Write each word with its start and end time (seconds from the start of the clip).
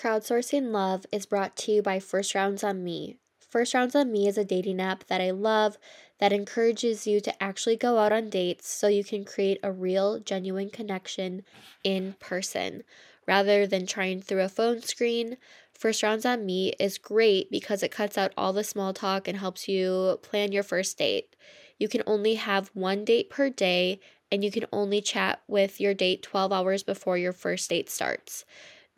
Crowdsourcing 0.00 0.70
Love 0.70 1.04
is 1.12 1.26
brought 1.26 1.56
to 1.56 1.72
you 1.72 1.82
by 1.82 1.98
First 2.00 2.34
Rounds 2.34 2.64
on 2.64 2.82
Me. 2.82 3.18
First 3.50 3.74
Rounds 3.74 3.94
on 3.94 4.10
Me 4.10 4.26
is 4.26 4.38
a 4.38 4.46
dating 4.46 4.80
app 4.80 5.06
that 5.08 5.20
I 5.20 5.30
love 5.30 5.76
that 6.20 6.32
encourages 6.32 7.06
you 7.06 7.20
to 7.20 7.42
actually 7.42 7.76
go 7.76 7.98
out 7.98 8.10
on 8.10 8.30
dates 8.30 8.66
so 8.66 8.88
you 8.88 9.04
can 9.04 9.26
create 9.26 9.60
a 9.62 9.70
real, 9.70 10.18
genuine 10.18 10.70
connection 10.70 11.42
in 11.84 12.14
person 12.18 12.82
rather 13.26 13.66
than 13.66 13.86
trying 13.86 14.22
through 14.22 14.40
a 14.40 14.48
phone 14.48 14.80
screen. 14.80 15.36
First 15.74 16.02
Rounds 16.02 16.24
on 16.24 16.46
Me 16.46 16.72
is 16.80 16.96
great 16.96 17.50
because 17.50 17.82
it 17.82 17.90
cuts 17.90 18.16
out 18.16 18.32
all 18.38 18.54
the 18.54 18.64
small 18.64 18.94
talk 18.94 19.28
and 19.28 19.36
helps 19.36 19.68
you 19.68 20.18
plan 20.22 20.50
your 20.50 20.62
first 20.62 20.96
date. 20.96 21.36
You 21.78 21.88
can 21.88 22.02
only 22.06 22.36
have 22.36 22.70
one 22.72 23.04
date 23.04 23.28
per 23.28 23.50
day 23.50 24.00
and 24.32 24.42
you 24.42 24.50
can 24.50 24.64
only 24.72 25.02
chat 25.02 25.42
with 25.46 25.78
your 25.78 25.92
date 25.92 26.22
12 26.22 26.52
hours 26.52 26.82
before 26.82 27.18
your 27.18 27.34
first 27.34 27.68
date 27.68 27.90
starts. 27.90 28.46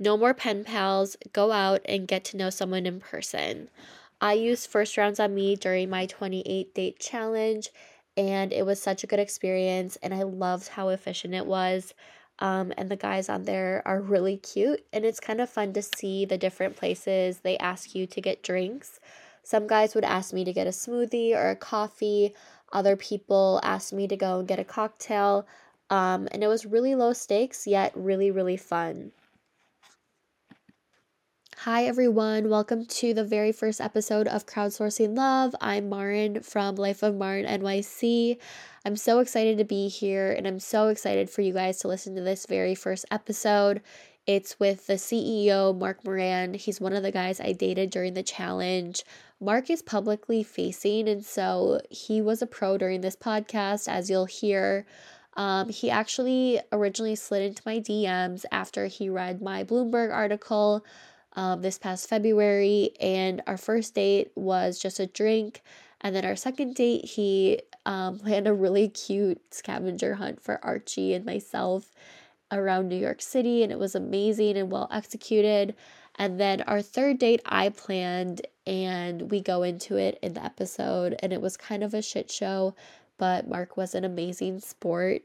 No 0.02 0.16
more 0.16 0.34
pen 0.34 0.64
pals, 0.64 1.16
go 1.32 1.52
out 1.52 1.80
and 1.84 2.08
get 2.08 2.24
to 2.24 2.36
know 2.36 2.50
someone 2.50 2.86
in 2.86 2.98
person. 2.98 3.70
I 4.20 4.32
used 4.32 4.68
first 4.68 4.96
rounds 4.96 5.20
on 5.20 5.32
me 5.32 5.54
during 5.54 5.90
my 5.90 6.06
28 6.06 6.74
date 6.74 6.98
challenge, 6.98 7.68
and 8.16 8.52
it 8.52 8.66
was 8.66 8.82
such 8.82 9.04
a 9.04 9.06
good 9.06 9.20
experience, 9.20 9.96
and 10.02 10.12
I 10.12 10.24
loved 10.24 10.66
how 10.66 10.88
efficient 10.88 11.34
it 11.34 11.46
was. 11.46 11.94
Um, 12.40 12.72
and 12.76 12.90
the 12.90 12.96
guys 12.96 13.28
on 13.28 13.44
there 13.44 13.80
are 13.84 14.00
really 14.00 14.38
cute, 14.38 14.84
and 14.92 15.04
it's 15.04 15.20
kind 15.20 15.40
of 15.40 15.48
fun 15.48 15.72
to 15.74 15.82
see 15.82 16.24
the 16.24 16.36
different 16.36 16.74
places 16.74 17.38
they 17.38 17.56
ask 17.58 17.94
you 17.94 18.08
to 18.08 18.20
get 18.20 18.42
drinks. 18.42 18.98
Some 19.44 19.68
guys 19.68 19.94
would 19.94 20.02
ask 20.02 20.34
me 20.34 20.44
to 20.44 20.52
get 20.52 20.66
a 20.66 20.70
smoothie 20.70 21.32
or 21.32 21.50
a 21.50 21.54
coffee, 21.54 22.34
other 22.72 22.96
people 22.96 23.60
asked 23.62 23.92
me 23.92 24.08
to 24.08 24.16
go 24.16 24.40
and 24.40 24.48
get 24.48 24.58
a 24.58 24.64
cocktail. 24.64 25.46
Um, 25.90 26.26
and 26.32 26.42
it 26.42 26.48
was 26.48 26.66
really 26.66 26.96
low 26.96 27.12
stakes, 27.12 27.68
yet 27.68 27.92
really, 27.94 28.32
really 28.32 28.56
fun. 28.56 29.12
Hi, 31.64 31.84
everyone. 31.84 32.48
Welcome 32.48 32.86
to 32.86 33.14
the 33.14 33.22
very 33.22 33.52
first 33.52 33.80
episode 33.80 34.26
of 34.26 34.46
Crowdsourcing 34.46 35.16
Love. 35.16 35.54
I'm 35.60 35.88
Marin 35.88 36.42
from 36.42 36.74
Life 36.74 37.04
of 37.04 37.14
Marin 37.14 37.46
NYC. 37.46 38.36
I'm 38.84 38.96
so 38.96 39.20
excited 39.20 39.58
to 39.58 39.64
be 39.64 39.86
here, 39.86 40.32
and 40.32 40.48
I'm 40.48 40.58
so 40.58 40.88
excited 40.88 41.30
for 41.30 41.40
you 41.40 41.52
guys 41.52 41.78
to 41.78 41.86
listen 41.86 42.16
to 42.16 42.20
this 42.20 42.46
very 42.46 42.74
first 42.74 43.04
episode. 43.12 43.80
It's 44.26 44.58
with 44.58 44.88
the 44.88 44.94
CEO, 44.94 45.72
Mark 45.78 46.04
Moran. 46.04 46.54
He's 46.54 46.80
one 46.80 46.94
of 46.94 47.04
the 47.04 47.12
guys 47.12 47.38
I 47.38 47.52
dated 47.52 47.90
during 47.90 48.14
the 48.14 48.24
challenge. 48.24 49.04
Mark 49.40 49.70
is 49.70 49.82
publicly 49.82 50.42
facing, 50.42 51.08
and 51.08 51.24
so 51.24 51.80
he 51.90 52.20
was 52.20 52.42
a 52.42 52.46
pro 52.48 52.76
during 52.76 53.02
this 53.02 53.14
podcast, 53.14 53.86
as 53.86 54.10
you'll 54.10 54.24
hear. 54.24 54.84
Um, 55.36 55.68
he 55.68 55.92
actually 55.92 56.60
originally 56.72 57.14
slid 57.14 57.42
into 57.42 57.62
my 57.64 57.78
DMs 57.78 58.44
after 58.50 58.86
he 58.86 59.08
read 59.08 59.40
my 59.40 59.62
Bloomberg 59.62 60.12
article 60.12 60.84
um, 61.34 61.62
this 61.62 61.78
past 61.78 62.08
February, 62.08 62.90
and 63.00 63.42
our 63.46 63.56
first 63.56 63.94
date 63.94 64.32
was 64.34 64.78
just 64.78 65.00
a 65.00 65.06
drink. 65.06 65.62
And 66.00 66.14
then 66.14 66.24
our 66.24 66.36
second 66.36 66.74
date, 66.74 67.04
he 67.04 67.60
um, 67.86 68.18
planned 68.18 68.46
a 68.46 68.52
really 68.52 68.88
cute 68.88 69.54
scavenger 69.54 70.14
hunt 70.14 70.40
for 70.40 70.64
Archie 70.64 71.14
and 71.14 71.24
myself 71.24 71.94
around 72.50 72.88
New 72.88 72.96
York 72.96 73.22
City, 73.22 73.62
and 73.62 73.72
it 73.72 73.78
was 73.78 73.94
amazing 73.94 74.56
and 74.56 74.70
well 74.70 74.88
executed. 74.90 75.74
And 76.16 76.38
then 76.38 76.60
our 76.62 76.82
third 76.82 77.18
date, 77.18 77.40
I 77.46 77.70
planned, 77.70 78.46
and 78.66 79.30
we 79.30 79.40
go 79.40 79.62
into 79.62 79.96
it 79.96 80.18
in 80.22 80.34
the 80.34 80.44
episode, 80.44 81.16
and 81.20 81.32
it 81.32 81.40
was 81.40 81.56
kind 81.56 81.82
of 81.82 81.94
a 81.94 82.02
shit 82.02 82.30
show, 82.30 82.74
but 83.16 83.48
Mark 83.48 83.76
was 83.76 83.94
an 83.94 84.04
amazing 84.04 84.60
sport. 84.60 85.22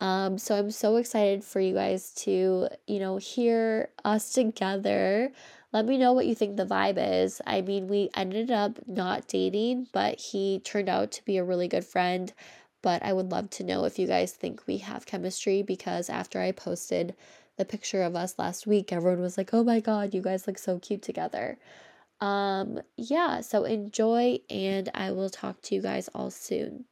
Um, 0.00 0.38
so 0.38 0.56
I'm 0.56 0.70
so 0.70 0.96
excited 0.96 1.44
for 1.44 1.60
you 1.60 1.74
guys 1.74 2.10
to, 2.24 2.68
you 2.86 2.98
know, 2.98 3.16
hear 3.16 3.90
us 4.04 4.32
together. 4.32 5.32
Let 5.72 5.86
me 5.86 5.98
know 5.98 6.12
what 6.12 6.26
you 6.26 6.34
think 6.34 6.56
the 6.56 6.66
vibe 6.66 6.98
is. 6.98 7.40
I 7.46 7.60
mean, 7.60 7.88
we 7.88 8.10
ended 8.14 8.50
up 8.50 8.78
not 8.86 9.26
dating, 9.28 9.88
but 9.92 10.20
he 10.20 10.60
turned 10.60 10.88
out 10.88 11.10
to 11.12 11.24
be 11.24 11.36
a 11.36 11.44
really 11.44 11.68
good 11.68 11.84
friend. 11.84 12.32
But 12.82 13.02
I 13.02 13.12
would 13.12 13.32
love 13.32 13.50
to 13.50 13.64
know 13.64 13.84
if 13.84 13.98
you 13.98 14.06
guys 14.06 14.32
think 14.32 14.66
we 14.66 14.78
have 14.78 15.06
chemistry 15.06 15.62
because 15.62 16.10
after 16.10 16.40
I 16.40 16.52
posted 16.52 17.14
the 17.56 17.64
picture 17.64 18.02
of 18.02 18.14
us 18.14 18.38
last 18.38 18.66
week, 18.66 18.92
everyone 18.92 19.20
was 19.20 19.38
like, 19.38 19.54
oh 19.54 19.64
my 19.64 19.80
God, 19.80 20.12
you 20.12 20.20
guys 20.20 20.46
look 20.46 20.58
so 20.58 20.78
cute 20.78 21.02
together. 21.02 21.58
Um, 22.20 22.80
yeah, 22.96 23.40
so 23.40 23.64
enjoy, 23.64 24.40
and 24.50 24.90
I 24.94 25.12
will 25.12 25.30
talk 25.30 25.60
to 25.62 25.74
you 25.74 25.82
guys 25.82 26.08
all 26.14 26.30
soon. 26.30 26.84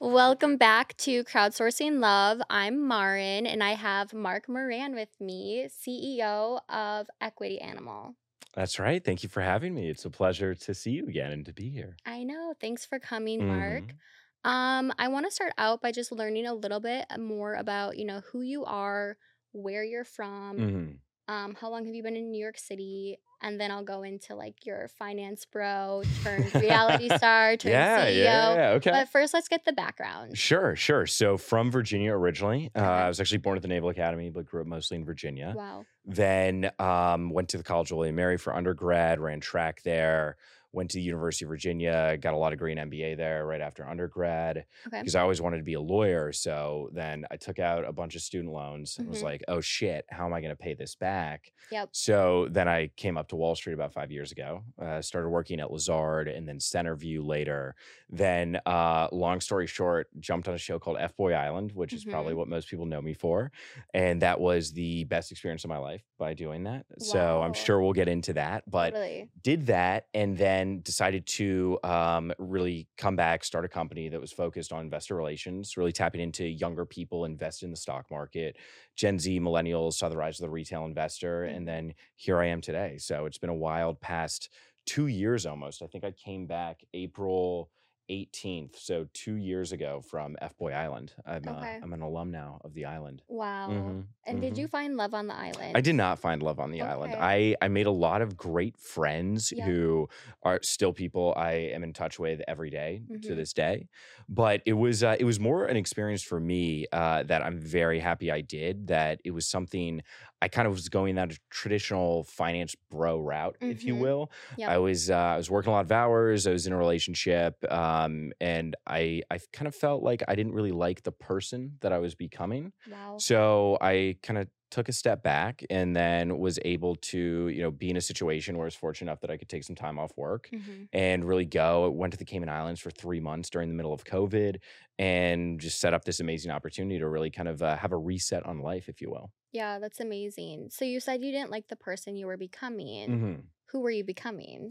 Welcome 0.00 0.56
back 0.56 0.96
to 0.98 1.24
Crowdsourcing 1.24 2.00
Love. 2.00 2.40
I'm 2.50 2.86
Marin, 2.88 3.46
and 3.46 3.62
I 3.62 3.74
have 3.74 4.12
Mark 4.12 4.48
Moran 4.48 4.94
with 4.94 5.10
me, 5.20 5.68
CEO 5.68 6.60
of 6.68 7.06
Equity 7.20 7.60
Animal. 7.60 8.14
That's 8.54 8.78
right. 8.78 9.04
Thank 9.04 9.22
you 9.22 9.28
for 9.28 9.40
having 9.40 9.74
me. 9.74 9.88
It's 9.88 10.04
a 10.04 10.10
pleasure 10.10 10.54
to 10.54 10.74
see 10.74 10.92
you 10.92 11.06
again 11.06 11.32
and 11.32 11.46
to 11.46 11.52
be 11.52 11.70
here. 11.70 11.96
I 12.06 12.22
know. 12.22 12.54
Thanks 12.60 12.84
for 12.84 12.98
coming, 12.98 13.46
Mark. 13.46 13.84
Mm-hmm. 13.84 14.50
Um, 14.50 14.92
I 14.98 15.08
want 15.08 15.26
to 15.26 15.32
start 15.32 15.52
out 15.58 15.80
by 15.80 15.90
just 15.90 16.12
learning 16.12 16.46
a 16.46 16.54
little 16.54 16.80
bit 16.80 17.06
more 17.18 17.54
about, 17.54 17.96
you 17.96 18.04
know, 18.04 18.22
who 18.30 18.42
you 18.42 18.64
are, 18.64 19.16
where 19.52 19.82
you're 19.82 20.04
from, 20.04 20.58
mm-hmm. 20.58 21.34
um, 21.34 21.56
how 21.60 21.70
long 21.70 21.86
have 21.86 21.94
you 21.94 22.02
been 22.02 22.16
in 22.16 22.30
New 22.30 22.42
York 22.42 22.58
City, 22.58 23.18
and 23.44 23.60
then 23.60 23.70
I'll 23.70 23.84
go 23.84 24.02
into 24.02 24.34
like 24.34 24.64
your 24.64 24.88
finance 24.88 25.44
bro 25.44 26.02
turned 26.24 26.52
reality 26.54 27.08
star 27.14 27.56
turned 27.56 27.72
yeah, 27.72 28.06
CEO. 28.06 28.14
Yeah, 28.14 28.54
yeah, 28.54 28.70
okay. 28.70 28.90
But 28.90 29.10
first, 29.10 29.34
let's 29.34 29.48
get 29.48 29.64
the 29.66 29.72
background. 29.72 30.36
Sure, 30.36 30.74
sure. 30.74 31.06
So 31.06 31.36
from 31.36 31.70
Virginia 31.70 32.12
originally, 32.12 32.70
uh, 32.74 32.80
I 32.80 33.08
was 33.08 33.20
actually 33.20 33.38
born 33.38 33.56
at 33.56 33.62
the 33.62 33.68
Naval 33.68 33.90
Academy, 33.90 34.30
but 34.30 34.46
grew 34.46 34.62
up 34.62 34.66
mostly 34.66 34.96
in 34.96 35.04
Virginia. 35.04 35.52
Wow. 35.54 35.84
Then 36.06 36.70
um, 36.78 37.30
went 37.30 37.50
to 37.50 37.58
the 37.58 37.64
College 37.64 37.90
of 37.90 37.98
William 37.98 38.16
Mary 38.16 38.38
for 38.38 38.54
undergrad, 38.54 39.20
ran 39.20 39.40
track 39.40 39.82
there 39.82 40.36
went 40.74 40.90
to 40.90 40.98
the 40.98 41.02
University 41.02 41.44
of 41.44 41.48
Virginia, 41.48 42.16
got 42.20 42.34
a 42.34 42.36
law 42.36 42.50
degree 42.50 42.72
in 42.72 42.78
MBA 42.78 43.16
there 43.16 43.46
right 43.46 43.60
after 43.60 43.86
undergrad 43.86 44.64
okay. 44.86 45.00
because 45.00 45.14
I 45.14 45.20
always 45.20 45.40
wanted 45.40 45.58
to 45.58 45.62
be 45.62 45.74
a 45.74 45.80
lawyer. 45.80 46.32
So 46.32 46.90
then 46.92 47.24
I 47.30 47.36
took 47.36 47.58
out 47.58 47.86
a 47.86 47.92
bunch 47.92 48.16
of 48.16 48.22
student 48.22 48.52
loans 48.52 48.96
and 48.98 49.06
mm-hmm. 49.06 49.12
was 49.12 49.22
like, 49.22 49.42
oh 49.48 49.60
shit, 49.60 50.04
how 50.10 50.26
am 50.26 50.34
I 50.34 50.40
going 50.40 50.50
to 50.50 50.56
pay 50.56 50.74
this 50.74 50.94
back? 50.94 51.52
Yep. 51.70 51.90
So 51.92 52.48
then 52.50 52.68
I 52.68 52.88
came 52.96 53.16
up 53.16 53.28
to 53.28 53.36
Wall 53.36 53.54
Street 53.54 53.74
about 53.74 53.92
five 53.92 54.10
years 54.10 54.32
ago, 54.32 54.64
uh, 54.80 55.00
started 55.00 55.28
working 55.28 55.60
at 55.60 55.70
Lazard 55.70 56.28
and 56.28 56.48
then 56.48 56.58
Centerview 56.58 57.24
later. 57.24 57.74
Then, 58.10 58.60
uh, 58.66 59.08
long 59.12 59.40
story 59.40 59.66
short, 59.66 60.08
jumped 60.20 60.48
on 60.48 60.54
a 60.54 60.58
show 60.58 60.78
called 60.78 60.98
F 60.98 61.16
Boy 61.16 61.32
Island, 61.32 61.72
which 61.72 61.92
is 61.92 62.02
mm-hmm. 62.02 62.10
probably 62.10 62.34
what 62.34 62.48
most 62.48 62.68
people 62.68 62.86
know 62.86 63.00
me 63.00 63.14
for. 63.14 63.52
And 63.92 64.22
that 64.22 64.40
was 64.40 64.72
the 64.72 65.04
best 65.04 65.30
experience 65.30 65.64
of 65.64 65.70
my 65.70 65.78
life 65.78 66.02
by 66.18 66.34
doing 66.34 66.64
that. 66.64 66.86
Wow. 66.90 66.96
So 66.98 67.42
I'm 67.42 67.54
sure 67.54 67.80
we'll 67.80 67.92
get 67.92 68.08
into 68.08 68.32
that. 68.34 68.68
But 68.70 68.90
totally. 68.90 69.30
did 69.42 69.66
that 69.66 70.06
and 70.14 70.36
then 70.36 70.63
then 70.64 70.80
decided 70.82 71.26
to 71.26 71.78
um, 71.84 72.32
really 72.38 72.88
come 72.96 73.16
back, 73.16 73.44
start 73.44 73.64
a 73.64 73.68
company 73.68 74.08
that 74.08 74.20
was 74.20 74.32
focused 74.32 74.72
on 74.72 74.80
investor 74.80 75.14
relations, 75.14 75.76
really 75.76 75.92
tapping 75.92 76.20
into 76.20 76.44
younger 76.44 76.86
people, 76.86 77.24
invest 77.24 77.62
in 77.62 77.70
the 77.70 77.76
stock 77.76 78.10
market. 78.10 78.56
Gen 78.96 79.18
Z, 79.18 79.40
millennials 79.40 79.94
saw 79.94 80.08
the 80.08 80.16
rise 80.16 80.40
of 80.40 80.44
the 80.44 80.50
retail 80.50 80.84
investor. 80.84 81.44
And 81.44 81.58
mm-hmm. 81.58 81.64
then 81.66 81.94
here 82.16 82.40
I 82.40 82.46
am 82.46 82.60
today. 82.60 82.96
So 82.98 83.26
it's 83.26 83.38
been 83.38 83.50
a 83.50 83.54
wild 83.54 84.00
past 84.00 84.48
two 84.86 85.06
years 85.06 85.46
almost. 85.46 85.82
I 85.82 85.86
think 85.86 86.04
I 86.04 86.12
came 86.12 86.46
back 86.46 86.80
April 86.94 87.70
18th, 88.10 88.76
so 88.76 89.06
two 89.12 89.34
years 89.34 89.72
ago 89.72 90.00
from 90.00 90.36
F 90.40 90.56
Boy 90.56 90.72
Island. 90.72 91.12
I'm 91.26 91.46
uh, 91.46 91.52
okay. 91.52 91.76
uh, 91.76 91.80
I'm 91.82 91.92
an 91.92 92.02
alum 92.02 92.30
now 92.30 92.60
of 92.64 92.74
the 92.74 92.84
island. 92.84 93.22
Wow! 93.28 93.68
Mm-hmm, 93.70 93.88
and 93.88 94.06
mm-hmm. 94.26 94.40
did 94.40 94.58
you 94.58 94.68
find 94.68 94.96
love 94.96 95.14
on 95.14 95.26
the 95.26 95.34
island? 95.34 95.76
I 95.76 95.80
did 95.80 95.94
not 95.94 96.18
find 96.18 96.42
love 96.42 96.60
on 96.60 96.70
the 96.70 96.82
okay. 96.82 96.90
island. 96.90 97.14
I 97.18 97.56
I 97.62 97.68
made 97.68 97.86
a 97.86 97.90
lot 97.90 98.22
of 98.22 98.36
great 98.36 98.76
friends 98.76 99.52
yeah. 99.54 99.64
who 99.64 100.08
are 100.42 100.60
still 100.62 100.92
people 100.92 101.34
I 101.36 101.52
am 101.52 101.82
in 101.82 101.92
touch 101.92 102.18
with 102.18 102.40
every 102.46 102.70
day 102.70 103.02
mm-hmm. 103.04 103.20
to 103.28 103.34
this 103.34 103.52
day. 103.52 103.88
But 104.28 104.62
it 104.66 104.74
was 104.74 105.02
uh, 105.02 105.16
it 105.18 105.24
was 105.24 105.40
more 105.40 105.66
an 105.66 105.76
experience 105.76 106.22
for 106.22 106.40
me 106.40 106.86
uh, 106.92 107.22
that 107.24 107.42
I'm 107.42 107.58
very 107.58 107.98
happy 108.00 108.30
I 108.30 108.40
did. 108.40 108.88
That 108.88 109.20
it 109.24 109.30
was 109.30 109.46
something 109.46 110.02
I 110.44 110.48
kind 110.48 110.66
of 110.66 110.74
was 110.74 110.90
going 110.90 111.14
that 111.14 111.32
traditional 111.48 112.24
finance 112.24 112.76
bro 112.90 113.18
route, 113.18 113.56
mm-hmm. 113.60 113.70
if 113.70 113.82
you 113.82 113.94
mm-hmm. 113.94 114.02
will. 114.02 114.32
Yep. 114.58 114.68
I 114.68 114.78
was 114.78 115.10
uh, 115.10 115.16
I 115.16 115.36
was 115.38 115.50
working 115.50 115.70
a 115.70 115.74
lot 115.74 115.86
of 115.86 115.92
hours. 115.92 116.46
I 116.46 116.50
was 116.50 116.66
in 116.66 116.74
a 116.74 116.76
relationship, 116.76 117.56
um, 117.72 117.93
and 118.40 118.76
I 118.86 119.22
I 119.30 119.38
kind 119.52 119.66
of 119.66 119.74
felt 119.74 120.02
like 120.02 120.22
I 120.28 120.34
didn't 120.34 120.52
really 120.52 120.72
like 120.72 121.02
the 121.02 121.12
person 121.12 121.78
that 121.80 121.92
I 121.92 121.98
was 121.98 122.14
becoming. 122.14 122.72
Wow. 122.90 123.16
So 123.18 123.78
I 123.80 124.16
kind 124.22 124.38
of 124.38 124.48
took 124.70 124.88
a 124.88 124.92
step 124.92 125.22
back 125.22 125.62
and 125.70 125.94
then 125.94 126.36
was 126.38 126.58
able 126.64 126.96
to 126.96 127.48
you 127.48 127.62
know 127.62 127.70
be 127.70 127.90
in 127.90 127.96
a 127.96 128.00
situation 128.00 128.56
where 128.56 128.64
I 128.64 128.68
was 128.68 128.74
fortunate 128.74 129.10
enough 129.10 129.20
that 129.20 129.30
I 129.30 129.36
could 129.36 129.48
take 129.48 129.62
some 129.62 129.76
time 129.76 129.98
off 129.98 130.10
work 130.16 130.48
mm-hmm. 130.52 130.84
and 130.92 131.24
really 131.24 131.44
go. 131.44 131.88
Went 131.90 132.12
to 132.12 132.18
the 132.18 132.24
Cayman 132.24 132.48
Islands 132.48 132.80
for 132.80 132.90
three 132.90 133.20
months 133.20 133.50
during 133.50 133.68
the 133.68 133.74
middle 133.74 133.92
of 133.92 134.04
COVID 134.04 134.56
and 134.98 135.60
just 135.60 135.80
set 135.80 135.94
up 135.94 136.04
this 136.04 136.20
amazing 136.20 136.50
opportunity 136.50 136.98
to 136.98 137.08
really 137.08 137.30
kind 137.30 137.48
of 137.48 137.62
uh, 137.62 137.76
have 137.76 137.92
a 137.92 137.96
reset 137.96 138.44
on 138.46 138.60
life, 138.60 138.88
if 138.88 139.00
you 139.00 139.10
will. 139.10 139.30
Yeah, 139.52 139.78
that's 139.78 140.00
amazing. 140.00 140.68
So 140.70 140.84
you 140.84 140.98
said 140.98 141.22
you 141.22 141.30
didn't 141.30 141.50
like 141.50 141.68
the 141.68 141.76
person 141.76 142.16
you 142.16 142.26
were 142.26 142.36
becoming. 142.36 143.10
Mm-hmm. 143.10 143.34
Who 143.74 143.80
were 143.80 143.90
you 143.90 144.04
becoming? 144.04 144.68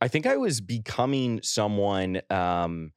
I 0.00 0.08
think 0.08 0.26
I 0.26 0.36
was 0.36 0.60
becoming 0.60 1.40
someone 1.40 2.20
um, 2.30 2.90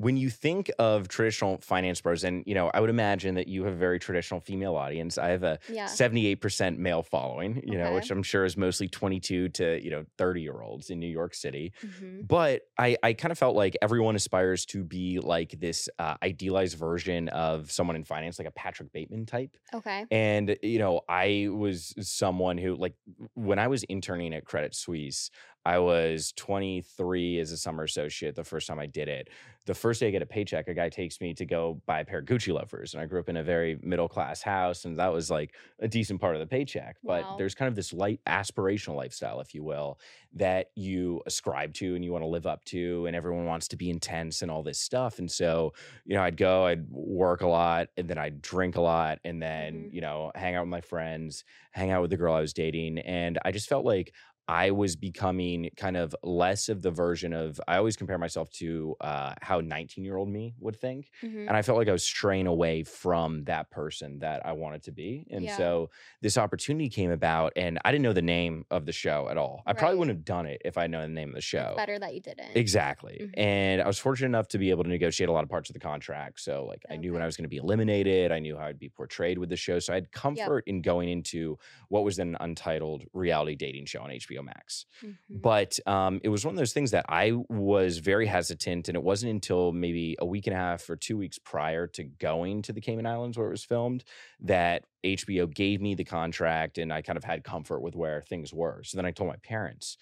when 0.00 0.16
you 0.16 0.30
think 0.30 0.70
of 0.78 1.08
traditional 1.08 1.58
finance 1.58 2.00
bros, 2.00 2.24
and 2.24 2.42
you 2.46 2.54
know, 2.54 2.70
I 2.72 2.80
would 2.80 2.88
imagine 2.88 3.34
that 3.34 3.48
you 3.48 3.64
have 3.64 3.74
a 3.74 3.76
very 3.76 3.98
traditional 3.98 4.40
female 4.40 4.74
audience. 4.74 5.18
I 5.18 5.28
have 5.28 5.42
a 5.42 5.58
Yeah. 5.68 5.84
78% 5.84 6.78
male 6.78 7.02
following, 7.02 7.62
you 7.66 7.76
know, 7.76 7.92
which 7.92 8.10
I'm 8.10 8.22
sure 8.22 8.46
is 8.46 8.56
mostly 8.56 8.88
22 8.88 9.50
to, 9.50 9.82
you 9.84 9.90
know, 9.90 10.06
30 10.16 10.40
year 10.40 10.62
olds 10.62 10.88
in 10.88 11.00
New 11.00 11.06
York 11.06 11.34
City. 11.34 11.74
Mhm. 11.84 12.26
But 12.26 12.62
I, 12.78 12.96
I 13.02 13.12
kind 13.12 13.30
of 13.30 13.38
felt 13.38 13.56
like 13.56 13.76
everyone 13.82 14.16
aspires 14.16 14.64
to 14.66 14.84
be 14.84 15.20
like 15.20 15.50
this 15.60 15.86
uh, 15.98 16.16
idealized 16.22 16.78
version 16.78 17.28
of 17.28 17.70
someone 17.70 17.94
in 17.96 18.04
finance, 18.04 18.38
like 18.38 18.48
a 18.48 18.52
Patrick 18.52 18.92
Bateman 18.92 19.26
type. 19.26 19.56
Okay. 19.74 20.06
And, 20.10 20.56
you 20.62 20.78
know, 20.78 21.02
I 21.08 21.48
was 21.50 21.94
someone 22.00 22.58
who, 22.58 22.74
like, 22.74 22.94
when 23.34 23.58
I 23.58 23.68
was 23.68 23.82
interning 23.84 24.34
at 24.34 24.44
Credit 24.44 24.74
Suisse, 24.74 25.30
I 25.66 25.78
was 25.78 26.32
23 26.32 27.38
as 27.38 27.52
a 27.52 27.56
summer 27.56 27.84
associate 27.84 28.34
the 28.34 28.44
first 28.44 28.66
time 28.66 28.78
I 28.78 28.86
did 28.86 29.08
it. 29.08 29.28
The 29.66 29.74
first 29.74 30.00
day 30.00 30.08
I 30.08 30.10
get 30.10 30.22
a 30.22 30.26
paycheck, 30.26 30.68
a 30.68 30.74
guy 30.74 30.88
takes 30.88 31.20
me 31.20 31.34
to 31.34 31.44
go 31.44 31.82
buy 31.86 32.00
a 32.00 32.04
pair 32.04 32.20
of 32.20 32.24
Gucci 32.24 32.52
loafers. 32.52 32.94
And 32.94 33.02
I 33.02 33.06
grew 33.06 33.20
up 33.20 33.28
in 33.28 33.36
a 33.36 33.42
very 33.44 33.78
middle 33.82 34.08
class 34.08 34.40
house, 34.42 34.84
and 34.86 34.98
that 34.98 35.12
was 35.12 35.30
like 35.30 35.54
a 35.78 35.86
decent 35.86 36.20
part 36.20 36.34
of 36.34 36.40
the 36.40 36.46
paycheck. 36.46 36.96
But 37.06 37.26
Wow. 37.26 37.36
there's 37.36 37.54
kind 37.54 37.68
of 37.68 37.74
this 37.74 37.92
light 37.92 38.20
aspirational 38.26 38.96
lifestyle, 38.96 39.40
if 39.40 39.54
you 39.54 39.62
will, 39.62 40.00
that 40.32 40.70
you 40.76 41.22
ascribe 41.26 41.74
to 41.74 41.94
and 41.94 42.04
you 42.04 42.12
want 42.12 42.22
to 42.22 42.28
live 42.28 42.46
up 42.46 42.64
to, 42.66 43.06
and 43.06 43.14
everyone 43.14 43.44
wants 43.44 43.68
to 43.68 43.76
be 43.76 43.90
intense 43.90 44.42
and 44.42 44.50
all 44.50 44.62
this 44.62 44.78
stuff. 44.78 45.18
And 45.18 45.30
so, 45.30 45.72
you 46.04 46.14
know, 46.14 46.22
I'd 46.22 46.36
go, 46.36 46.66
I'd 46.66 46.88
work 46.90 47.42
a 47.42 47.46
lot, 47.48 47.88
and 47.96 48.08
then 48.08 48.18
I'd 48.18 48.40
drink 48.40 48.76
a 48.76 48.80
lot, 48.80 49.18
and 49.24 49.42
then, 49.42 49.86
Mhm. 49.86 49.90
you 49.90 50.00
know, 50.00 50.32
hang 50.34 50.54
out 50.54 50.62
with 50.62 50.70
my 50.70 50.80
friends, 50.80 51.44
hang 51.72 51.90
out 51.90 52.00
with 52.02 52.10
the 52.10 52.16
girl 52.16 52.32
I 52.34 52.40
was 52.40 52.52
dating. 52.52 52.98
And 52.98 53.38
I 53.44 53.52
just 53.52 53.68
felt 53.68 53.84
like 53.84 54.14
I 54.50 54.72
was 54.72 54.96
becoming 54.96 55.70
kind 55.76 55.96
of 55.96 56.12
less 56.24 56.68
of 56.68 56.82
the 56.82 56.90
version 56.90 57.32
of, 57.32 57.60
I 57.68 57.76
always 57.76 57.96
compare 57.96 58.18
myself 58.18 58.50
to 58.54 58.96
uh, 59.00 59.34
how 59.42 59.60
19 59.60 60.02
year 60.04 60.16
old 60.16 60.28
me 60.28 60.56
would 60.58 60.74
think. 60.74 61.10
Mhm. 61.22 61.46
And 61.46 61.50
I 61.56 61.62
felt 61.62 61.78
like 61.78 61.88
I 61.88 61.92
was 61.92 62.02
straying 62.02 62.48
away 62.48 62.82
from 62.82 63.44
that 63.44 63.70
person 63.70 64.18
that 64.18 64.44
I 64.44 64.50
wanted 64.52 64.82
to 64.84 64.92
be. 64.92 65.24
And 65.30 65.44
Yeah. 65.44 65.56
so 65.56 65.90
this 66.20 66.36
opportunity 66.36 66.88
came 66.88 67.12
about, 67.12 67.52
and 67.54 67.78
I 67.84 67.92
didn't 67.92 68.02
know 68.02 68.12
the 68.12 68.22
name 68.22 68.64
of 68.72 68.86
the 68.86 68.92
show 68.92 69.28
at 69.30 69.38
all. 69.38 69.62
I 69.66 69.72
probably 69.72 69.98
wouldn't 69.98 70.16
have 70.18 70.24
done 70.24 70.46
it 70.46 70.60
if 70.64 70.76
I'd 70.76 70.90
known 70.90 71.02
the 71.02 71.20
name 71.20 71.28
of 71.28 71.36
the 71.36 71.40
show. 71.40 71.68
It's 71.68 71.76
better 71.76 72.00
that 72.00 72.12
you 72.12 72.20
didn't. 72.20 72.56
Exactly. 72.56 73.18
Mhm. 73.20 73.38
And 73.38 73.80
I 73.82 73.86
was 73.86 74.00
fortunate 74.00 74.26
enough 74.26 74.48
to 74.48 74.58
be 74.58 74.70
able 74.70 74.82
to 74.82 74.90
negotiate 74.90 75.28
a 75.28 75.32
lot 75.32 75.44
of 75.44 75.48
parts 75.48 75.70
of 75.70 75.74
the 75.74 75.80
contract. 75.80 76.40
So, 76.40 76.64
like, 76.66 76.82
I 76.90 76.96
knew 76.96 77.12
when 77.12 77.22
I 77.22 77.26
was 77.26 77.36
going 77.36 77.44
to 77.44 77.48
be 77.48 77.58
eliminated, 77.58 78.32
I 78.32 78.40
knew 78.40 78.56
how 78.56 78.64
I'd 78.66 78.80
be 78.80 78.88
portrayed 78.88 79.38
with 79.38 79.48
the 79.48 79.56
show. 79.56 79.78
So, 79.78 79.92
I 79.92 79.96
had 79.96 80.10
comfort 80.10 80.64
in 80.66 80.82
going 80.82 81.08
into 81.08 81.56
what 81.88 82.02
was 82.02 82.16
then 82.16 82.30
an 82.30 82.36
untitled 82.40 83.04
reality 83.12 83.54
dating 83.54 83.84
show 83.86 84.00
on 84.02 84.10
HBO 84.10 84.39
Max. 84.42 84.86
Mhm. 85.02 85.16
But 85.28 85.78
um, 85.86 86.20
it 86.22 86.28
was 86.28 86.44
one 86.44 86.54
of 86.54 86.58
those 86.58 86.72
things 86.72 86.90
that 86.92 87.06
I 87.08 87.32
was 87.48 87.98
very 87.98 88.26
hesitant. 88.26 88.88
And 88.88 88.96
it 88.96 89.02
wasn't 89.02 89.32
until 89.32 89.72
maybe 89.72 90.16
a 90.18 90.26
week 90.26 90.46
and 90.46 90.54
a 90.54 90.58
half 90.58 90.88
or 90.88 90.96
two 90.96 91.16
weeks 91.16 91.38
prior 91.38 91.86
to 91.88 92.04
going 92.04 92.62
to 92.62 92.72
the 92.72 92.80
Cayman 92.80 93.06
Islands 93.06 93.36
where 93.38 93.48
it 93.48 93.52
was 93.52 93.64
filmed 93.64 94.04
that 94.40 94.84
HBO 95.04 95.46
gave 95.46 95.80
me 95.80 95.94
the 95.94 96.04
contract 96.04 96.78
and 96.78 96.92
I 96.92 97.02
kind 97.02 97.16
of 97.16 97.24
had 97.24 97.44
comfort 97.44 97.80
with 97.80 97.94
where 97.96 98.22
things 98.22 98.52
were. 98.52 98.82
So 98.84 98.96
then 98.96 99.06
I 99.06 99.10
told 99.10 99.28
my 99.30 99.36
parents. 99.36 99.96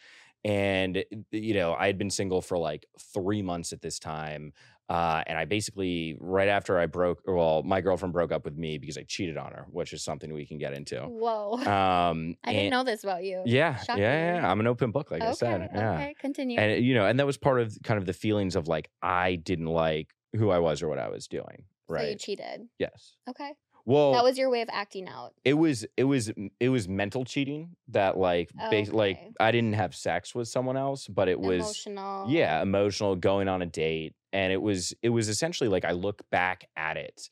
And, 0.44 1.04
you 1.32 1.54
know, 1.54 1.74
I 1.74 1.86
had 1.88 1.98
been 1.98 2.10
single 2.10 2.40
for 2.40 2.56
like 2.58 2.86
three 3.12 3.42
months 3.42 3.72
at 3.72 3.82
this 3.82 3.98
time. 3.98 4.52
Uh, 4.88 5.22
and 5.26 5.36
I 5.36 5.44
basically, 5.44 6.16
right 6.18 6.48
after 6.48 6.78
I 6.78 6.86
broke, 6.86 7.20
well, 7.26 7.62
my 7.62 7.82
girlfriend 7.82 8.14
broke 8.14 8.32
up 8.32 8.44
with 8.44 8.56
me 8.56 8.78
because 8.78 8.96
I 8.96 9.02
cheated 9.02 9.36
on 9.36 9.52
her, 9.52 9.66
which 9.70 9.92
is 9.92 10.02
something 10.02 10.32
we 10.32 10.46
can 10.46 10.56
get 10.56 10.72
into. 10.72 11.00
Whoa. 11.00 11.54
Um, 11.58 12.36
I 12.44 12.52
didn't 12.52 12.70
know 12.70 12.84
this 12.84 13.04
about 13.04 13.22
you. 13.22 13.42
Yeah, 13.44 13.72
yeah, 13.72 13.76
Shocking. 13.76 14.02
yeah, 14.02 14.34
yeah. 14.36 14.50
I'm 14.50 14.60
an 14.60 14.66
open 14.66 14.90
book, 14.90 15.10
like 15.10 15.20
okay. 15.20 15.30
I 15.30 15.34
said. 15.34 15.70
Yeah. 15.74 15.92
Okay. 15.92 16.14
Continue. 16.18 16.58
And 16.58 16.84
you 16.84 16.94
know, 16.94 17.04
and 17.04 17.18
that 17.20 17.26
was 17.26 17.36
part 17.36 17.60
of 17.60 17.76
kind 17.84 17.98
of 17.98 18.06
the 18.06 18.14
feelings 18.14 18.56
of 18.56 18.66
like 18.66 18.88
I 19.02 19.34
didn't 19.36 19.66
like 19.66 20.14
who 20.34 20.50
I 20.50 20.58
was 20.58 20.82
or 20.82 20.88
what 20.88 20.98
I 20.98 21.08
was 21.08 21.26
doing. 21.28 21.64
Right. 21.88 22.02
So 22.02 22.08
you 22.08 22.16
cheated. 22.16 22.68
yes. 22.78 23.14
Okay. 23.28 23.52
Well, 23.88 24.12
that 24.12 24.22
was 24.22 24.36
your 24.36 24.50
way 24.50 24.60
of 24.60 24.68
acting 24.70 25.08
out. 25.08 25.32
it 25.44 25.54
was 25.54 25.86
it 25.96 26.04
was 26.04 26.30
it 26.60 26.68
was 26.68 26.88
mental 26.88 27.24
cheating 27.24 27.70
that 27.88 28.18
like 28.18 28.50
oh, 28.60 28.70
bas- 28.70 28.92
like 28.92 29.18
I 29.40 29.50
didn't 29.50 29.72
have 29.72 29.94
sex 29.94 30.34
with 30.34 30.46
someone 30.46 30.76
else, 30.76 31.08
but 31.08 31.28
it 31.28 31.40
was 31.40 31.60
Emotional. 31.86 32.28
yeah, 32.28 32.60
emotional 32.60 33.16
going 33.16 33.48
on 33.48 33.62
a 33.62 33.66
date 33.66 34.14
and 34.34 34.52
it 34.52 34.60
was 34.60 34.92
it 35.02 35.08
was 35.08 35.30
essentially 35.30 35.68
like 35.70 35.86
I 35.86 35.92
look 35.92 36.20
back 36.30 36.68
at 36.76 36.98
it 36.98 37.30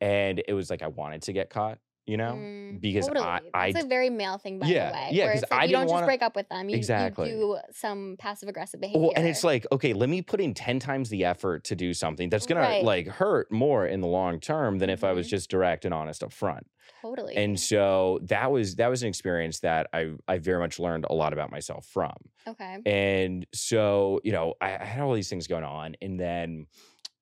and 0.00 0.40
it 0.46 0.52
was 0.54 0.70
like 0.70 0.82
I 0.82 0.86
wanted 0.86 1.22
to 1.22 1.32
get 1.32 1.50
caught, 1.50 1.78
you 2.06 2.16
know? 2.16 2.32
Mm, 2.34 2.80
because 2.80 3.06
totally. 3.08 3.24
I- 3.26 3.40
I 3.54 3.72
That's 3.72 3.84
a 3.84 3.88
very 3.88 4.10
male 4.10 4.38
thing, 4.38 4.58
by 4.58 4.66
Yeah, 4.68 4.88
the 4.88 4.94
way. 4.94 5.08
yeah, 5.12 5.24
where 5.24 5.32
'cause 5.34 5.42
it's 5.42 5.50
like 5.50 5.60
I 5.60 5.64
you 5.64 5.72
don't 5.72 5.80
didn't 5.82 5.88
just 5.88 5.94
wanna- 5.94 6.06
break 6.06 6.22
up 6.22 6.36
with 6.36 6.48
them. 6.48 6.68
You, 6.68 6.76
Exactly. 6.76 7.30
you 7.30 7.36
do 7.36 7.58
some 7.72 8.16
passive 8.18 8.48
aggressive 8.48 8.80
behavior. 8.80 9.00
Well, 9.00 9.12
and 9.16 9.26
it's 9.26 9.44
like, 9.44 9.66
okay, 9.72 9.92
let 9.92 10.08
me 10.08 10.22
put 10.22 10.40
in 10.40 10.54
10 10.54 10.78
times 10.78 11.08
the 11.10 11.24
effort 11.24 11.64
to 11.64 11.76
do 11.76 11.92
something 11.94 12.28
that's 12.30 12.46
gonna 12.46 12.60
Right. 12.60 12.84
like 12.84 13.06
hurt 13.08 13.50
more 13.50 13.86
in 13.86 14.00
the 14.00 14.06
long 14.08 14.40
term 14.40 14.78
than 14.78 14.90
if 14.90 15.04
I 15.04 15.12
was 15.12 15.26
Mhm. 15.26 15.30
just 15.30 15.50
direct 15.50 15.84
and 15.84 15.92
honest 15.94 16.22
up 16.22 16.32
front. 16.32 16.66
totally. 17.02 17.36
And 17.36 17.58
so 17.58 18.18
that 18.22 18.50
was 18.50 18.76
that 18.76 18.88
was 18.88 19.02
an 19.02 19.08
experience 19.08 19.60
that 19.60 19.86
I 19.92 20.12
I 20.28 20.38
very 20.38 20.58
much 20.60 20.78
learned 20.78 21.04
a 21.08 21.14
lot 21.14 21.32
about 21.32 21.50
myself 21.50 21.84
from. 21.86 22.12
okay. 22.48 22.78
And 22.86 23.46
so, 23.52 24.20
you 24.24 24.32
know, 24.32 24.54
I, 24.60 24.76
I 24.76 24.84
had 24.84 25.02
all 25.02 25.12
these 25.14 25.28
things 25.28 25.46
going 25.46 25.64
on. 25.64 25.94
And 26.00 26.18
then 26.18 26.66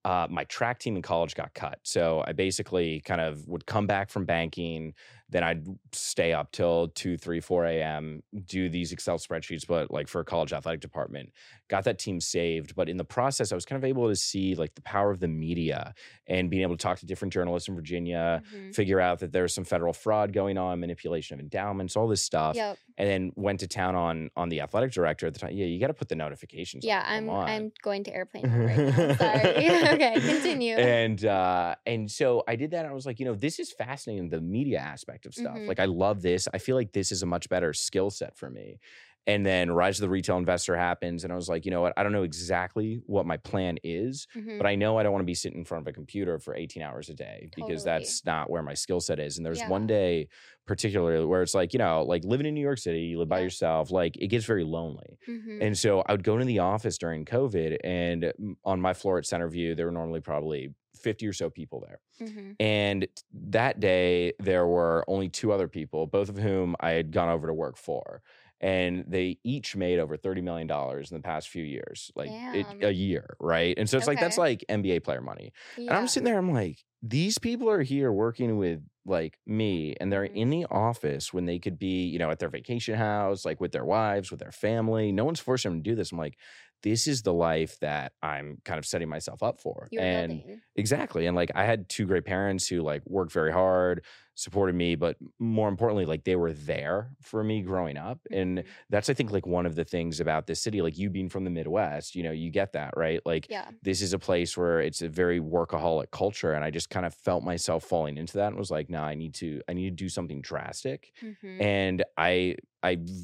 uh, 0.04 0.26
my 0.28 0.44
track 0.44 0.78
team 0.78 0.96
in 0.96 1.02
college 1.02 1.34
got 1.34 1.54
cut. 1.54 1.78
So 1.82 2.22
I 2.26 2.32
basically 2.32 3.00
kind 3.00 3.20
of 3.20 3.48
would 3.48 3.64
come 3.64 3.86
back 3.86 4.10
from 4.10 4.26
banking. 4.26 4.94
Then 5.30 5.42
I'd 5.42 5.66
stay 5.92 6.34
up 6.34 6.52
till 6.52 6.88
2, 6.88 7.16
3, 7.16 7.40
4 7.40 7.64
a.m., 7.64 8.22
do 8.44 8.68
these 8.68 8.92
Excel 8.92 9.18
spreadsheets, 9.18 9.66
but 9.66 9.90
like 9.90 10.06
for 10.06 10.20
a 10.20 10.24
college 10.24 10.52
athletic 10.52 10.80
department, 10.80 11.32
got 11.68 11.84
that 11.84 11.98
team 11.98 12.20
saved. 12.20 12.74
But 12.74 12.90
in 12.90 12.98
the 12.98 13.04
process, 13.04 13.50
I 13.50 13.54
was 13.54 13.64
kind 13.64 13.82
of 13.82 13.88
able 13.88 14.08
to 14.08 14.16
see 14.16 14.54
like 14.54 14.74
the 14.74 14.82
power 14.82 15.10
of 15.10 15.20
the 15.20 15.28
media 15.28 15.94
and 16.26 16.50
being 16.50 16.62
able 16.62 16.76
to 16.76 16.82
talk 16.82 16.98
to 16.98 17.06
different 17.06 17.32
journalists 17.32 17.68
in 17.68 17.74
Virginia, 17.74 18.42
Mhm. 18.54 18.74
figure 18.74 19.00
out 19.00 19.18
that 19.18 19.30
there's 19.32 19.52
some 19.52 19.64
federal 19.64 19.92
fraud 19.92 20.32
going 20.32 20.56
on, 20.58 20.80
manipulation 20.80 21.34
of 21.34 21.40
endowments, 21.40 21.96
all 21.96 22.08
this 22.08 22.22
stuff 22.22 22.56
Yep. 22.56 22.78
and 22.96 23.08
then 23.08 23.32
went 23.36 23.60
to 23.60 23.68
town 23.68 23.94
on 23.94 24.30
on 24.36 24.48
the 24.48 24.60
athletic 24.60 24.92
director 24.92 25.26
at 25.26 25.34
the 25.34 25.38
time. 25.40 25.52
Yeah, 25.52 25.66
you 25.66 25.78
got 25.78 25.88
to 25.88 25.94
put 25.94 26.08
the 26.08 26.14
notifications. 26.16 26.84
Yeah, 26.84 27.04
I'm 27.06 27.28
on. 27.28 27.48
I'm 27.48 27.72
going 27.82 28.04
to 28.04 28.14
airplane 28.14 28.44
right 28.50 28.76
now. 28.78 29.14
Sorry. 29.16 29.88
okay, 29.94 30.14
continue. 30.20 30.76
And 30.76 31.24
uh 31.24 31.74
and 31.86 32.10
so 32.10 32.42
I 32.48 32.56
did 32.56 32.70
that 32.72 32.80
and 32.84 32.88
I 32.88 32.92
was 32.94 33.06
like, 33.06 33.18
you 33.20 33.26
know, 33.26 33.34
this 33.34 33.58
is 33.58 33.72
fascinating 33.72 34.28
the 34.30 34.40
media 34.40 34.78
aspect 34.78 35.26
of 35.26 35.34
stuff. 35.34 35.56
Mhm. 35.56 35.68
Like 35.68 35.80
I 35.80 35.84
love 35.86 36.22
this. 36.22 36.48
I 36.54 36.58
feel 36.58 36.76
like 36.76 36.92
this 36.92 37.12
is 37.12 37.22
a 37.22 37.26
much 37.26 37.48
better 37.48 37.72
skill 37.72 38.10
set 38.10 38.36
for 38.36 38.48
me. 38.50 38.78
And 39.26 39.44
then 39.44 39.70
Rise 39.70 39.98
of 39.98 40.02
the 40.02 40.10
Retail 40.10 40.36
Investor 40.36 40.76
happens 40.76 41.24
and 41.24 41.32
I 41.32 41.36
was 41.36 41.48
like, 41.48 41.64
you 41.64 41.70
know 41.70 41.80
what? 41.80 41.94
I 41.96 42.02
don't 42.02 42.12
know 42.12 42.24
exactly 42.24 43.00
what 43.06 43.24
my 43.26 43.36
plan 43.38 43.78
is, 43.82 44.26
Mhm. 44.36 44.58
but 44.58 44.66
I 44.66 44.74
know 44.74 44.98
I 44.98 45.02
don't 45.02 45.12
want 45.12 45.22
to 45.22 45.26
be 45.26 45.34
sitting 45.34 45.58
in 45.58 45.64
front 45.64 45.82
of 45.82 45.88
a 45.88 45.92
computer 45.92 46.38
for 46.38 46.54
18 46.54 46.82
hours 46.82 47.08
a 47.08 47.14
day 47.14 47.48
because 47.54 47.84
Totally. 47.84 48.00
that's 48.00 48.24
not 48.26 48.50
where 48.50 48.62
my 48.62 48.74
skill 48.74 49.00
set 49.00 49.18
is. 49.18 49.36
And 49.38 49.46
there's 49.46 49.60
Yeah. 49.60 49.68
one 49.70 49.86
day 49.86 50.28
particularly 50.66 51.24
where 51.26 51.42
it's 51.42 51.54
like, 51.54 51.72
you 51.74 51.78
know, 51.78 52.02
like 52.02 52.24
living 52.24 52.46
in 52.46 52.54
New 52.54 52.60
York 52.62 52.78
City, 52.78 53.00
you 53.02 53.18
live 53.18 53.28
by 53.28 53.40
yourself, 53.40 53.90
like 53.90 54.16
it 54.16 54.28
gets 54.28 54.46
very 54.46 54.64
lonely. 54.64 55.18
Mhm. 55.28 55.58
And 55.62 55.76
so 55.78 56.00
I 56.06 56.12
would 56.12 56.24
go 56.24 56.34
into 56.34 56.46
the 56.46 56.60
office 56.60 56.96
during 56.96 57.24
COVID, 57.26 57.76
and 57.84 58.32
on 58.64 58.80
my 58.80 58.94
floor 58.94 59.18
at 59.18 59.24
Centerview, 59.24 59.76
there 59.76 59.84
were 59.86 59.92
normally 59.92 60.20
probably 60.20 60.74
50 60.96 61.26
or 61.26 61.34
so 61.34 61.50
people 61.50 61.80
there. 61.80 62.00
Mhm. 62.20 62.56
And 62.60 63.06
that 63.32 63.78
day, 63.80 64.32
there 64.38 64.66
were 64.66 65.04
only 65.06 65.28
two 65.28 65.52
other 65.52 65.68
people, 65.68 66.06
both 66.06 66.30
of 66.30 66.38
whom 66.38 66.76
I 66.80 66.92
had 66.92 67.10
gone 67.10 67.28
over 67.28 67.46
to 67.46 67.52
work 67.52 67.76
for. 67.76 68.22
And 68.60 69.04
they 69.06 69.38
each 69.44 69.76
made 69.76 69.98
over 69.98 70.16
$30 70.16 70.40
million 70.40 70.70
in 70.70 71.16
the 71.16 71.20
past 71.22 71.48
few 71.48 71.64
years, 71.64 72.10
like 72.14 72.36
it, 72.52 72.74
a 72.80 72.92
year, 72.92 73.36
right? 73.40 73.76
And 73.78 73.88
so 73.90 73.98
it's 73.98 74.06
like, 74.06 74.20
that's 74.20 74.38
like 74.38 74.64
NBA 74.68 75.00
player 75.00 75.20
money. 75.20 75.52
And 75.88 75.98
I'm 75.98 76.06
sitting 76.06 76.24
there, 76.24 76.38
I'm 76.38 76.52
like, 76.52 76.84
these 77.02 77.38
people 77.38 77.68
are 77.68 77.82
here 77.82 78.10
working 78.10 78.56
with 78.56 78.82
like 79.04 79.38
me, 79.44 79.94
and 80.00 80.10
they're 80.10 80.24
Mhm. 80.24 80.34
in 80.34 80.48
the 80.48 80.64
office 80.70 81.32
when 81.34 81.44
they 81.44 81.58
could 81.58 81.78
be, 81.78 82.06
you 82.06 82.18
know, 82.18 82.30
at 82.30 82.38
their 82.38 82.48
vacation 82.48 82.94
house, 82.94 83.44
like 83.44 83.60
with 83.60 83.72
their 83.72 83.84
wives, 83.84 84.30
with 84.30 84.40
their 84.40 84.52
family. 84.52 85.12
No 85.12 85.26
one's 85.26 85.40
forcing 85.40 85.72
them 85.72 85.82
to 85.82 85.90
do 85.90 85.94
this. 85.94 86.10
I'm 86.12 86.16
like, 86.18 86.38
this 86.82 87.06
is 87.06 87.22
the 87.22 87.32
life 87.32 87.78
that 87.80 88.12
I'm 88.22 88.58
kind 88.64 88.78
of 88.78 88.86
setting 88.86 89.08
myself 89.08 89.42
up 89.42 89.60
for. 89.60 89.90
You're 89.90 90.02
and 90.02 90.42
building. 90.42 90.62
exactly. 90.76 91.26
And 91.26 91.36
like 91.36 91.50
I 91.54 91.64
had 91.64 91.88
two 91.88 92.06
great 92.06 92.24
parents 92.24 92.66
who 92.68 92.82
like 92.82 93.02
worked 93.06 93.32
very 93.32 93.52
hard, 93.52 94.04
supported 94.34 94.74
me, 94.74 94.94
but 94.96 95.16
more 95.38 95.68
importantly, 95.68 96.06
like 96.06 96.24
they 96.24 96.36
were 96.36 96.52
there 96.52 97.12
for 97.20 97.44
me 97.44 97.62
growing 97.62 97.96
up. 97.96 98.20
And 98.32 98.58
Mhm. 98.58 98.66
that's 98.90 99.08
I 99.08 99.14
think 99.14 99.30
like 99.30 99.46
one 99.46 99.66
of 99.66 99.74
the 99.76 99.84
things 99.84 100.20
about 100.20 100.46
this 100.46 100.60
city, 100.60 100.82
like 100.82 100.98
you 100.98 101.10
being 101.10 101.28
from 101.28 101.44
the 101.44 101.50
Midwest, 101.50 102.14
you 102.14 102.22
know, 102.22 102.32
you 102.32 102.50
get 102.50 102.72
that, 102.72 102.94
right? 102.96 103.20
Like 103.24 103.48
yeah. 103.48 103.70
this 103.82 104.02
is 104.02 104.12
a 104.12 104.18
place 104.18 104.56
where 104.56 104.80
it's 104.80 105.02
a 105.02 105.08
very 105.08 105.40
workaholic 105.40 106.10
culture 106.10 106.52
and 106.52 106.64
i 106.64 106.70
just 106.70 106.90
kind 106.90 107.06
of 107.06 107.14
felt 107.14 107.42
myself 107.44 107.84
falling 107.84 108.16
into 108.16 108.36
that 108.38 108.48
and 108.48 108.56
was 108.56 108.70
like 108.70 108.88
nah 108.90 109.04
i 109.04 109.14
need 109.14 109.34
to 109.34 109.60
i 109.68 109.72
need 109.72 109.84
to 109.84 110.04
do 110.04 110.08
something 110.08 110.40
drastic 110.40 111.12
Mhm. 111.22 111.58
and 111.60 112.04
I 112.16 112.56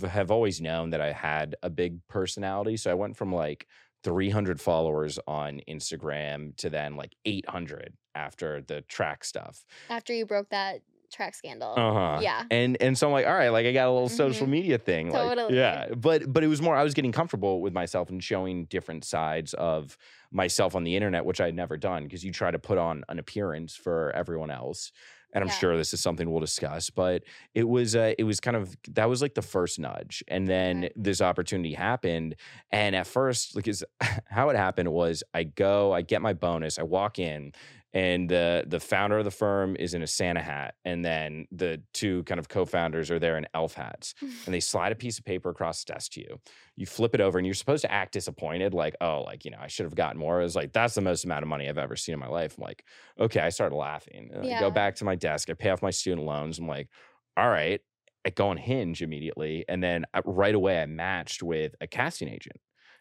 have 0.09 0.31
always 0.31 0.61
known 0.61 0.91
that 0.91 1.01
i 1.01 1.13
had 1.13 1.57
a 1.63 1.71
big 1.71 2.07
personality 2.09 2.77
so 2.77 2.91
i 2.91 2.95
went 2.95 3.17
from 3.17 3.33
like 3.33 3.67
300 4.03 4.61
followers 4.61 5.19
on 5.27 5.61
instagram 5.69 6.57
to 6.57 6.71
then 6.71 6.97
like 6.97 7.15
800 7.25 7.97
after 8.15 8.63
the 8.63 8.83
track 8.83 9.25
stuff 9.25 9.65
After 9.89 10.13
you 10.15 10.25
broke 10.25 10.51
that 10.51 10.83
track 11.11 11.35
scandal. 11.35 11.75
Uh-huh. 11.77 12.19
Yeah. 12.23 12.45
And 12.51 12.77
and 12.81 12.97
so 12.97 13.07
I'm 13.09 13.13
like, 13.13 13.27
all 13.27 13.35
right, 13.35 13.51
like 13.51 13.67
I 13.67 13.73
got 13.73 13.89
a 13.89 13.93
little 13.93 14.09
social 14.09 14.47
Mhm. 14.47 14.51
media 14.51 14.79
thing. 14.79 15.11
Like, 15.11 15.35
Totally. 15.37 15.57
yeah. 15.57 15.89
But 15.95 16.33
but 16.33 16.43
it 16.45 16.49
was 16.49 16.61
more 16.63 16.77
I 16.77 16.83
was 16.83 16.95
getting 16.95 17.13
comfortable 17.13 17.61
with 17.61 17.73
myself 17.73 18.11
and 18.11 18.23
showing 18.23 18.67
different 18.67 19.05
sides 19.05 19.55
of 19.55 19.97
myself 20.31 20.75
on 20.75 20.85
the 20.85 20.97
internet, 20.97 21.25
which 21.25 21.41
I 21.41 21.47
had 21.47 21.55
never 21.55 21.77
done 21.77 22.05
because 22.05 22.25
you 22.25 22.33
try 22.33 22.51
to 22.51 22.59
put 22.59 22.79
on 22.79 23.05
an 23.09 23.19
appearance 23.19 23.75
for 23.77 24.11
everyone 24.15 24.51
else. 24.51 24.93
And 25.33 25.45
I'm 25.45 25.49
Yeah. 25.49 25.55
sure 25.55 25.77
this 25.77 25.95
is 25.95 26.01
something 26.01 26.29
we'll 26.29 26.41
discuss, 26.41 26.91
but 26.91 27.23
it 27.55 27.69
was 27.69 27.95
uh, 27.95 28.15
it 28.19 28.25
was 28.25 28.41
kind 28.41 28.57
of 28.57 28.77
that 28.89 29.09
was 29.09 29.23
like 29.23 29.35
the 29.35 29.43
first 29.43 29.79
nudge, 29.79 30.25
and 30.27 30.49
then 30.49 30.79
Okay. 30.87 30.93
this 30.97 31.21
opportunity 31.21 31.73
happened. 31.75 32.35
And 32.73 32.97
at 32.97 33.07
first, 33.07 33.55
because 33.55 33.85
how 34.29 34.49
it 34.49 34.57
happened 34.57 34.91
was, 34.93 35.23
I 35.33 35.45
go, 35.45 35.93
I 35.93 36.03
get 36.03 36.21
my 36.21 36.33
bonus, 36.33 36.81
I 36.81 36.83
walk 36.83 37.21
in, 37.21 37.53
and 37.93 38.29
the 38.29 38.65
the 38.67 38.81
founder 38.81 39.19
of 39.19 39.25
the 39.25 39.31
firm 39.31 39.77
is 39.77 39.95
in 39.95 40.03
a 40.03 40.07
Santa 40.07 40.41
hat, 40.43 40.75
and 40.85 41.05
then 41.05 41.47
the 41.51 41.83
two 41.93 42.23
kind 42.25 42.39
of 42.39 42.49
co-founders 42.49 43.11
are 43.11 43.19
there 43.19 43.37
in 43.37 43.47
elf 43.55 43.75
hats, 43.75 44.15
and 44.47 44.55
they 44.55 44.61
slide 44.61 44.93
a 44.93 44.95
piece 44.97 45.19
of 45.19 45.25
paper 45.25 45.51
across 45.51 45.85
the 45.85 45.93
desk 45.93 46.13
to 46.13 46.21
you. 46.21 46.41
You 46.77 46.87
flip 46.87 47.15
it 47.15 47.21
over, 47.21 47.39
and 47.39 47.47
you're 47.47 47.55
supposed 47.55 47.83
to 47.83 47.93
act 47.93 48.13
disappointed, 48.13 48.75
like, 48.75 48.95
oh, 49.01 49.23
like 49.23 49.45
you 49.45 49.51
know, 49.51 49.59
I 49.61 49.67
should 49.67 49.87
have 49.87 49.95
gotten 49.95 50.19
more. 50.19 50.41
It 50.41 50.45
was 50.45 50.57
like 50.57 50.73
that's 50.73 50.95
the 50.95 51.01
most 51.01 51.25
amount 51.25 51.43
of 51.43 51.49
money 51.49 51.69
I've 51.69 51.79
ever 51.79 51.97
seen 51.97 52.13
in 52.13 52.21
my 52.21 52.29
life. 52.29 52.57
I'm 52.59 52.65
like, 52.65 52.85
okay, 53.19 53.41
I 53.41 53.49
started 53.49 53.75
laughing. 53.75 54.31
And 54.33 54.47
I 54.47 54.55
go 54.55 54.71
back 54.71 54.95
to 54.97 55.05
my 55.05 55.17
desk, 55.17 55.51
I 55.51 55.55
pay 55.55 55.71
off 55.71 55.83
my 55.83 55.91
student 55.91 56.27
loans. 56.27 56.59
I'm 56.59 56.69
like, 56.69 56.89
all 57.37 57.49
right. 57.49 57.81
I 58.25 58.31
go 58.31 58.49
on 58.49 58.59
Hinge 58.59 59.01
immediately, 59.01 59.65
and 59.67 59.83
then 59.83 60.05
uh, 60.13 60.21
right 60.27 60.55
away 60.55 60.83
I 60.83 60.87
matched 60.87 61.43
with 61.43 61.75
a 61.81 61.87
casting 61.87 62.29
agent. 62.29 62.57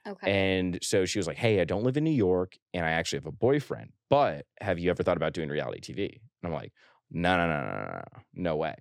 Okay. 0.07 0.31
And 0.31 0.79
so 0.81 1.05
she 1.05 1.19
was 1.19 1.27
like, 1.27 1.37
Hey, 1.37 1.61
I 1.61 1.65
don't 1.65 1.83
live 1.83 1.97
in 1.97 2.03
New 2.03 2.11
York 2.11 2.57
and 2.73 2.85
I 2.85 2.91
actually 2.91 3.17
have 3.17 3.25
a 3.25 3.31
boyfriend, 3.31 3.91
but 4.09 4.45
have 4.61 4.79
you 4.79 4.89
ever 4.89 5.03
thought 5.03 5.17
about 5.17 5.33
doing 5.33 5.49
reality 5.49 5.79
TV? 5.79 6.21
And 6.43 6.51
I'm 6.51 6.53
like, 6.53 6.73
No, 7.11 7.37
no, 7.37 7.47
no, 7.47 7.61
no, 7.63 7.71
no, 7.71 7.85
no, 7.91 8.21
no 8.33 8.55
way. 8.57 8.75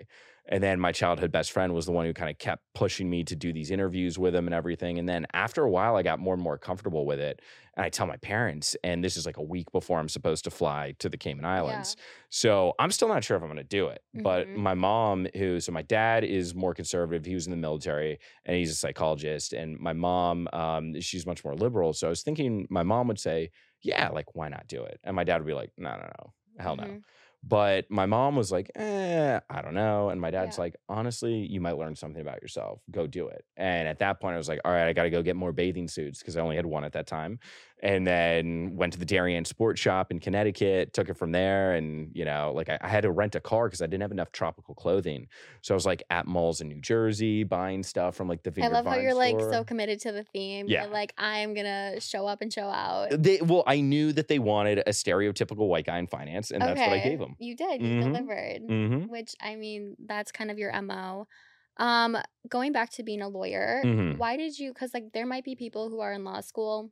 And 0.50 0.62
then 0.62 0.80
my 0.80 0.92
childhood 0.92 1.30
best 1.30 1.52
friend 1.52 1.74
was 1.74 1.84
the 1.86 1.92
one 1.92 2.06
who 2.06 2.14
kind 2.14 2.30
of 2.30 2.38
kept 2.38 2.64
pushing 2.74 3.10
me 3.10 3.22
to 3.24 3.36
do 3.36 3.52
these 3.52 3.70
interviews 3.70 4.18
with 4.18 4.34
him 4.34 4.46
and 4.46 4.54
everything. 4.54 4.98
And 4.98 5.08
then 5.08 5.26
after 5.34 5.62
a 5.62 5.70
while, 5.70 5.96
I 5.96 6.02
got 6.02 6.18
more 6.20 6.34
and 6.34 6.42
more 6.42 6.56
comfortable 6.58 7.04
with 7.04 7.20
it. 7.20 7.42
And 7.76 7.84
I 7.84 7.90
tell 7.90 8.06
my 8.06 8.16
parents, 8.16 8.74
and 8.82 9.04
this 9.04 9.16
is 9.16 9.26
like 9.26 9.36
a 9.36 9.42
week 9.42 9.70
before 9.72 9.98
I'm 9.98 10.08
supposed 10.08 10.44
to 10.44 10.50
fly 10.50 10.94
to 11.00 11.08
the 11.08 11.18
Cayman 11.18 11.44
Islands. 11.44 11.96
So 12.30 12.74
I'm 12.78 12.90
still 12.90 13.08
not 13.08 13.24
sure 13.24 13.36
if 13.36 13.42
I'm 13.42 13.48
going 13.48 13.58
to 13.58 13.64
do 13.64 13.88
it. 13.88 14.02
But 14.14 14.48
Mhm. 14.48 14.56
my 14.56 14.74
mom, 14.74 15.26
who, 15.34 15.60
so 15.60 15.70
my 15.72 15.82
dad 15.82 16.24
is 16.24 16.54
more 16.54 16.74
conservative. 16.74 17.24
He 17.24 17.34
was 17.34 17.46
in 17.46 17.50
the 17.50 17.56
military 17.56 18.18
and 18.44 18.56
he's 18.56 18.70
a 18.70 18.74
psychologist. 18.74 19.52
And 19.52 19.78
my 19.78 19.92
mom, 19.92 20.48
um, 20.52 21.00
she's 21.00 21.26
much 21.26 21.44
more 21.44 21.54
liberal. 21.54 21.92
So 21.92 22.06
I 22.06 22.10
was 22.10 22.22
thinking 22.22 22.66
my 22.70 22.82
mom 22.82 23.08
would 23.08 23.20
say, 23.20 23.50
yeah, 23.82 24.08
like, 24.08 24.34
why 24.34 24.48
not 24.48 24.66
do 24.66 24.82
it? 24.82 24.98
And 25.04 25.14
my 25.14 25.24
dad 25.24 25.38
would 25.40 25.46
be 25.46 25.54
like, 25.54 25.72
no, 25.76 25.90
no, 25.90 26.10
no, 26.18 26.34
hell 26.58 26.76
no. 26.76 26.96
But 27.42 27.90
my 27.90 28.04
mom 28.06 28.36
was 28.36 28.50
like, 28.50 28.70
eh, 28.74 29.40
I 29.48 29.62
don't 29.62 29.74
know. 29.74 30.10
And 30.10 30.20
my 30.20 30.30
dad's 30.30 30.56
Yeah. 30.56 30.58
like, 30.58 30.76
honestly, 30.88 31.46
you 31.46 31.60
might 31.60 31.78
learn 31.78 31.94
something 31.94 32.20
about 32.20 32.42
yourself. 32.42 32.82
Go 32.90 33.06
do 33.06 33.28
it. 33.28 33.44
And 33.56 33.86
at 33.88 34.00
that 34.00 34.20
point, 34.20 34.34
I 34.34 34.38
was 34.38 34.48
like, 34.48 34.60
all 34.64 34.72
right, 34.72 34.88
I 34.88 34.92
got 34.92 35.04
to 35.04 35.10
go 35.10 35.22
get 35.22 35.36
more 35.36 35.52
bathing 35.52 35.88
suits 35.88 36.18
because 36.18 36.36
I 36.36 36.40
only 36.40 36.56
had 36.56 36.66
one 36.66 36.84
at 36.84 36.92
that 36.92 37.06
time. 37.06 37.38
And 37.80 38.04
then 38.04 38.74
went 38.74 38.92
to 38.94 38.98
the 38.98 39.04
Darien 39.04 39.44
Sports 39.44 39.80
Shop 39.80 40.10
in 40.10 40.18
Connecticut, 40.18 40.92
took 40.92 41.08
it 41.08 41.14
from 41.16 41.30
there. 41.30 41.74
And, 41.74 42.10
you 42.12 42.24
know, 42.24 42.52
like 42.54 42.68
I, 42.68 42.76
I 42.80 42.88
had 42.88 43.02
to 43.02 43.10
rent 43.12 43.36
a 43.36 43.40
car 43.40 43.68
because 43.68 43.80
I 43.80 43.86
didn't 43.86 44.02
have 44.02 44.10
enough 44.10 44.32
tropical 44.32 44.74
clothing. 44.74 45.28
So 45.62 45.74
I 45.74 45.76
was 45.76 45.86
like 45.86 46.02
at 46.10 46.26
malls 46.26 46.60
in 46.60 46.66
New 46.68 46.80
Jersey 46.80 47.44
buying 47.44 47.84
stuff 47.84 48.16
from 48.16 48.26
like 48.28 48.42
the 48.42 48.50
I 48.50 48.54
Vineyard 48.54 48.72
love 48.72 48.86
how 48.86 48.96
you're 48.96 49.14
like 49.14 49.38
so 49.38 49.62
committed 49.62 50.00
to 50.00 50.10
the 50.12 50.24
theme. 50.24 50.66
Yeah. 50.68 50.82
You're 50.84 50.92
like, 50.92 51.12
I 51.18 51.38
am 51.38 51.54
gonna 51.54 52.00
show 52.00 52.26
up 52.26 52.42
and 52.42 52.52
show 52.52 52.66
out. 52.68 53.10
They, 53.12 53.40
well, 53.42 53.62
I 53.66 53.80
knew 53.80 54.12
that 54.12 54.26
they 54.26 54.40
wanted 54.40 54.78
a 54.80 54.90
stereotypical 54.90 55.68
white 55.68 55.86
guy 55.86 55.98
in 55.98 56.08
finance, 56.08 56.50
and 56.50 56.60
that's 56.60 56.80
what 56.80 56.88
I 56.90 56.98
gave 56.98 57.20
them. 57.20 57.36
You 57.38 57.54
did. 57.54 57.80
You 57.80 57.88
Mhm. 58.00 58.02
delivered. 58.02 58.62
Mm-hmm. 58.68 59.08
Which 59.08 59.36
I 59.40 59.54
mean, 59.54 59.94
that's 60.04 60.32
kind 60.32 60.50
of 60.50 60.58
your 60.58 60.72
mo. 60.82 61.28
Um, 61.76 62.16
going 62.48 62.72
back 62.72 62.90
to 62.94 63.04
being 63.04 63.22
a 63.22 63.28
lawyer, 63.28 63.82
Mhm. 63.84 64.18
why 64.18 64.36
did 64.36 64.58
you? 64.58 64.72
Because 64.72 64.92
like 64.92 65.12
there 65.12 65.26
might 65.26 65.44
be 65.44 65.54
people 65.54 65.88
who 65.90 66.00
are 66.00 66.12
in 66.12 66.24
law 66.24 66.40
school 66.40 66.90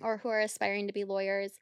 or 0.00 0.18
who 0.18 0.28
are 0.28 0.40
aspiring 0.40 0.86
to 0.86 0.92
be 0.92 1.04
lawyers, 1.04 1.52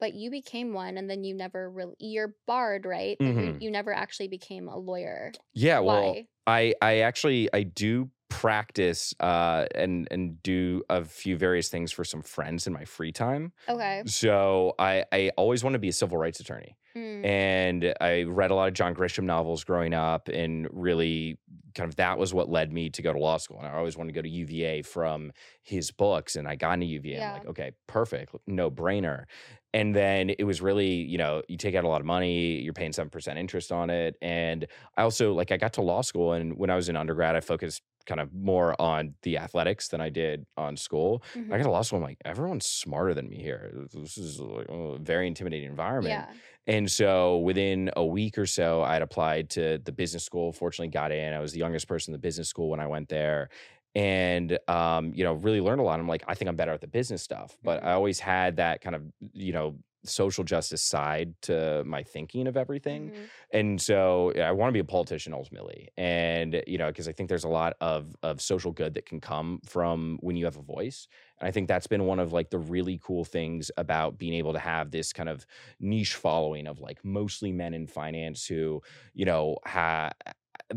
but 0.00 0.14
you 0.14 0.30
became 0.30 0.72
one, 0.72 0.98
and 0.98 1.08
then 1.08 1.24
you 1.24 1.34
never 1.34 1.70
really 1.70 1.96
you're 1.98 2.36
barred, 2.46 2.86
right? 2.86 3.18
But 3.22 3.36
you, 3.36 3.54
you 3.58 3.70
never 3.70 3.92
actually 3.92 4.28
became 4.28 4.68
a 4.68 4.76
lawyer. 4.78 5.32
Yeah, 5.52 5.80
well, 5.80 6.16
Why? 6.16 6.28
I 6.46 6.74
I 6.82 6.98
actually 6.98 7.48
I 7.52 7.62
do 7.62 8.10
practice 8.30 9.14
uh 9.20 9.66
and 9.74 10.08
and 10.10 10.42
do 10.42 10.82
a 10.90 11.04
few 11.04 11.36
various 11.36 11.68
things 11.68 11.92
for 11.92 12.04
some 12.04 12.22
friends 12.22 12.66
in 12.66 12.72
my 12.72 12.84
free 12.84 13.12
time. 13.12 13.52
Okay. 13.68 14.02
So 14.06 14.74
I 14.78 15.04
I 15.12 15.30
always 15.36 15.62
want 15.64 15.74
to 15.74 15.78
be 15.78 15.88
a 15.88 15.92
civil 15.92 16.18
rights 16.18 16.40
attorney. 16.40 16.76
Mm. 16.96 17.24
And 17.26 17.94
I 18.00 18.22
read 18.22 18.50
a 18.50 18.54
lot 18.54 18.68
of 18.68 18.74
John 18.74 18.94
Grisham 18.94 19.24
novels 19.24 19.64
growing 19.64 19.94
up, 19.94 20.28
and 20.28 20.68
really 20.72 21.38
kind 21.74 21.88
of 21.88 21.96
that 21.96 22.18
was 22.18 22.32
what 22.32 22.48
led 22.48 22.72
me 22.72 22.88
to 22.90 23.02
go 23.02 23.12
to 23.12 23.18
law 23.18 23.36
school. 23.36 23.58
And 23.58 23.66
I 23.66 23.72
always 23.72 23.96
wanted 23.96 24.12
to 24.12 24.18
go 24.18 24.22
to 24.22 24.28
UVA 24.28 24.82
from 24.82 25.32
his 25.62 25.90
books, 25.90 26.36
and 26.36 26.46
I 26.46 26.54
got 26.56 26.74
into 26.74 26.86
UVA. 26.86 27.16
Yeah. 27.16 27.28
I'm 27.32 27.38
like, 27.38 27.46
okay, 27.48 27.72
perfect, 27.88 28.34
no 28.46 28.70
brainer. 28.70 29.24
And 29.72 29.94
then 29.94 30.30
it 30.30 30.44
was 30.44 30.62
really, 30.62 30.86
you 30.94 31.18
know, 31.18 31.42
you 31.48 31.56
take 31.56 31.74
out 31.74 31.82
a 31.82 31.88
lot 31.88 32.00
of 32.00 32.06
money, 32.06 32.60
you're 32.60 32.72
paying 32.72 32.92
7% 32.92 33.36
interest 33.36 33.72
on 33.72 33.90
it. 33.90 34.16
And 34.22 34.66
I 34.96 35.02
also, 35.02 35.32
like, 35.34 35.50
I 35.50 35.56
got 35.56 35.72
to 35.74 35.82
law 35.82 36.00
school, 36.02 36.32
and 36.32 36.56
when 36.56 36.70
I 36.70 36.76
was 36.76 36.88
in 36.88 36.96
undergrad, 36.96 37.34
I 37.34 37.40
focused 37.40 37.82
kind 38.06 38.20
of 38.20 38.32
more 38.34 38.80
on 38.80 39.14
the 39.22 39.38
athletics 39.38 39.88
than 39.88 40.00
I 40.00 40.10
did 40.10 40.44
on 40.58 40.76
school. 40.76 41.24
Mhm. 41.34 41.46
I 41.52 41.56
got 41.56 41.64
to 41.64 41.70
law 41.70 41.80
school, 41.82 41.96
I'm 41.96 42.02
like, 42.04 42.18
everyone's 42.24 42.66
smarter 42.66 43.14
than 43.14 43.28
me 43.30 43.38
here. 43.42 43.72
This 43.94 44.18
is 44.18 44.38
like 44.38 44.66
a 44.68 44.98
very 44.98 45.26
intimidating 45.26 45.70
environment. 45.70 46.28
Yeah. 46.28 46.34
And 46.66 46.90
so 46.90 47.38
within 47.38 47.90
a 47.96 48.04
week 48.04 48.38
or 48.38 48.46
so, 48.46 48.82
I'd 48.82 49.02
applied 49.02 49.50
to 49.50 49.78
the 49.78 49.92
business 49.92 50.24
school. 50.24 50.52
Fortunately, 50.52 50.88
got 50.88 51.12
in. 51.12 51.32
I 51.34 51.40
was 51.40 51.52
the 51.52 51.58
youngest 51.58 51.86
person 51.88 52.12
in 52.12 52.18
the 52.18 52.22
business 52.22 52.48
school 52.48 52.70
when 52.70 52.80
I 52.80 52.86
went 52.86 53.08
there. 53.08 53.50
And 53.94 54.58
um, 54.68 55.12
you 55.14 55.24
know, 55.24 55.34
really 55.34 55.60
learned 55.60 55.80
a 55.80 55.84
lot. 55.84 56.00
I'm 56.00 56.08
like, 56.08 56.24
I 56.26 56.34
think 56.34 56.48
I'm 56.48 56.56
better 56.56 56.72
at 56.72 56.80
the 56.80 56.86
business 56.88 57.22
stuff. 57.22 57.56
But 57.62 57.82
Mhm. 57.82 57.84
I 57.84 57.92
always 57.92 58.18
had 58.18 58.56
that 58.56 58.80
kind 58.80 58.96
of, 58.96 59.04
you 59.32 59.52
know, 59.52 59.78
social 60.04 60.44
justice 60.44 60.82
side 60.82 61.40
to 61.42 61.82
my 61.84 62.02
thinking 62.02 62.46
of 62.46 62.56
everything. 62.56 63.10
Mhm. 63.10 63.30
And 63.50 63.80
so 63.80 64.32
I 64.36 64.52
want 64.52 64.68
to 64.70 64.72
be 64.72 64.78
a 64.80 64.84
politician 64.84 65.32
ultimately. 65.32 65.88
And 65.96 66.62
you 66.66 66.78
know, 66.78 66.88
because 66.88 67.08
I 67.08 67.12
think 67.12 67.28
there's 67.28 67.44
a 67.44 67.48
lot 67.48 67.74
of 67.80 68.14
of 68.22 68.40
social 68.40 68.72
good 68.72 68.94
that 68.94 69.06
can 69.06 69.20
come 69.20 69.60
from 69.64 70.18
when 70.20 70.36
you 70.36 70.44
have 70.44 70.56
a 70.56 70.62
voice. 70.62 71.08
And 71.38 71.48
I 71.48 71.50
think 71.50 71.68
that's 71.68 71.86
been 71.86 72.04
one 72.04 72.18
of 72.18 72.32
like 72.32 72.50
the 72.50 72.58
really 72.58 72.98
cool 73.02 73.24
things 73.24 73.70
about 73.76 74.18
being 74.18 74.34
able 74.34 74.52
to 74.52 74.58
have 74.58 74.90
this 74.90 75.12
kind 75.12 75.28
of 75.28 75.46
niche 75.80 76.14
following 76.14 76.66
of 76.66 76.80
like 76.80 77.04
mostly 77.04 77.52
men 77.52 77.74
in 77.74 77.86
finance 77.86 78.46
who, 78.46 78.82
you 79.14 79.24
know, 79.24 79.56
ha- 79.66 80.12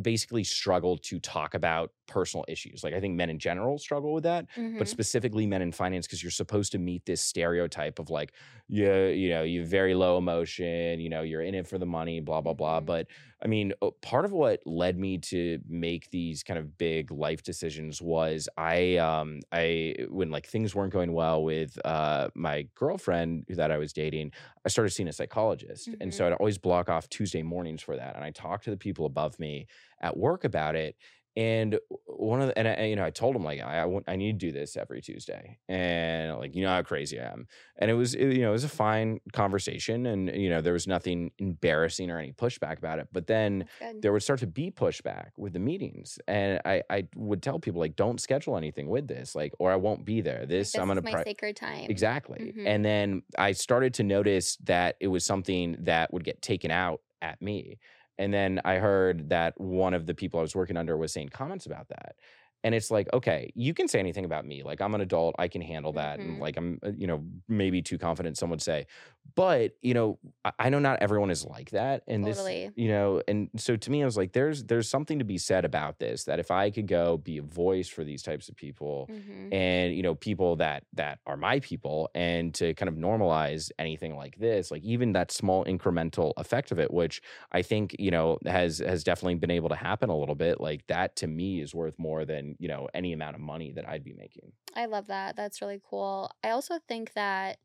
basically 0.02 0.44
struggle 0.44 0.98
to 0.98 1.20
talk 1.20 1.54
about 1.54 1.92
personal 2.08 2.46
issues. 2.48 2.84
Like 2.84 2.94
I 2.94 3.00
think 3.00 3.16
men 3.16 3.30
in 3.30 3.40
general 3.40 3.78
struggle 3.78 4.14
with 4.14 4.24
that, 4.24 4.48
Mhm. 4.56 4.78
but 4.78 4.88
specifically 4.88 5.46
men 5.46 5.62
in 5.62 5.72
finance 5.72 6.08
because 6.08 6.24
you're 6.24 6.32
supposed 6.32 6.72
to 6.72 6.78
meet 6.80 7.06
this 7.06 7.22
stereotype 7.22 8.00
of 8.00 8.10
like 8.10 8.34
you 8.68 8.92
you 9.08 9.30
know 9.30 9.44
you 9.44 9.66
very 9.66 9.94
low 9.96 10.18
emotion 10.18 11.00
you 11.00 11.10
know 11.10 11.22
you're 11.22 11.42
in 11.42 11.56
it 11.56 11.68
for 11.68 11.78
the 11.78 11.86
money 11.86 12.20
blah 12.20 12.42
blah 12.42 12.54
blah 12.54 12.80
Mhm. 12.80 12.86
but 12.86 13.08
i 13.42 13.48
mean 13.48 13.72
part 14.02 14.26
of 14.26 14.32
what 14.32 14.60
led 14.66 14.98
me 14.98 15.18
to 15.18 15.60
make 15.68 16.10
these 16.10 16.44
kind 16.44 16.60
of 16.60 16.78
big 16.78 17.12
life 17.12 17.44
decisions 17.44 18.02
was 18.02 18.50
i 18.58 18.98
um 18.98 19.40
i 19.52 19.96
when 20.10 20.30
like 20.32 20.46
things 20.46 20.76
weren't 20.76 20.92
going 20.92 21.14
well 21.14 21.44
with 21.44 21.78
uh 21.86 22.30
my 22.36 22.68
girlfriend 22.76 23.46
that 23.48 23.72
i 23.72 23.78
was 23.78 23.94
dating 23.94 24.32
i 24.66 24.70
started 24.70 24.90
seeing 24.92 25.08
a 25.08 25.14
psychologist 25.14 25.96
and 26.02 26.14
so 26.14 26.26
i'd 26.28 26.34
always 26.34 26.58
block 26.58 26.90
off 26.90 27.08
tuesday 27.10 27.44
mornings 27.44 27.82
for 27.82 27.96
that 27.96 28.16
and 28.16 28.24
i 28.24 28.32
talked 28.32 28.64
to 28.66 28.70
the 28.70 28.78
people 28.78 29.06
above 29.06 29.40
me 29.40 29.66
at 30.02 30.18
work 30.18 30.44
about 30.44 30.76
it 30.76 30.98
and 31.38 31.80
one 32.08 32.42
of 32.42 32.48
the, 32.48 32.58
and 32.58 32.68
I, 32.68 32.86
you 32.86 32.96
know, 32.96 33.06
I 33.06 33.12
told 33.12 33.36
him 33.36 33.44
like 33.44 33.62
I, 33.62 33.78
I 33.82 33.86
want, 33.86 34.06
I 34.08 34.16
need 34.16 34.40
to 34.40 34.46
do 34.48 34.52
this 34.52 34.76
every 34.76 35.02
Tuesday, 35.02 35.60
and 35.70 36.38
like 36.40 36.56
you 36.56 36.64
know 36.64 36.70
how 36.70 36.82
crazy 36.82 37.20
I 37.20 37.32
am, 37.32 37.48
and 37.78 37.92
it 37.92 37.94
was 37.94 38.16
it, 38.16 38.26
you 38.34 38.42
know 38.42 38.50
it 38.50 38.54
was 38.54 38.64
a 38.64 38.70
fine 38.70 39.20
conversation, 39.34 40.08
and 40.08 40.36
you 40.36 40.50
know 40.50 40.62
there 40.62 40.74
was 40.74 40.88
nothing 40.88 41.32
embarrassing 41.38 42.10
or 42.10 42.18
any 42.18 42.34
pushback 42.34 42.80
about 42.80 42.98
it. 43.00 43.08
But 43.12 43.28
then 43.28 43.66
there 44.02 44.12
would 44.12 44.24
start 44.24 44.40
to 44.40 44.48
be 44.48 44.72
pushback 44.72 45.30
with 45.38 45.54
the 45.54 45.60
meetings, 45.60 46.18
and 46.28 46.60
I 46.66 46.82
I 46.90 47.08
would 47.16 47.44
tell 47.44 47.60
people 47.60 47.80
like 47.80 47.96
don't 47.96 48.20
schedule 48.20 48.58
anything 48.58 48.90
with 48.90 49.08
this, 49.08 49.36
like 49.36 49.54
or 49.60 49.72
I 49.72 49.76
won't 49.76 50.06
be 50.06 50.22
there. 50.22 50.46
This, 50.48 50.72
this 50.72 50.82
I'm 50.82 50.88
gonna 50.88 51.02
my 51.02 51.12
pri- 51.12 51.24
sacred 51.24 51.56
time. 51.56 51.86
Exactly. 51.90 52.52
Mhm. 52.58 52.66
And 52.66 52.84
then 52.84 53.22
I 53.38 53.52
started 53.52 53.94
to 53.96 54.04
notice 54.04 54.58
that 54.64 54.96
it 55.00 55.08
was 55.08 55.24
something 55.24 55.78
that 55.82 56.12
would 56.12 56.24
get 56.24 56.42
taken 56.42 56.72
out 56.72 57.02
at 57.22 57.42
me. 57.42 57.78
And 58.18 58.34
then 58.34 58.62
I 58.66 58.76
heard 58.76 59.30
that 59.30 59.60
one 59.60 59.94
of 59.94 60.06
the 60.06 60.16
people 60.16 60.40
I 60.40 60.44
was 60.44 60.56
working 60.56 60.78
under 60.78 60.98
was 60.98 61.14
saying 61.14 61.30
comments 61.30 61.66
about 61.66 61.90
that. 61.90 62.16
And 62.64 62.74
it's 62.74 62.90
like, 62.90 63.08
okay, 63.14 63.52
you 63.56 63.74
can 63.74 63.88
say 63.88 64.00
anything 64.00 64.26
about 64.26 64.46
me. 64.46 64.64
Like, 64.64 64.82
I'm 64.82 64.96
an 64.96 65.02
adult, 65.02 65.36
I 65.38 65.48
can 65.48 65.62
handle 65.62 65.94
that. 65.94 66.20
And 66.22 66.38
Mhm. 66.38 66.40
like, 66.40 66.58
I'm, 66.58 66.80
uh, 66.84 66.92
you 66.98 67.06
know, 67.08 67.24
maybe 67.48 67.82
too 67.82 67.98
confident, 68.00 68.38
some 68.38 68.50
would 68.50 68.62
say. 68.62 68.88
But 69.36 69.74
you 69.82 69.94
know 69.94 70.20
I, 70.60 70.70
know 70.70 70.80
not 70.80 71.00
everyone 71.02 71.30
is 71.32 71.46
like 71.46 71.72
that 71.72 72.04
and 72.08 72.26
Totally. 72.26 72.66
this 72.68 72.74
you 72.76 72.90
know 72.90 73.22
and 73.28 73.50
so 73.58 73.76
to 73.76 73.92
me 73.92 74.02
i 74.02 74.06
was 74.06 74.18
like 74.18 74.34
there's 74.34 74.64
there's 74.64 74.90
something 74.90 75.20
to 75.20 75.26
be 75.26 75.38
said 75.38 75.66
about 75.66 76.00
this 76.00 76.26
that 76.26 76.40
if 76.40 76.52
i 76.52 76.70
could 76.70 76.88
go 76.88 77.18
be 77.18 77.38
a 77.38 77.42
voice 77.42 77.88
for 77.88 78.04
these 78.04 78.22
types 78.22 78.50
of 78.50 78.56
people 78.56 79.10
Mhm. 79.10 79.54
and 79.54 79.96
you 79.96 80.04
know 80.04 80.16
people 80.16 80.56
that 80.58 80.84
that 80.94 81.20
are 81.26 81.38
my 81.38 81.60
people 81.60 82.10
and 82.16 82.54
to 82.56 82.74
kind 82.74 82.90
of 82.90 82.96
normalize 82.96 83.72
anything 83.80 84.16
like 84.16 84.38
this 84.38 84.72
like 84.72 84.84
even 84.84 85.14
that 85.14 85.32
small 85.32 85.66
incremental 85.66 86.34
effect 86.38 86.72
of 86.72 86.80
it 86.80 86.92
which 86.92 87.22
i 87.52 87.62
think 87.62 87.96
you 88.00 88.12
know 88.12 88.38
has 88.46 88.80
has 88.80 89.04
definitely 89.04 89.36
been 89.36 89.52
able 89.52 89.70
to 89.70 89.76
happen 89.76 90.10
a 90.10 90.18
little 90.18 90.36
bit 90.36 90.60
like 90.62 90.86
that 90.88 91.16
to 91.16 91.28
me 91.28 91.62
is 91.62 91.74
worth 91.74 91.98
more 91.98 92.26
than 92.26 92.56
you 92.60 92.68
know 92.68 92.88
any 92.94 93.14
amount 93.14 93.36
of 93.36 93.42
money 93.42 93.72
that 93.72 93.88
i'd 93.90 94.04
be 94.04 94.14
making 94.14 94.52
I 94.76 94.86
love 94.86 95.08
that. 95.08 95.36
That's 95.36 95.60
really 95.60 95.82
cool. 95.90 96.30
I 96.44 96.50
also 96.52 96.78
think 96.88 97.14
that 97.14 97.58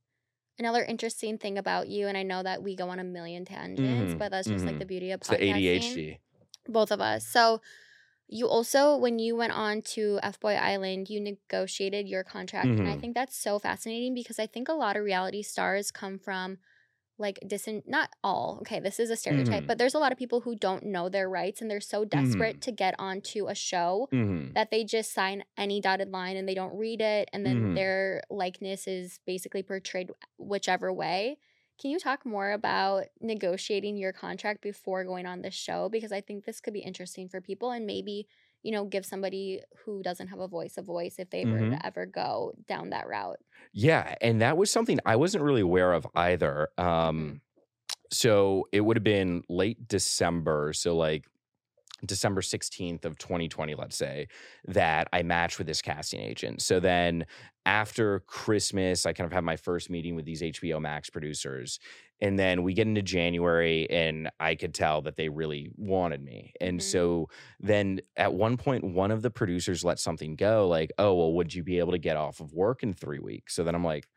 another 0.58 0.84
interesting 0.84 1.38
thing 1.38 1.58
about 1.58 1.88
you, 1.88 2.08
and 2.08 2.16
I 2.16 2.22
know 2.22 2.42
that 2.42 2.62
we 2.62 2.76
go 2.76 2.88
on 2.90 2.98
a 2.98 3.04
million 3.04 3.44
tangents, 3.44 4.14
Mhm, 4.14 4.18
but 4.18 4.30
that's 4.30 4.48
just 4.48 4.66
like 4.66 4.78
mhm. 4.78 4.78
the 4.78 4.86
beauty 4.86 5.10
of 5.10 5.20
it's 5.20 5.28
the 5.28 5.42
adhd 5.42 6.18
Both 6.66 6.92
of 6.92 7.00
us. 7.00 7.26
So 7.26 7.60
you 8.28 8.48
also, 8.48 8.96
when 8.96 9.18
you 9.18 9.36
went 9.36 9.52
on 9.52 9.82
to 9.82 10.18
F 10.22 10.40
Boy 10.40 10.54
Island, 10.54 11.10
you 11.10 11.20
negotiated 11.20 12.08
your 12.08 12.24
contract. 12.24 12.80
And 12.80 12.88
I 12.88 12.96
Mhm. 12.96 13.02
think 13.02 13.14
that's 13.14 13.36
so 13.36 13.58
fascinating 13.58 14.14
because 14.14 14.38
I 14.38 14.46
think 14.46 14.68
a 14.68 14.74
lot 14.74 14.96
of 14.96 15.04
reality 15.04 15.42
stars 15.42 15.90
come 15.90 16.18
from 16.18 16.58
like 17.18 17.38
disin 17.46 17.82
not 17.86 18.10
all 18.24 18.58
okay 18.62 18.80
this 18.80 18.98
is 18.98 19.10
a 19.10 19.16
stereotype 19.16 19.64
Mhm. 19.64 19.66
but 19.66 19.78
there's 19.78 19.94
a 19.94 19.98
lot 19.98 20.12
of 20.12 20.18
people 20.18 20.40
who 20.40 20.54
don't 20.56 20.84
know 20.84 21.08
their 21.08 21.28
rights 21.28 21.60
and 21.60 21.70
they're 21.70 21.80
so 21.80 22.04
desperate 22.04 22.56
Mhm. 22.56 22.60
to 22.60 22.72
get 22.72 22.94
onto 22.98 23.48
a 23.48 23.54
show 23.54 24.08
hmm 24.10 24.48
that 24.54 24.70
they 24.70 24.84
just 24.84 25.12
sign 25.12 25.44
any 25.56 25.80
dotted 25.80 26.10
line 26.10 26.36
and 26.36 26.46
they 26.48 26.54
don't 26.54 26.76
read 26.76 27.00
it 27.00 27.28
and 27.32 27.44
then 27.46 27.56
Mhm. 27.56 27.74
their 27.74 28.22
likeness 28.30 28.86
is 28.86 29.18
basically 29.26 29.62
portrayed 29.62 30.10
whichever 30.38 30.92
way 30.92 31.38
can 31.78 31.90
you 31.90 31.98
talk 31.98 32.24
more 32.26 32.52
about 32.52 33.06
negotiating 33.20 33.96
your 33.96 34.12
contract 34.12 34.60
before 34.60 35.04
going 35.04 35.26
on 35.26 35.42
this 35.42 35.54
show 35.54 35.88
because 35.88 36.12
i 36.12 36.20
think 36.20 36.44
this 36.44 36.60
could 36.60 36.74
be 36.74 36.80
interesting 36.80 37.28
for 37.28 37.40
people 37.40 37.70
and 37.70 37.86
maybe 37.86 38.26
you 38.62 38.72
know 38.72 38.84
give 38.84 39.04
somebody 39.06 39.62
who 39.84 40.02
doesn't 40.02 40.28
have 40.28 40.40
a 40.40 40.48
voice 40.48 40.76
a 40.78 40.82
voice 40.82 41.16
if 41.18 41.30
they 41.30 41.46
were 41.46 41.62
Mhm. 41.62 41.70
to 41.70 41.86
ever 41.86 42.06
go 42.06 42.54
down 42.68 42.90
that 42.90 43.08
route 43.08 43.38
Yeah, 43.72 44.14
and 44.20 44.40
that 44.42 44.56
was 44.56 44.70
something 44.70 44.98
I 45.06 45.16
wasn't 45.16 45.44
really 45.44 45.60
aware 45.62 45.92
of 45.92 46.06
either. 46.14 46.68
Um, 46.78 47.40
so 48.12 48.68
it 48.72 48.82
would 48.82 48.96
have 48.96 49.04
been 49.04 49.44
late 49.48 49.88
December, 49.88 50.72
so 50.74 50.96
like 50.96 51.26
December 52.06 52.42
16th 52.42 53.04
of 53.04 53.18
2020, 53.18 53.74
let's 53.76 53.96
say, 53.96 54.28
that 54.66 55.08
I 55.12 55.22
matched 55.22 55.58
with 55.58 55.66
this 55.68 55.82
casting 55.82 56.20
agent. 56.20 56.62
So 56.62 56.80
then 56.80 57.26
after 57.66 58.20
Christmas, 58.20 59.06
I 59.06 59.12
kind 59.12 59.26
of 59.26 59.32
had 59.32 59.44
my 59.44 59.56
first 59.56 59.90
meeting 59.90 60.16
with 60.16 60.24
these 60.26 60.42
HBO 60.42 60.80
Max 60.80 61.10
producers. 61.10 61.80
And 62.22 62.38
then 62.38 62.62
we 62.62 62.72
get 62.72 62.86
into 62.86 63.02
January, 63.02 63.90
and 63.90 64.30
I 64.40 64.54
could 64.54 64.74
tell 64.74 65.02
that 65.02 65.16
they 65.16 65.28
really 65.28 65.70
wanted 65.76 66.22
me. 66.22 66.54
And 66.60 66.82
Mhm. 66.82 66.82
so 66.82 67.28
then 67.60 68.00
at 68.16 68.32
one 68.34 68.56
point, 68.56 68.84
one 68.84 69.10
of 69.10 69.22
the 69.22 69.30
producers 69.30 69.84
let 69.84 70.00
something 70.00 70.36
go, 70.36 70.68
like, 70.68 70.92
oh, 70.98 71.14
well, 71.14 71.34
would 71.34 71.52
you 71.54 71.64
be 71.64 71.80
able 71.80 71.92
to 71.92 71.98
get 71.98 72.16
off 72.16 72.40
of 72.40 72.54
work 72.54 72.82
in 72.84 72.94
three 72.94 73.20
weeks? 73.20 73.54
So 73.54 73.64
then 73.64 73.74
I'm 73.74 73.84
like, 73.84 74.08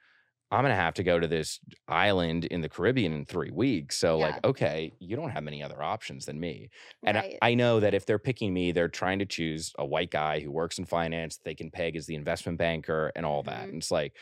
I'm 0.51 0.63
gonna 0.63 0.75
have 0.75 0.93
to 0.95 1.03
go 1.03 1.19
to 1.19 1.27
this 1.27 1.59
island 1.87 2.45
in 2.45 2.61
the 2.61 2.69
Caribbean 2.69 3.13
in 3.13 3.25
three 3.25 3.49
weeks. 3.51 3.97
So, 3.97 4.17
Yeah. 4.17 4.19
like, 4.19 4.39
okay, 4.43 4.93
you 4.99 5.15
don't 5.15 5.31
have 5.31 5.43
many 5.43 5.63
other 5.63 5.81
options 5.81 6.25
than 6.25 6.39
me. 6.39 6.69
And 7.03 7.17
right 7.17 7.41
I, 7.41 7.49
I 7.51 7.55
know 7.55 7.79
that 7.79 7.95
if 7.95 8.05
they're 8.05 8.19
picking 8.19 8.53
me, 8.53 8.71
they're 8.71 8.87
trying 8.87 9.19
to 9.19 9.25
choose 9.25 9.73
a 9.79 9.85
white 9.85 10.11
guy 10.11 10.39
who 10.39 10.51
works 10.51 10.77
in 10.77 10.85
finance, 10.85 11.37
that 11.37 11.45
they 11.45 11.55
can 11.55 11.71
peg 11.71 11.95
as 11.95 12.05
the 12.05 12.15
investment 12.15 12.59
banker 12.59 13.11
and 13.15 13.25
all 13.25 13.41
that. 13.43 13.69
Mhm. 13.69 13.73
And 13.73 13.81
it's 13.81 13.91
like, 13.91 14.17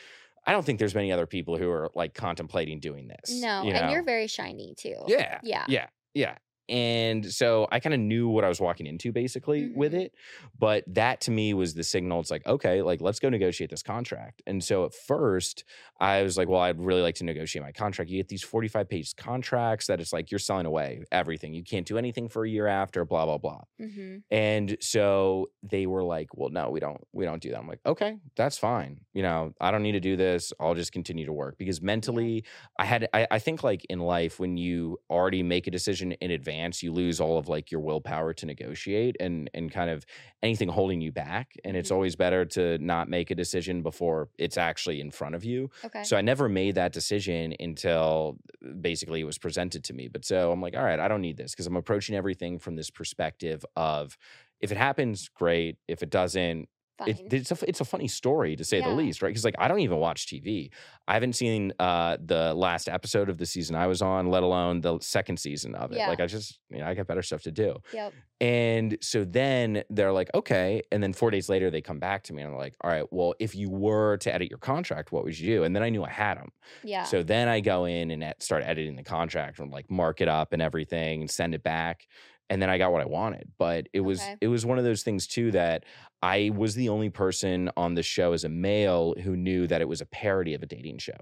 I 0.46 0.52
don't 0.52 0.64
think 0.64 0.78
there's 0.78 0.94
many 0.94 1.10
other 1.12 1.26
people 1.26 1.56
who 1.56 1.70
are 1.70 1.90
like 1.94 2.14
contemplating 2.14 2.80
doing 2.80 3.08
this. 3.08 3.40
no 3.40 3.62
you 3.62 3.72
and 3.72 3.90
you're 3.90 4.04
very 4.04 4.26
shiny 4.26 4.74
too 4.76 4.96
yeah, 5.06 5.40
yeah 5.42 5.64
yeah, 5.68 5.86
yeah. 6.14 6.36
And 6.68 7.30
so 7.32 7.68
I 7.70 7.80
kind 7.80 7.94
of 7.94 8.00
knew 8.00 8.28
what 8.28 8.44
I 8.44 8.48
was 8.48 8.60
walking 8.60 8.86
into 8.86 9.12
basically 9.12 9.70
with 9.74 9.92
Mhm. 9.92 10.00
it. 10.00 10.14
But 10.58 10.84
that 10.86 11.20
to 11.22 11.30
me 11.30 11.54
was 11.54 11.74
the 11.74 11.84
signal. 11.84 12.20
It's 12.20 12.30
like, 12.30 12.46
okay, 12.46 12.82
like 12.82 13.00
let's 13.00 13.20
go 13.20 13.28
negotiate 13.28 13.70
this 13.70 13.82
contract. 13.82 14.42
And 14.46 14.62
so 14.62 14.84
at 14.84 14.94
first 14.94 15.64
I 16.00 16.22
was 16.22 16.36
like, 16.38 16.48
well, 16.48 16.60
I'd 16.60 16.80
really 16.80 17.02
like 17.02 17.16
to 17.16 17.24
negotiate 17.24 17.62
my 17.62 17.72
contract. 17.72 18.10
You 18.10 18.18
get 18.18 18.28
these 18.28 18.42
45 18.42 18.88
page 18.88 19.14
contracts 19.16 19.86
that 19.88 20.00
it's 20.00 20.12
like 20.12 20.30
you're 20.30 20.38
selling 20.38 20.66
away 20.66 21.04
everything. 21.12 21.54
You 21.54 21.62
can't 21.64 21.86
do 21.86 21.98
anything 21.98 22.28
for 22.28 22.44
a 22.44 22.48
year 22.48 22.66
after, 22.66 23.04
blah, 23.04 23.24
blah, 23.26 23.38
blah. 23.38 23.62
hmm 23.78 24.24
And 24.30 24.76
so 24.80 25.50
they 25.62 25.86
were 25.86 26.02
like, 26.02 26.36
"Well, 26.36 26.48
no, 26.50 26.70
we 26.70 26.80
don't 26.80 27.02
we 27.12 27.24
don't 27.24 27.42
do 27.42 27.50
that." 27.50 27.58
I'm 27.58 27.68
like, 27.68 27.80
"Okay, 27.86 28.18
that's 28.36 28.58
fine. 28.58 29.04
You 29.12 29.22
know, 29.22 29.52
I 29.60 29.70
don't 29.70 29.82
need 29.82 29.92
to 29.92 30.00
do 30.00 30.16
this. 30.16 30.52
I'll 30.58 30.74
just 30.74 30.92
continue 30.92 31.26
to 31.26 31.32
work 31.32 31.56
because 31.58 31.82
mentally 31.82 32.44
I 32.78 32.84
had 32.86 33.08
I, 33.12 33.26
I 33.30 33.38
think 33.38 33.62
like 33.62 33.84
in 33.90 34.00
life 34.00 34.40
when 34.40 34.56
you 34.56 34.98
already 35.10 35.42
make 35.42 35.66
a 35.66 35.70
decision 35.70 36.12
in 36.12 36.30
advance, 36.30 36.53
you 36.82 36.92
lose 36.92 37.20
all 37.20 37.38
of 37.38 37.48
like 37.48 37.70
your 37.70 37.80
willpower 37.80 38.32
to 38.34 38.46
negotiate 38.46 39.16
and 39.20 39.50
and 39.54 39.70
kind 39.70 39.90
of 39.90 40.04
anything 40.42 40.68
holding 40.68 41.00
you 41.00 41.12
back. 41.12 41.54
And 41.64 41.76
it's 41.76 41.90
Mhm. 41.90 41.92
always 41.92 42.16
better 42.16 42.44
to 42.46 42.78
not 42.78 43.08
make 43.08 43.30
a 43.30 43.34
decision 43.34 43.82
before 43.82 44.28
it's 44.38 44.56
actually 44.56 45.00
in 45.00 45.10
front 45.10 45.34
of 45.34 45.44
you. 45.44 45.70
okay 45.84 46.08
So 46.08 46.16
I 46.16 46.20
never 46.20 46.48
made 46.48 46.74
that 46.76 46.92
decision 46.92 47.54
until 47.60 48.38
basically 48.80 49.20
it 49.20 49.24
was 49.24 49.38
presented 49.38 49.84
to 49.84 49.92
me. 49.94 50.08
But 50.08 50.24
so 50.24 50.52
I'm 50.52 50.60
like, 50.60 50.76
all 50.76 50.84
right, 50.84 51.00
I 51.00 51.08
don't 51.08 51.20
need 51.22 51.36
this 51.36 51.52
because 51.52 51.66
I'm 51.66 51.76
approaching 51.76 52.14
everything 52.16 52.58
from 52.58 52.76
this 52.76 52.90
perspective 52.90 53.64
of 53.76 54.16
if 54.60 54.70
it 54.72 54.78
happens, 54.78 55.28
great. 55.28 55.78
If 55.88 56.02
it 56.02 56.10
doesn't, 56.10 56.68
it, 57.06 57.32
it's 57.32 57.50
a 57.50 57.56
it's 57.68 57.80
a 57.80 57.84
funny 57.84 58.08
story 58.08 58.56
to 58.56 58.64
say 58.64 58.78
Yeah. 58.78 58.88
the 58.88 58.94
least, 58.94 59.22
right? 59.22 59.28
Because 59.30 59.44
like 59.44 59.56
I 59.58 59.68
don't 59.68 59.80
even 59.80 59.98
watch 59.98 60.26
TV. 60.26 60.70
I 61.08 61.14
haven't 61.14 61.34
seen 61.34 61.72
uh 61.78 62.16
the 62.24 62.54
last 62.54 62.88
episode 62.88 63.28
of 63.28 63.38
the 63.38 63.46
season 63.46 63.76
I 63.76 63.86
was 63.86 64.00
on, 64.02 64.28
let 64.28 64.42
alone 64.42 64.80
the 64.80 64.98
second 65.00 65.38
season 65.38 65.74
of 65.74 65.92
it. 65.92 65.98
Yeah. 65.98 66.08
Like 66.08 66.20
I 66.20 66.26
just 66.26 66.60
you 66.70 66.78
know 66.78 66.86
I 66.86 66.94
got 66.94 67.06
better 67.06 67.22
stuff 67.22 67.42
to 67.42 67.52
do. 67.52 67.76
yep 67.92 68.12
And 68.40 68.96
so 69.00 69.24
then 69.24 69.82
they're 69.90 70.12
like, 70.12 70.30
okay. 70.34 70.82
And 70.92 71.02
then 71.02 71.12
four 71.12 71.30
days 71.30 71.48
later, 71.48 71.70
they 71.70 71.80
come 71.82 71.98
back 71.98 72.22
to 72.24 72.32
me 72.32 72.42
and 72.42 72.52
they're 72.52 72.58
like, 72.58 72.76
all 72.82 72.90
right, 72.90 73.06
well, 73.10 73.34
if 73.38 73.54
you 73.54 73.70
were 73.70 74.16
to 74.18 74.34
edit 74.34 74.50
your 74.50 74.58
contract, 74.58 75.12
what 75.12 75.24
would 75.24 75.38
you 75.38 75.46
do? 75.56 75.64
And 75.64 75.74
then 75.74 75.82
I 75.82 75.88
knew 75.88 76.04
I 76.04 76.10
had 76.10 76.36
them. 76.38 76.50
yeah 76.82 77.04
So 77.04 77.22
then 77.22 77.48
I 77.48 77.60
go 77.60 77.84
in 77.86 78.10
and 78.10 78.34
start 78.40 78.62
editing 78.64 78.96
the 78.96 79.02
contract 79.04 79.58
and 79.58 79.70
like 79.70 79.90
mark 79.90 80.20
it 80.20 80.28
up 80.28 80.52
and 80.52 80.60
everything 80.62 81.22
and 81.22 81.30
send 81.30 81.54
it 81.54 81.62
back. 81.62 82.06
And 82.50 82.60
then 82.60 82.68
I 82.70 82.78
got 82.78 82.92
what 82.92 83.00
I 83.00 83.06
wanted. 83.06 83.52
But 83.58 83.88
it 83.92 84.00
was 84.00 84.20
Okay. 84.20 84.36
it 84.40 84.48
was 84.48 84.66
one 84.66 84.78
of 84.78 84.84
those 84.84 85.02
things 85.02 85.26
too 85.26 85.50
that 85.52 85.84
I 86.22 86.50
was 86.54 86.74
the 86.74 86.88
only 86.88 87.10
person 87.10 87.70
on 87.76 87.94
the 87.94 88.02
show 88.02 88.32
as 88.32 88.44
a 88.44 88.48
male 88.48 89.14
who 89.22 89.36
knew 89.36 89.66
that 89.66 89.80
it 89.80 89.88
was 89.88 90.00
a 90.00 90.06
parody 90.06 90.54
of 90.54 90.62
a 90.62 90.66
dating 90.66 90.98
show. 90.98 91.16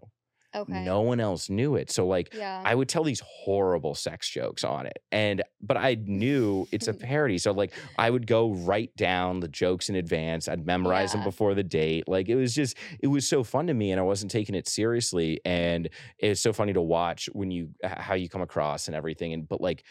okay 0.54 0.84
No 0.84 1.00
one 1.00 1.18
else 1.20 1.48
knew 1.48 1.76
it. 1.76 1.90
So 1.90 2.06
like 2.06 2.34
yeah 2.34 2.62
I 2.64 2.74
would 2.74 2.88
tell 2.88 3.04
these 3.04 3.20
horrible 3.20 3.94
sex 3.94 4.28
jokes 4.28 4.64
on 4.64 4.86
it. 4.86 4.98
And 5.10 5.42
but 5.60 5.76
I 5.76 5.94
knew 5.94 6.66
it's 6.72 6.88
a 6.88 6.94
parody. 7.08 7.38
So 7.38 7.52
like 7.52 7.72
I 7.96 8.10
would 8.10 8.26
go 8.26 8.52
write 8.52 8.94
down 8.96 9.40
the 9.40 9.48
jokes 9.48 9.88
in 9.88 9.94
advance. 9.96 10.48
I'd 10.48 10.66
memorize 10.66 11.12
them 11.12 11.22
before 11.22 11.54
the 11.54 11.64
date. 11.64 12.06
Like 12.08 12.28
it 12.28 12.36
was 12.36 12.54
just 12.54 12.76
it 13.00 13.06
was 13.06 13.26
so 13.26 13.42
fun 13.44 13.66
to 13.68 13.74
me 13.74 13.90
and 13.92 13.98
I 14.00 14.04
wasn't 14.04 14.30
taking 14.30 14.54
it 14.54 14.68
seriously 14.68 15.40
and 15.44 15.88
it's 16.18 16.40
so 16.40 16.52
funny 16.52 16.72
to 16.74 16.82
watch 16.82 17.28
when 17.32 17.50
you 17.50 17.70
how 17.82 18.14
you 18.14 18.28
come 18.28 18.42
across 18.42 18.88
and 18.88 18.94
everything 18.96 19.32
and 19.32 19.48
but 19.48 19.60
like 19.60 19.84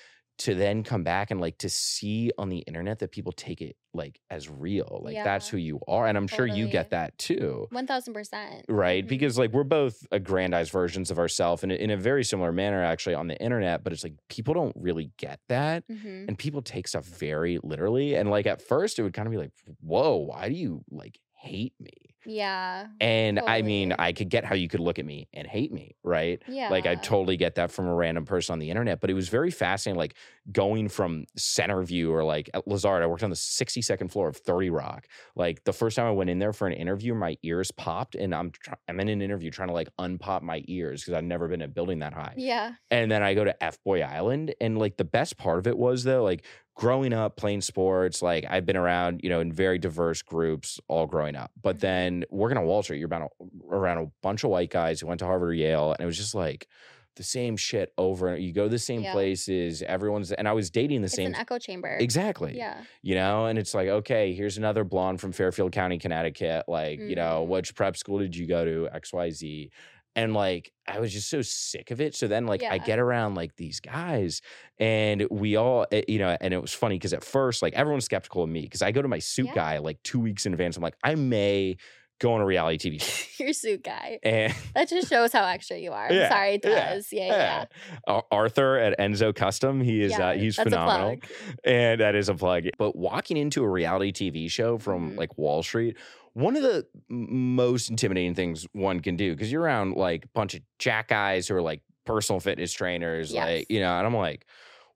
to 0.45 0.55
then 0.55 0.83
come 0.83 1.03
back 1.03 1.31
and 1.31 1.39
like 1.41 1.57
to 1.59 1.69
see 1.69 2.31
on 2.37 2.49
the 2.49 2.59
internet 2.59 2.99
that 2.99 3.11
people 3.11 3.31
take 3.31 3.61
it 3.61 3.75
like 3.93 4.19
as 4.29 4.49
real. 4.49 5.01
Like 5.03 5.15
that's 5.23 5.47
who 5.49 5.57
you 5.57 5.79
are 5.87 6.07
and 6.07 6.17
I'm 6.17 6.27
sure 6.27 6.45
you 6.47 6.67
get 6.67 6.91
that 6.91 7.17
too 7.17 7.67
One 7.71 7.85
thousand 7.87 8.13
percent. 8.13 8.65
right 8.69 9.03
Mhm. 9.05 9.07
because 9.09 9.37
like 9.37 9.51
we're 9.51 9.63
both 9.65 10.05
aggrandized 10.11 10.71
versions 10.71 11.11
of 11.11 11.19
ourselves 11.19 11.63
in, 11.63 11.71
a- 11.71 11.75
in 11.75 11.89
a 11.91 11.97
very 11.97 12.23
similar 12.23 12.51
manner 12.51 12.83
actually 12.83 13.15
on 13.15 13.27
the 13.27 13.37
internet 13.41 13.83
but 13.83 13.91
it's 13.93 14.03
like 14.03 14.13
people 14.29 14.53
don't 14.53 14.75
really 14.75 15.11
get 15.17 15.39
that 15.49 15.83
hmm 15.87 16.25
and 16.27 16.37
people 16.37 16.61
take 16.61 16.87
stuff 16.87 17.05
very 17.05 17.59
literally 17.63 18.15
and 18.15 18.29
like 18.29 18.45
at 18.47 18.61
first 18.61 18.97
it 18.99 19.03
would 19.03 19.13
kind 19.13 19.27
of 19.27 19.31
be 19.31 19.37
like 19.37 19.51
whoa 19.81 20.15
why 20.15 20.47
do 20.47 20.55
you 20.55 20.83
like 20.89 21.19
hate 21.33 21.73
me 21.79 22.10
Yeah. 22.25 22.87
and 22.99 23.39
i 23.39 23.61
mean 23.61 23.93
i 23.97 24.11
could 24.13 24.29
get 24.29 24.43
how 24.45 24.55
you 24.55 24.67
could 24.67 24.79
look 24.79 24.99
at 24.99 25.05
me 25.05 25.27
and 25.33 25.47
hate 25.47 25.71
me 25.71 25.95
right 26.03 26.41
Yeah. 26.47 26.69
like 26.69 26.85
I 26.85 26.95
totally 26.95 27.37
get 27.37 27.55
that 27.55 27.71
from 27.71 27.87
a 27.87 27.93
random 27.93 28.25
person 28.25 28.53
on 28.53 28.59
the 28.59 28.69
internet, 28.69 28.99
but 29.01 29.09
it 29.09 29.13
was 29.13 29.29
very 29.29 29.51
fascinating. 29.51 29.97
Like 29.97 30.15
going 30.51 30.87
from 30.89 31.25
Centerview 31.37 32.09
or 32.09 32.23
like 32.23 32.49
at 32.53 32.67
Lazard, 32.67 33.03
I 33.03 33.07
worked 33.07 33.23
on 33.23 33.29
the 33.29 33.35
62nd 33.35 34.11
floor 34.11 34.27
of 34.29 34.37
30 34.37 34.69
Rock. 34.71 35.07
Like 35.35 35.63
the 35.65 35.73
first 35.73 35.95
time 35.95 36.07
I 36.07 36.11
went 36.11 36.29
in 36.29 36.39
there 36.39 36.53
for 36.53 36.67
an 36.67 36.73
interview, 36.73 37.13
my 37.13 37.37
ears 37.43 37.69
popped, 37.71 38.15
and 38.15 38.33
I'm 38.33 38.51
try- 38.51 38.73
I'm 38.87 38.99
in 38.99 39.09
an 39.09 39.21
interview 39.21 39.51
trying 39.51 39.67
to 39.67 39.73
like 39.73 39.89
unpop 39.99 40.41
my 40.41 40.63
ears 40.67 41.01
because 41.01 41.13
I've 41.13 41.23
never 41.23 41.47
been 41.47 41.61
in 41.61 41.65
a 41.65 41.71
building 41.71 41.99
that 41.99 42.13
high. 42.13 42.33
Yeah. 42.37 42.73
And 42.89 43.11
then 43.11 43.21
I 43.21 43.33
go 43.33 43.43
to 43.43 43.63
F 43.63 43.77
Boy 43.83 44.01
Island. 44.01 44.55
And 44.59 44.77
like 44.79 44.97
the 44.97 45.03
best 45.05 45.37
part 45.37 45.59
of 45.59 45.67
it 45.67 45.77
was 45.77 46.03
though, 46.03 46.23
like 46.23 46.43
growing 46.75 47.13
up 47.13 47.35
playing 47.37 47.61
sports, 47.61 48.21
like 48.21 48.45
I've 48.49 48.65
been 48.65 48.77
around, 48.77 49.19
you 49.23 49.29
know, 49.29 49.41
in 49.41 49.51
very 49.53 49.77
diverse 49.77 50.21
groups 50.23 50.79
all 50.87 51.05
growing 51.05 51.35
up. 51.35 51.51
But 51.61 51.77
Mhm. 51.77 51.81
then 51.81 52.25
working 52.31 52.57
on 52.57 52.65
Wall 52.65 52.81
Street, 52.81 52.97
you're 52.97 53.05
about 53.05 53.31
around 53.69 53.97
a 53.99 54.07
bunch 54.23 54.43
of 54.43 54.49
white 54.49 54.71
guys 54.71 54.99
who 55.01 55.07
went 55.07 55.19
to 55.19 55.25
Harvard 55.25 55.49
or 55.49 55.53
Yale. 55.53 55.91
And 55.91 56.01
it 56.01 56.05
was 56.05 56.17
just 56.17 56.33
like 56.33 56.67
the 57.15 57.23
same 57.23 57.57
shit 57.57 57.93
over. 57.97 58.29
and 58.29 58.43
You 58.43 58.53
go 58.53 58.63
to 58.63 58.69
the 58.69 58.79
same 58.79 59.01
Yeah. 59.01 59.11
places, 59.13 59.81
everyone's, 59.83 60.31
and 60.31 60.47
I 60.47 60.53
was 60.53 60.69
dating 60.69 61.01
the 61.01 61.05
It's 61.07 61.15
same. 61.15 61.27
an 61.27 61.35
echo 61.35 61.57
chamber. 61.59 61.97
Exactly. 61.99 62.55
Yeah. 62.57 62.83
You 63.01 63.15
know, 63.15 63.45
and 63.47 63.59
it's 63.59 63.73
like, 63.73 63.87
okay, 63.89 64.33
here's 64.33 64.57
another 64.57 64.83
blonde 64.83 65.19
from 65.21 65.31
Fairfield 65.31 65.71
County, 65.71 65.97
Connecticut. 65.99 66.65
Like, 66.67 66.99
you 66.99 67.15
know, 67.15 67.43
Mhm. 67.45 67.47
which 67.49 67.75
prep 67.75 67.97
school 67.97 68.19
did 68.19 68.35
you 68.35 68.47
go 68.47 68.63
to? 68.65 68.87
XYZ. 68.93 69.69
and 70.13 70.33
like 70.33 70.73
I 70.85 70.99
was 70.99 71.13
just 71.13 71.29
so 71.29 71.41
sick 71.41 71.89
of 71.89 72.01
it. 72.01 72.13
So 72.15 72.27
then 72.27 72.45
like 72.45 72.61
I 72.63 72.79
get 72.79 72.99
around 72.99 73.35
like 73.35 73.55
these 73.55 73.79
guys 73.79 74.41
and 74.77 75.25
we 75.31 75.55
all 75.55 75.85
eh, 75.89 76.01
you 76.05 76.19
know 76.19 76.35
and 76.41 76.53
it 76.53 76.61
was 76.61 76.73
funny 76.73 76.95
because 76.95 77.13
at 77.13 77.23
first 77.23 77.61
like 77.61 77.73
everyone's 77.75 78.03
skeptical 78.03 78.43
of 78.43 78.49
me 78.49 78.63
because 78.63 78.81
I 78.81 78.91
go 78.91 79.01
to 79.01 79.07
my 79.07 79.19
suit 79.19 79.45
Yeah. 79.47 79.55
guy 79.55 79.77
like 79.77 80.03
2 80.03 80.19
weeks 80.19 80.45
in 80.45 80.51
advance. 80.51 80.75
I'm 80.75 80.83
like 80.83 80.97
I 81.01 81.15
may 81.15 81.77
go 82.21 82.33
on 82.33 82.41
a 82.41 82.45
reality 82.45 82.77
TV 82.91 83.01
show. 83.01 83.25
Your 83.43 83.53
suit 83.53 83.83
guy. 83.83 84.19
And 84.23 84.53
That 84.75 84.87
just 84.87 85.09
shows 85.09 85.33
how 85.33 85.43
extra 85.45 85.77
you 85.77 85.91
are. 85.91 86.05
I'm 86.07 86.13
Yeah, 86.13 86.29
sorry, 86.29 86.53
it 86.53 86.61
does. 86.61 87.11
Yeah, 87.11 87.25
yeah. 87.27 87.35
yeah. 87.37 87.65
Ar- 88.07 88.25
Arthur 88.31 88.77
at 88.77 88.97
Enzo 88.99 89.35
Custom, 89.35 89.81
he 89.81 90.01
is 90.01 90.11
Yeah, 90.11 90.29
uh, 90.29 90.33
he's 90.35 90.55
phenomenal. 90.55 91.17
And 91.65 91.99
that 91.99 92.15
is 92.15 92.29
a 92.29 92.35
plug. 92.35 92.65
But 92.77 92.95
walking 92.95 93.37
into 93.37 93.63
a 93.63 93.67
reality 93.69 94.11
TV 94.11 94.49
show 94.49 94.77
from 94.77 95.11
Mhm. 95.13 95.17
like 95.17 95.37
Wall 95.37 95.63
Street, 95.63 95.97
one 96.33 96.55
of 96.55 96.61
the 96.63 96.85
most 97.09 97.89
intimidating 97.89 98.35
things 98.35 98.65
one 98.73 98.99
can 99.01 99.17
do 99.17 99.31
because 99.33 99.51
you're 99.51 99.61
around 99.63 99.95
like 99.97 100.25
a 100.25 100.29
bunch 100.29 100.53
of 100.53 100.61
jack 100.79 101.09
guys 101.09 101.47
who 101.47 101.55
are 101.55 101.61
like 101.61 101.81
personal 102.05 102.39
fitness 102.39 102.71
trainers, 102.71 103.33
Yes. 103.33 103.45
like, 103.47 103.65
you 103.69 103.79
know, 103.79 103.97
and 103.97 104.05
I'm 104.07 104.15
like, 104.15 104.45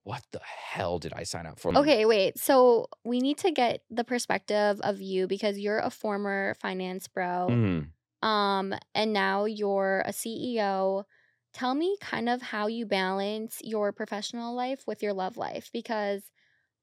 what 0.05 0.25
the 0.31 0.41
hell 0.41 0.99
did 0.99 1.13
I 1.13 1.23
sign 1.25 1.47
up 1.47 1.59
for? 1.59 1.73
Okay, 1.75 2.05
wait. 2.05 2.37
So 2.39 2.87
we 3.03 3.19
need 3.19 3.37
to 3.39 3.51
get 3.51 3.83
the 3.89 4.03
perspective 4.03 4.79
of 4.81 5.01
you 5.01 5.27
because 5.27 5.59
you're 5.59 5.79
a 5.79 5.89
former 5.89 6.55
finance 6.61 7.07
bro. 7.07 7.57
Mhm. 7.57 7.95
Um, 8.23 8.75
and 8.95 9.13
now 9.13 9.45
you're 9.45 10.03
a 10.05 10.13
CEO. 10.13 11.05
Tell 11.53 11.75
me 11.75 11.97
kind 12.01 12.29
of 12.29 12.41
how 12.41 12.67
you 12.67 12.85
balance 12.85 13.61
your 13.63 13.93
professional 13.93 14.55
life 14.55 14.85
with 14.87 15.03
your 15.03 15.13
love 15.13 15.37
life 15.37 15.71
because 15.73 16.31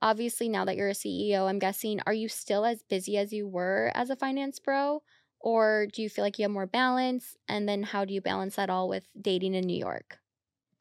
obviously 0.02 0.48
now 0.48 0.64
that 0.66 0.76
you're 0.76 0.90
a 0.90 0.94
CEO, 0.96 1.48
I'm 1.48 1.60
guessing 1.60 2.00
are 2.06 2.14
you 2.14 2.28
still 2.28 2.66
as 2.66 2.82
busy 2.84 3.18
as 3.18 3.32
you 3.32 3.48
were 3.48 3.92
as 3.94 4.10
a 4.10 4.16
finance 4.16 4.60
bro 4.60 5.02
or 5.40 5.88
do 5.92 6.02
you 6.02 6.10
feel 6.10 6.24
like 6.24 6.38
you 6.38 6.44
have 6.44 6.52
more 6.52 6.66
balance 6.68 7.36
and 7.48 7.68
then 7.68 7.84
how 7.84 8.04
do 8.06 8.14
you 8.14 8.22
balance 8.22 8.56
that 8.56 8.70
all 8.70 8.88
with 8.88 9.08
dating 9.20 9.54
in 9.54 9.66
New 9.66 9.78
York? 9.78 10.21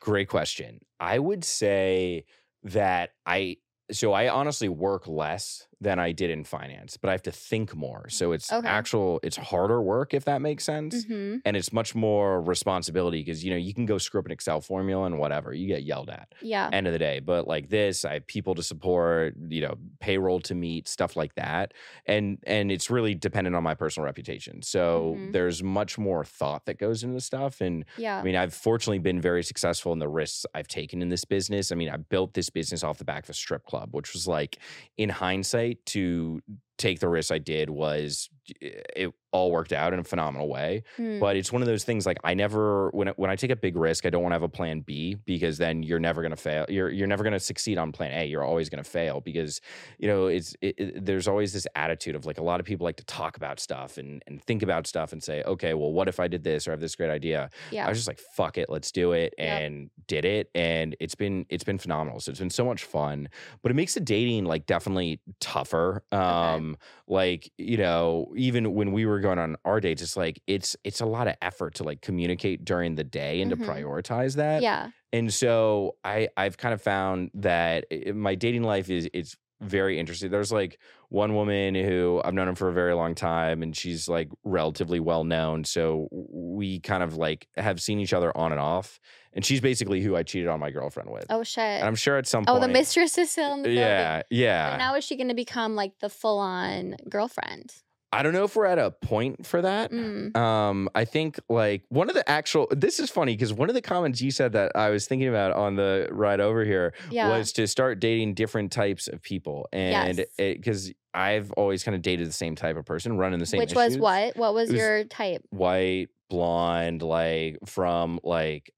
Great 0.01 0.29
question. 0.29 0.79
I 0.99 1.19
would 1.19 1.43
say 1.43 2.25
that 2.63 3.11
I 3.25 3.57
so 3.91 4.13
I 4.13 4.29
honestly 4.29 4.67
work 4.67 5.07
less 5.07 5.67
than 5.81 5.99
I 5.99 6.11
did 6.11 6.29
in 6.29 6.43
finance, 6.43 6.95
but 6.95 7.09
I 7.09 7.11
have 7.13 7.23
to 7.23 7.31
think 7.31 7.75
more. 7.75 8.07
So 8.09 8.31
it's 8.33 8.53
Okay. 8.53 8.67
actual 8.67 9.19
it's 9.23 9.37
harder 9.37 9.81
work 9.81 10.13
if 10.13 10.25
that 10.25 10.41
makes 10.41 10.63
sense. 10.63 11.05
Mhm. 11.05 11.41
And 11.43 11.57
it's 11.57 11.73
much 11.73 11.95
more 11.95 12.41
responsibility 12.41 13.19
because 13.21 13.43
you 13.43 13.51
know 13.51 13.57
you 13.57 13.73
can 13.73 13.85
go 13.87 13.97
screw 13.97 14.19
up 14.19 14.27
an 14.27 14.31
Excel 14.31 14.61
formula 14.61 15.05
and 15.05 15.17
whatever, 15.19 15.53
you 15.53 15.67
get 15.67 15.83
yelled 15.83 16.09
at. 16.09 16.33
Yeah. 16.41 16.69
End 16.71 16.87
of 16.87 16.93
the 16.93 16.99
day. 16.99 17.19
But 17.19 17.47
like 17.47 17.69
this, 17.69 18.05
I 18.05 18.13
have 18.13 18.27
people 18.27 18.53
to 18.55 18.63
support, 18.63 19.35
you 19.49 19.61
know, 19.61 19.75
payroll 19.99 20.39
to 20.41 20.55
meet, 20.55 20.87
stuff 20.87 21.15
like 21.15 21.33
that. 21.35 21.73
And 22.05 22.37
and 22.45 22.71
it's 22.71 22.89
really 22.91 23.15
dependent 23.15 23.55
on 23.55 23.63
my 23.63 23.73
personal 23.73 24.05
reputation. 24.05 24.61
So 24.61 25.15
Mhm. 25.17 25.33
there's 25.33 25.63
much 25.63 25.97
more 25.97 26.23
thought 26.23 26.65
that 26.67 26.77
goes 26.77 27.03
into 27.03 27.19
stuff. 27.21 27.59
And 27.59 27.85
Yeah. 27.97 28.19
I 28.19 28.23
mean, 28.23 28.35
I've 28.35 28.53
fortunately 28.53 28.99
been 28.99 29.19
very 29.19 29.43
successful 29.43 29.93
in 29.93 29.99
the 29.99 30.07
risks 30.09 30.45
I've 30.53 30.67
taken 30.67 31.01
in 31.01 31.09
this 31.09 31.25
business. 31.25 31.71
I 31.71 31.75
mean, 31.75 31.89
I 31.89 31.97
built 31.97 32.33
this 32.35 32.49
business 32.51 32.83
off 32.83 32.97
the 32.99 33.05
back 33.05 33.23
of 33.23 33.29
a 33.31 33.33
strip 33.33 33.65
club, 33.65 33.89
which 33.93 34.13
was 34.13 34.27
like, 34.27 34.59
in 34.97 35.09
hindsight, 35.09 35.70
to 35.87 36.41
take 36.81 36.99
the 36.99 37.07
risk 37.09 37.31
I 37.31 37.37
did 37.37 37.69
was 37.69 38.29
it 38.59 39.13
all 39.31 39.49
worked 39.51 39.71
out 39.71 39.93
in 39.93 39.99
a 39.99 40.03
phenomenal 40.03 40.49
way. 40.49 40.83
Hmm. 40.97 41.19
But 41.19 41.37
it's 41.37 41.53
one 41.53 41.61
of 41.61 41.67
those 41.67 41.85
things 41.85 42.05
like 42.05 42.17
I 42.23 42.33
never 42.33 42.89
when 42.89 43.07
I- 43.09 43.13
when 43.15 43.29
I 43.29 43.35
take 43.37 43.51
a 43.51 43.55
big 43.55 43.77
risk, 43.77 44.05
I 44.05 44.09
don't 44.09 44.23
want 44.23 44.31
to 44.31 44.35
have 44.35 44.43
a 44.43 44.49
plan 44.49 44.81
B 44.81 45.15
because 45.25 45.57
then 45.57 45.83
you're 45.83 45.99
never 45.99 46.21
going 46.21 46.31
to 46.31 46.35
fail. 46.49 46.65
You're 46.67 46.89
you're 46.89 47.07
never 47.07 47.23
going 47.23 47.33
to 47.33 47.39
succeed 47.39 47.77
on 47.77 47.91
plan 47.93 48.11
A. 48.19 48.25
You're 48.25 48.43
always 48.43 48.67
going 48.69 48.83
to 48.83 48.89
fail 48.89 49.21
because 49.21 49.61
you 49.99 50.07
know 50.09 50.25
it's 50.27 50.55
it, 50.61 50.75
it- 50.77 51.05
there's 51.05 51.27
always 51.29 51.53
this 51.53 51.65
attitude 51.75 52.15
of 52.15 52.25
like 52.25 52.39
a 52.39 52.43
lot 52.43 52.59
of 52.59 52.65
people 52.65 52.83
like 52.83 52.97
to 52.97 53.05
talk 53.05 53.37
about 53.37 53.59
stuff 53.61 53.97
and 53.97 54.21
and 54.27 54.43
think 54.43 54.63
about 54.63 54.85
stuff 54.87 55.13
and 55.13 55.23
say, 55.23 55.43
okay, 55.43 55.73
well, 55.75 55.91
what 55.93 56.07
if 56.09 56.19
I 56.19 56.27
did 56.27 56.43
this 56.43 56.67
or 56.67 56.71
I 56.71 56.73
have 56.73 56.81
this 56.81 56.95
great 56.95 57.11
idea? 57.11 57.49
yeah. 57.71 57.85
I 57.85 57.89
was 57.89 57.97
just 57.99 58.07
like, 58.07 58.19
fuck 58.35 58.57
it, 58.57 58.69
let's 58.69 58.91
do 58.91 59.13
it, 59.13 59.33
Yep. 59.37 59.61
and 59.61 59.89
did 60.07 60.25
it, 60.25 60.49
and 60.55 60.95
it's 60.99 61.15
been 61.15 61.45
it's 61.49 61.63
been 61.63 61.77
phenomenal. 61.77 62.19
So 62.19 62.31
it's 62.31 62.39
been 62.39 62.49
so 62.49 62.65
much 62.65 62.83
fun, 62.83 63.29
but 63.61 63.71
it 63.71 63.75
makes 63.75 63.93
the 63.93 63.99
dating 64.01 64.43
like 64.45 64.65
definitely 64.65 65.21
tougher. 65.39 66.03
Um, 66.11 66.70
like 67.07 67.51
you 67.57 67.77
know, 67.77 68.31
even 68.35 68.73
when 68.73 68.91
we 68.91 69.05
were 69.05 69.19
going 69.19 69.39
on 69.39 69.55
our 69.65 69.79
dates, 69.79 70.01
it's 70.01 70.17
like 70.17 70.41
it's 70.47 70.75
it's 70.83 71.01
a 71.01 71.05
lot 71.05 71.27
of 71.27 71.35
effort 71.41 71.75
to 71.75 71.83
like 71.83 72.01
communicate 72.01 72.65
during 72.65 72.95
the 72.95 73.03
day 73.03 73.41
and 73.41 73.51
Mhm. 73.51 73.59
to 73.65 73.71
prioritize 73.71 74.35
that. 74.35 74.61
yeah. 74.61 74.89
And 75.13 75.33
so 75.33 75.97
I 76.05 76.29
I've 76.37 76.57
kind 76.57 76.73
of 76.73 76.81
found 76.81 77.31
that 77.33 77.85
i- 77.91 78.11
my 78.13 78.35
dating 78.35 78.63
life 78.63 78.89
is 78.89 79.09
it's 79.13 79.35
very 79.61 79.99
interesting. 79.99 80.31
There's 80.31 80.51
like 80.51 80.79
one 81.09 81.35
woman 81.35 81.75
who 81.75 82.21
I've 82.23 82.33
known 82.33 82.47
him 82.47 82.55
for 82.55 82.69
a 82.69 82.73
very 82.73 82.93
long 82.93 83.15
time 83.15 83.61
and 83.61 83.75
she's 83.75 84.09
like 84.09 84.29
relatively 84.43 84.99
well 84.99 85.23
known. 85.23 85.63
So 85.63 86.07
we 86.11 86.79
kind 86.79 87.03
of 87.03 87.15
like 87.15 87.47
have 87.57 87.81
seen 87.81 87.99
each 87.99 88.13
other 88.13 88.35
on 88.35 88.51
and 88.51 88.59
off. 88.59 88.99
And 89.33 89.45
she's 89.45 89.61
basically 89.61 90.01
who 90.01 90.15
I 90.15 90.23
cheated 90.23 90.49
on 90.49 90.59
my 90.59 90.71
girlfriend 90.71 91.09
with. 91.09 91.25
Oh 91.29 91.43
shit. 91.43 91.63
And 91.63 91.85
I'm 91.85 91.95
sure 91.95 92.17
at 92.17 92.27
some 92.27 92.43
oh, 92.47 92.53
point 92.53 92.63
the 92.63 92.67
mistress 92.67 93.17
is 93.17 93.31
still 93.31 93.53
in 93.53 93.61
the 93.61 93.69
building. 93.69 93.83
Yeah, 93.83 94.23
yeah. 94.29 94.71
So 94.71 94.77
now 94.77 94.95
is 94.95 95.05
she 95.05 95.15
going 95.15 95.29
to 95.29 95.35
become 95.35 95.75
like 95.75 95.99
the 95.99 96.09
full 96.09 96.39
on 96.39 96.95
girlfriend? 97.07 97.73
I 98.13 98.23
don't 98.23 98.33
know 98.33 98.43
if 98.43 98.55
we're 98.55 98.65
at 98.65 98.77
a 98.77 98.91
point 98.91 99.45
for 99.45 99.61
that. 99.61 99.91
Mm. 99.91 100.35
Um, 100.35 100.89
I 100.93 101.05
think 101.05 101.39
like 101.49 101.83
one 101.89 102.09
of 102.09 102.15
the 102.15 102.29
actual 102.29 102.67
this 102.71 102.99
is 102.99 103.09
funny 103.09 103.33
because 103.35 103.53
one 103.53 103.69
of 103.69 103.75
the 103.75 103.81
comments 103.81 104.21
you 104.21 104.31
said 104.31 104.51
that 104.53 104.73
I 104.75 104.89
was 104.89 105.07
thinking 105.07 105.29
about 105.29 105.53
on 105.53 105.75
the 105.75 106.07
ride 106.11 106.41
over 106.41 106.65
here 106.65 106.93
Yeah. 107.09 107.29
was 107.37 107.53
to 107.53 107.67
start 107.67 107.99
dating 108.01 108.33
different 108.33 108.71
types 108.71 109.07
of 109.07 109.21
people. 109.21 109.69
And 109.71 110.17
Yes. 110.17 110.27
because 110.37 110.91
I've 111.13 111.51
always 111.53 111.83
kind 111.83 111.95
of 111.95 112.01
dated 112.01 112.27
the 112.27 112.33
same 112.33 112.55
type 112.55 112.75
of 112.77 112.85
person, 112.85 113.17
running 113.17 113.39
the 113.39 113.45
same 113.45 113.59
Which 113.59 113.73
was 113.75 113.97
what? 113.97 114.35
What 114.35 114.53
was, 114.53 114.69
was 114.69 114.77
your 114.77 115.03
type? 115.05 115.43
White, 115.49 116.07
blonde, 116.29 117.01
like 117.01 117.59
from 117.65 118.19
like 118.23 118.71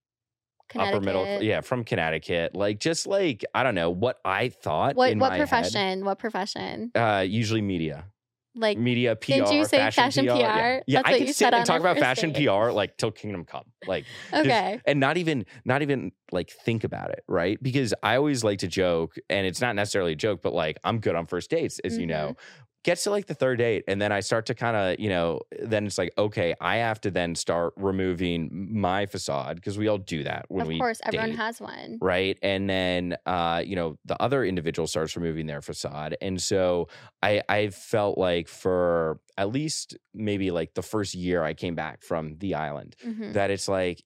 upper 0.76 1.00
middle 1.00 1.42
yeah, 1.42 1.62
from 1.62 1.84
Connecticut. 1.84 2.56
Like 2.56 2.80
just 2.80 3.08
like 3.08 3.44
I 3.54 3.64
don't 3.64 3.76
know 3.76 3.90
what 3.90 4.20
I 4.26 4.50
thought. 4.50 4.96
What 4.96 5.12
in 5.12 5.20
what 5.20 5.30
my 5.30 5.38
head. 5.38 5.48
profession? 5.48 6.06
What 6.06 6.20
profession? 6.20 6.92
Uh 6.96 7.24
usually 7.28 7.62
media. 7.62 8.06
Like 8.56 8.78
media 8.78 9.16
PR. 9.16 9.32
didn't 9.32 9.52
you 9.52 9.66
say 9.66 9.90
fashion 9.90 10.26
Yeah, 10.26 10.36
PR? 10.36 10.84
yeah. 10.86 11.02
That's 11.02 11.16
I 11.16 11.18
you 11.18 11.34
sit 11.34 11.54
and 11.54 11.66
talk 11.66 11.80
about 11.80 11.98
fashion 11.98 12.32
date. 12.34 12.48
PR 12.48 12.72
like 12.72 12.98
till 12.98 13.12
kingdom 13.12 13.46
come. 13.46 13.66
Like 13.88 14.06
okay. 14.32 14.80
and 14.86 15.00
not 15.00 15.18
even 15.18 15.46
not 15.66 15.82
even 15.82 16.12
like 16.32 16.52
think 16.52 16.84
about 16.84 17.10
it, 17.10 17.24
right? 17.28 17.62
Because 17.62 17.94
I 18.04 18.16
always 18.16 18.44
like 18.44 18.60
to 18.60 18.68
joke, 18.68 19.16
and 19.30 19.48
it's 19.48 19.60
not 19.60 19.76
necessarily 19.76 20.14
a 20.14 20.16
joke, 20.16 20.42
but 20.44 20.54
like 20.54 20.78
I'm 20.84 21.00
good 21.00 21.16
on 21.16 21.26
first 21.26 21.50
dates, 21.50 21.80
as 21.80 21.98
you 21.98 22.02
mm-hmm. 22.02 22.10
know. 22.10 22.36
Mm-hmm. 22.84 22.90
Gets 22.92 23.04
to 23.06 23.12
like 23.12 23.28
the 23.28 23.34
third 23.34 23.60
date, 23.60 23.84
and 23.88 24.02
then 24.02 24.12
I 24.12 24.20
start 24.20 24.46
to 24.48 24.54
kind 24.56 24.76
of, 24.76 25.00
you 25.00 25.08
know, 25.10 25.40
then 25.62 25.86
it's 25.88 25.98
like, 25.98 26.12
okay, 26.18 26.54
I 26.60 26.78
have 26.78 27.00
to 27.02 27.12
then 27.12 27.34
start 27.36 27.74
removing 27.78 28.50
my 28.74 29.06
facade 29.06 29.56
because 29.56 29.78
we 29.78 29.88
all 29.88 29.98
do 29.98 30.24
that 30.26 30.46
when 30.50 30.64
Of 30.64 30.68
we 30.68 30.80
course, 30.80 31.00
everyone 31.06 31.30
date 31.30 31.38
has 31.38 31.62
one. 31.62 31.98
right 32.02 32.38
and 32.42 32.70
then 32.70 33.16
uh 33.26 33.62
you 33.66 33.76
know 33.76 33.98
the 34.06 34.22
other 34.22 34.44
individual 34.44 34.88
starts 34.88 35.16
removing 35.16 35.46
their 35.48 35.62
facade 35.62 36.16
and 36.22 36.42
so 36.42 36.88
i 37.22 37.42
i 37.50 37.70
felt 37.70 38.18
like 38.18 38.48
for 38.48 39.20
at 39.38 39.50
least 39.52 39.98
maybe 40.14 40.52
like 40.52 40.74
the 40.74 40.82
first 40.82 41.14
year 41.16 41.44
i 41.44 41.54
came 41.54 41.76
back 41.76 42.02
from 42.02 42.36
the 42.40 42.56
island 42.56 42.96
Mhm. 43.06 43.34
that 43.34 43.50
it's 43.52 43.68
like 43.68 44.04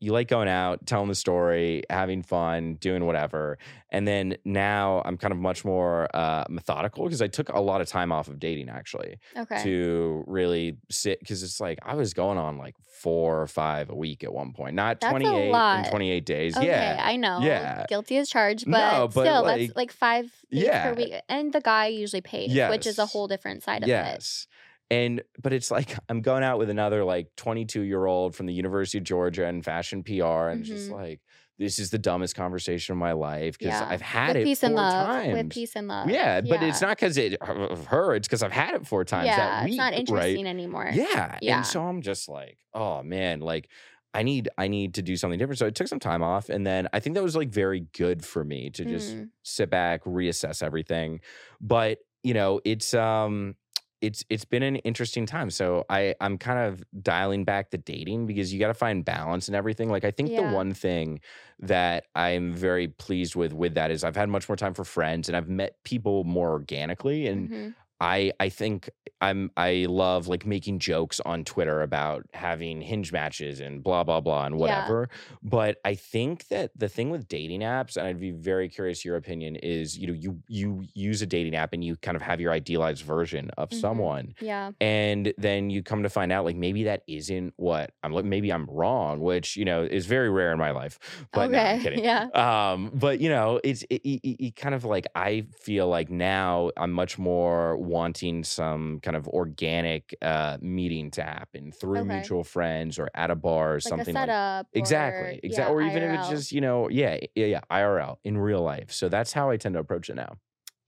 you 0.00 0.12
like 0.12 0.28
going 0.28 0.48
out 0.48 0.86
telling 0.86 1.08
the 1.08 1.14
story 1.14 1.82
having 1.90 2.22
fun 2.22 2.74
doing 2.74 3.04
whatever 3.04 3.58
and 3.90 4.08
then 4.08 4.34
now 4.44 5.02
i'm 5.04 5.16
kind 5.18 5.30
of 5.32 5.38
much 5.38 5.64
more 5.64 6.08
uh 6.16 6.44
methodical 6.48 7.04
because 7.04 7.20
i 7.20 7.26
took 7.26 7.48
a 7.50 7.60
lot 7.60 7.80
of 7.82 7.86
time 7.88 8.10
off 8.10 8.26
of 8.28 8.38
dating 8.40 8.68
actually 8.70 9.18
Okay. 9.36 9.62
to 9.62 10.24
really 10.26 10.78
sit 10.90 11.20
because 11.20 11.42
it's 11.42 11.60
like 11.60 11.78
i 11.82 11.94
was 11.94 12.14
going 12.14 12.38
on 12.38 12.56
like 12.56 12.74
four 13.00 13.40
or 13.40 13.46
five 13.46 13.88
a 13.90 13.94
week 13.94 14.24
at 14.24 14.32
one 14.32 14.52
point 14.52 14.74
not 14.74 15.00
That's 15.00 15.10
28 15.10 15.52
and 15.54 15.86
28 15.90 16.26
days 16.26 16.56
Okay, 16.56 16.66
yeah 16.66 17.00
I 17.02 17.16
know. 17.16 17.40
Yeah. 17.40 17.86
Guilty 17.88 18.18
as 18.18 18.28
charged, 18.28 18.70
but, 18.70 18.92
No, 18.92 19.08
but, 19.08 19.22
still, 19.22 19.42
like- 19.42 19.60
that's 19.68 19.76
like 19.76 19.90
five 19.92 20.30
Yeah. 20.50 20.90
per 20.90 20.94
week. 20.94 21.14
And 21.28 21.50
the 21.52 21.62
guy 21.62 21.86
usually 21.86 22.20
pays, 22.20 22.54
which 22.70 22.86
is 22.86 22.98
a 22.98 23.06
whole 23.06 23.26
different 23.26 23.62
side 23.62 23.82
of 23.82 23.88
it. 23.88 23.92
yes 23.92 24.46
and 24.90 25.22
but 25.42 25.52
it's 25.52 25.70
like 25.70 25.96
i'm 26.08 26.20
going 26.20 26.42
out 26.42 26.58
with 26.58 26.70
another 26.70 27.04
like 27.04 27.28
22 27.36 27.82
year 27.82 28.06
old 28.06 28.34
from 28.34 28.46
the 28.46 28.52
university 28.54 28.98
of 28.98 29.04
georgia 29.04 29.46
in 29.46 29.62
fashion 29.62 30.02
pr 30.02 30.22
and 30.24 30.60
it's 30.60 30.68
just 30.70 30.90
like 30.90 31.20
this 31.58 31.78
is 31.78 31.90
the 31.90 31.98
dumbest 31.98 32.34
conversation 32.34 32.92
of 32.94 32.98
my 32.98 33.12
life 33.12 33.58
because 33.58 33.80
Yeah. 33.80 33.88
i've 33.90 34.00
had 34.00 34.28
With 34.28 34.36
it 34.38 34.44
peace 34.44 34.60
four 34.60 34.68
and 34.68 34.76
love. 34.76 35.06
times 35.06 35.32
With 35.34 35.50
peace 35.50 35.76
and 35.76 35.88
love. 35.88 36.08
yeah 36.10 36.40
but 36.40 36.62
it's 36.62 36.80
not 36.80 36.96
because 36.96 37.16
it 37.16 37.34
of 37.40 37.86
her 37.86 38.14
it's 38.14 38.26
because 38.26 38.42
i've 38.42 38.52
had 38.52 38.74
it 38.74 38.86
four 38.86 39.04
times 39.04 39.26
Yeah, 39.26 39.36
that 39.36 39.64
week 39.64 39.72
it's 39.72 39.78
not 39.78 39.92
right? 39.92 40.00
interesting 40.00 40.46
anymore. 40.46 40.90
Yeah. 40.92 41.38
Yeah. 41.42 41.56
And 41.58 41.66
so 41.66 41.82
I'm 41.84 42.00
just 42.02 42.28
like, 42.28 42.58
oh 42.74 43.02
man, 43.02 43.40
like 43.40 43.68
I 44.12 44.22
need 44.24 44.48
I 44.58 44.66
need 44.68 44.94
to 44.94 45.02
do 45.02 45.16
something 45.16 45.38
different. 45.38 45.58
So 45.58 45.66
I 45.66 45.70
took 45.70 45.86
some 45.86 46.00
time 46.00 46.22
off 46.22 46.48
and 46.48 46.66
then 46.66 46.88
I 46.92 46.98
think 47.00 47.14
that 47.14 47.22
was 47.22 47.36
like 47.36 47.50
very 47.50 47.80
good 47.92 48.24
for 48.24 48.44
me 48.44 48.70
to 48.70 48.84
just 48.84 49.10
Mm. 49.16 49.30
sit 49.42 49.70
back, 49.70 50.02
reassess 50.04 50.62
everything. 50.62 51.20
But, 51.60 51.98
you 52.24 52.34
know, 52.34 52.60
it's 52.64 52.92
um 52.94 53.54
it's 54.00 54.24
it's 54.30 54.44
been 54.44 54.62
an 54.62 54.76
interesting 54.76 55.26
time. 55.26 55.50
So 55.50 55.84
I 55.90 56.14
I'm 56.20 56.38
kind 56.38 56.58
of 56.58 56.84
dialing 57.02 57.44
back 57.44 57.70
the 57.70 57.78
dating 57.78 58.26
because 58.26 58.52
you 58.52 58.58
got 58.60 58.68
to 58.68 58.74
find 58.74 59.04
balance 59.04 59.48
and 59.48 59.54
everything. 59.56 59.88
Like 59.90 60.04
I 60.04 60.10
think 60.10 60.34
Yeah. 60.34 60.36
the 60.36 60.42
one 60.44 60.72
thing 60.74 61.20
that 61.60 62.06
I'm 62.14 62.52
very 62.54 62.88
pleased 62.88 63.36
with 63.36 63.52
with 63.52 63.74
that 63.74 63.90
is 63.90 64.04
I've 64.04 64.16
had 64.16 64.28
much 64.28 64.48
more 64.48 64.56
time 64.56 64.74
for 64.74 64.84
friends 64.84 65.28
and 65.28 65.36
I've 65.36 65.48
met 65.48 65.82
people 65.84 66.24
more 66.24 66.50
organically 66.50 67.26
and 67.26 67.50
Mhm. 67.50 67.74
I 68.00 68.32
I 68.40 68.48
think 68.48 68.90
I'm 69.20 69.50
I 69.56 69.86
love 69.88 70.28
like 70.28 70.46
making 70.46 70.78
jokes 70.78 71.20
on 71.20 71.44
Twitter 71.44 71.82
about 71.82 72.24
having 72.34 72.80
hinge 72.80 73.12
matches 73.12 73.60
and 73.60 73.82
blah 73.82 74.04
blah 74.04 74.20
blah 74.20 74.46
and 74.46 74.56
Yeah. 74.56 74.58
whatever. 74.58 75.08
But 75.42 75.78
I 75.84 75.94
think 75.94 76.48
that 76.48 76.72
the 76.76 76.88
thing 76.88 77.10
with 77.10 77.28
dating 77.28 77.60
apps, 77.60 77.96
and 77.96 78.06
I'd 78.06 78.20
be 78.20 78.30
very 78.30 78.68
curious 78.68 79.04
your 79.04 79.16
opinion, 79.16 79.56
is 79.56 79.98
you 79.98 80.06
know, 80.06 80.12
you 80.14 80.42
you 80.48 80.86
use 80.94 81.22
a 81.22 81.26
dating 81.26 81.54
app 81.54 81.72
and 81.72 81.84
you 81.84 81.96
kind 81.96 82.16
of 82.16 82.22
have 82.22 82.40
your 82.40 82.52
idealized 82.52 83.02
version 83.04 83.50
of 83.58 83.72
Mhm. 83.72 83.74
someone. 83.74 84.34
Yeah. 84.40 84.72
And 84.80 85.34
then 85.36 85.68
you 85.68 85.82
come 85.82 86.02
to 86.04 86.08
find 86.08 86.32
out 86.32 86.46
like 86.46 86.56
maybe 86.56 86.84
that 86.84 87.02
isn't 87.06 87.52
what 87.56 87.92
I'm 88.02 88.12
like 88.12 88.24
maybe 88.24 88.50
I'm 88.52 88.64
wrong, 88.66 89.20
which 89.20 89.56
you 89.56 89.64
know 89.64 89.82
is 89.84 90.06
very 90.06 90.30
rare 90.30 90.52
in 90.52 90.58
my 90.58 90.70
life. 90.70 90.98
But 91.34 91.50
no, 91.50 91.60
I'm 91.66 91.76
Okay. 91.76 91.78
kidding. 91.78 92.02
Yeah. 92.04 92.28
Um, 92.34 92.90
but 92.94 93.20
you 93.20 93.28
know, 93.28 93.60
it's 93.64 93.82
it, 93.84 94.00
it, 94.04 94.20
it 94.22 94.44
it 94.46 94.56
kind 94.56 94.74
of 94.74 94.84
like 94.84 95.06
I 95.14 95.42
feel 95.52 95.88
like 95.88 96.10
now 96.10 96.70
I'm 96.76 96.92
much 96.92 97.18
more 97.18 97.76
wanting 97.90 98.44
some 98.44 99.00
kind 99.00 99.16
of 99.16 99.28
organic 99.28 100.14
uh 100.22 100.58
meeting 100.60 101.10
to 101.12 101.22
happen 101.22 101.72
through 101.72 102.04
Okay. 102.04 102.06
mutual 102.06 102.44
friends 102.44 102.98
or 102.98 103.10
at 103.14 103.30
a 103.30 103.36
bar 103.36 103.74
or 103.76 103.80
Like 103.84 103.98
something 103.98 104.18
like 104.18 104.34
that. 104.36 104.66
exactly, 104.74 105.40
exactly, 105.42 105.70
yeah, 105.72 105.72
or 105.72 105.82
even 105.82 106.02
if 106.02 106.12
it's 106.12 106.26
just 106.28 106.52
you 106.52 106.60
know, 106.60 106.88
yeah, 106.90 107.18
yeah, 107.34 107.46
yeah, 107.46 107.60
IRL 107.70 108.20
in 108.24 108.38
real 108.38 108.62
life. 108.62 108.92
So 108.92 109.08
that's 109.08 109.32
how 109.32 109.50
I 109.50 109.56
tend 109.56 109.74
to 109.74 109.80
approach 109.80 110.10
it 110.10 110.14
now. 110.16 110.38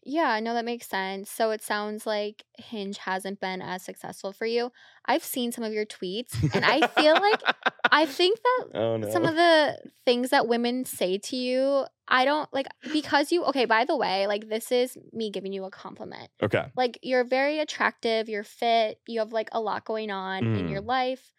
Yeah, 0.04 0.38
no, 0.40 0.54
that 0.54 0.64
makes 0.64 0.88
sense. 0.88 1.30
So 1.30 1.50
it 1.50 1.62
sounds 1.62 2.06
like 2.06 2.44
Hinge 2.58 2.98
hasn't 2.98 3.40
been 3.40 3.62
as 3.62 3.82
successful 3.84 4.32
for 4.32 4.46
you. 4.46 4.72
I've 5.06 5.22
seen 5.24 5.52
some 5.52 5.64
of 5.64 5.72
your 5.72 5.86
tweets, 5.86 6.34
and 6.54 6.64
I 6.64 6.82
feel 6.82 7.18
like 7.20 7.42
I 7.90 8.06
think 8.06 8.38
that 8.42 8.64
oh 8.74 8.96
no, 8.96 9.08
some 9.10 9.24
of 9.24 9.34
the 9.36 9.78
things 10.04 10.30
that 10.30 10.48
women 10.48 10.84
say 10.84 11.18
to 11.18 11.36
you, 11.36 11.86
I 12.08 12.24
don't 12.24 12.52
like 12.52 12.66
because 12.92 13.30
you, 13.32 13.44
okay, 13.44 13.64
by 13.64 13.84
the 13.84 13.96
way, 13.96 14.26
like 14.26 14.48
this 14.48 14.72
is 14.72 14.96
me 15.12 15.30
giving 15.30 15.52
you 15.52 15.64
a 15.64 15.70
compliment. 15.70 16.30
okay, 16.42 16.66
Like 16.76 16.98
you're 17.02 17.24
very 17.24 17.58
attractive, 17.60 18.28
you're 18.28 18.44
fit, 18.44 18.98
you 19.06 19.20
have 19.20 19.32
like 19.32 19.48
a 19.52 19.60
lot 19.60 19.84
going 19.84 20.10
on 20.10 20.46
in 20.54 20.68
your 20.68 20.82
Mm. 20.82 20.86
life. 20.86 21.32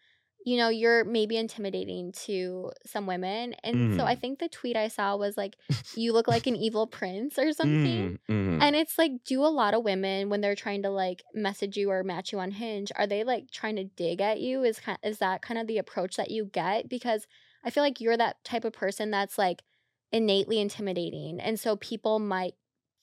You 0.46 0.58
know, 0.58 0.70
you're 0.70 1.04
maybe 1.06 1.38
intimidating 1.38 2.12
to 2.26 2.72
some 2.86 3.08
women. 3.08 3.54
And 3.64 3.86
so 3.90 4.06
I 4.06 4.16
Mm. 4.16 4.20
think 4.20 4.40
the 4.40 4.50
tweet 4.50 4.76
I 4.76 4.88
saw 4.90 5.16
was 5.16 5.38
like, 5.38 5.58
you 5.94 6.14
look 6.14 6.28
like 6.28 6.48
an 6.48 6.56
evil 6.56 6.88
prince 6.88 7.38
or 7.40 7.54
something. 7.54 8.14
Mm, 8.14 8.18
mhm. 8.30 8.60
And 8.60 8.76
it's 8.76 8.98
like, 8.98 9.24
do 9.26 9.42
a 9.46 9.48
lot 9.48 9.74
of 9.74 9.84
women 9.84 10.30
when 10.30 10.42
they're 10.42 10.56
trying 10.56 10.84
to 10.84 10.90
like 10.90 11.24
message 11.34 11.78
you 11.78 11.90
or 11.92 12.04
match 12.04 12.32
you 12.32 12.40
on 12.40 12.52
Hinge, 12.52 12.92
are 12.96 13.08
they 13.08 13.24
like 13.24 13.52
trying 13.52 13.76
to 13.78 13.84
dig 13.86 14.22
at 14.22 14.40
you? 14.42 14.64
Is 14.64 14.80
kind 14.80 14.98
is 15.04 15.20
that 15.20 15.42
kind 15.42 15.60
of 15.60 15.68
the 15.68 15.78
approach 15.80 16.16
that 16.18 16.32
you 16.32 16.46
get? 16.46 16.88
Because 16.90 17.26
I 17.64 17.70
feel 17.70 17.84
like 17.84 18.00
you're 18.02 18.18
that 18.18 18.44
type 18.44 18.66
of 18.66 18.74
person 18.74 19.12
that's 19.12 19.38
like 19.38 19.64
innately 20.12 20.60
intimidating, 20.60 21.40
and 21.40 21.60
so 21.60 21.76
people 21.78 22.20
might 22.20 22.54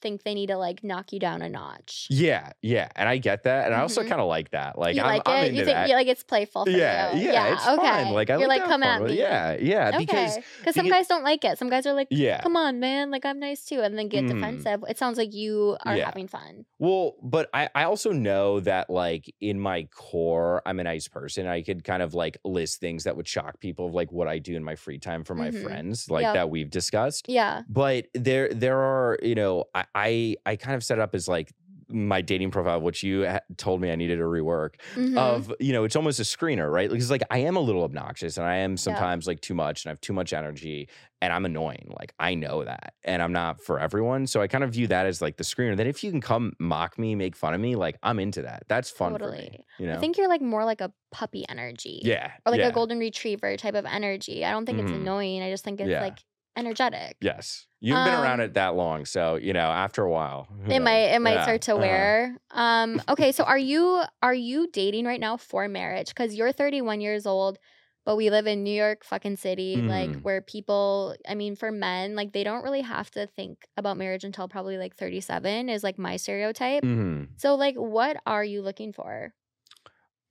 think 0.00 0.22
they 0.22 0.34
need 0.34 0.48
to 0.48 0.56
like 0.56 0.82
knock 0.82 1.12
you 1.12 1.18
down 1.20 1.42
a 1.42 1.48
notch. 1.48 2.06
Yeah, 2.10 2.52
yeah, 2.62 2.88
and 2.96 3.08
I 3.08 3.18
get 3.18 3.44
that, 3.44 3.66
and 3.66 3.74
I 3.74 3.80
also 3.80 4.02
Mhm. 4.02 4.08
kind 4.08 4.20
of 4.20 4.28
like 4.28 4.50
that. 4.50 4.78
Like 4.78 4.96
you 4.96 5.02
I'm, 5.02 5.08
like 5.08 5.22
I'm 5.26 5.44
it? 5.46 5.52
You 5.52 5.64
think 5.64 5.76
that. 5.76 5.88
you 5.88 5.94
like 5.94 6.06
it's 6.08 6.22
playful 6.24 6.68
yeah, 6.68 7.14
you? 7.14 7.30
yeah, 7.30 7.52
it's 7.54 7.66
okay. 7.66 7.76
fun. 8.04 8.12
Like 8.12 8.30
I 8.30 8.38
you're 8.38 8.48
like, 8.48 8.60
like, 8.62 8.68
come 8.68 8.82
at 8.82 9.02
me. 9.02 9.18
Yeah, 9.18 9.56
yeah, 9.60 9.96
because 9.98 10.36
okay, 10.36 10.44
because 10.58 10.74
some 10.74 10.88
guys 10.88 11.06
don't 11.06 11.24
like 11.24 11.44
it. 11.44 11.58
Some 11.58 11.68
guys 11.70 11.86
are 11.86 11.92
like, 11.92 12.08
yeah, 12.10 12.40
"Come 12.40 12.56
on, 12.56 12.80
man! 12.80 13.10
Like 13.10 13.24
I'm 13.24 13.38
nice 13.38 13.64
too," 13.64 13.80
and 13.80 13.98
then 13.98 14.08
get 14.08 14.24
Mm. 14.24 14.34
defensive. 14.34 14.84
It 14.88 14.98
sounds 14.98 15.18
like 15.18 15.32
you 15.34 15.76
are 15.84 15.96
Yeah. 15.96 16.06
having 16.06 16.28
fun. 16.28 16.64
Well, 16.78 17.16
but 17.22 17.48
I, 17.52 17.68
I 17.74 17.84
also 17.84 18.12
know 18.12 18.60
that 18.60 18.88
like 18.90 19.32
in 19.40 19.60
my 19.60 19.84
core, 19.94 20.62
I'm 20.66 20.80
a 20.80 20.84
nice 20.84 21.08
person. 21.08 21.46
I 21.46 21.62
could 21.62 21.84
kind 21.84 22.02
of 22.02 22.14
like 22.14 22.38
list 22.44 22.80
things 22.80 23.04
that 23.04 23.16
would 23.16 23.28
shock 23.28 23.60
people 23.60 23.86
of 23.86 23.94
like 23.94 24.10
what 24.12 24.28
I 24.28 24.38
do 24.38 24.56
in 24.56 24.64
my 24.64 24.74
free 24.76 24.98
time 24.98 25.24
for 25.24 25.34
my 25.34 25.50
Mhm. 25.50 25.62
friends, 25.62 26.10
like 26.10 26.22
Yep. 26.22 26.34
that 26.34 26.50
we've 26.50 26.70
discussed. 26.70 27.26
Yeah. 27.28 27.62
But 27.68 28.06
there 28.14 28.48
there 28.50 28.78
are, 28.78 29.18
you 29.22 29.34
know, 29.34 29.64
I 29.74 29.84
I, 29.94 30.36
I 30.46 30.56
kind 30.56 30.76
of 30.76 30.84
set 30.84 30.98
it 30.98 31.02
up 31.02 31.14
as 31.14 31.28
like 31.28 31.52
my 31.92 32.20
dating 32.22 32.52
profile, 32.52 32.80
which 32.80 33.02
you 33.02 33.26
told 33.56 33.80
me 33.80 33.90
I 33.90 33.96
needed 33.96 34.18
to 34.18 34.22
rework. 34.22 34.74
Mhm. 34.94 35.18
Of 35.18 35.52
you 35.58 35.72
know, 35.72 35.82
it's 35.82 35.96
almost 35.96 36.20
a 36.20 36.22
screener, 36.22 36.70
right? 36.70 36.88
Because 36.88 37.10
like 37.10 37.22
I 37.30 37.38
am 37.38 37.56
a 37.56 37.60
little 37.60 37.82
obnoxious 37.82 38.36
and 38.36 38.46
I 38.46 38.58
am 38.58 38.76
sometimes 38.76 39.26
like 39.26 39.40
too 39.40 39.54
much 39.54 39.84
and 39.84 39.90
I 39.90 39.92
have 39.92 40.00
too 40.00 40.12
much 40.12 40.32
energy 40.32 40.88
and 41.20 41.32
I'm 41.32 41.44
annoying. 41.44 41.92
Like 41.98 42.14
I 42.20 42.36
know 42.36 42.62
that, 42.64 42.94
and 43.02 43.20
I'm 43.20 43.32
not 43.32 43.60
for 43.64 43.80
everyone. 43.80 44.28
So 44.28 44.40
I 44.40 44.46
kind 44.46 44.62
of 44.62 44.70
view 44.72 44.86
that 44.86 45.06
as 45.06 45.20
like 45.20 45.36
the 45.36 45.42
screener. 45.42 45.76
That 45.76 45.88
if 45.88 46.04
you 46.04 46.12
can 46.12 46.20
come 46.20 46.52
mock 46.60 46.96
me, 46.96 47.16
make 47.16 47.34
fun 47.34 47.54
of 47.54 47.60
me, 47.60 47.74
like 47.74 47.98
I'm 48.04 48.20
into 48.20 48.42
that. 48.42 48.62
That's 48.68 48.88
fun 48.88 49.18
for 49.18 49.28
me. 49.32 49.36
Totally. 49.38 49.64
You 49.80 49.86
know? 49.88 49.94
I 49.94 49.98
think 49.98 50.16
you're 50.16 50.28
like 50.28 50.40
more 50.42 50.64
like 50.64 50.80
a 50.80 50.92
puppy 51.10 51.44
energy. 51.48 52.00
yeah. 52.04 52.30
Or 52.46 52.52
like 52.52 52.60
yeah. 52.60 52.68
a 52.68 52.72
golden 52.72 53.00
retriever 53.00 53.56
type 53.56 53.74
of 53.74 53.84
energy. 53.84 54.44
I 54.44 54.52
don't 54.52 54.64
think 54.64 54.78
it's 54.78 54.92
Mhm. 54.92 55.00
annoying. 55.00 55.42
I 55.42 55.50
just 55.50 55.64
think 55.64 55.80
it's 55.80 55.90
Yeah. 55.90 56.02
like 56.02 56.20
energetic. 56.60 57.18
Yes, 57.20 57.66
you've 57.80 58.02
been 58.02 58.14
around 58.14 58.40
Um, 58.40 58.40
it 58.40 58.54
that 58.54 58.74
long, 58.74 59.04
so 59.04 59.36
you 59.36 59.52
know. 59.52 59.60
After 59.70 60.02
a 60.02 60.10
while, 60.10 60.48
It 60.68 60.80
might 60.80 61.12
it 61.14 61.20
might 61.20 61.42
Yeah, 61.42 61.42
start 61.42 61.62
to 61.62 61.76
uh-huh. 61.76 61.76
wear. 61.76 62.36
Um 62.50 63.00
okay, 63.08 63.32
so 63.32 63.44
are 63.44 63.58
you 63.58 64.02
are 64.22 64.34
you 64.34 64.68
dating 64.70 65.04
right 65.04 65.20
now 65.20 65.36
for 65.36 65.66
marriage? 65.68 66.14
Cuz 66.14 66.34
you're 66.34 66.52
31 66.52 67.00
years 67.00 67.26
old, 67.26 67.58
but 68.04 68.16
we 68.16 68.30
live 68.30 68.46
in 68.46 68.62
New 68.62 68.70
York 68.74 69.04
fucking 69.04 69.36
city 69.36 69.82
like 69.84 70.14
Mhm. 70.14 70.22
where 70.22 70.40
people, 70.42 71.16
I 71.28 71.34
mean 71.34 71.56
for 71.56 71.72
men, 71.72 72.14
like 72.14 72.32
they 72.32 72.44
don't 72.44 72.62
really 72.62 72.82
have 72.82 73.10
to 73.12 73.26
think 73.26 73.66
about 73.76 73.96
marriage 73.96 74.24
until 74.24 74.48
probably 74.48 74.78
like 74.78 74.96
37 74.96 75.68
is 75.68 75.82
like 75.82 75.98
my 75.98 76.16
stereotype. 76.16 76.84
Mhm. 76.84 77.28
So 77.36 77.54
like 77.56 77.74
what 77.76 78.16
are 78.26 78.44
you 78.44 78.62
looking 78.62 78.92
for? 78.92 79.34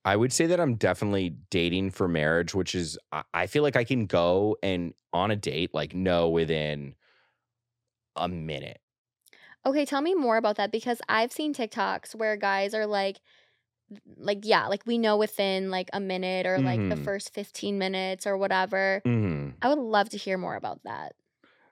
I 0.06 0.16
would 0.16 0.32
say 0.32 0.46
that 0.48 0.60
I'm 0.60 0.76
definitely 0.76 1.32
dating 1.50 1.92
for 1.92 2.08
marriage, 2.08 2.56
which 2.56 2.74
is 2.74 2.98
I- 3.34 3.48
feel 3.48 3.64
like 3.64 3.76
I 3.76 3.84
can 3.84 4.06
go 4.06 4.58
and 4.64 4.94
on 5.14 5.32
a 5.32 5.36
date 5.36 5.74
like 5.74 5.94
know 5.94 6.30
within 6.30 6.96
a 8.16 8.28
minute. 8.28 8.82
Okay, 9.66 9.86
tell 9.86 10.02
me 10.02 10.16
more 10.16 10.38
about 10.38 10.56
that 10.56 10.72
because 10.72 11.02
I've 11.10 11.32
seen 11.32 11.54
TikToks 11.54 12.16
where 12.16 12.38
guys 12.38 12.74
are 12.74 12.86
like 12.86 13.20
like 14.18 14.40
yeah, 14.44 14.68
like 14.68 14.86
we 14.86 14.98
know 14.98 15.18
within 15.18 15.72
like 15.72 15.90
a 15.94 16.00
minute 16.00 16.46
or 16.46 16.62
like 16.62 16.88
the 16.88 16.96
Mhm. 16.96 17.04
first 17.04 17.34
15 17.34 17.78
minutes 17.78 18.28
or 18.28 18.38
whatever. 18.38 19.02
hmm 19.06 19.50
I 19.62 19.70
would 19.70 19.80
love 19.80 20.10
to 20.10 20.18
hear 20.18 20.38
more 20.38 20.56
about 20.56 20.84
that. 20.84 21.16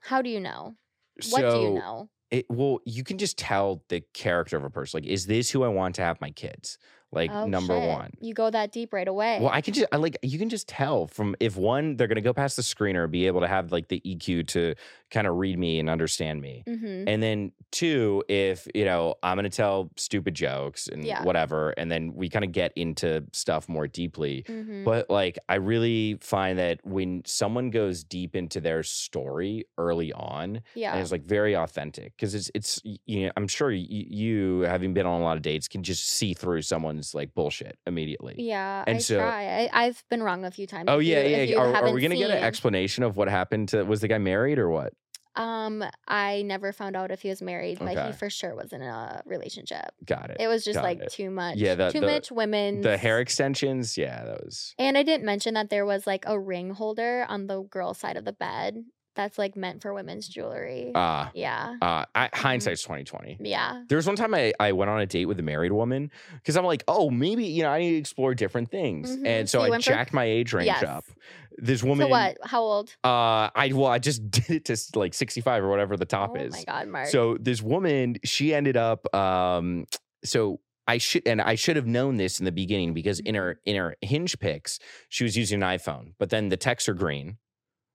How 0.01 0.21
do 0.21 0.29
you 0.29 0.39
know? 0.39 0.77
What 1.23 1.49
do 1.49 1.59
you 1.59 1.71
know? 1.71 2.09
It, 2.29 2.45
well, 2.49 2.79
you 2.85 3.03
can 3.03 3.17
just 3.17 3.37
tell 3.37 3.83
the 3.89 4.01
character 4.13 4.57
of 4.57 4.63
a 4.65 4.69
person. 4.69 4.99
Like, 4.99 5.09
is 5.09 5.27
this 5.27 5.49
who 5.49 5.63
I 5.63 5.69
want 5.69 5.95
to 5.95 6.01
have 6.03 6.19
my 6.19 6.31
kids? 6.31 6.77
Like, 7.11 7.31
Oh, 7.31 7.47
number 7.47 7.79
shit. 7.79 7.89
one. 7.89 8.11
You 8.19 8.33
go 8.33 8.49
that 8.49 8.71
deep 8.71 8.91
right 8.91 9.07
away. 9.07 9.39
Well, 9.39 9.49
I 9.51 9.61
can 9.61 9.73
just 9.73 9.87
I 9.91 9.97
like 9.97 10.17
you 10.21 10.37
can 10.37 10.49
just 10.49 10.67
tell 10.67 11.07
from 11.07 11.35
if 11.39 11.55
one 11.55 11.95
they're 11.95 12.07
gonna 12.07 12.19
go 12.21 12.33
past 12.33 12.57
the 12.57 12.61
screener, 12.61 13.09
be 13.09 13.27
able 13.27 13.41
to 13.41 13.47
have 13.47 13.71
like 13.71 13.87
the 13.87 14.01
EQ 14.05 14.47
to 14.49 14.75
kind 15.11 15.25
of 15.27 15.35
read 15.37 15.57
me 15.57 15.79
and 15.79 15.89
understand 15.89 16.41
me. 16.41 16.63
mm-hmm. 16.67 17.07
And 17.07 17.23
then 17.23 17.51
two, 17.71 18.23
if 18.27 18.67
you 18.75 18.85
know, 18.85 19.15
I'm 19.23 19.37
gonna 19.37 19.49
tell 19.49 19.89
stupid 19.97 20.33
jokes 20.35 20.87
and 20.87 21.03
Yeah. 21.05 21.23
whatever, 21.23 21.69
and 21.77 21.89
then 21.91 22.13
we 22.13 22.29
kind 22.29 22.43
of 22.43 22.51
get 22.51 22.71
into 22.75 23.23
stuff 23.33 23.69
more 23.69 23.87
deeply. 23.87 24.43
Mm-hmm. 24.47 24.83
But 24.83 25.09
like, 25.09 25.37
I 25.47 25.55
really 25.55 26.17
find 26.21 26.59
that 26.59 26.79
when 26.85 27.21
someone 27.25 27.69
goes 27.69 28.03
deep 28.03 28.35
into 28.35 28.59
their 28.59 28.83
story 28.83 29.65
early 29.77 30.11
on, 30.13 30.61
yeah. 30.75 30.91
and 30.93 31.01
it's 31.01 31.11
like 31.11 31.23
very 31.23 31.55
authentic, 31.55 32.13
because 32.15 32.35
it's 32.35 32.51
it's 32.53 32.81
you 33.05 33.25
know, 33.25 33.31
I'm 33.37 33.47
sure 33.47 33.69
y- 33.69 33.85
you 33.89 34.61
having 34.61 34.93
been 34.93 35.05
on 35.05 35.21
a 35.21 35.23
lot 35.23 35.37
of 35.37 35.43
dates 35.43 35.67
can 35.67 35.83
just 35.83 36.07
see 36.07 36.33
through 36.33 36.61
someone's 36.63 37.13
like 37.15 37.33
bullshit 37.33 37.77
immediately. 37.87 38.35
yeah, 38.37 38.83
and 38.87 38.97
I 38.97 38.99
so- 38.99 39.17
try. 39.19 39.69
I, 39.71 39.85
I've 39.85 40.03
been 40.09 40.21
wrong 40.23 40.43
a 40.45 40.51
few 40.51 40.67
times. 40.67 40.85
Oh 40.89 40.99
yeah, 40.99 41.21
you- 41.21 41.53
yeah. 41.53 41.57
Are, 41.59 41.73
are 41.75 41.93
we 41.93 42.01
gonna 42.01 42.15
get 42.17 42.31
an 42.31 42.43
explanation 42.43 43.03
of 43.03 43.15
what 43.17 43.29
happened 43.29 43.69
to? 43.69 43.83
Was 43.83 44.01
the 44.01 44.07
guy 44.07 44.17
married 44.17 44.59
or 44.59 44.69
what? 44.69 44.93
Um, 45.37 45.83
I 46.07 46.41
never 46.41 46.73
found 46.73 46.95
out 46.95 47.11
if 47.11 47.21
he 47.21 47.29
was 47.29 47.41
married, 47.41 47.79
but 47.79 47.89
Okay. 47.95 48.07
he 48.07 48.11
for 48.11 48.29
sure 48.29 48.55
was 48.55 48.73
in 48.73 48.81
a 48.81 49.21
relationship. 49.25 49.91
Got 50.05 50.31
it. 50.31 50.37
It 50.39 50.47
was 50.47 50.65
just 50.65 50.75
Got 50.77 50.83
like 50.83 50.99
it. 50.99 51.11
too 51.11 51.29
much. 51.29 51.57
Yeah, 51.57 51.75
the- 51.75 51.91
too 51.91 51.99
the- 51.99 52.07
much 52.07 52.31
women. 52.31 52.81
the 52.81 52.97
hair 52.97 53.19
extensions, 53.19 53.97
yeah, 53.97 54.25
that 54.25 54.43
was. 54.43 54.73
And 54.79 54.97
I 54.97 55.03
didn't 55.03 55.25
mention 55.25 55.53
that 55.53 55.69
there 55.69 55.85
was 55.85 56.05
like 56.07 56.25
a 56.27 56.39
ring 56.39 56.71
holder 56.71 57.25
on 57.29 57.47
the 57.47 57.61
girl 57.61 57.93
side 57.93 58.17
of 58.17 58.25
the 58.25 58.33
bed 58.33 58.83
that's 59.17 59.37
like 59.37 59.57
meant 59.57 59.81
for 59.81 59.93
women's 59.93 60.27
jewelry. 60.29 60.91
Uh, 60.95 61.27
yeah. 61.33 61.75
uh, 61.81 62.05
Mm-hmm. 62.05 62.09
I, 62.15 62.29
hindsight's 62.33 62.83
twenty 62.83 63.03
twenty. 63.03 63.37
Yeah. 63.41 63.83
There 63.89 63.97
was 63.97 64.07
one 64.07 64.15
time 64.15 64.33
I, 64.33 64.53
I 64.59 64.71
went 64.71 64.89
on 64.89 65.01
a 65.01 65.05
date 65.05 65.25
with 65.25 65.39
a 65.39 65.43
married 65.43 65.73
woman 65.73 66.09
because 66.35 66.55
I'm 66.55 66.63
like, 66.65 66.83
oh, 66.87 67.09
maybe 67.09 67.43
you 67.45 67.63
know 67.63 67.69
I 67.69 67.79
need 67.79 67.91
to 67.91 67.97
explore 67.97 68.33
different 68.33 68.71
things, 68.71 69.17
Mhm. 69.17 69.25
and 69.27 69.49
So 69.49 69.59
so 69.59 69.65
I 69.65 69.69
went 69.69 69.83
for- 69.83 69.89
jacked 69.91 70.13
my 70.13 70.23
age 70.23 70.53
range 70.53 70.67
Yes. 70.67 70.83
up. 70.83 71.03
This 71.59 71.83
woman, 71.83 72.05
So 72.05 72.09
what? 72.11 72.37
How 72.43 72.61
old? 72.61 72.95
Uh, 73.03 73.49
I 73.55 73.71
well, 73.73 73.87
I 73.87 73.97
just 73.99 74.29
did 74.31 74.49
it 74.49 74.65
to 74.65 74.77
like 74.99 75.13
65 75.13 75.63
or 75.63 75.69
whatever 75.69 75.97
the 75.97 76.05
top 76.05 76.31
oh 76.35 76.39
is. 76.39 76.53
Oh 76.53 76.57
my 76.57 76.63
god, 76.63 76.87
Mark. 76.87 77.07
So 77.07 77.35
this 77.39 77.61
woman, 77.61 78.17
she 78.23 78.53
ended 78.53 78.77
up 78.77 79.13
um 79.13 79.85
so 80.23 80.59
I 80.87 80.99
should 80.99 81.27
and 81.27 81.41
I 81.41 81.55
should 81.55 81.75
have 81.75 81.87
known 81.87 82.17
this 82.17 82.39
in 82.39 82.45
the 82.45 82.51
beginning 82.51 82.93
because 82.93 83.19
in 83.19 83.35
her 83.35 83.55
Mm-hmm. 83.55 83.69
in 83.69 83.75
her 83.77 83.95
hinge 84.01 84.39
pics, 84.39 84.79
she 85.09 85.23
was 85.23 85.35
using 85.35 85.61
an 85.63 85.67
iPhone, 85.77 86.13
but 86.19 86.29
then 86.29 86.49
the 86.49 86.57
texts 86.57 86.87
are 86.87 86.93
green. 86.93 87.37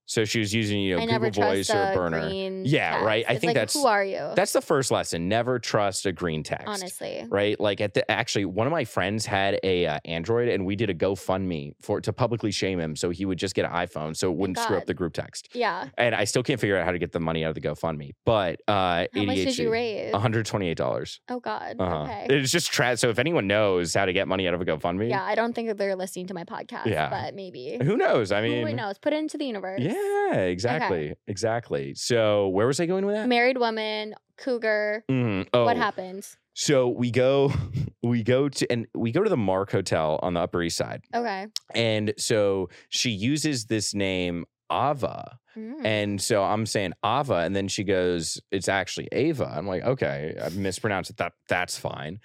So 0.05 0.25
she 0.25 0.39
was 0.39 0.53
using, 0.53 0.81
you 0.81 0.95
know, 0.97 1.01
I 1.01 1.05
Google 1.05 1.31
Voice 1.31 1.69
or 1.69 1.81
a 1.91 1.93
Burner. 1.95 2.27
Yeah, 2.29 2.91
text. 2.91 3.05
right. 3.05 3.25
I 3.27 3.31
It's 3.33 3.39
think 3.41 3.49
like, 3.49 3.55
that's 3.55 3.73
who 3.73 3.85
are 3.87 4.03
you? 4.03 4.31
that's 4.35 4.51
the 4.51 4.61
first 4.61 4.91
lesson. 4.91 5.29
Never 5.29 5.59
trust 5.59 6.05
a 6.05 6.11
green 6.11 6.43
text. 6.43 6.67
honestly. 6.67 7.25
Right, 7.29 7.57
like 7.59 7.79
at 7.79 7.93
the 7.93 8.09
actually, 8.11 8.45
one 8.45 8.67
of 8.67 8.71
my 8.71 8.83
friends 8.83 9.25
had 9.25 9.59
a 9.63 9.85
uh, 9.85 9.99
Android, 10.05 10.49
and 10.49 10.65
we 10.65 10.75
did 10.75 10.89
a 10.89 10.93
GoFundMe 10.93 11.73
for 11.81 12.01
to 12.01 12.11
publicly 12.11 12.51
shame 12.51 12.79
him, 12.79 12.95
so 12.97 13.11
he 13.11 13.23
would 13.25 13.37
just 13.37 13.55
get 13.55 13.63
an 13.65 13.71
iPhone, 13.71 14.15
so 14.15 14.29
it 14.31 14.35
wouldn't 14.37 14.59
screw 14.59 14.77
up 14.77 14.85
the 14.85 14.93
group 14.93 15.13
text. 15.13 15.49
Yeah. 15.53 15.87
And 15.97 16.13
I 16.13 16.25
still 16.25 16.43
can't 16.43 16.59
figure 16.59 16.77
out 16.77 16.85
how 16.85 16.91
to 16.91 16.99
get 16.99 17.11
the 17.13 17.19
money 17.21 17.45
out 17.45 17.49
of 17.49 17.55
the 17.55 17.61
GoFundMe. 17.61 18.11
But 18.25 18.61
uh, 18.67 19.05
How 19.13 19.23
much 19.23 19.35
did 19.37 19.57
you 19.57 19.71
raise? 19.71 20.11
one 20.11 20.21
hundred 20.21 20.45
twenty-eight 20.45 20.77
dollars. 20.77 21.21
Oh 21.29 21.39
God. 21.39 21.77
Uh-huh. 21.79 22.03
Okay. 22.03 22.27
It's 22.29 22.51
just 22.51 22.71
tra- 22.71 22.97
so 22.97 23.09
if 23.09 23.19
anyone 23.19 23.47
knows 23.47 23.93
how 23.93 24.05
to 24.05 24.11
get 24.13 24.27
money 24.27 24.47
out 24.47 24.53
of 24.53 24.61
a 24.61 24.65
GoFundMe, 24.65 25.09
yeah, 25.09 25.23
I 25.23 25.35
don't 25.35 25.53
think 25.53 25.69
that 25.69 25.77
they're 25.77 25.95
listening 25.95 26.27
to 26.27 26.33
my 26.33 26.43
podcast. 26.43 26.87
Yeah. 26.87 27.09
But 27.09 27.35
maybe. 27.35 27.77
who 27.81 27.95
knows? 27.95 28.31
I 28.33 28.41
mean, 28.41 28.67
Who 28.67 28.73
knows? 28.73 28.97
Put 28.97 29.13
it 29.13 29.17
into 29.17 29.37
the 29.37 29.45
universe. 29.45 29.79
yeah, 29.81 29.92
exactly, 30.33 31.13
exactly. 31.27 31.93
So 31.95 32.47
where 32.49 32.67
was 32.67 32.79
I 32.79 32.85
going 32.85 33.05
with 33.05 33.15
that? 33.15 33.27
Married 33.27 33.57
woman, 33.57 34.15
cougar. 34.37 35.03
Mhm. 35.09 35.47
Oh, 35.53 35.65
What 35.65 35.77
happens? 35.77 36.37
So 36.55 36.87
we 36.89 37.09
go, 37.11 37.51
we 38.03 38.23
go 38.23 38.47
to, 38.49 38.71
and 38.71 38.87
we 38.93 39.11
go 39.11 39.23
to 39.23 39.29
the 39.29 39.37
Mark 39.37 39.71
Hotel 39.71 40.19
on 40.21 40.33
the 40.35 40.39
Upper 40.41 40.61
East 40.61 40.77
Side, 40.77 41.01
Okay. 41.15 41.47
and 41.73 42.13
so 42.17 42.69
she 42.89 43.09
uses 43.09 43.65
this 43.65 43.93
name 43.93 44.45
Ava, 44.71 45.39
Mm. 45.57 45.85
and 45.85 46.21
so 46.21 46.43
I'm 46.43 46.65
saying 46.65 46.93
Ava, 47.05 47.35
and 47.35 47.55
then 47.55 47.67
she 47.67 47.83
goes, 47.83 48.41
"It's 48.51 48.67
actually 48.67 49.07
Ava." 49.11 49.45
I'm 49.55 49.67
like, 49.67 49.83
"Okay, 49.83 50.35
I 50.43 50.49
mispronounced 50.49 51.11
it. 51.11 51.17
That 51.17 51.33
that's 51.47 51.77
fine." 51.77 52.19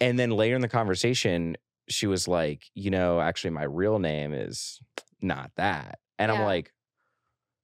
And 0.00 0.18
then 0.18 0.30
later 0.30 0.54
in 0.56 0.62
the 0.62 0.68
conversation, 0.68 1.56
she 1.90 2.06
was 2.06 2.26
like, 2.26 2.64
"You 2.74 2.90
know, 2.90 3.20
actually, 3.20 3.50
my 3.50 3.64
real 3.64 3.98
name 3.98 4.32
is 4.32 4.80
not 5.20 5.50
that," 5.56 5.98
and 6.18 6.32
I'm 6.32 6.42
like, 6.44 6.72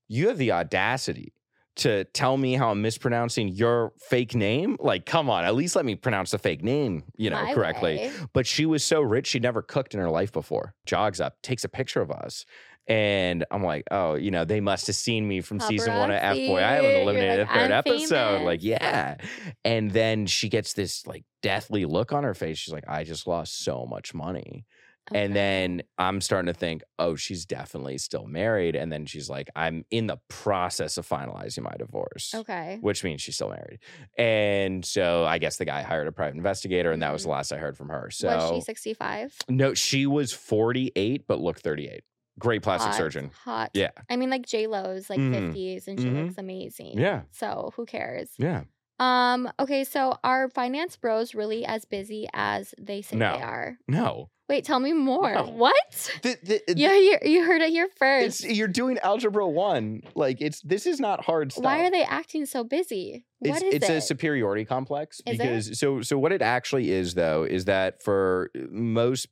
"You 0.08 0.28
have 0.28 0.38
the 0.38 0.52
audacity." 0.52 1.32
To 1.80 2.04
tell 2.04 2.38
me 2.38 2.54
how 2.54 2.70
I'm 2.70 2.80
mispronouncing 2.80 3.48
your 3.48 3.92
fake 3.98 4.34
name? 4.34 4.78
Like, 4.80 5.04
come 5.04 5.28
on, 5.28 5.44
at 5.44 5.54
least 5.54 5.76
let 5.76 5.84
me 5.84 5.94
pronounce 5.94 6.30
the 6.30 6.38
fake 6.38 6.64
name, 6.64 7.02
you 7.18 7.28
know, 7.28 7.36
My 7.44 7.52
correctly. 7.52 7.98
way. 7.98 8.12
But 8.32 8.46
she 8.46 8.64
was 8.64 8.82
so 8.82 9.02
rich, 9.02 9.26
she'd 9.26 9.42
never 9.42 9.60
cooked 9.60 9.92
in 9.92 10.00
her 10.00 10.08
life 10.08 10.32
before. 10.32 10.72
Jogs 10.86 11.20
up, 11.20 11.42
takes 11.42 11.64
a 11.64 11.68
picture 11.68 12.00
of 12.00 12.10
us. 12.10 12.46
And 12.88 13.44
I'm 13.50 13.62
like, 13.62 13.84
oh, 13.90 14.14
you 14.14 14.30
know, 14.30 14.46
they 14.46 14.62
must 14.62 14.86
have 14.86 14.96
seen 14.96 15.28
me 15.28 15.42
from 15.42 15.60
season 15.60 15.92
one 15.98 16.10
of 16.10 16.16
F 16.16 16.34
Boy 16.36 16.60
Paparazzi. 16.60 16.62
Island, 16.62 16.96
eliminated 17.02 17.38
like, 17.40 17.48
the 17.48 17.54
third 17.54 17.70
"I'm 17.72 17.72
episode. 17.72 18.42
Like, 18.44 18.62
yeah. 18.62 19.16
And 19.62 19.90
then 19.90 20.24
she 20.24 20.48
gets 20.48 20.72
this 20.72 21.06
like 21.06 21.24
deathly 21.42 21.84
look 21.84 22.10
on 22.10 22.24
her 22.24 22.32
face. 22.32 22.56
She's 22.56 22.72
like, 22.72 22.88
I 22.88 23.04
just 23.04 23.26
lost 23.26 23.62
so 23.62 23.84
much 23.84 24.14
money. 24.14 24.64
Okay. 25.10 25.24
And 25.24 25.36
then 25.36 25.82
I'm 25.98 26.20
starting 26.20 26.52
to 26.52 26.58
think, 26.58 26.82
oh, 26.98 27.14
she's 27.14 27.46
definitely 27.46 27.98
still 27.98 28.26
married. 28.26 28.74
And 28.74 28.90
then 28.92 29.06
she's 29.06 29.30
like, 29.30 29.48
I'm 29.54 29.84
in 29.90 30.08
the 30.08 30.18
process 30.28 30.98
of 30.98 31.08
finalizing 31.08 31.62
my 31.62 31.74
divorce 31.78 32.34
Okay. 32.34 32.78
which 32.80 33.04
means 33.04 33.22
she's 33.22 33.36
still 33.36 33.50
married. 33.50 33.78
And 34.18 34.84
so 34.84 35.24
I 35.24 35.38
guess 35.38 35.56
the 35.58 35.64
guy 35.64 35.82
hired 35.82 36.08
a 36.08 36.12
private 36.12 36.36
investigator, 36.36 36.90
and 36.92 37.02
that 37.02 37.12
was 37.12 37.22
the 37.22 37.28
last 37.30 37.52
I 37.52 37.58
heard 37.58 37.76
from 37.76 37.88
her. 37.90 38.10
So 38.10 38.28
Mm-hmm. 38.28 38.54
was 38.54 38.62
she 38.62 38.64
65? 38.64 39.34
no, 39.48 39.74
she 39.74 40.06
was 40.06 40.32
48, 40.32 41.26
but 41.26 41.40
looked 41.40 41.60
38. 41.62 42.02
Great 42.38 42.62
plastic 42.62 42.90
Hot, 42.90 42.96
surgeon. 42.98 43.30
Hot. 43.44 43.70
Yeah. 43.72 43.90
I 44.10 44.16
mean, 44.16 44.28
like 44.28 44.44
J 44.44 44.66
Lo's 44.66 45.08
like 45.08 45.18
Mhm. 45.18 45.52
50s 45.54 45.86
and 45.88 45.98
she 46.00 46.06
Mhm. 46.06 46.24
looks 46.26 46.38
amazing. 46.38 46.98
Yeah. 46.98 47.22
So 47.30 47.72
who 47.76 47.86
cares? 47.86 48.30
Yeah. 48.38 48.64
Um. 48.98 49.50
Okay. 49.58 49.84
So 49.84 50.18
are 50.24 50.48
finance 50.50 50.96
bros 50.96 51.34
really 51.34 51.64
as 51.64 51.84
busy 51.84 52.26
as 52.34 52.74
they 52.78 53.00
say 53.02 53.16
No. 53.16 53.36
they 53.36 53.42
are? 53.42 53.78
No. 53.88 54.30
Wait. 54.48 54.64
Tell 54.64 54.78
me 54.80 54.92
more. 54.92 55.34
No. 55.34 55.42
What? 55.44 56.10
The, 56.22 56.36
the, 56.42 56.62
Yeah. 56.76 56.94
You, 56.96 57.18
you 57.22 57.44
heard 57.44 57.62
it 57.62 57.70
here 57.70 57.88
it's, 57.90 58.40
first. 58.40 58.44
you're 58.44 58.68
doing 58.68 58.98
algebra 58.98 59.48
one. 59.48 60.02
Like 60.14 60.40
it's 60.40 60.60
this 60.62 60.86
is 60.86 61.00
not 61.00 61.24
hard 61.24 61.52
stuff. 61.52 61.64
Why 61.64 61.84
are 61.86 61.90
they 61.90 62.04
acting 62.04 62.46
so 62.46 62.62
busy? 62.62 63.24
What 63.40 63.62
it's 63.62 63.74
it's 63.76 63.90
it? 63.90 63.96
a 63.96 64.00
superiority 64.00 64.64
complex 64.64 65.20
Is 65.26 65.34
it? 65.34 65.38
because 65.38 65.78
so 65.78 66.00
so 66.00 66.18
what 66.18 66.32
it 66.32 66.40
actually 66.42 66.90
is 66.90 67.14
though 67.14 67.42
is 67.44 67.66
that 67.66 68.02
for 68.02 68.50
most 68.70 69.26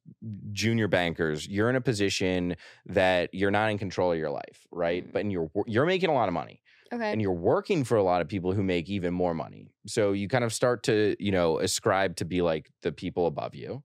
junior 0.52 0.88
bankers 0.88 1.48
you're 1.48 1.70
in 1.70 1.76
a 1.76 1.80
position 1.80 2.56
that 2.86 3.32
you're 3.32 3.50
not 3.50 3.70
in 3.70 3.78
control 3.78 4.12
of 4.12 4.18
your 4.18 4.30
life 4.30 4.66
right 4.70 5.06
Mm. 5.06 5.12
but 5.12 5.30
you're 5.30 5.50
you're 5.66 5.86
making 5.86 6.10
a 6.10 6.14
lot 6.14 6.28
of 6.28 6.34
money 6.34 6.60
okay. 6.92 7.12
and 7.12 7.22
you're 7.22 7.32
working 7.32 7.82
for 7.82 7.96
a 7.96 8.02
lot 8.02 8.20
of 8.20 8.28
people 8.28 8.52
who 8.52 8.62
make 8.62 8.90
even 8.90 9.14
more 9.14 9.32
money 9.32 9.72
so 9.86 10.12
you 10.12 10.28
kind 10.28 10.44
of 10.44 10.52
start 10.52 10.82
to 10.82 11.16
you 11.18 11.32
know 11.32 11.58
ascribe 11.58 12.16
to 12.16 12.26
be 12.26 12.42
like 12.42 12.70
the 12.82 12.92
people 12.92 13.26
above 13.26 13.54
you 13.54 13.82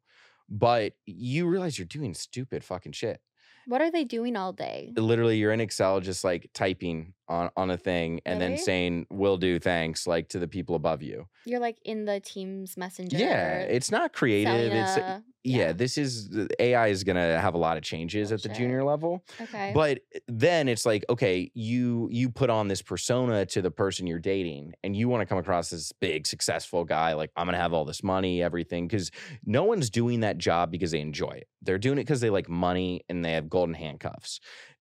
but 0.50 0.94
you 1.06 1.48
realize 1.48 1.78
you're 1.78 1.86
doing 1.86 2.14
stupid 2.14 2.64
fucking 2.64 2.92
shit 2.92 3.22
what 3.68 3.82
are 3.82 3.92
they 3.92 4.04
doing 4.04 4.36
all 4.36 4.52
day? 4.52 4.92
literally 4.98 5.38
you're 5.38 5.52
in 5.52 5.62
excel 5.62 6.00
just 6.00 6.24
like 6.24 6.50
typing 6.54 7.14
on 7.30 7.50
on 7.56 7.70
a 7.72 7.78
thing 7.78 8.20
and 8.26 8.42
then 8.42 8.52
Really? 8.52 8.62
saying 8.64 9.06
will 9.10 9.38
do 9.38 9.60
thanks 9.60 10.08
like 10.08 10.30
to 10.30 10.40
the 10.40 10.48
people 10.48 10.76
above 10.76 11.02
you 11.04 11.28
You're 11.46 11.60
like 11.60 11.78
in 11.86 12.06
the 12.06 12.20
Teams 12.20 12.76
messenger. 12.76 13.18
yeah 13.18 13.60
it's 13.60 13.92
not 13.92 14.12
creative 14.14 14.74
it's 14.74 14.98
uh, 14.98 15.02
a- 15.02 15.24
yeah. 15.46 15.72
this 15.72 15.98
is 15.98 16.30
ai 16.60 16.88
is 16.88 17.04
gonna 17.06 17.40
have 17.40 17.54
a 17.54 17.58
lot 17.58 17.78
of 17.78 17.84
changes 17.84 18.32
oh, 18.32 18.36
at 18.36 18.44
the 18.44 18.50
junior 18.50 18.84
level 18.84 19.24
Okay. 19.42 19.72
but 19.74 20.00
eh, 20.14 20.20
then 20.28 20.68
it's 20.68 20.86
like 20.86 21.06
okay 21.10 21.50
you 21.54 22.10
you 22.12 22.30
put 22.30 22.50
on 22.50 22.68
this 22.68 22.82
persona 22.82 23.46
to 23.46 23.62
the 23.62 23.72
person 23.72 24.06
you're 24.06 24.20
dating 24.20 24.74
and 24.84 24.96
you 24.96 25.08
want 25.08 25.22
to 25.22 25.26
come 25.26 25.38
across 25.38 25.72
as 25.72 25.80
this 25.80 25.92
big 25.94 26.28
successful 26.28 26.84
guy 26.84 27.14
like 27.14 27.32
i'm 27.38 27.46
gonna 27.46 27.58
have 27.58 27.74
all 27.74 27.86
this 27.86 28.04
money 28.04 28.44
everything 28.44 28.88
because 28.88 29.12
no 29.46 29.64
one's 29.64 29.90
doing 29.90 30.20
that 30.22 30.38
job 30.38 30.72
because 30.72 30.92
they 30.92 31.00
enjoy 31.00 31.32
it 31.32 31.48
they're 31.62 31.78
doing 31.78 31.98
it 31.98 32.02
because 32.02 32.22
they 32.22 32.30
like 32.30 32.50
money 32.50 33.02
and 33.10 33.24
they 33.24 33.32
have 33.34 33.50
golden 33.50 33.74
handcuffs 33.76 34.40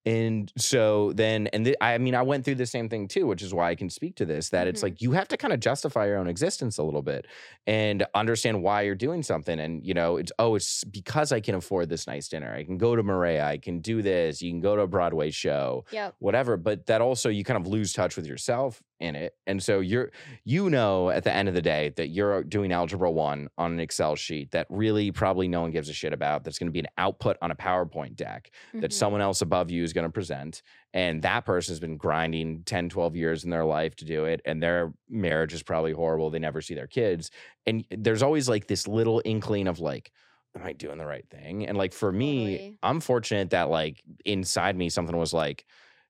and 0.08 0.52
so 0.56 1.12
then 1.14 1.46
and 1.48 1.64
th- 1.66 1.76
i 1.80 1.98
mean 1.98 2.14
i 2.14 2.22
went 2.22 2.44
through 2.44 2.54
the 2.54 2.66
same 2.66 2.88
thing 2.88 3.06
too 3.08 3.26
which 3.26 3.42
is 3.42 3.52
why 3.52 3.68
i 3.70 3.74
can 3.74 3.90
speak 3.90 4.14
to 4.16 4.24
this 4.24 4.48
that 4.50 4.66
it's 4.66 4.80
Mhm. 4.80 4.84
like 4.84 5.02
you 5.02 5.12
have 5.12 5.28
to 5.28 5.36
kind 5.36 5.52
of 5.52 5.60
justify 5.60 6.06
your 6.06 6.16
own 6.18 6.28
existence 6.28 6.78
a 6.78 6.82
little 6.82 7.02
bit 7.02 7.26
and 7.66 8.06
understand 8.14 8.62
why 8.62 8.82
you're 8.82 8.94
doing 8.94 9.22
something. 9.22 9.58
And 9.60 9.84
you 9.84 9.94
know 9.94 10.16
it's 10.16 10.32
oh 10.38 10.54
it's 10.54 10.84
because 10.84 11.32
i 11.32 11.40
can 11.40 11.54
afford 11.54 11.88
this 11.88 12.06
nice 12.06 12.28
dinner. 12.28 12.50
I 12.54 12.64
can 12.64 12.78
go 12.78 12.96
to 12.96 13.02
Maria, 13.02 13.44
i 13.44 13.58
can 13.58 13.80
do 13.80 14.00
this. 14.02 14.40
You 14.42 14.50
can 14.50 14.60
go 14.60 14.74
to 14.76 14.82
a 14.82 14.86
broadway 14.86 15.30
show 15.30 15.84
yep. 15.92 16.14
whatever. 16.18 16.56
But 16.56 16.86
that 16.86 17.00
also 17.00 17.28
you 17.28 17.44
kind 17.44 17.60
of 17.60 17.66
lose 17.66 17.92
touch 17.92 18.16
with 18.16 18.26
yourself 18.26 18.82
in 19.00 19.14
it 19.14 19.34
and 19.46 19.62
so 19.62 19.80
you're 19.80 20.10
you 20.44 20.68
know 20.68 21.10
at 21.10 21.22
the 21.24 21.32
end 21.32 21.48
of 21.48 21.54
the 21.54 21.62
day 21.62 21.90
that 21.96 22.08
you're 22.08 22.42
doing 22.42 22.72
algebra 22.72 23.10
1 23.10 23.48
on 23.56 23.72
an 23.72 23.80
excel 23.80 24.16
sheet 24.16 24.50
that 24.50 24.66
really 24.70 25.12
probably 25.12 25.46
no 25.46 25.60
one 25.60 25.70
gives 25.70 25.88
a 25.88 25.92
shit 25.92 26.12
about 26.12 26.42
that's 26.44 26.58
going 26.58 26.66
to 26.66 26.72
be 26.72 26.80
an 26.80 26.88
output 26.98 27.36
on 27.40 27.50
a 27.50 27.54
powerpoint 27.54 28.16
deck 28.16 28.50
that 28.80 28.90
Mhm. 28.90 28.92
someone 28.92 29.20
else 29.20 29.40
above 29.40 29.70
you 29.70 29.84
is 29.84 29.92
going 29.92 30.06
to 30.06 30.10
present 30.12 30.62
and 30.92 31.22
that 31.22 31.44
person 31.44 31.72
has 31.72 31.80
been 31.80 31.96
grinding 31.96 32.62
10 32.64 32.88
12 32.88 33.14
years 33.14 33.44
in 33.44 33.50
their 33.50 33.64
life 33.64 33.94
to 33.96 34.04
do 34.04 34.24
it 34.24 34.40
and 34.44 34.62
their 34.62 34.92
marriage 35.08 35.52
is 35.54 35.62
probably 35.62 35.92
horrible 35.92 36.30
they 36.30 36.38
never 36.38 36.60
see 36.60 36.74
their 36.74 36.86
kids 36.88 37.30
and 37.66 37.84
there's 37.90 38.22
always 38.22 38.48
like 38.48 38.66
this 38.66 38.88
little 38.88 39.22
inkling 39.24 39.68
of 39.68 39.78
like 39.80 40.12
am 40.56 40.62
i 40.64 40.72
doing 40.72 40.98
the 40.98 41.06
right 41.06 41.28
thing 41.30 41.66
and 41.66 41.78
like 41.78 41.92
for 41.92 42.10
me 42.10 42.56
Totally. 42.56 42.78
i'm 42.82 43.00
fortunate 43.00 43.50
that 43.50 43.68
like 43.68 44.02
inside 44.24 44.76
me 44.76 44.88
something 44.88 45.16
was 45.16 45.32
like 45.32 45.66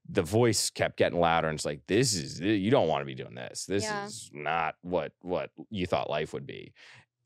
the 0.09 0.23
voice 0.23 0.71
kept 0.71 0.97
getting 0.97 1.21
louder 1.21 1.49
and 1.49 1.57
it's 1.57 1.65
like 1.67 1.83
this 1.87 2.15
is 2.15 2.41
eh, 2.41 2.45
you 2.47 2.71
don't 2.71 2.89
want 2.89 3.03
to 3.03 3.07
be 3.07 3.15
doing 3.15 3.35
this. 3.35 3.67
This 3.67 3.85
Yeah. 3.85 4.07
is 4.07 4.31
not 4.33 4.77
what 4.83 5.13
what 5.23 5.51
you 5.71 5.87
thought 5.87 6.11
life 6.11 6.33
would 6.33 6.47
be. 6.47 6.73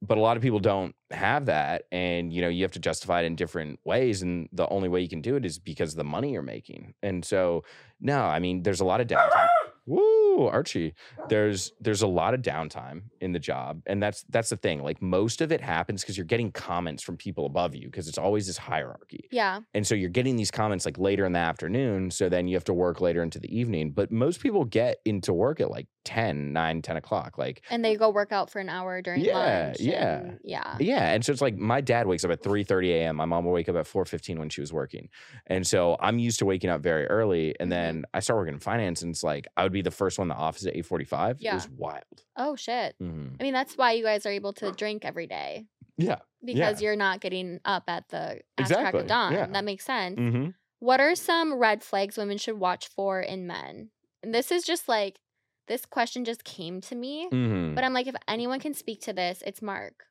But 0.04 0.18
a 0.18 0.20
lot 0.20 0.36
of 0.36 0.42
people 0.42 0.58
don't 0.58 0.96
have 1.12 1.46
that 1.46 1.84
and 1.92 2.32
you 2.32 2.42
know 2.42 2.48
you 2.48 2.62
have 2.62 2.72
to 2.72 2.80
justify 2.80 3.22
it 3.22 3.26
in 3.26 3.36
different 3.36 3.78
ways 3.84 4.22
and 4.22 4.48
the 4.52 4.68
only 4.68 4.88
way 4.88 5.00
you 5.00 5.08
can 5.08 5.20
do 5.20 5.36
it 5.36 5.44
is 5.44 5.58
because 5.60 5.92
of 5.92 5.96
the 5.96 6.04
money 6.04 6.32
you're 6.32 6.42
making. 6.42 6.94
And 7.02 7.24
so 7.24 7.64
no 8.00 8.20
i 8.22 8.38
mean 8.40 8.62
there's 8.64 8.80
a 8.80 8.84
lot 8.84 9.00
of 9.00 9.06
downtime 9.06 9.48
woo 9.86 10.46
archie 10.46 10.94
there's 11.28 11.72
there's 11.80 12.02
a 12.02 12.06
lot 12.06 12.34
of 12.34 12.40
downtime 12.42 13.02
in 13.20 13.32
the 13.32 13.38
job 13.38 13.82
and 13.86 14.02
that's 14.02 14.24
that's 14.30 14.50
the 14.50 14.56
thing 14.56 14.82
like 14.82 15.02
most 15.02 15.40
of 15.40 15.50
it 15.52 15.60
happens 15.60 16.02
because 16.02 16.16
you're 16.16 16.24
getting 16.24 16.50
comments 16.52 17.02
from 17.02 17.16
people 17.16 17.46
above 17.46 17.74
you 17.74 17.86
because 17.86 18.06
it's 18.08 18.18
always 18.18 18.46
this 18.46 18.56
hierarchy 18.58 19.28
Yeah. 19.32 19.60
and 19.74 19.86
so 19.86 19.94
you're 19.94 20.08
getting 20.10 20.36
these 20.36 20.50
comments 20.50 20.84
like 20.84 20.98
later 20.98 21.24
in 21.24 21.32
the 21.32 21.38
afternoon. 21.38 22.10
So 22.10 22.28
then 22.28 22.46
you 22.48 22.54
have 22.56 22.64
to 22.64 22.74
work 22.74 23.00
later 23.00 23.22
into 23.22 23.38
the 23.38 23.54
evening. 23.56 23.90
But 23.92 24.10
most 24.12 24.40
people 24.40 24.64
get 24.64 24.98
into 25.04 25.32
work 25.32 25.60
at 25.60 25.70
like 25.70 25.86
10, 26.04 26.52
9, 26.52 26.82
10 26.82 26.96
o'clock. 26.96 27.38
Like, 27.38 27.62
And 27.70 27.84
they 27.84 27.96
go 27.96 28.10
work 28.10 28.32
out 28.32 28.50
for 28.50 28.58
an 28.58 28.68
hour 28.68 29.00
during 29.02 29.20
Yeah, 29.20 29.38
lunch. 29.66 29.80
yeah. 29.80 30.18
and- 30.20 30.40
yeah. 30.42 30.76
yeah. 30.80 31.12
And 31.12 31.24
so 31.24 31.32
it's 31.32 31.40
like 31.40 31.56
my 31.56 31.80
dad 31.80 32.06
wakes 32.06 32.24
up 32.24 32.30
at 32.30 32.42
3 32.42 32.64
30 32.64 32.92
a.m. 32.92 33.16
My 33.16 33.24
mom 33.24 33.44
will 33.44 33.52
wake 33.52 33.68
up 33.68 33.76
at 33.76 33.86
4 33.86 34.04
15 34.04 34.38
when 34.38 34.48
she 34.48 34.60
was 34.60 34.72
working. 34.72 35.08
And 35.46 35.66
so 35.66 35.96
I'm 36.00 36.18
used 36.18 36.38
to 36.40 36.46
waking 36.46 36.70
up 36.70 36.80
very 36.82 37.06
early. 37.06 37.54
And 37.60 37.68
Mhm. 37.68 37.74
then 37.74 38.04
I 38.14 38.20
start 38.20 38.38
working 38.38 38.54
in 38.54 38.60
finance. 38.60 39.02
And 39.02 39.10
it's 39.12 39.22
like 39.22 39.46
I 39.56 39.62
would 39.62 39.72
be 39.72 39.82
the 39.82 39.90
first 39.90 40.18
one 40.18 40.24
in 40.26 40.28
the 40.36 40.42
office 40.42 40.66
at 40.66 40.76
8 40.76 40.86
45. 40.86 41.38
It 41.40 41.52
was 41.52 41.68
wild. 41.70 42.02
Oh 42.36 42.56
shit. 42.56 42.96
Mhm. 43.00 43.36
I 43.38 43.42
mean, 43.42 43.52
that's 43.54 43.76
why 43.76 43.92
you 43.92 44.02
guys 44.04 44.26
are 44.26 44.30
able 44.32 44.52
to 44.54 44.72
drink 44.72 45.04
every 45.04 45.26
day 45.26 45.66
Yeah. 45.98 46.18
because 46.44 46.80
you're 46.82 46.96
not 46.96 47.20
getting 47.20 47.60
up 47.64 47.84
at 47.88 48.08
the 48.08 48.40
ass 48.58 48.72
crack 48.72 48.94
of 48.94 49.06
dawn. 49.06 49.32
yeah. 49.32 49.46
That 49.46 49.64
makes 49.64 49.84
sense. 49.84 50.16
hmm 50.18 50.48
What 50.80 50.98
are 51.00 51.14
some 51.14 51.54
red 51.54 51.84
flags 51.84 52.16
women 52.16 52.38
should 52.38 52.58
watch 52.58 52.88
for 52.88 53.20
in 53.20 53.46
men? 53.46 53.90
And 54.24 54.34
this 54.34 54.50
is 54.50 54.64
just 54.64 54.88
like 54.88 55.20
this 55.68 55.86
question 55.86 56.24
just 56.24 56.44
came 56.44 56.80
to 56.82 56.94
me, 56.94 57.28
hmm 57.30 57.74
but 57.74 57.84
I'm 57.84 57.94
like, 57.94 58.06
if 58.06 58.14
anyone 58.28 58.60
can 58.60 58.74
speak 58.74 59.00
to 59.02 59.12
this, 59.12 59.42
it's 59.46 59.62
Mark. 59.62 60.04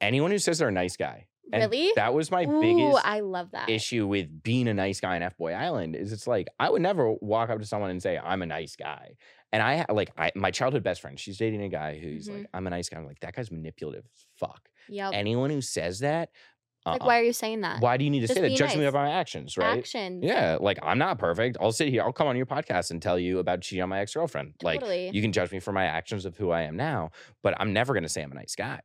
Anyone 0.00 0.30
who 0.30 0.38
says 0.38 0.58
they're 0.58 0.68
a 0.68 0.72
nice 0.72 0.96
guy. 0.96 1.26
And 1.52 1.62
Really? 1.62 1.90
That 1.96 2.14
was 2.14 2.30
my 2.30 2.44
Ooh, 2.44 2.60
biggest 2.60 3.04
I 3.04 3.20
love 3.20 3.50
that. 3.52 3.68
issue 3.68 4.06
with 4.06 4.42
being 4.42 4.68
a 4.68 4.74
nice 4.74 5.00
guy 5.00 5.16
in 5.16 5.22
F 5.22 5.36
Boy 5.36 5.52
Island 5.52 5.96
is 5.96 6.12
it's 6.12 6.26
like 6.28 6.46
I 6.60 6.70
would 6.70 6.80
never 6.80 7.12
walk 7.20 7.50
up 7.50 7.58
to 7.58 7.66
someone 7.66 7.90
and 7.90 8.00
say 8.00 8.16
I'm 8.18 8.42
a 8.42 8.46
nice 8.46 8.76
guy. 8.76 9.16
And 9.52 9.60
I 9.62 9.84
like 9.92 10.12
I 10.16 10.30
my 10.36 10.52
childhood 10.52 10.84
best 10.84 11.00
friend, 11.00 11.18
she's 11.18 11.38
dating 11.38 11.62
a 11.62 11.68
guy 11.68 11.98
who's 11.98 12.28
Mhm. 12.28 12.36
like 12.38 12.46
I'm 12.54 12.66
a 12.68 12.70
nice 12.70 12.88
guy. 12.88 12.98
I'm 12.98 13.06
like 13.06 13.18
that 13.20 13.34
guy's 13.34 13.50
manipulative. 13.50 14.04
Fuck. 14.36 14.68
Yep. 14.88 15.10
Anyone 15.12 15.50
who 15.50 15.60
says 15.60 15.98
that, 16.00 16.30
like, 16.86 17.02
uh-uh. 17.02 17.06
why 17.06 17.20
are 17.20 17.22
you 17.22 17.32
saying 17.32 17.60
that? 17.60 17.80
Why 17.80 17.96
do 17.96 18.04
you 18.04 18.10
need 18.10 18.20
to 18.20 18.26
Just 18.26 18.40
say 18.40 18.48
that? 18.48 18.56
Judge 18.56 18.76
me 18.76 18.84
by 18.90 19.04
my 19.04 19.10
actions, 19.10 19.56
right? 19.58 19.78
Actions. 19.78 20.24
Yeah, 20.24 20.56
like 20.60 20.78
I'm 20.82 20.98
not 20.98 21.18
perfect. 21.18 21.58
I'll 21.60 21.72
sit 21.72 21.88
here. 21.88 22.02
I'll 22.02 22.12
come 22.12 22.26
on 22.26 22.36
your 22.36 22.46
podcast 22.46 22.90
and 22.90 23.02
tell 23.02 23.18
you 23.18 23.38
about 23.38 23.60
cheating 23.60 23.82
on 23.82 23.90
my 23.90 24.00
ex 24.00 24.14
girlfriend. 24.14 24.54
Like 24.62 24.80
Totally. 24.80 25.10
you 25.12 25.20
can 25.20 25.32
judge 25.32 25.52
me 25.52 25.60
for 25.60 25.72
my 25.72 25.84
actions 25.84 26.24
of 26.24 26.36
who 26.36 26.50
I 26.50 26.62
am 26.62 26.76
now, 26.76 27.10
but 27.42 27.54
I'm 27.60 27.72
never 27.72 27.92
gonna 27.92 28.08
say 28.08 28.22
I'm 28.22 28.32
a 28.32 28.34
nice 28.34 28.54
guy. 28.54 28.80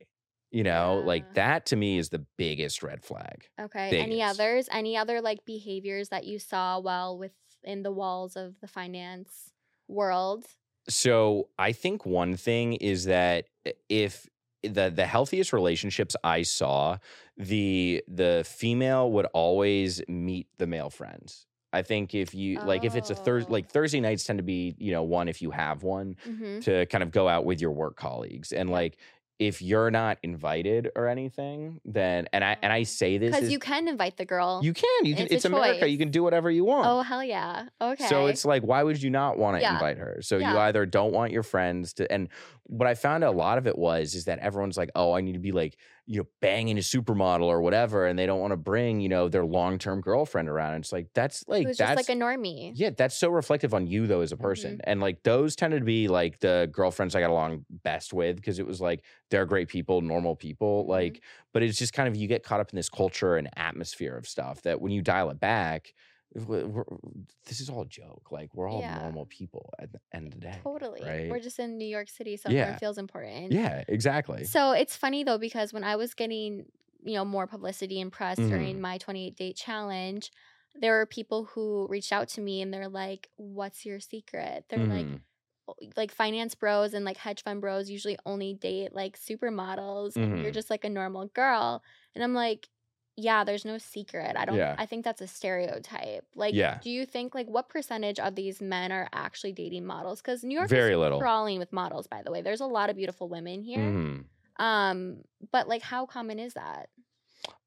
You 0.50 0.62
know, 0.62 1.02
like 1.04 1.34
that 1.34 1.66
to 1.66 1.76
me 1.76 1.98
is 1.98 2.10
the 2.10 2.24
biggest 2.36 2.82
red 2.82 3.02
flag. 3.02 3.48
Okay. 3.60 3.98
Any 3.98 4.22
others? 4.22 4.68
Any 4.70 4.96
other 4.96 5.20
like 5.20 5.44
behaviors 5.44 6.10
that 6.10 6.24
you 6.24 6.38
saw 6.38 6.78
while 6.78 7.18
within 7.18 7.82
the 7.82 7.92
walls 7.92 8.36
of 8.36 8.60
the 8.60 8.68
finance 8.68 9.52
world? 9.88 10.44
So 10.88 11.48
I 11.58 11.72
think 11.72 12.06
one 12.06 12.36
thing 12.36 12.74
is 12.74 13.06
that 13.06 13.46
eh, 13.64 13.72
if 13.88 14.28
the 14.68 14.90
the 14.94 15.06
healthiest 15.06 15.52
relationships 15.52 16.16
I 16.24 16.42
saw, 16.42 16.98
the 17.36 18.02
the 18.08 18.44
female 18.46 19.10
would 19.12 19.26
always 19.26 20.02
meet 20.08 20.48
the 20.58 20.66
male 20.66 20.90
friends. 20.90 21.46
I 21.72 21.82
think 21.82 22.14
if 22.14 22.34
you 22.34 22.60
like 22.60 22.84
if 22.84 22.94
it's 22.96 23.10
a 23.10 23.14
Thursday 23.14 23.50
Oh. 23.50 23.52
like 23.52 23.68
Thursday 23.70 24.00
nights 24.00 24.24
tend 24.24 24.38
to 24.38 24.42
be, 24.42 24.74
you 24.78 24.92
know, 24.92 25.02
one 25.02 25.28
if 25.28 25.42
you 25.42 25.50
have 25.50 25.82
one 25.82 26.16
Mm-hmm. 26.26 26.60
to 26.60 26.86
kind 26.86 27.02
of 27.02 27.10
go 27.10 27.28
out 27.28 27.44
with 27.44 27.60
your 27.60 27.72
work 27.72 27.96
colleagues. 27.96 28.52
And 28.52 28.70
like 28.70 28.98
if 29.38 29.60
you're 29.60 29.90
not 29.90 30.16
invited 30.22 30.90
or 30.96 31.08
anything, 31.08 31.80
then 31.84 32.26
and 32.32 32.42
I 32.42 32.56
and 32.62 32.72
I 32.72 32.84
say 32.84 33.18
this 33.18 33.34
Because 33.34 33.50
you 33.50 33.58
can 33.58 33.86
invite 33.86 34.16
the 34.16 34.24
girl. 34.24 34.60
you 34.62 34.72
can. 34.72 34.86
You 35.04 35.14
can 35.14 35.24
It's 35.24 35.34
it's 35.34 35.44
America. 35.44 35.88
You 35.88 35.98
can 35.98 36.10
do 36.10 36.22
whatever 36.22 36.50
you 36.50 36.64
want. 36.64 36.86
oh 36.86 37.02
hell 37.02 37.22
yeah. 37.22 37.68
Okay. 37.80 38.06
So 38.08 38.26
it's 38.26 38.44
like, 38.44 38.62
why 38.62 38.82
would 38.82 39.02
you 39.02 39.10
not 39.10 39.36
want 39.38 39.56
to 39.56 39.60
Yeah. 39.60 39.74
invite 39.74 39.98
her? 39.98 40.18
So 40.22 40.38
you 40.38 40.46
either 40.46 40.86
don't 40.86 41.12
want 41.12 41.32
your 41.32 41.42
friends 41.42 41.92
to, 41.94 42.10
and 42.10 42.28
what 42.64 42.88
I 42.88 42.94
found 42.94 43.24
a 43.24 43.30
lot 43.30 43.58
of 43.58 43.66
it 43.66 43.76
was 43.78 44.14
is 44.14 44.24
that 44.24 44.38
everyone's 44.38 44.76
like, 44.78 44.90
oh, 44.94 45.12
I 45.12 45.20
need 45.20 45.34
to 45.34 45.38
be 45.38 45.52
like, 45.52 45.76
you 46.06 46.20
know, 46.20 46.26
banging 46.40 46.78
a 46.78 46.80
supermodel 46.80 47.44
or 47.44 47.60
whatever, 47.60 48.06
and 48.06 48.18
they 48.18 48.26
don't 48.26 48.40
want 48.40 48.52
to 48.52 48.56
bring, 48.56 49.00
you 49.00 49.08
know, 49.08 49.28
their 49.28 49.44
long 49.44 49.78
term 49.78 50.00
girlfriend 50.00 50.48
around. 50.48 50.74
And 50.74 50.84
it's 50.84 50.92
like 50.92 51.08
that's 51.14 51.44
like 51.48 51.66
that's 51.66 51.78
just 51.78 51.96
like 51.96 52.08
a 52.08 52.12
normie. 52.12 52.72
yeah, 52.74 52.90
that's 52.96 53.16
so 53.16 53.28
reflective 53.28 53.74
on 53.74 53.86
you 53.86 54.06
though 54.06 54.20
as 54.20 54.32
a 54.32 54.36
person. 54.36 54.72
Mm-hmm. 54.74 54.90
And 54.90 55.00
like 55.00 55.22
those 55.24 55.56
tended 55.56 55.80
to 55.80 55.84
be 55.84 56.08
like 56.08 56.38
the 56.38 56.68
girlfriends 56.72 57.14
I 57.14 57.20
got 57.20 57.30
along 57.30 57.64
best 57.70 58.12
with 58.12 58.36
because 58.36 58.58
it 58.58 58.66
was 58.66 58.80
like 58.80 59.04
they're 59.30 59.46
great 59.46 59.68
people, 59.68 60.00
normal 60.00 60.36
people. 60.36 60.84
Mhm. 60.84 60.88
Like, 60.88 61.22
but 61.52 61.62
it's 61.62 61.78
just 61.78 61.92
kind 61.92 62.08
of 62.08 62.16
you 62.16 62.28
get 62.28 62.44
caught 62.44 62.60
up 62.60 62.70
in 62.70 62.76
this 62.76 62.88
culture 62.88 63.36
and 63.36 63.48
atmosphere 63.56 64.16
of 64.16 64.28
stuff 64.28 64.62
that 64.62 64.80
when 64.80 64.92
you 64.92 65.02
dial 65.02 65.30
it 65.30 65.40
back, 65.40 65.92
this 66.34 67.60
is 67.60 67.70
all 67.70 67.82
a 67.82 67.86
joke. 67.88 68.30
Like 68.30 68.54
we're 68.54 68.68
all 68.70 68.82
Yeah. 68.82 68.84
normal 68.84 69.26
people 69.26 69.72
at 69.78 69.92
the 69.92 70.00
end 70.12 70.26
of 70.28 70.34
the 70.34 70.40
day. 70.40 70.62
Totally. 70.64 71.00
right? 71.00 71.26
We're 71.28 71.40
just 71.40 71.58
in 71.58 71.78
New 71.78 71.86
York 71.86 72.08
City, 72.08 72.36
so 72.36 72.52
Yeah. 72.52 72.78
feels 72.78 72.98
important. 72.98 73.58
Yeah, 73.58 73.84
exactly. 73.88 74.50
So 74.50 74.72
it's 74.72 74.96
funny 74.96 75.24
though 75.24 75.38
because 75.38 75.72
when 75.72 75.84
I 75.84 75.96
was 75.96 76.14
getting, 76.14 76.66
you 77.04 77.14
know, 77.14 77.24
more 77.24 77.46
publicity 77.46 78.00
and 78.00 78.12
press 78.12 78.38
Mhm. 78.38 78.46
during 78.46 78.80
my 78.80 78.98
28 78.98 79.36
date 79.36 79.56
challenge, 79.56 80.30
there 80.74 80.94
were 80.94 81.06
people 81.06 81.44
who 81.46 81.86
reached 81.88 82.12
out 82.12 82.28
to 82.30 82.40
me 82.42 82.62
and 82.62 82.72
they're 82.74 82.88
like, 82.88 83.30
"What's 83.36 83.86
your 83.86 84.00
secret?" 84.00 84.66
They're 84.68 84.86
like, 84.86 85.08
Mhm. 85.08 85.24
"Oh, 85.68 85.74
like 85.96 86.12
finance 86.12 86.54
bros 86.54 86.94
and 86.94 87.04
like 87.04 87.16
hedge 87.18 87.42
fund 87.42 87.60
bros 87.60 87.90
usually 87.90 88.18
only 88.26 88.54
date 88.54 88.92
like 88.94 89.18
supermodels 89.18 90.18
and 90.22 90.40
you're 90.40 90.50
Mhm. 90.50 90.52
just 90.52 90.70
like 90.70 90.84
a 90.84 90.90
normal 90.90 91.26
girl." 91.28 91.82
And 92.14 92.24
I'm 92.24 92.34
like, 92.34 92.68
yeah, 93.16 93.44
there's 93.44 93.64
no 93.64 93.78
secret. 93.78 94.36
I 94.36 94.44
don't 94.44 94.56
Yeah. 94.56 94.74
I 94.78 94.86
think 94.86 95.04
that's 95.04 95.20
a 95.22 95.26
stereotype. 95.26 96.24
Like 96.34 96.54
Yeah. 96.54 96.78
do 96.82 96.90
you 96.90 97.06
think 97.06 97.34
like 97.34 97.46
what 97.48 97.68
percentage 97.68 98.18
of 98.18 98.34
these 98.34 98.60
men 98.60 98.92
are 98.92 99.08
actually 99.12 99.52
dating 99.52 99.86
models 99.86 100.20
cuz 100.22 100.44
New 100.44 100.54
York 100.54 100.68
Very 100.68 100.92
is 100.92 100.98
little. 100.98 101.18
crawling 101.18 101.58
with 101.58 101.72
models 101.72 102.06
by 102.06 102.22
the 102.22 102.30
way. 102.30 102.42
There's 102.42 102.60
a 102.60 102.66
lot 102.66 102.90
of 102.90 102.96
beautiful 102.96 103.28
women 103.28 103.62
here. 103.62 103.78
Mhm. 103.80 104.24
Um, 104.58 105.24
but 105.52 105.68
like, 105.68 105.82
how 105.82 106.06
common 106.06 106.38
is 106.38 106.54
that? 106.54 106.88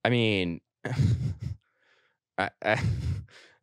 I 0.05 0.09
mean, 0.09 0.61
I, 2.37 2.49
I, 2.63 2.75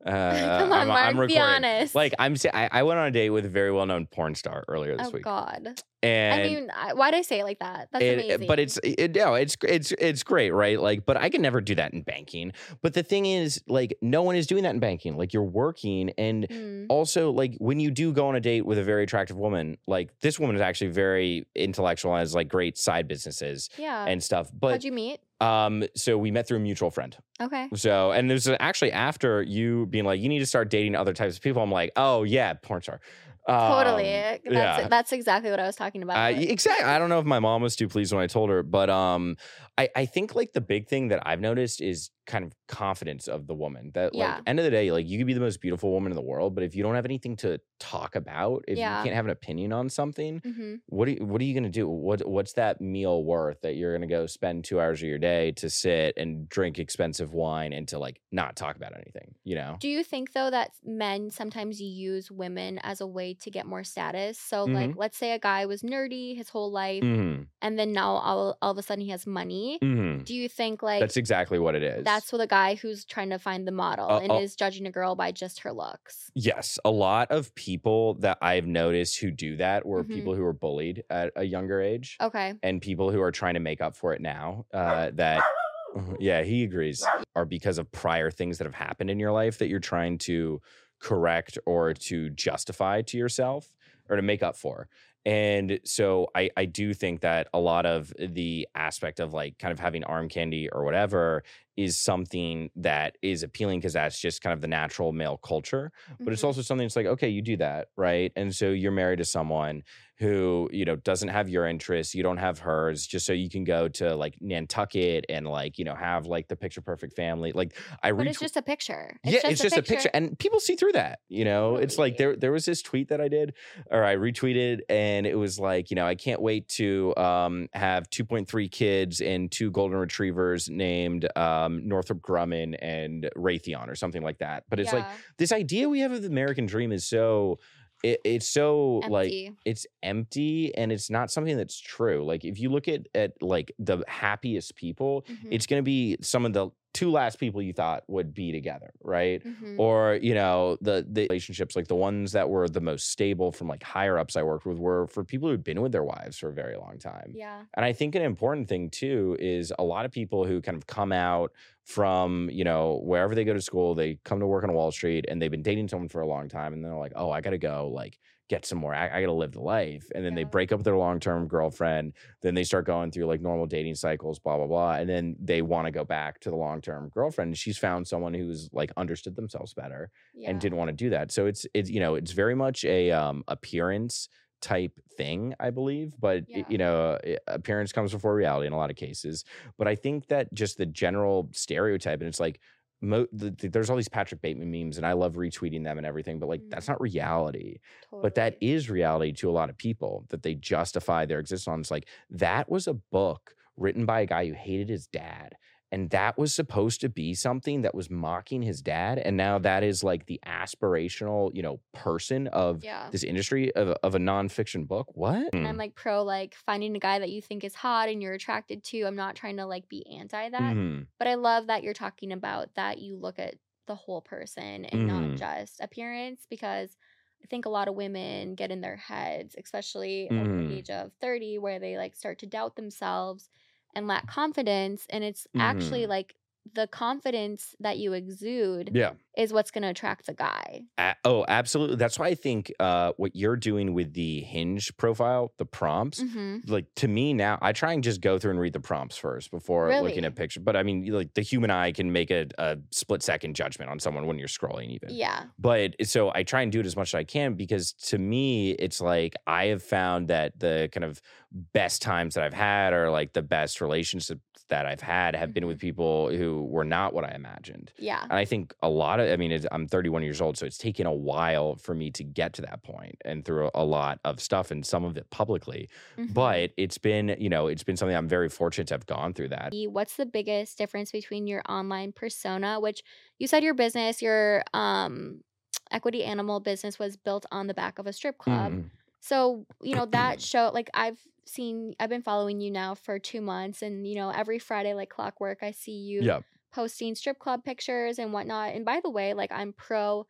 uh, 0.06 0.58
Come 0.60 0.72
on, 0.72 0.80
I'm, 0.82 0.88
Mark, 0.88 1.16
I'm 1.16 1.26
be 1.26 1.38
honest. 1.38 1.94
Like 1.94 2.14
I'm, 2.18 2.36
I, 2.54 2.68
I 2.70 2.82
went 2.84 2.98
on 2.98 3.06
a 3.06 3.10
date 3.10 3.30
with 3.30 3.44
a 3.44 3.48
very 3.48 3.72
well-known 3.72 4.06
porn 4.06 4.34
star 4.34 4.64
earlier 4.68 4.96
this 4.96 5.06
week. 5.12 5.26
oh 5.26 5.44
week, 5.50 5.64
God. 5.64 5.80
and 6.02 6.40
I 6.40 6.44
mean, 6.44 6.70
I, 6.76 6.94
why'd 6.94 7.14
I 7.14 7.22
say 7.22 7.40
it 7.40 7.44
like 7.44 7.58
that? 7.58 7.88
That's 7.92 8.04
it- 8.04 8.24
amazing. 8.24 8.46
but 8.46 8.58
it's 8.60 8.78
it, 8.84 9.14
no, 9.16 9.34
it's 9.34 9.56
it's 9.66 9.92
it's 9.98 10.22
great, 10.22 10.50
right? 10.52 10.80
Like, 10.80 11.04
but 11.06 11.16
I 11.16 11.28
can 11.28 11.42
never 11.42 11.60
do 11.60 11.74
that 11.74 11.92
in 11.92 12.02
banking. 12.02 12.52
But 12.82 12.94
the 12.94 13.02
thing 13.02 13.26
is, 13.26 13.60
like, 13.66 13.96
no 14.00 14.22
one 14.22 14.36
is 14.36 14.46
doing 14.46 14.62
that 14.62 14.74
in 14.74 14.80
banking. 14.80 15.16
Like, 15.16 15.32
you're 15.32 15.42
working, 15.42 16.10
and 16.16 16.46
Mm, 16.48 16.86
also, 16.88 17.30
like, 17.32 17.56
when 17.58 17.80
you 17.80 17.90
do 17.90 18.12
go 18.12 18.28
on 18.28 18.36
a 18.36 18.40
date 18.40 18.64
with 18.64 18.78
a 18.78 18.84
very 18.84 19.02
attractive 19.02 19.36
woman, 19.36 19.76
like 19.86 20.10
this 20.20 20.38
woman 20.38 20.54
is 20.54 20.62
actually 20.62 20.90
very 20.90 21.46
intellectual 21.54 22.12
and 22.12 22.20
has 22.20 22.34
like 22.34 22.48
great 22.48 22.78
side 22.78 23.08
businesses 23.08 23.68
yeah. 23.76 24.04
and 24.06 24.22
stuff. 24.22 24.50
But 24.52 24.70
how'd 24.72 24.84
you 24.84 24.92
meet? 24.92 25.20
Um, 25.40 25.84
so 25.94 26.16
we 26.16 26.30
met 26.30 26.48
through 26.48 26.58
a 26.58 26.60
mutual 26.60 26.90
friend. 26.90 27.16
Okay. 27.40 27.68
So, 27.74 28.12
and 28.12 28.30
this 28.30 28.46
is 28.46 28.56
actually 28.60 28.92
after 28.92 29.42
you 29.42 29.86
being 29.86 30.04
like, 30.04 30.20
you 30.20 30.28
need 30.28 30.38
to 30.38 30.46
start 30.46 30.70
dating 30.70 30.94
other 30.94 31.12
types 31.12 31.36
of 31.36 31.42
people. 31.42 31.62
I'm 31.62 31.70
like, 31.70 31.92
oh 31.96 32.22
yeah, 32.22 32.54
porn 32.54 32.82
star. 32.82 33.00
Totally. 33.48 34.12
Um, 34.12 34.38
That's 34.44 34.52
yeah. 34.52 34.88
that's 34.88 35.12
exactly 35.12 35.52
what 35.52 35.60
I 35.60 35.66
was 35.66 35.76
talking 35.76 36.02
about. 36.02 36.16
Uh, 36.16 36.36
exactly. 36.36 36.84
I 36.84 36.98
don't 36.98 37.08
know 37.08 37.20
if 37.20 37.26
my 37.26 37.38
mom 37.38 37.62
was 37.62 37.76
too 37.76 37.86
pleased 37.86 38.12
when 38.12 38.20
I 38.20 38.26
told 38.26 38.50
her, 38.50 38.64
but 38.64 38.90
um, 38.90 39.36
I 39.78 39.88
I 39.94 40.06
think 40.06 40.34
like 40.34 40.52
the 40.52 40.60
big 40.60 40.88
thing 40.88 41.08
that 41.08 41.22
I've 41.24 41.40
noticed 41.40 41.80
is 41.80 42.10
kind 42.26 42.44
of 42.44 42.52
confidence 42.68 43.28
of 43.28 43.46
the 43.46 43.54
woman. 43.54 43.90
That 43.94 44.14
like 44.14 44.42
end 44.46 44.58
of 44.58 44.64
the 44.64 44.70
day, 44.70 44.90
like 44.92 45.06
you 45.08 45.18
could 45.18 45.26
be 45.26 45.34
the 45.34 45.40
most 45.40 45.60
beautiful 45.60 45.92
woman 45.92 46.10
in 46.12 46.16
the 46.16 46.22
world, 46.22 46.54
but 46.54 46.64
if 46.64 46.74
you 46.74 46.82
don't 46.82 46.94
have 46.94 47.04
anything 47.04 47.36
to 47.36 47.60
talk 47.78 48.16
about, 48.16 48.64
if 48.68 48.78
Yeah. 48.78 48.98
you 48.98 49.02
can't 49.04 49.14
have 49.14 49.24
an 49.26 49.30
opinion 49.30 49.72
on 49.72 49.88
something, 49.88 50.40
hmm 50.44 50.74
what 50.88 51.08
are 51.08 51.12
you, 51.12 51.24
what 51.24 51.40
are 51.40 51.44
you 51.44 51.54
gonna 51.54 51.68
do? 51.68 51.88
What 51.88 52.26
what's 52.28 52.52
that 52.54 52.80
meal 52.80 53.22
worth 53.24 53.60
that 53.62 53.74
you're 53.76 53.92
gonna 53.94 54.06
go 54.06 54.26
spend 54.26 54.64
two 54.64 54.80
hours 54.80 55.02
of 55.02 55.08
your 55.08 55.18
day 55.18 55.52
to 55.52 55.68
sit 55.70 56.14
and 56.16 56.48
drink 56.48 56.78
expensive 56.78 57.32
wine 57.32 57.72
and 57.72 57.86
to 57.88 57.98
like 57.98 58.20
not 58.32 58.56
talk 58.56 58.76
about 58.76 58.92
anything? 58.94 59.34
You 59.44 59.56
know. 59.56 59.76
Do 59.80 59.88
you 59.88 60.02
think 60.04 60.32
though 60.32 60.50
that 60.50 60.70
men 60.84 61.30
sometimes 61.30 61.80
use 61.80 62.30
women 62.30 62.78
as 62.82 63.00
a 63.00 63.06
way 63.06 63.34
to 63.34 63.50
get 63.50 63.66
more 63.66 63.84
status? 63.84 64.38
So 64.38 64.64
like, 64.64 64.90
Mm-hmm. 64.90 64.98
let's 64.98 65.16
say 65.16 65.32
a 65.32 65.38
guy 65.38 65.66
was 65.66 65.82
nerdy 65.82 66.36
his 66.36 66.48
whole 66.48 66.70
life, 66.72 67.02
hmm 67.02 67.42
and 67.62 67.78
then 67.78 67.92
now 67.92 68.10
all, 68.16 68.56
all 68.62 68.70
of 68.72 68.78
a 68.78 68.82
sudden 68.82 69.02
he 69.02 69.10
has 69.10 69.26
money. 69.26 69.78
hmm 69.80 70.18
Do 70.24 70.34
you 70.34 70.48
think 70.48 70.82
like 70.82 71.00
That's 71.00 71.16
exactly 71.16 71.58
what 71.58 71.74
it 71.74 71.82
is. 71.82 72.04
That's 72.16 72.32
what 72.32 72.40
a 72.40 72.46
guy 72.46 72.76
who's 72.76 73.04
trying 73.04 73.28
to 73.28 73.38
find 73.38 73.68
the 73.68 73.72
model 73.72 74.10
Uh, 74.10 74.20
and 74.20 74.32
oh. 74.32 74.40
is 74.40 74.56
judging 74.56 74.86
a 74.86 74.90
girl 74.90 75.14
by 75.16 75.32
just 75.32 75.60
her 75.60 75.70
looks. 75.72 76.30
Yes, 76.34 76.78
a 76.82 76.90
lot 76.90 77.30
of 77.30 77.54
people 77.54 78.14
that 78.20 78.38
I've 78.40 78.66
noticed 78.66 79.18
who 79.20 79.30
do 79.30 79.56
that 79.56 79.84
were 79.84 80.02
Mhm. 80.02 80.08
people 80.14 80.34
who 80.34 80.42
were 80.42 80.54
bullied 80.54 81.04
at 81.10 81.30
a 81.36 81.44
younger 81.44 81.82
age, 81.82 82.16
Okay. 82.22 82.54
and 82.62 82.80
people 82.80 83.10
who 83.12 83.20
are 83.20 83.30
trying 83.32 83.52
to 83.52 83.60
make 83.60 83.82
up 83.82 83.94
for 83.96 84.14
it 84.14 84.22
now. 84.22 84.64
Uh, 84.72 85.10
that, 85.12 85.44
yeah, 86.18 86.42
he 86.42 86.64
agrees, 86.64 87.04
are 87.34 87.44
because 87.44 87.76
of 87.76 87.92
prior 87.92 88.30
things 88.30 88.56
that 88.56 88.64
have 88.64 88.74
happened 88.74 89.10
in 89.10 89.20
your 89.20 89.32
life 89.32 89.58
that 89.58 89.68
you're 89.68 89.78
trying 89.78 90.16
to 90.16 90.62
correct 90.98 91.58
or 91.66 91.92
to 91.92 92.30
justify 92.30 93.02
to 93.02 93.18
yourself 93.18 93.74
or 94.08 94.16
to 94.16 94.22
make 94.22 94.42
up 94.42 94.56
for. 94.56 94.88
And 95.26 95.80
so 95.82 96.28
I, 96.36 96.50
I 96.56 96.66
do 96.66 96.94
think 96.94 97.20
that 97.22 97.48
a 97.52 97.58
lot 97.58 97.84
of 97.84 98.12
the 98.16 98.68
aspect 98.76 99.18
of 99.18 99.34
like 99.34 99.58
kind 99.58 99.72
of 99.72 99.80
having 99.80 100.04
arm 100.04 100.28
candy 100.28 100.68
or 100.70 100.84
whatever 100.84 101.42
is 101.76 101.98
something 102.00 102.70
that 102.76 103.16
is 103.22 103.42
appealing 103.42 103.78
because 103.80 103.92
that's 103.94 104.18
just 104.18 104.40
kind 104.42 104.52
of 104.54 104.60
the 104.60 104.68
natural 104.68 105.12
male 105.12 105.36
culture 105.38 105.92
but 106.24 106.32
it's 106.32 106.42
Mhm. 106.42 106.46
also 106.46 106.62
something 106.62 106.84
that's 106.86 106.96
like 106.96 107.06
okay 107.06 107.28
you 107.28 107.42
do 107.42 107.56
that 107.56 107.88
right 107.96 108.32
and 108.36 108.54
so 108.54 108.70
you're 108.70 108.92
married 108.92 109.18
to 109.18 109.24
someone 109.24 109.82
who 110.18 110.68
you 110.72 110.84
know 110.84 110.96
doesn't 110.96 111.28
have 111.28 111.48
your 111.48 111.66
interests 111.66 112.14
you 112.14 112.22
don't 112.22 112.38
have 112.38 112.58
hers 112.60 113.06
just 113.06 113.26
so 113.26 113.32
you 113.32 113.50
can 113.50 113.64
go 113.64 113.88
to 113.88 114.14
like 114.16 114.36
nantucket 114.40 115.24
and 115.28 115.46
like 115.46 115.78
you 115.78 115.84
know 115.84 115.94
have 115.94 116.26
like 116.26 116.48
the 116.48 116.56
picture 116.56 116.80
perfect 116.80 117.14
family 117.14 117.52
like 117.52 117.76
i 118.02 118.12
But 118.16 118.26
it's 118.26 118.38
just 118.38 118.56
a 118.56 118.62
picture. 118.62 119.18
yeah, 119.24 119.40
it's 119.44 119.60
just 119.60 119.76
a 119.76 119.82
picture, 119.82 120.08
and 120.14 120.38
people 120.38 120.60
see 120.60 120.76
through 120.76 120.92
that. 120.92 121.18
You 121.28 121.44
know, 121.44 121.76
it's 121.76 121.98
like 121.98 122.16
there 122.16 122.36
there 122.36 122.52
was 122.52 122.64
this 122.64 122.80
tweet 122.80 123.08
that 123.08 123.20
I 123.20 123.28
did, 123.28 123.54
or 123.90 124.04
I 124.04 124.14
retweeted, 124.16 124.80
and 124.88 125.26
it 125.26 125.34
was 125.36 125.58
like, 125.58 125.90
you 125.90 125.96
know, 125.96 126.06
I 126.06 126.14
can't 126.14 126.40
wait 126.40 126.68
to 126.80 127.14
um, 127.16 127.68
have 127.74 128.08
2.3 128.08 128.68
kids 128.68 129.20
and 129.20 129.50
two 129.50 129.70
golden 129.70 129.98
retrievers 129.98 130.68
named 130.70 131.28
um, 131.36 131.65
Northrop 131.84 132.20
Grumman 132.20 132.76
and 132.80 133.28
Raytheon 133.36 133.88
or 133.88 133.94
something 133.94 134.22
like 134.22 134.38
that. 134.38 134.64
But 134.68 134.80
it's 134.80 134.92
like 134.92 135.06
this 135.38 135.52
idea 135.52 135.88
we 135.88 136.00
have 136.00 136.12
of 136.12 136.22
the 136.22 136.28
American 136.28 136.66
dream 136.66 136.92
is 136.92 137.06
so. 137.06 137.58
It, 138.02 138.20
it's 138.24 138.46
so 138.48 139.00
like 139.08 139.30
it's 139.64 139.86
empty 140.02 140.72
and 140.76 140.92
it's 140.92 141.08
not 141.08 141.30
something 141.30 141.56
that's 141.56 141.80
true 141.80 142.26
like 142.26 142.44
if 142.44 142.60
you 142.60 142.68
look 142.68 142.88
at 142.88 143.06
at 143.14 143.32
like 143.40 143.72
the 143.78 144.04
happiest 144.06 144.76
people 144.76 145.24
Mhm. 145.26 145.48
it's 145.50 145.64
going 145.66 145.78
to 145.80 145.82
be 145.82 146.18
some 146.20 146.44
of 146.44 146.52
the 146.52 146.68
two 146.96 147.10
last 147.10 147.38
people 147.38 147.60
you 147.62 147.72
thought 147.72 148.04
would 148.08 148.32
be 148.34 148.52
together, 148.52 148.92
right? 149.02 149.42
Mhm. 149.44 149.76
Or, 149.78 150.18
you 150.22 150.34
know, 150.34 150.78
the 150.80 151.06
the 151.08 151.26
relationships, 151.30 151.76
like 151.76 151.88
the 151.88 151.94
ones 151.96 152.32
that 152.32 152.48
were 152.48 152.68
the 152.68 152.80
most 152.80 153.10
stable 153.10 153.52
from 153.52 153.68
like 153.68 153.82
higher 153.82 154.18
ups 154.18 154.36
I 154.36 154.42
worked 154.42 154.66
with 154.66 154.78
were 154.78 155.06
for 155.08 155.24
people 155.24 155.48
who'd 155.48 155.64
been 155.64 155.80
with 155.82 155.92
their 155.92 156.04
wives 156.04 156.38
for 156.38 156.48
a 156.48 156.54
very 156.54 156.76
long 156.76 156.98
time. 156.98 157.32
yeah. 157.34 157.64
And 157.74 157.84
I 157.84 157.92
think 157.92 158.14
an 158.14 158.22
important 158.22 158.68
thing 158.68 158.90
too 158.90 159.36
is 159.38 159.72
a 159.78 159.84
lot 159.84 160.04
of 160.06 160.12
people 160.12 160.44
who 160.46 160.60
kind 160.62 160.76
of 160.76 160.86
come 160.86 161.12
out 161.12 161.52
from, 161.84 162.50
you 162.50 162.64
know, 162.64 163.00
wherever 163.04 163.34
they 163.34 163.44
go 163.44 163.54
to 163.54 163.60
school, 163.62 163.94
they 163.94 164.16
come 164.24 164.40
to 164.40 164.46
work 164.46 164.64
on 164.64 164.72
Wall 164.72 164.90
Street 164.90 165.24
and 165.28 165.40
they've 165.40 165.50
been 165.50 165.62
dating 165.62 165.88
someone 165.88 166.08
for 166.08 166.20
a 166.20 166.26
long 166.26 166.48
time 166.48 166.72
and 166.72 166.84
they're 166.84 166.96
like, 166.96 167.12
oh, 167.14 167.30
I 167.30 167.40
got 167.40 167.50
to 167.50 167.58
go 167.58 167.88
like 167.88 168.18
get 168.48 168.64
some 168.64 168.78
more. 168.78 168.94
I, 168.94 169.06
I 169.08 169.20
got 169.20 169.26
to 169.26 169.32
live 169.32 169.52
the 169.52 169.60
life. 169.60 170.06
And 170.14 170.24
then 170.24 170.34
they 170.34 170.44
break 170.44 170.70
up 170.72 170.78
with 170.78 170.84
their 170.84 170.96
long 170.96 171.18
term 171.20 171.48
girlfriend. 171.48 172.12
Then 172.42 172.54
they 172.54 172.64
start 172.64 172.86
going 172.86 173.10
through 173.10 173.26
like 173.26 173.40
normal 173.40 173.66
dating 173.66 173.96
cycles, 173.96 174.38
blah, 174.38 174.56
blah, 174.56 174.66
blah. 174.66 174.92
And 174.94 175.08
then 175.08 175.36
they 175.40 175.62
want 175.62 175.86
to 175.86 175.90
go 175.90 176.04
back 176.04 176.40
to 176.40 176.50
the 176.50 176.56
long 176.56 176.80
term 176.80 177.08
girlfriend. 177.08 177.48
And 177.48 177.58
she's 177.58 177.78
found 177.78 178.06
someone 178.06 178.34
who's 178.34 178.68
like 178.72 178.92
understood 178.96 179.34
themselves 179.36 179.74
better 179.74 180.10
Yeah. 180.34 180.50
and 180.50 180.60
didn't 180.60 180.78
want 180.78 180.88
to 180.88 180.94
do 180.94 181.10
that. 181.10 181.32
So 181.32 181.46
it's 181.46 181.66
it's 181.74 181.90
you 181.90 182.00
know 182.00 182.14
it's 182.14 182.32
very 182.32 182.54
much 182.54 182.84
a 182.84 183.10
um 183.10 183.42
appearance 183.48 184.28
type 184.62 184.92
thing, 185.16 185.54
I 185.60 185.70
believe. 185.70 186.14
But 186.18 186.44
Yeah. 186.48 186.64
you 186.68 186.78
know, 186.78 187.18
appearance 187.46 187.92
comes 187.92 188.12
before 188.12 188.34
reality 188.34 188.66
in 188.66 188.72
a 188.72 188.76
lot 188.76 188.90
of 188.90 188.96
cases. 188.96 189.44
But 189.76 189.88
I 189.88 189.96
think 189.96 190.28
that 190.28 190.52
just 190.54 190.78
the 190.78 190.86
general 190.86 191.48
stereotype, 191.52 192.20
and 192.20 192.28
it's 192.28 192.40
like. 192.40 192.60
Mo- 193.02 193.26
the, 193.32 193.50
the- 193.50 193.68
there's 193.68 193.90
all 193.90 193.96
these 193.96 194.08
Patrick 194.08 194.40
Bateman 194.40 194.70
memes, 194.70 194.96
and 194.96 195.06
I 195.06 195.12
love 195.12 195.34
retweeting 195.34 195.84
them 195.84 195.98
and 195.98 196.06
everything. 196.06 196.38
But 196.38 196.48
like, 196.48 196.62
that's 196.70 196.86
Mhm. 196.86 196.90
not 196.90 197.00
reality. 197.00 197.78
But 198.22 198.34
that 198.36 198.56
is 198.60 198.88
reality 198.90 199.32
to 199.34 199.50
a 199.50 199.52
lot 199.52 199.68
of 199.70 199.76
people 199.76 200.24
that 200.30 200.42
they 200.42 200.54
justify 200.54 201.26
their 201.26 201.38
existence 201.40 201.68
on. 201.68 201.80
It's 201.80 201.90
like 201.90 202.08
that 202.30 202.68
was 202.70 202.86
a 202.86 202.94
book 202.94 203.54
written 203.76 204.06
by 204.06 204.20
a 204.20 204.26
guy 204.26 204.46
who 204.46 204.54
hated 204.54 204.88
his 204.88 205.06
dad. 205.06 205.54
And 205.92 206.10
that 206.10 206.36
was 206.36 206.54
supposed 206.54 207.00
to 207.02 207.08
be 207.08 207.34
something 207.34 207.82
that 207.82 207.94
was 207.94 208.10
mocking 208.10 208.62
his 208.62 208.82
dad. 208.82 209.18
And 209.18 209.36
now 209.36 209.58
that 209.60 209.82
is 209.84 210.02
like 210.02 210.26
the 210.26 210.40
aspirational, 210.44 211.54
you 211.54 211.62
know, 211.62 211.80
person 211.92 212.48
of 212.48 212.82
Yeah. 212.82 213.08
this 213.10 213.22
industry 213.22 213.74
of, 213.74 213.88
a- 213.88 214.04
of 214.04 214.14
a 214.14 214.18
nonfiction 214.18 214.86
book. 214.86 215.08
What? 215.14 215.54
And 215.54 215.66
I'm 215.66 215.76
like 215.76 215.94
pro 215.94 216.22
like 216.24 216.54
finding 216.54 216.96
a 216.96 216.98
guy 217.00 217.18
that 217.20 217.30
you 217.30 217.40
think 217.40 217.64
is 217.64 217.74
hot 217.74 218.08
and 218.08 218.20
you're 218.22 218.34
attracted 218.34 218.82
to. 218.84 219.02
I'm 219.04 219.16
not 219.16 219.36
trying 219.36 219.56
to 219.58 219.66
like 219.66 219.88
be 219.88 220.06
anti 220.06 220.48
that. 220.50 220.76
Mhm. 220.76 221.06
But 221.18 221.28
I 221.28 221.34
love 221.34 221.68
that 221.68 221.82
you're 221.82 221.94
talking 221.94 222.32
about 222.32 222.74
that 222.74 222.98
you 222.98 223.16
look 223.16 223.38
at 223.38 223.54
the 223.86 223.94
whole 223.94 224.20
person 224.20 224.84
and 224.86 225.02
Mhm. 225.02 225.06
not 225.06 225.34
just 225.34 225.80
appearance 225.80 226.46
because 226.50 226.96
I 227.42 227.46
think 227.46 227.64
a 227.64 227.68
lot 227.70 227.86
of 227.88 227.94
women 227.94 228.54
get 228.56 228.72
in 228.72 228.80
their 228.80 228.96
heads, 228.96 229.54
especially 229.56 230.32
at 230.34 230.48
Mhm. 230.48 230.56
the 230.56 230.72
age 230.72 230.90
of 230.90 231.12
30, 231.20 231.58
where 231.58 231.78
they 231.78 231.96
like 231.96 232.16
start 232.16 232.38
to 232.40 232.46
doubt 232.46 232.74
themselves 232.76 233.50
and 233.96 234.06
lack 234.06 234.26
confidence. 234.28 235.06
And 235.10 235.24
it's 235.24 235.48
actually 235.58 236.04
Mhm. 236.06 236.10
like 236.16 236.36
the 236.74 236.86
confidence 236.88 237.74
that 237.80 237.98
you 237.98 238.12
exude 238.12 238.90
Yeah. 238.94 239.14
Is 239.36 239.52
what's 239.52 239.70
going 239.70 239.82
to 239.82 239.88
attract 239.88 240.26
the 240.26 240.34
guy. 240.34 240.82
A- 240.98 241.14
oh, 241.24 241.44
absolutely. 241.46 241.96
That's 241.96 242.18
why 242.18 242.28
I 242.28 242.34
think 242.34 242.72
uh, 242.80 243.12
what 243.16 243.36
you're 243.36 243.56
doing 243.56 243.94
with 243.94 244.14
the 244.14 244.40
Hinge 244.40 244.96
profile, 244.96 245.52
the 245.58 245.66
prompts, 245.66 246.20
hmm 246.20 246.56
like 246.66 246.86
to 246.96 247.08
me 247.08 247.32
now, 247.32 247.58
I 247.60 247.72
try 247.72 247.92
and 247.92 248.02
just 248.02 248.20
go 248.20 248.38
through 248.38 248.52
and 248.52 248.60
read 248.60 248.72
the 248.72 248.80
prompts 248.80 249.16
first 249.16 249.50
before 249.50 249.88
looking 250.00 250.24
at 250.24 250.34
pictures. 250.34 250.62
But 250.64 250.76
I 250.76 250.82
mean, 250.82 251.06
like 251.12 251.34
the 251.34 251.42
human 251.42 251.70
eye 251.70 251.92
can 251.92 252.12
make 252.12 252.30
a, 252.30 252.46
a 252.58 252.78
split 252.90 253.22
second 253.22 253.54
judgment 253.54 253.90
on 253.90 253.98
someone 253.98 254.26
when 254.26 254.38
you're 254.38 254.48
scrolling, 254.48 254.88
even. 254.90 255.10
Yeah. 255.10 255.44
But 255.58 255.94
so 256.06 256.32
I 256.34 256.42
try 256.42 256.62
and 256.62 256.72
do 256.72 256.80
it 256.80 256.86
as 256.86 256.96
much 256.96 257.10
as 257.10 257.18
I 257.18 257.24
can 257.24 257.54
because 257.54 257.92
to 257.92 258.18
me, 258.18 258.72
it's 258.72 259.00
like 259.00 259.34
I 259.46 259.66
have 259.66 259.82
found 259.82 260.28
that 260.28 260.58
the 260.58 260.88
kind 260.92 261.04
of 261.04 261.20
best 261.52 262.02
times 262.02 262.34
that 262.34 262.44
I've 262.44 262.54
had 262.54 262.92
or 262.92 263.10
like 263.10 263.32
the 263.32 263.42
best 263.42 263.80
relationships 263.80 264.40
that 264.68 264.86
I've 264.86 265.00
had 265.00 265.36
have 265.36 265.54
been 265.54 265.66
with 265.66 265.78
people 265.78 266.28
who 266.28 266.64
were 266.64 266.84
not 266.84 267.14
what 267.14 267.24
I 267.24 267.34
imagined. 267.34 267.92
Yeah. 267.98 268.22
And 268.22 268.32
I 268.32 268.44
think 268.44 268.74
a 268.82 268.88
lot 268.88 269.20
of, 269.20 269.25
I 269.32 269.36
mean, 269.36 269.52
it's, 269.52 269.66
I'm 269.72 269.86
31 269.86 270.22
years 270.22 270.40
old, 270.40 270.56
so 270.58 270.66
it's 270.66 270.78
taken 270.78 271.06
a 271.06 271.12
while 271.12 271.76
for 271.76 271.94
me 271.94 272.10
to 272.12 272.24
get 272.24 272.52
to 272.54 272.62
that 272.62 272.82
point 272.82 273.16
and 273.24 273.44
through 273.44 273.70
a, 273.74 273.84
lot 273.84 274.18
of 274.24 274.40
stuff 274.40 274.70
and 274.70 274.84
some 274.84 275.04
of 275.04 275.16
it 275.16 275.30
publicly. 275.30 275.88
Mhm. 276.18 276.34
But 276.34 276.72
it's 276.76 276.98
been, 276.98 277.36
you 277.38 277.48
know, 277.48 277.66
it's 277.68 277.84
been 277.84 277.96
something 277.96 278.16
I'm 278.16 278.28
very 278.28 278.48
fortunate 278.48 278.88
to 278.88 278.94
have 278.94 279.06
gone 279.06 279.32
through 279.32 279.48
that. 279.50 279.72
what's 279.88 280.16
the 280.16 280.26
biggest 280.26 280.76
difference 280.78 281.12
between 281.12 281.46
your 281.46 281.62
online 281.68 282.12
persona 282.12 282.80
which 282.80 283.02
you 283.38 283.46
said 283.46 283.62
your 283.62 283.74
business 283.74 284.20
your 284.22 284.62
um 284.74 285.42
equity 285.90 286.24
animal 286.24 286.60
business 286.60 286.98
was 286.98 287.16
built 287.16 287.46
on 287.52 287.66
the 287.66 287.74
back 287.74 287.98
of 287.98 288.06
a 288.06 288.12
strip 288.12 288.38
club 288.38 288.72
Mhm. 288.72 288.90
so 289.20 289.66
you 289.82 289.94
know 289.94 290.06
that 290.06 290.40
show 290.50 290.70
like 290.74 290.90
i've 290.94 291.18
seen 291.44 291.94
i've 292.00 292.08
been 292.10 292.22
following 292.22 292.60
you 292.60 292.70
now 292.70 292.94
for 292.94 293.18
two 293.18 293.40
months 293.40 293.82
and 293.82 294.06
you 294.06 294.16
know 294.16 294.30
every 294.30 294.58
friday 294.58 294.94
like 294.94 295.08
clockwork 295.10 295.62
i 295.62 295.70
see 295.70 295.92
you 295.92 296.22
Yeah. 296.22 296.40
Posting 296.76 297.14
strip 297.14 297.38
club 297.38 297.64
pictures 297.64 298.18
and 298.18 298.32
whatnot 298.34 298.74
and 298.74 298.84
by 298.84 299.00
the 299.02 299.10
way 299.18 299.32
like 299.34 299.50
i'm 299.60 299.72
pro 299.72 300.26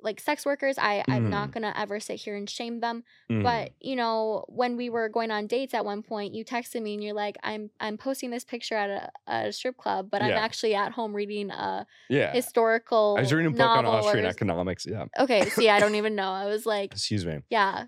like 0.00 0.18
sex 0.20 0.44
workers 0.46 0.76
i 0.78 1.04
i'm 1.08 1.28
not 1.30 1.50
gonna 1.52 1.72
ever 1.76 1.98
sit 2.00 2.16
here 2.24 2.36
and 2.36 2.48
shame 2.50 2.80
them 2.80 3.02
Mhm. 3.30 3.42
but 3.42 3.64
you 3.80 3.96
know 3.96 4.44
when 4.48 4.76
we 4.76 4.90
were 4.90 5.08
going 5.08 5.30
on 5.36 5.46
dates 5.46 5.74
at 5.74 5.84
one 5.84 6.02
point 6.02 6.34
you 6.34 6.44
texted 6.44 6.82
me 6.82 6.94
and 6.94 7.02
you're 7.04 7.14
like 7.14 7.36
i'm 7.42 7.70
i'm 7.80 7.96
posting 7.96 8.30
this 8.30 8.44
picture 8.44 8.76
at 8.76 8.90
a, 8.90 9.32
a 9.32 9.52
strip 9.52 9.76
club 9.76 10.08
but 10.10 10.20
i'm 10.22 10.32
actually 10.32 10.74
at 10.74 10.92
home 10.92 11.12
reading 11.14 11.50
a 11.50 11.86
yeah. 12.08 12.32
historical 12.32 13.16
I 13.18 13.22
was 13.22 13.32
reading 13.32 13.52
a 13.52 13.56
book 13.56 13.66
on 13.80 13.86
Austrian 13.86 14.26
or- 14.26 14.30
economics. 14.36 14.86
Yeah. 14.86 15.06
okay 15.18 15.48
see 15.48 15.68
i 15.68 15.78
don't 15.80 15.94
even 16.02 16.14
know 16.14 16.30
i 16.30 16.46
was 16.46 16.64
like 16.66 16.92
Excuse 16.92 17.24
me. 17.26 17.36
yeah 17.50 17.84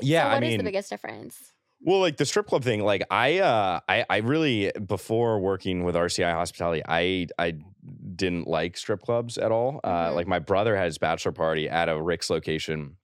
Yeah. 0.00 0.24
so 0.24 0.28
what 0.34 0.42
I 0.42 0.46
is 0.46 0.50
mean, 0.52 0.58
the 0.58 0.64
biggest 0.64 0.90
difference 0.90 1.52
Well, 1.80 2.00
like 2.00 2.16
the 2.16 2.24
strip 2.24 2.46
club 2.46 2.64
thing, 2.64 2.80
like 2.82 3.02
I, 3.10 3.38
uh, 3.38 3.80
I, 3.88 4.04
I 4.08 4.16
really 4.18 4.72
before 4.86 5.38
working 5.38 5.84
with 5.84 5.94
RCI 5.94 6.32
Hospitality, 6.32 6.82
I, 6.88 7.26
I 7.38 7.54
didn't 8.16 8.48
like 8.48 8.76
strip 8.76 9.02
clubs 9.02 9.36
at 9.38 9.52
all. 9.52 9.80
Uh, 9.84 10.10
Mhm. 10.10 10.14
like 10.14 10.26
my 10.26 10.38
brother 10.38 10.74
had 10.74 10.86
his 10.86 10.98
bachelor 10.98 11.32
party 11.32 11.68
at 11.68 11.88
a 11.88 12.00
Rick's 12.00 12.30
location. 12.30 12.96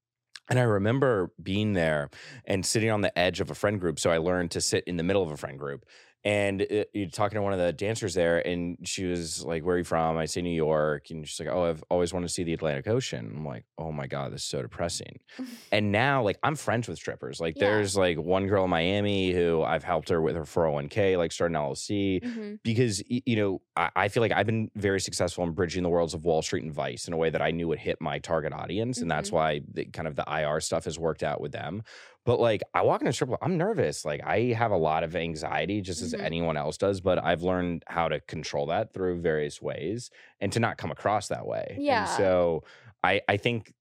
And 0.50 0.58
I 0.58 0.62
remember 0.62 1.32
being 1.42 1.74
there 1.74 2.10
and 2.46 2.66
sitting 2.66 2.90
on 2.90 3.02
the 3.02 3.16
edge 3.18 3.40
of 3.40 3.50
a 3.50 3.54
friend 3.54 3.80
group. 3.80 4.00
So 4.00 4.10
I 4.10 4.18
learned 4.18 4.50
to 4.52 4.60
sit 4.60 4.84
in 4.86 4.96
the 4.96 5.04
middle 5.04 5.22
of 5.22 5.30
a 5.30 5.36
friend 5.36 5.58
group. 5.58 5.86
And 6.24 6.60
it, 6.62 6.90
you're 6.94 7.08
talking 7.08 7.34
to 7.36 7.42
one 7.42 7.52
of 7.52 7.58
the 7.58 7.72
dancers 7.72 8.14
there, 8.14 8.46
and 8.46 8.78
she 8.86 9.06
was 9.06 9.44
like, 9.44 9.64
"Where 9.64 9.74
are 9.74 9.78
you 9.78 9.84
from?" 9.84 10.16
I 10.16 10.26
say 10.26 10.40
New 10.40 10.50
York, 10.54 11.10
and 11.10 11.26
she's 11.26 11.40
like, 11.40 11.48
"Oh, 11.48 11.64
I've 11.64 11.82
always 11.90 12.12
wanted 12.12 12.28
to 12.28 12.32
see 12.32 12.44
the 12.44 12.52
Atlantic 12.52 12.86
Ocean." 12.86 13.32
I'm 13.34 13.44
like, 13.44 13.64
"Oh 13.76 13.90
my 13.90 14.06
god, 14.06 14.32
this 14.32 14.42
is 14.42 14.48
so 14.48 14.62
depressing." 14.62 15.18
and 15.72 15.90
now, 15.90 16.22
like, 16.22 16.38
I'm 16.44 16.54
friends 16.54 16.86
with 16.86 16.96
strippers. 16.98 17.40
Like, 17.40 17.56
Yeah. 17.56 17.66
there's 17.70 17.96
like 17.96 18.18
one 18.18 18.46
girl 18.46 18.62
in 18.64 18.70
Miami 18.70 19.32
who 19.32 19.62
I've 19.62 19.82
helped 19.82 20.10
her 20.10 20.20
with 20.22 20.36
her 20.36 20.44
401k, 20.44 21.16
like 21.16 21.32
start 21.32 21.50
an 21.50 21.56
LLC 21.56 22.20
Mhm. 22.20 22.60
because 22.62 23.02
you 23.08 23.34
know 23.36 23.60
I, 23.76 23.90
I 23.96 24.08
feel 24.08 24.20
like 24.20 24.32
I've 24.32 24.46
been 24.46 24.70
very 24.76 25.00
successful 25.00 25.42
in 25.42 25.50
bridging 25.52 25.82
the 25.82 25.88
worlds 25.88 26.14
of 26.14 26.24
Wall 26.24 26.42
Street 26.42 26.62
and 26.62 26.72
Vice 26.72 27.08
in 27.08 27.14
a 27.14 27.16
way 27.16 27.30
that 27.30 27.42
I 27.42 27.50
knew 27.50 27.66
would 27.66 27.80
hit 27.80 28.00
my 28.00 28.20
target 28.20 28.52
audience, 28.52 29.00
and 29.00 29.10
that's 29.10 29.30
Mhm. 29.30 29.32
why 29.32 29.60
the, 29.72 29.86
kind 29.86 30.06
of 30.06 30.14
the 30.14 30.24
IR 30.28 30.60
stuff 30.60 30.84
has 30.84 31.00
worked 31.00 31.24
out 31.24 31.40
with 31.40 31.50
them. 31.50 31.82
But 32.24 32.38
like 32.40 32.62
I 32.74 32.82
walk 32.82 33.00
in 33.02 33.08
a 33.08 33.12
strip 33.12 33.28
club, 33.30 33.40
I'm 33.42 33.58
nervous. 33.58 34.04
Like 34.04 34.20
I 34.24 34.52
have 34.56 34.70
a 34.70 34.76
lot 34.76 35.02
of 35.04 35.16
anxiety, 35.16 35.80
just 35.80 36.02
as 36.02 36.14
Mhm. 36.14 36.20
anyone 36.20 36.56
else 36.56 36.76
does. 36.78 37.00
But 37.00 37.22
I've 37.22 37.42
learned 37.42 37.84
how 37.88 38.08
to 38.08 38.20
control 38.20 38.66
that 38.66 38.92
through 38.92 39.20
various 39.22 39.60
ways 39.60 40.10
and 40.40 40.52
to 40.52 40.60
not 40.60 40.78
come 40.78 40.90
across 40.92 41.28
that 41.28 41.46
way. 41.46 41.66
Yeah. 41.76 41.94
And 41.94 42.08
so 42.08 42.64
I 43.02 43.22
I 43.28 43.36
think 43.38 43.72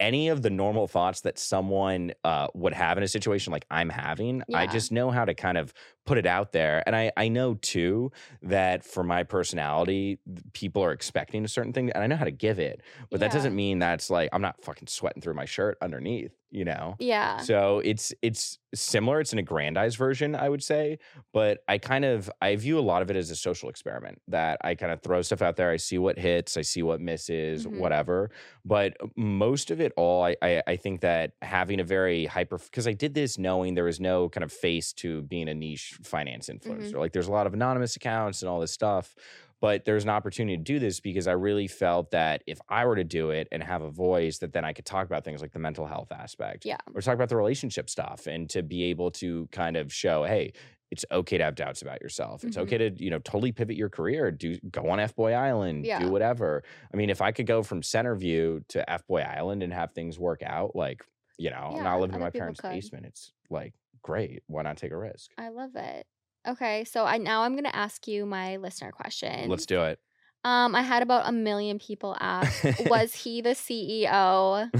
any 0.00 0.28
of 0.28 0.40
the 0.42 0.50
normal 0.50 0.88
thoughts 0.88 1.20
that 1.22 1.38
someone 1.38 2.12
uh, 2.24 2.48
would 2.54 2.72
have 2.72 2.96
in 2.96 3.04
a 3.04 3.08
situation 3.08 3.52
like 3.52 3.66
I'm 3.70 3.90
having, 3.90 4.42
I 4.54 4.66
just 4.66 4.90
know 4.92 5.10
how 5.10 5.26
to 5.26 5.34
kind 5.34 5.58
of 5.58 5.74
put 6.10 6.18
it 6.18 6.26
out 6.26 6.52
there. 6.52 6.82
And 6.86 6.96
I, 6.96 7.12
I 7.16 7.28
know 7.28 7.54
too 7.54 8.10
that 8.42 8.84
for 8.84 9.04
my 9.04 9.22
personality, 9.22 10.18
people 10.52 10.82
are 10.82 10.92
expecting 10.92 11.44
a 11.44 11.48
certain 11.48 11.72
thing 11.72 11.90
and 11.90 12.02
I 12.02 12.06
know 12.08 12.16
how 12.16 12.24
to 12.24 12.30
give 12.32 12.58
it. 12.58 12.82
But 13.10 13.20
that 13.20 13.30
doesn't 13.30 13.54
mean 13.54 13.78
that's 13.78 14.10
like 14.10 14.28
I'm 14.32 14.42
not 14.42 14.62
fucking 14.64 14.88
sweating 14.88 15.22
through 15.22 15.34
my 15.34 15.44
shirt 15.44 15.78
underneath, 15.80 16.32
you 16.50 16.64
know? 16.64 16.98
yeah 16.98 17.46
So 17.46 17.78
it's 17.80 18.12
it's 18.22 18.58
similar. 18.74 19.20
It's 19.20 19.32
an 19.32 19.38
aggrandized 19.38 19.96
version, 19.96 20.34
I 20.34 20.48
would 20.50 20.62
say. 20.62 20.98
But 21.32 21.60
I 21.68 21.78
kind 21.78 22.04
of 22.04 22.30
I 22.42 22.56
view 22.56 22.78
a 22.78 22.80
lot 22.82 23.02
of 23.02 23.10
it 23.10 23.16
as 23.16 23.30
a 23.30 23.36
social 23.36 23.70
experiment 23.70 24.20
that 24.28 24.58
I 24.62 24.74
kind 24.74 24.92
of 24.92 25.00
throw 25.02 25.22
stuff 25.22 25.42
out 25.42 25.56
there. 25.56 25.70
I 25.70 25.78
see 25.78 25.98
what 25.98 26.18
hits, 26.18 26.56
I 26.58 26.62
see 26.62 26.82
what 26.82 27.00
misses, 27.00 27.66
Mhm. 27.66 27.68
whatever. 27.68 28.30
But 28.64 28.96
most 29.16 29.70
of 29.70 29.80
it 29.80 29.92
all, 29.96 30.24
I 30.24 30.36
I, 30.42 30.62
I 30.66 30.76
think 30.76 31.00
that 31.00 31.32
having 31.42 31.80
a 31.80 31.84
very 31.84 32.26
hyper 32.26 32.58
because 32.58 32.86
I 32.86 32.92
did 32.92 33.14
this 33.14 33.38
knowing 33.38 33.74
there 33.74 33.84
was 33.84 34.00
no 34.00 34.28
kind 34.28 34.44
of 34.44 34.52
face 34.52 34.92
to 34.94 35.22
being 35.22 35.48
a 35.48 35.54
niche 35.54 35.98
finance 36.02 36.48
influencer. 36.48 36.94
Like 36.94 37.12
there's 37.12 37.28
a 37.28 37.32
lot 37.32 37.46
of 37.46 37.54
anonymous 37.54 37.96
accounts 37.96 38.42
and 38.42 38.48
all 38.48 38.60
this 38.60 38.72
stuff. 38.72 39.14
But 39.60 39.84
there's 39.84 40.04
an 40.04 40.10
opportunity 40.10 40.56
to 40.56 40.62
do 40.62 40.78
this 40.78 41.00
because 41.00 41.28
I 41.28 41.32
really 41.32 41.68
felt 41.68 42.12
that 42.12 42.42
if 42.46 42.58
I 42.70 42.86
were 42.86 42.96
to 42.96 43.04
do 43.04 43.28
it 43.28 43.46
and 43.52 43.62
have 43.62 43.82
a 43.82 43.90
voice, 43.90 44.38
that 44.38 44.54
then 44.54 44.64
I 44.64 44.72
could 44.72 44.86
talk 44.86 45.04
about 45.04 45.22
things 45.22 45.42
like 45.42 45.52
the 45.52 45.58
mental 45.58 45.84
health 45.86 46.10
aspect 46.12 46.64
yeah 46.64 46.78
or 46.94 47.02
talk 47.02 47.14
about 47.14 47.28
the 47.28 47.36
relationship 47.36 47.90
stuff 47.90 48.26
and 48.26 48.48
to 48.50 48.62
be 48.62 48.84
able 48.84 49.10
to 49.12 49.48
kind 49.52 49.76
of 49.76 49.92
show 49.92 50.24
hey 50.24 50.52
it's 50.90 51.04
okay 51.12 51.36
to 51.38 51.44
have 51.44 51.54
doubts 51.56 51.82
about 51.82 52.00
yourself 52.00 52.42
it's 52.42 52.56
Mhm. 52.56 52.62
okay 52.62 52.78
to 52.78 52.90
you 53.04 53.10
know 53.10 53.18
totally 53.18 53.52
pivot 53.52 53.76
your 53.76 53.90
career 53.90 54.30
do 54.32 54.56
go 54.72 54.88
on 54.88 54.98
f-boy 54.98 55.32
island 55.34 55.84
Yeah. 55.84 56.00
do 56.00 56.08
whatever 56.10 56.64
i 56.92 56.96
mean 56.96 57.10
if 57.10 57.20
i 57.20 57.30
could 57.30 57.46
go 57.46 57.62
from 57.62 57.82
centerview 57.82 58.66
to 58.68 58.90
f-boy 58.90 59.20
island 59.20 59.62
and 59.62 59.72
have 59.74 59.92
things 59.92 60.18
work 60.18 60.42
out 60.42 60.74
like 60.74 61.04
you 61.38 61.50
know 61.50 61.74
i'm 61.76 61.84
not 61.84 62.00
living 62.00 62.14
in 62.16 62.20
my 62.20 62.30
parents 62.30 62.60
could. 62.60 62.70
basement 62.70 63.06
it's 63.06 63.32
like 63.50 63.72
great 64.02 64.42
why 64.46 64.62
not 64.62 64.76
take 64.76 64.92
a 64.92 64.96
risk 64.96 65.30
i 65.38 65.48
love 65.48 65.74
it 65.76 66.06
Okay, 66.46 66.84
so 66.84 67.04
I 67.04 67.18
now 67.18 67.42
I'm 67.42 67.54
gonna 67.54 67.70
ask 67.72 68.08
you 68.08 68.24
my 68.24 68.56
listener 68.56 68.92
question. 68.92 69.48
Let's 69.48 69.66
do 69.66 69.82
it. 69.82 69.98
Um, 70.42 70.74
I 70.74 70.80
had 70.80 71.02
about 71.02 71.28
a 71.28 71.32
million 71.32 71.78
people 71.78 72.16
ask, 72.18 72.64
was 72.86 73.14
he 73.14 73.42
the 73.42 73.50
CEO? 73.50 74.70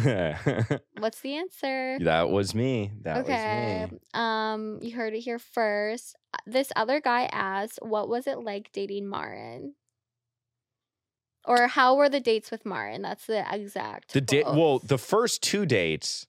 What's 0.99 1.21
the 1.21 1.35
answer? 1.35 1.99
That 2.01 2.31
was 2.31 2.55
me. 2.55 2.93
That 3.03 3.19
okay. 3.19 3.83
was 3.83 3.93
me. 3.93 3.99
Um, 4.15 4.79
you 4.81 4.97
heard 4.97 5.13
it 5.13 5.21
here 5.21 5.39
first. 5.39 6.17
Uh, 6.33 6.39
This 6.47 6.73
other 6.77 7.01
guy 7.01 7.29
asked, 7.31 7.79
"What 7.83 8.09
was 8.09 8.27
it 8.27 8.39
like 8.39 8.73
dating 8.73 9.11
Marin?" 9.11 9.75
Or 11.45 11.69
how 11.69 11.97
were 11.97 12.09
the 12.09 12.21
dates 12.21 12.51
with 12.51 12.65
Marin? 12.65 13.03
That's 13.03 13.27
the 13.27 13.45
exact. 13.51 14.13
The 14.13 14.21
date. 14.21 14.47
Well, 14.47 14.79
the 14.79 14.99
first 14.99 15.43
two 15.43 15.67
dates 15.67 16.27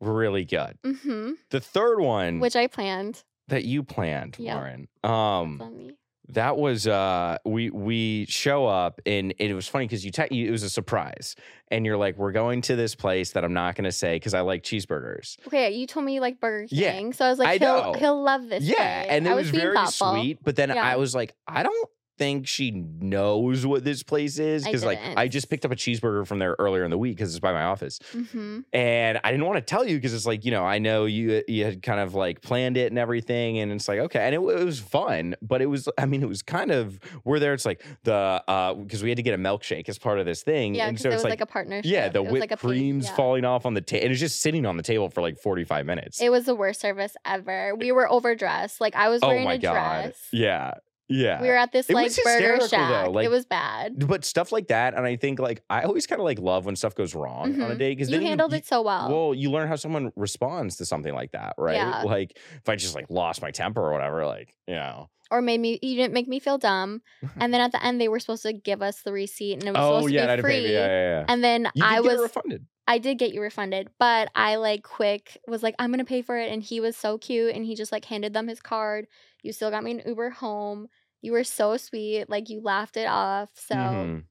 really 0.00 0.44
good. 0.44 0.78
hmm 0.84 1.32
The 1.50 1.60
third 1.60 2.00
one 2.00 2.40
which 2.40 2.56
I 2.56 2.66
planned. 2.66 3.22
that 3.48 3.64
you 3.64 3.82
planned, 3.82 4.36
Yeah. 4.38 4.56
Lauren. 4.56 4.88
Um, 5.04 5.92
that 6.32 6.56
was 6.56 6.86
uh, 6.86 7.38
we 7.44 7.70
we 7.70 8.24
show 8.28 8.64
up 8.64 9.00
and 9.04 9.34
it 9.38 9.52
was 9.52 9.66
funny 9.66 9.86
because 9.86 10.04
you, 10.04 10.12
te- 10.12 10.28
you 10.30 10.46
it 10.46 10.50
was 10.52 10.62
a 10.62 10.70
surprise 10.70 11.34
and 11.72 11.84
you're 11.84 11.96
like 11.96 12.16
we're 12.16 12.30
going 12.30 12.60
to 12.62 12.76
this 12.76 12.94
place 12.94 13.32
that 13.32 13.44
I'm 13.44 13.52
not 13.52 13.74
going 13.74 13.84
to 13.84 13.90
say 13.92 14.14
because 14.14 14.32
I 14.32 14.42
like 14.42 14.62
cheeseburgers. 14.62 15.38
Okay, 15.48 15.72
you 15.72 15.88
told 15.88 16.06
me 16.06 16.14
you 16.14 16.20
like 16.20 16.38
Burger 16.38 16.66
Yeah, 16.70 16.92
King, 16.92 17.12
so 17.12 17.24
I 17.24 17.30
was 17.30 17.40
like, 17.40 17.48
I 17.48 17.56
he'll 17.58 17.82
know. 17.92 17.98
he'll 17.98 18.22
love 18.22 18.48
this. 18.48 18.62
yeah, 18.62 19.00
place. 19.02 19.10
and 19.10 19.26
it 19.26 19.30
I 19.30 19.34
was, 19.34 19.50
was, 19.50 19.60
very 19.60 19.74
thoughtful. 19.74 20.12
sweet. 20.12 20.38
But 20.44 20.54
then 20.54 20.68
Yeah. 20.68 20.84
I 20.84 20.94
was 20.96 21.16
like, 21.16 21.34
I 21.48 21.64
don't 21.64 21.88
think 22.20 22.46
she 22.46 22.70
knows 22.70 23.64
what 23.64 23.82
this 23.82 24.02
place 24.02 24.38
is 24.38 24.62
because 24.64 24.84
like 24.84 25.00
I 25.16 25.26
just 25.26 25.48
picked 25.48 25.64
up 25.64 25.72
a 25.72 25.74
cheeseburger 25.76 26.26
from 26.26 26.38
there 26.38 26.54
earlier 26.58 26.84
in 26.84 26.90
the 26.90 26.98
week 26.98 27.16
because 27.16 27.30
it's 27.34 27.40
by 27.40 27.52
my 27.52 27.62
office. 27.62 27.98
hmm 28.12 28.60
and 28.74 29.18
I 29.24 29.30
didn't 29.30 29.46
want 29.46 29.56
to 29.56 29.62
tell 29.62 29.86
you 29.86 29.96
because 29.96 30.12
it's 30.12 30.26
like 30.26 30.44
you 30.44 30.50
know 30.50 30.62
I 30.64 30.78
know 30.78 31.06
you 31.06 31.42
you 31.48 31.64
had 31.64 31.82
kind 31.82 31.98
of 31.98 32.14
like 32.14 32.42
planned 32.42 32.76
it 32.76 32.92
and 32.92 32.98
everything, 32.98 33.58
and 33.58 33.72
it's 33.72 33.88
like 33.88 33.98
okay, 34.00 34.20
and 34.20 34.34
it, 34.34 34.38
it 34.38 34.64
was 34.64 34.78
fun, 34.80 35.34
but 35.40 35.62
it 35.62 35.66
was 35.66 35.88
I 35.96 36.04
mean 36.04 36.22
it 36.22 36.28
was 36.28 36.42
kind 36.42 36.70
of 36.70 37.00
we're 37.24 37.38
there. 37.38 37.54
It's 37.54 37.64
like 37.64 37.82
the 38.04 38.14
uh 38.46 38.74
because 38.74 39.02
we 39.02 39.08
had 39.08 39.16
to 39.16 39.22
get 39.22 39.32
a 39.34 39.38
milkshake 39.42 39.88
as 39.88 39.98
part 39.98 40.18
of 40.18 40.26
this 40.26 40.42
thing, 40.42 40.74
Yeah, 40.74 40.88
and 40.88 41.00
so 41.00 41.08
it 41.08 41.14
it's 41.14 41.22
was 41.22 41.24
like, 41.24 41.40
like, 41.40 41.40
a 41.40 41.46
partnership. 41.46 41.90
yeah, 41.90 42.10
the 42.10 42.22
whipped 42.22 42.50
like 42.50 42.58
cream's 42.58 43.06
yeah. 43.06 43.16
falling 43.16 43.46
off 43.46 43.64
on 43.64 43.72
the 43.72 43.80
table, 43.80 44.04
and 44.04 44.12
it's 44.12 44.20
just 44.20 44.42
sitting 44.42 44.66
on 44.66 44.76
the 44.76 44.82
table 44.82 45.08
for 45.08 45.22
like 45.22 45.38
forty 45.38 45.64
five 45.64 45.86
minutes. 45.86 46.20
It 46.20 46.30
was 46.30 46.44
the 46.44 46.54
worst 46.54 46.80
service 46.82 47.14
ever. 47.24 47.74
We 47.74 47.92
were 47.92 48.10
overdressed. 48.10 48.78
Like 48.80 48.94
I 48.94 49.08
was 49.08 49.22
oh 49.22 49.28
wearing 49.28 49.44
my 49.44 49.54
a 49.54 49.58
god, 49.58 50.02
dress. 50.02 50.28
yeah, 50.32 50.74
yeah. 51.10 51.42
We 51.42 51.48
were 51.48 51.56
at 51.56 51.72
this 51.72 51.90
It 51.90 51.94
like 51.94 52.12
burger 52.24 52.66
shack. 52.66 53.08
like- 53.08 53.26
it 53.26 53.30
was 53.30 53.44
bad. 53.44 54.06
but 54.08 54.24
stuff 54.24 54.52
like 54.52 54.68
that, 54.68 54.94
and 54.94 55.04
I 55.04 55.16
think 55.16 55.38
like 55.40 55.62
I 55.68 55.82
always 55.82 56.06
kind 56.06 56.20
of 56.20 56.24
like 56.24 56.38
love 56.38 56.64
when 56.64 56.76
stuff 56.76 56.94
goes 56.94 57.14
wrong 57.14 57.60
on 57.60 57.70
a 57.70 57.74
Mhm. 57.74 57.78
date 57.78 57.96
because 57.96 58.10
You 58.10 58.18
then 58.18 58.26
handled 58.26 58.52
you, 58.52 58.58
it 58.58 58.66
so 58.66 58.80
well. 58.82 59.08
Well, 59.10 59.34
you 59.34 59.50
learn 59.50 59.68
how 59.68 59.76
someone 59.76 60.12
responds 60.16 60.76
to 60.76 60.86
something 60.86 61.12
like 61.12 61.32
that, 61.32 61.54
right? 61.58 61.74
Yeah. 61.74 62.02
Like 62.02 62.38
if 62.54 62.68
I 62.68 62.76
just 62.76 62.94
like 62.94 63.06
lost 63.10 63.42
my 63.42 63.50
temper 63.50 63.82
or 63.82 63.92
whatever, 63.92 64.24
like 64.24 64.54
you 64.66 64.74
know. 64.76 65.10
or 65.32 65.40
made 65.42 65.60
me 65.60 65.78
you 65.82 65.94
didn't 65.96 66.12
make 66.14 66.26
me 66.28 66.38
feel 66.40 66.58
dumb. 66.58 67.02
And 67.40 67.52
then 67.52 67.60
at 67.60 67.72
the 67.72 67.84
end 67.84 68.00
they 68.00 68.08
were 68.08 68.18
supposed 68.20 68.42
to 68.44 68.52
give 68.52 68.80
us 68.82 69.02
the 69.02 69.12
receipt 69.12 69.54
and 69.54 69.64
it 69.64 69.72
was 69.72 69.76
oh 69.78 69.98
supposed 69.98 70.14
yeah, 70.14 70.20
to 70.22 70.26
be 70.26 70.30
had 70.30 70.36
to 70.36 70.42
pay. 70.42 70.62
free. 70.64 70.72
Yeah, 70.72 70.86
yeah, 70.86 71.08
yeah. 71.20 71.24
And 71.28 71.42
then 71.44 71.68
you 71.74 71.84
I 71.84 71.94
get 71.96 72.04
was 72.04 72.20
refunded. 72.20 72.66
I 72.88 72.98
did 72.98 73.18
get 73.18 73.32
you 73.32 73.40
refunded, 73.40 73.88
but 74.00 74.30
I 74.34 74.56
like 74.56 74.82
quick 74.82 75.38
was 75.46 75.62
like, 75.62 75.76
I'm 75.78 75.92
gonna 75.92 76.04
pay 76.04 76.22
for 76.22 76.36
it. 76.36 76.50
And 76.50 76.60
he 76.62 76.80
was 76.80 76.96
so 76.96 77.18
cute 77.18 77.54
and 77.54 77.64
he 77.64 77.76
just 77.76 77.92
like 77.92 78.04
handed 78.04 78.32
them 78.32 78.48
his 78.48 78.60
card. 78.60 79.06
You 79.42 79.52
still 79.52 79.70
got 79.70 79.84
me 79.84 79.92
an 79.92 80.02
Uber 80.04 80.30
home. 80.30 80.88
You 81.22 81.32
were 81.32 81.44
so 81.44 81.76
sweet. 81.76 82.28
Like 82.28 82.48
you 82.48 82.60
laughed 82.62 82.96
it 82.96 83.06
off. 83.06 83.50
So 83.54 83.74
Mhm. 83.76 84.24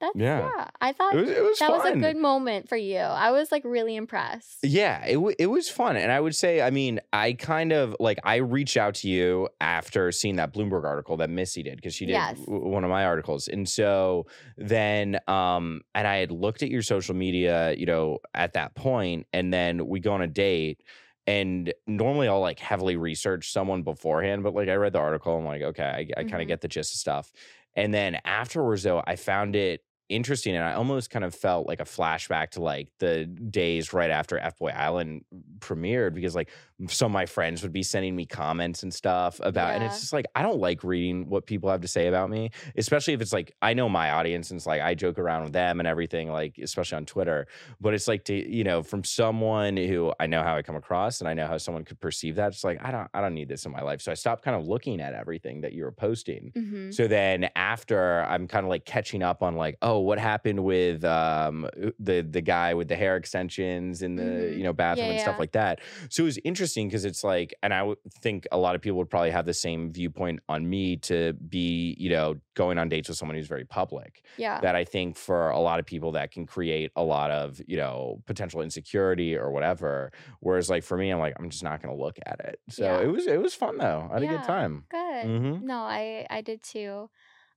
that's 0.00 0.14
Yeah. 0.14 0.52
yeah. 0.56 0.68
I 0.80 0.92
thought 0.92 1.14
It 1.14 1.20
was 1.20 1.30
it 1.30 1.42
was 1.42 1.58
that 1.58 1.70
was 1.72 1.84
a 1.84 1.92
good 1.92 2.16
moment 2.16 2.68
for 2.68 2.76
you. 2.76 2.98
I 2.98 3.30
was 3.32 3.52
like 3.52 3.64
really 3.64 3.96
impressed. 3.96 4.58
Yeah, 4.62 5.02
it 5.06 5.14
w- 5.14 5.34
it 5.38 5.46
was 5.46 5.70
fun, 5.70 5.96
and 5.96 6.12
I 6.12 6.20
would 6.20 6.34
say, 6.34 6.60
I 6.60 6.68
mean, 6.68 7.00
I 7.14 7.32
kind 7.32 7.72
of 7.72 7.96
like 7.98 8.18
I 8.24 8.36
reached 8.36 8.76
out 8.76 8.94
to 8.96 9.08
you 9.08 9.48
after 9.58 10.12
seeing 10.12 10.36
that 10.36 10.52
Bloomberg 10.52 10.84
article 10.84 11.16
that 11.16 11.30
Missy 11.30 11.62
did 11.62 11.76
because 11.76 11.94
she 11.94 12.04
did 12.04 12.12
Yes. 12.12 12.38
w- 12.44 12.68
one 12.68 12.84
of 12.84 12.90
my 12.90 13.06
articles, 13.06 13.48
and 13.48 13.66
so 13.66 14.26
then, 14.58 15.18
um, 15.28 15.80
and 15.94 16.06
I 16.06 16.16
had 16.16 16.30
looked 16.30 16.62
at 16.62 16.68
your 16.68 16.82
social 16.82 17.14
media, 17.14 17.72
you 17.72 17.86
know, 17.86 18.18
at 18.34 18.52
that 18.52 18.74
point, 18.74 19.26
and 19.32 19.50
then 19.50 19.86
we 19.86 19.98
go 19.98 20.12
on 20.12 20.20
a 20.20 20.26
date. 20.26 20.82
And 21.30 21.72
normally 21.86 22.26
I'll 22.26 22.40
like 22.40 22.58
heavily 22.58 22.96
research 22.96 23.52
someone 23.52 23.82
beforehand, 23.82 24.42
but 24.42 24.52
like 24.52 24.68
I 24.68 24.74
read 24.74 24.92
the 24.92 24.98
article, 24.98 25.38
I'm 25.38 25.44
like, 25.44 25.62
okay, 25.62 25.84
I, 25.84 26.20
I 26.20 26.22
kind 26.22 26.34
of 26.34 26.40
mm-hmm. 26.40 26.48
get 26.48 26.60
the 26.60 26.66
gist 26.66 26.92
of 26.92 26.98
stuff. 26.98 27.32
And 27.76 27.94
then 27.94 28.18
afterwards, 28.24 28.82
though, 28.82 29.00
I 29.06 29.14
found 29.14 29.54
it 29.54 29.84
interesting 30.08 30.56
and 30.56 30.64
I 30.64 30.72
almost 30.72 31.08
kind 31.08 31.24
of 31.24 31.32
felt 31.32 31.68
like 31.68 31.78
a 31.78 31.84
flashback 31.84 32.50
to 32.50 32.62
like 32.62 32.88
the 32.98 33.26
days 33.26 33.92
right 33.92 34.10
after 34.10 34.40
F 34.40 34.58
Boy 34.58 34.70
Island 34.70 35.24
premiered 35.60 36.14
because 36.14 36.34
like 36.34 36.50
some 36.88 37.06
of 37.06 37.12
my 37.12 37.26
friends 37.26 37.62
would 37.62 37.72
be 37.72 37.82
sending 37.82 38.16
me 38.16 38.24
comments 38.26 38.82
and 38.82 38.92
stuff 38.94 39.40
about 39.42 39.74
and 39.74 39.82
it's 39.84 40.00
just 40.00 40.12
like 40.12 40.26
I 40.34 40.42
don't 40.42 40.58
like 40.60 40.82
reading 40.82 41.28
what 41.28 41.46
people 41.46 41.68
have 41.70 41.82
to 41.82 41.88
say 41.88 42.06
about 42.06 42.30
me, 42.30 42.50
especially 42.76 43.14
if 43.14 43.20
it's 43.20 43.32
like 43.32 43.54
I 43.60 43.74
know 43.74 43.88
my 43.88 44.10
audience 44.12 44.50
and 44.50 44.58
it's 44.58 44.66
like 44.66 44.80
I 44.80 44.94
joke 44.94 45.18
around 45.18 45.44
with 45.44 45.52
them 45.52 45.78
and 45.80 45.86
everything, 45.86 46.30
like 46.30 46.56
especially 46.58 46.96
on 46.96 47.06
Twitter. 47.06 47.46
But 47.80 47.94
it's 47.94 48.08
like 48.08 48.24
to, 48.24 48.34
you 48.34 48.64
know, 48.64 48.82
from 48.82 49.04
someone 49.04 49.76
who 49.76 50.12
I 50.18 50.26
know 50.26 50.42
how 50.42 50.56
I 50.56 50.62
come 50.62 50.76
across 50.76 51.20
and 51.20 51.28
I 51.28 51.34
know 51.34 51.46
how 51.46 51.58
someone 51.58 51.84
could 51.84 52.00
perceive 52.00 52.36
that. 52.36 52.48
It's 52.52 52.64
like 52.64 52.78
I 52.82 52.90
don't 52.90 53.08
I 53.12 53.20
don't 53.20 53.34
need 53.34 53.48
this 53.48 53.66
in 53.66 53.72
my 53.72 53.82
life. 53.82 54.00
So 54.00 54.10
I 54.10 54.14
stopped 54.14 54.42
kind 54.44 54.56
of 54.56 54.66
looking 54.66 55.00
at 55.00 55.14
everything 55.14 55.60
that 55.62 55.72
you 55.72 55.84
were 55.84 55.92
posting. 55.92 56.52
hmm 56.54 56.90
So 56.90 57.06
then 57.06 57.50
after 57.56 58.22
I'm 58.22 58.48
kind 58.48 58.64
of 58.64 58.70
like 58.70 58.84
catching 58.84 59.22
up 59.22 59.42
on 59.42 59.54
like, 59.56 59.76
oh, 59.82 59.98
what 60.00 60.18
happened 60.18 60.64
with 60.64 61.04
um 61.04 61.68
the 61.98 62.26
the 62.28 62.40
guy 62.40 62.74
with 62.74 62.88
the 62.88 62.96
hair 62.96 63.16
extensions 63.16 64.02
in 64.02 64.16
the 64.16 64.22
Mhm. 64.22 64.56
you 64.56 64.62
know 64.64 64.72
bathroom 64.72 65.08
Yeah, 65.08 65.12
and 65.12 65.20
stuff 65.20 65.38
like 65.38 65.52
that. 65.52 65.80
So 66.08 66.22
it 66.22 66.26
was 66.26 66.38
interesting 66.44 66.69
because 66.76 67.04
it's 67.04 67.22
like, 67.24 67.54
and 67.62 67.72
I 67.74 67.82
would 67.82 67.98
think 68.20 68.46
a 68.52 68.58
lot 68.58 68.74
of 68.74 68.80
people 68.82 68.98
would 68.98 69.10
probably 69.10 69.30
have 69.30 69.46
the 69.46 69.54
same 69.54 69.92
viewpoint 69.92 70.40
on 70.48 70.68
me 70.68 70.96
to 70.98 71.32
be, 71.34 71.96
you 71.98 72.10
know, 72.10 72.36
going 72.54 72.78
on 72.78 72.88
dates 72.88 73.08
with 73.08 73.18
someone 73.18 73.36
who's 73.36 73.48
very 73.48 73.64
public. 73.64 74.24
Yeah. 74.36 74.62
That 74.62 74.76
I 74.76 74.84
think 74.84 75.16
for 75.16 75.50
a 75.50 75.58
lot 75.60 75.80
of 75.80 75.86
people 75.86 76.12
that 76.12 76.30
can 76.32 76.46
create 76.46 76.92
a 76.96 77.02
lot 77.02 77.30
of, 77.30 77.60
you 77.66 77.76
know, 77.76 78.22
potential 78.26 78.60
insecurity 78.62 79.36
or 79.36 79.50
whatever. 79.50 80.12
Whereas 80.40 80.68
like 80.70 80.84
for 80.84 80.96
me, 80.96 81.10
I'm 81.10 81.18
like, 81.18 81.34
I'm 81.38 81.50
just 81.50 81.64
not 81.64 81.80
gonna 81.82 81.96
look 81.96 82.18
at 82.26 82.40
it. 82.40 82.60
So 82.68 82.84
Yeah. 82.84 82.98
it 82.98 83.06
was 83.06 83.26
it 83.26 83.40
was 83.40 83.54
fun 83.54 83.78
though. 83.78 84.08
I 84.10 84.14
had 84.14 84.22
a 84.22 84.26
good 84.28 84.42
time. 84.42 84.86
Good. 84.90 85.32
hmm 85.40 85.60
No, 85.60 85.82
I 85.82 86.26
I 86.30 86.40
did 86.42 86.62
too. 86.62 87.10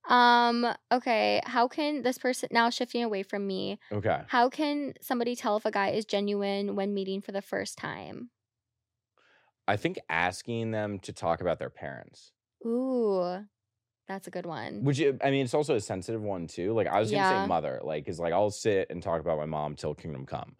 Um, 0.07 0.67
okay, 0.91 1.41
how 1.45 1.67
can 1.67 2.03
this 2.03 2.17
person 2.19 2.49
now 2.51 2.69
shifting 2.71 3.03
away 3.03 3.23
from 3.23 3.47
me, 3.47 3.79
Okay. 3.91 4.23
how 4.27 4.49
can 4.49 4.93
somebody 5.01 5.35
tell 5.35 5.57
if 5.57 5.65
a 5.65 5.71
guy 5.71 5.91
is 5.91 6.05
genuine 6.05 6.75
when 6.75 6.93
meeting 6.93 7.21
for 7.21 7.33
the 7.33 7.41
first 7.43 7.77
time? 7.77 8.31
I 9.67 9.77
think 9.77 9.99
asking 10.09 10.71
them 10.71 10.99
to 10.99 11.13
talk 11.13 11.41
about 11.41 11.59
their 11.59 11.69
parents. 11.69 12.33
Ooh, 12.65 13.45
that's 14.07 14.27
a 14.27 14.31
good 14.31 14.45
one. 14.45 14.83
Which 14.83 14.99
I 15.01 15.31
mean, 15.31 15.45
it's 15.45 15.53
also 15.53 15.75
a 15.75 15.81
sensitive 15.81 16.21
one 16.21 16.47
too. 16.47 16.73
Like 16.73 16.87
I 16.87 16.99
was 16.99 17.11
gonna 17.11 17.21
Yeah. 17.21 17.29
say 17.29 17.39
mother, 17.39 17.79
like 17.83 18.07
is 18.09 18.19
like 18.19 18.33
I'll 18.33 18.49
sit 18.51 18.87
and 18.89 19.01
talk 19.01 19.21
about 19.21 19.37
my 19.37 19.45
mom 19.45 19.75
till 19.75 19.93
kingdom 19.95 20.25
come. 20.25 20.57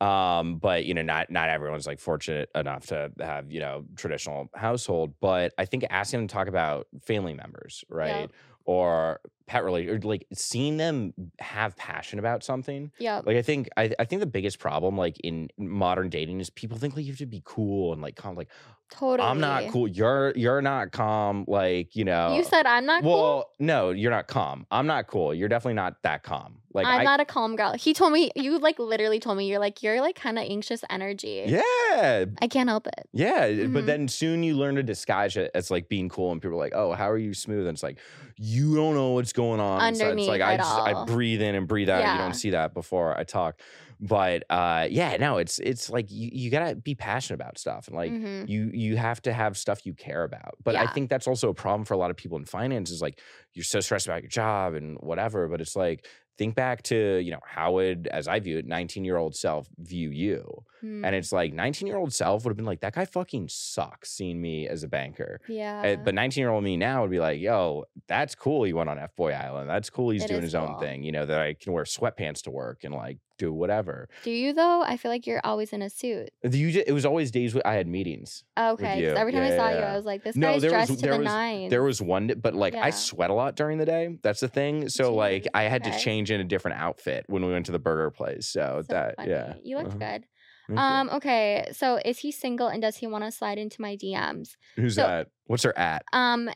Um, 0.00 0.58
but 0.58 0.86
you 0.86 0.94
know, 0.94 1.02
not 1.02 1.30
not 1.30 1.50
everyone's 1.50 1.86
like 1.86 2.00
fortunate 2.00 2.50
enough 2.54 2.86
to 2.86 3.12
have 3.20 3.52
you 3.52 3.60
know 3.60 3.86
traditional 3.96 4.48
household. 4.54 5.14
But 5.20 5.54
I 5.58 5.66
think 5.66 5.84
asking 5.90 6.20
them 6.20 6.28
to 6.28 6.32
talk 6.32 6.48
about 6.48 6.88
family 7.02 7.34
members, 7.34 7.84
right, 7.90 8.28
Yep. 8.28 8.32
or 8.64 9.20
pet 9.50 9.64
related, 9.64 10.04
or 10.04 10.08
like 10.08 10.28
seeing 10.32 10.76
them 10.76 11.12
have 11.40 11.76
passion 11.76 12.20
about 12.20 12.44
something. 12.44 12.92
Yeah. 13.00 13.20
Like 13.26 13.36
I 13.36 13.42
think 13.42 13.68
I, 13.76 13.90
I 13.98 14.04
think 14.04 14.20
the 14.20 14.26
biggest 14.26 14.60
problem 14.60 14.96
like 14.96 15.18
in 15.24 15.48
modern 15.58 16.08
dating 16.08 16.38
is 16.38 16.50
people 16.50 16.78
think 16.78 16.94
like 16.94 17.04
you 17.04 17.10
have 17.10 17.18
to 17.18 17.26
be 17.26 17.42
cool 17.44 17.92
and 17.92 18.00
like 18.00 18.14
kind 18.14 18.32
of 18.32 18.36
Like 18.36 18.48
Totally. 18.90 19.28
I'm 19.28 19.40
not 19.40 19.70
cool. 19.70 19.86
You're 19.86 20.32
you're 20.36 20.60
not 20.60 20.92
calm. 20.92 21.44
Like 21.46 21.94
you 21.94 22.04
know. 22.04 22.34
You 22.34 22.44
said 22.44 22.66
I'm 22.66 22.86
not 22.86 23.02
well, 23.02 23.14
cool. 23.16 23.50
no, 23.58 23.90
you're 23.90 24.10
not 24.10 24.26
calm. 24.26 24.66
I'm 24.70 24.86
not 24.86 25.06
cool. 25.06 25.32
You're 25.32 25.48
definitely 25.48 25.74
not 25.74 26.02
that 26.02 26.22
calm. 26.22 26.56
Like 26.72 26.86
I'm 26.86 27.00
I, 27.00 27.04
not 27.04 27.20
a 27.20 27.24
calm 27.24 27.56
girl. 27.56 27.72
He 27.74 27.94
told 27.94 28.12
me 28.12 28.30
you 28.36 28.58
like 28.58 28.78
literally 28.78 29.18
told 29.18 29.38
me 29.38 29.48
you're 29.48 29.58
like 29.58 29.82
you're 29.82 30.00
like 30.00 30.16
kind 30.16 30.38
of 30.38 30.44
anxious 30.44 30.84
energy. 30.90 31.44
yeah, 31.46 32.24
I 32.40 32.48
can't 32.48 32.68
help 32.68 32.86
it. 32.86 33.08
yeah. 33.12 33.48
Mhm. 33.48 33.72
But 33.72 33.86
then 33.86 34.08
soon 34.08 34.42
you 34.42 34.56
learn 34.56 34.74
to 34.76 34.82
disguise 34.82 35.36
it 35.36 35.50
as 35.54 35.70
like 35.70 35.88
being 35.88 36.08
cool, 36.08 36.32
and 36.32 36.40
people 36.40 36.56
are 36.56 36.60
like, 36.60 36.74
"Oh, 36.74 36.92
how 36.92 37.10
are 37.10 37.18
you 37.18 37.34
smooth?" 37.34 37.66
And 37.66 37.74
it's 37.74 37.82
like 37.82 37.98
you 38.36 38.74
don't 38.76 38.94
know 38.94 39.10
what's 39.10 39.32
going 39.32 39.60
on. 39.60 39.80
Underneath 39.80 40.24
it's 40.24 40.28
like 40.28 40.42
I 40.42 40.56
just 40.56 40.78
I 40.78 41.04
breathe 41.04 41.42
in 41.42 41.54
and 41.54 41.66
breathe 41.66 41.88
out. 41.88 42.12
You 42.12 42.18
don't 42.18 42.34
see 42.34 42.50
that 42.50 42.74
before 42.74 43.16
I 43.16 43.24
talk. 43.24 43.60
But 44.02 44.44
uh, 44.48 44.88
yeah, 44.90 45.16
no, 45.18 45.36
it's 45.36 45.58
it's 45.58 45.90
like 45.90 46.10
you 46.10 46.30
you 46.32 46.50
gotta 46.50 46.74
be 46.74 46.94
passionate 46.94 47.34
about 47.34 47.58
stuff 47.58 47.86
and 47.86 47.94
like 47.96 48.16
Mhm. 48.16 48.48
you 48.48 48.70
you 48.72 48.96
have 48.96 49.20
to 49.22 49.32
have 49.32 49.58
stuff 49.58 49.84
you 49.84 49.92
care 49.92 50.24
about 50.24 50.54
but 50.64 50.74
i 50.74 50.86
think 50.86 51.10
that's 51.10 51.26
also 51.26 51.50
a 51.50 51.54
problem 51.54 51.84
for 51.84 51.92
a 51.92 51.98
lot 51.98 52.10
of 52.10 52.16
people 52.16 52.38
in 52.38 52.44
finance 52.46 52.90
is 52.90 53.02
like 53.02 53.20
you're 53.52 53.62
so 53.62 53.78
stressed 53.80 54.06
about 54.06 54.22
your 54.22 54.30
job 54.30 54.72
and 54.74 54.96
whatever 55.00 55.46
but 55.48 55.60
it's 55.60 55.76
like 55.76 56.06
think 56.40 56.54
back 56.54 56.82
to 56.82 57.18
you 57.18 57.30
know 57.30 57.38
how 57.44 57.72
would 57.74 58.06
as 58.18 58.26
i 58.26 58.40
view 58.40 58.56
it 58.56 58.66
19 58.66 59.04
year 59.04 59.18
old 59.18 59.36
self 59.36 59.68
view 59.78 60.08
you 60.10 60.64
Hmm. 60.80 61.04
and 61.04 61.14
it's 61.14 61.30
like 61.30 61.52
19 61.52 61.86
year 61.86 61.98
old 61.98 62.10
self 62.14 62.42
would 62.42 62.50
have 62.52 62.56
been 62.56 62.64
like 62.64 62.80
that 62.80 62.94
guy 62.94 63.04
fucking 63.04 63.48
sucks 63.50 64.10
seeing 64.12 64.40
me 64.40 64.66
as 64.66 64.82
a 64.82 64.88
banker 64.88 65.38
yeah. 65.46 65.82
Uh, 65.82 65.96
but 65.96 66.14
19 66.14 66.40
year 66.40 66.48
old 66.50 66.64
me 66.64 66.78
now 66.78 67.02
would 67.02 67.10
be 67.10 67.18
like, 67.20 67.38
yo, 67.38 67.84
that's 68.08 68.34
cool. 68.34 68.64
He 68.64 68.72
went 68.72 68.88
on 68.88 68.98
F 68.98 69.14
Boy 69.14 69.32
Island. 69.32 69.68
That's 69.68 69.90
cool. 69.90 70.08
He's 70.08 70.24
It 70.24 70.28
doing 70.28 70.38
is 70.40 70.44
his 70.44 70.54
own 70.54 70.78
thing. 70.78 71.02
You 71.02 71.12
know, 71.12 71.26
that 71.26 71.38
I 71.38 71.52
can 71.52 71.74
wear 71.74 71.84
sweatpants 71.84 72.40
to 72.44 72.50
work 72.50 72.84
and 72.84 72.94
like 72.94 73.18
do 73.36 73.52
whatever. 73.52 74.08
Do 74.24 74.30
you 74.30 74.54
though? 74.54 74.80
I 74.82 74.96
feel 74.96 75.10
like 75.10 75.26
you're 75.26 75.40
always 75.44 75.72
in 75.74 75.82
a 75.82 75.90
suit. 75.90 76.30
You 76.42 76.70
ju- 76.70 76.84
it 76.86 76.92
was 76.92 77.04
always 77.04 77.30
days 77.30 77.54
I 77.62 77.74
had 77.74 77.86
meetings. 77.86 78.44
Okay, 78.58 79.04
every 79.06 79.32
time 79.32 79.42
Yeah, 79.44 79.52
I 79.54 79.56
saw 79.56 79.68
yeah, 79.68 79.74
you, 79.74 79.80
yeah. 79.80 79.92
I 79.92 79.96
was 79.96 80.04
like, 80.06 80.24
this 80.24 80.36
No, 80.36 80.52
guy's 80.52 80.62
there 80.62 80.70
was- 80.70 80.86
dressed 80.88 81.00
to 81.00 81.06
there 81.06 81.12
the 81.12 81.18
was- 81.18 81.26
nines. 81.26 81.70
There 81.70 81.82
was 81.82 82.00
one, 82.00 82.32
but 82.40 82.54
like 82.54 82.74
I 82.74 82.88
sweat 82.90 83.28
a 83.30 83.34
lot 83.34 83.54
during 83.56 83.76
the 83.78 83.86
day. 83.86 84.16
That's 84.22 84.40
the 84.40 84.48
thing. 84.48 84.88
So 84.88 85.14
like 85.14 85.46
I 85.52 85.64
had 85.64 85.84
to 85.84 85.90
okay. 85.90 85.98
Change 86.30 86.40
in 86.40 86.46
a 86.46 86.48
different 86.48 86.78
outfit 86.78 87.24
when 87.28 87.44
we 87.44 87.52
went 87.52 87.66
to 87.66 87.72
the 87.72 87.78
burger 87.78 88.10
place. 88.10 88.48
So, 88.48 88.82
So 88.86 88.94
that 88.94 89.16
funny. 89.16 89.30
yeah. 89.30 89.54
You 89.62 89.76
looked 89.78 89.90
uh-huh. 89.90 89.98
good. 89.98 90.24
Thank 90.68 90.78
you. 90.78 90.84
Um, 90.84 91.10
okay, 91.10 91.68
so 91.72 91.98
is 92.04 92.18
he 92.18 92.30
single 92.30 92.68
and 92.68 92.80
does 92.80 92.96
he 92.96 93.06
want 93.06 93.24
to 93.24 93.32
slide 93.32 93.58
into 93.58 93.80
my 93.80 93.96
DMs? 93.96 94.50
Who's 94.76 94.94
so- 94.94 95.02
that? 95.02 95.28
What's 95.46 95.64
her 95.64 95.76
at? 95.76 96.04
Um, 96.12 96.48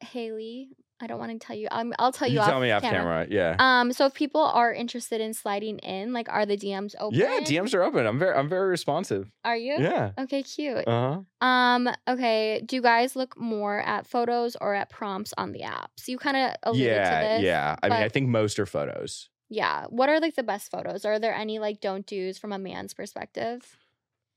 Haley, 0.00 0.68
I 0.98 1.06
don't 1.06 1.18
want 1.18 1.38
to 1.38 1.46
tell 1.46 1.54
you. 1.54 1.68
Um, 1.70 1.92
I'll 1.98 2.10
tell 2.12 2.26
you. 2.26 2.34
You 2.34 2.40
off 2.40 2.48
tell 2.48 2.60
me 2.60 2.70
off 2.70 2.80
camera. 2.82 3.26
Yeah. 3.28 3.56
Um, 3.58 3.92
so 3.92 4.06
if 4.06 4.14
people 4.14 4.40
are 4.40 4.72
interested 4.72 5.20
in 5.20 5.34
sliding 5.34 5.78
in, 5.80 6.14
like, 6.14 6.28
are 6.30 6.46
the 6.46 6.56
DMs 6.56 6.94
open? 6.98 7.18
yeah, 7.18 7.40
DMs 7.42 7.74
are 7.74 7.82
open. 7.82 8.06
I'm 8.06 8.18
very 8.18 8.34
I'm 8.34 8.48
very 8.48 8.68
responsive. 8.68 9.30
Are 9.44 9.56
you? 9.56 9.74
Yeah. 9.78 10.12
Okay, 10.18 10.42
cute. 10.42 10.86
Uh-huh. 10.88 11.20
Um, 11.46 11.90
okay. 12.08 12.62
Do 12.64 12.76
you 12.76 12.82
guys 12.82 13.14
look 13.14 13.36
more 13.38 13.80
at 13.80 14.06
photos 14.06 14.56
or 14.60 14.74
at 14.74 14.88
prompts 14.88 15.34
on 15.36 15.52
the 15.52 15.60
apps? 15.60 16.08
You 16.08 16.16
kind 16.16 16.36
of 16.36 16.56
alluded 16.62 16.86
Yeah, 16.86 17.20
to 17.20 17.26
this. 17.36 17.44
yeah. 17.44 17.76
I 17.82 17.88
mean, 17.90 18.02
I 18.02 18.08
think 18.08 18.28
most 18.28 18.58
are 18.58 18.66
photos. 18.66 19.28
Yeah. 19.50 19.84
What 19.90 20.08
are 20.08 20.18
like 20.18 20.34
the 20.34 20.42
best 20.42 20.70
photos? 20.70 21.04
Are 21.04 21.18
there 21.18 21.34
any 21.34 21.58
like 21.58 21.80
don't 21.80 22.06
do's 22.06 22.38
from 22.38 22.52
a 22.52 22.58
man's 22.58 22.94
perspective? 22.94 23.76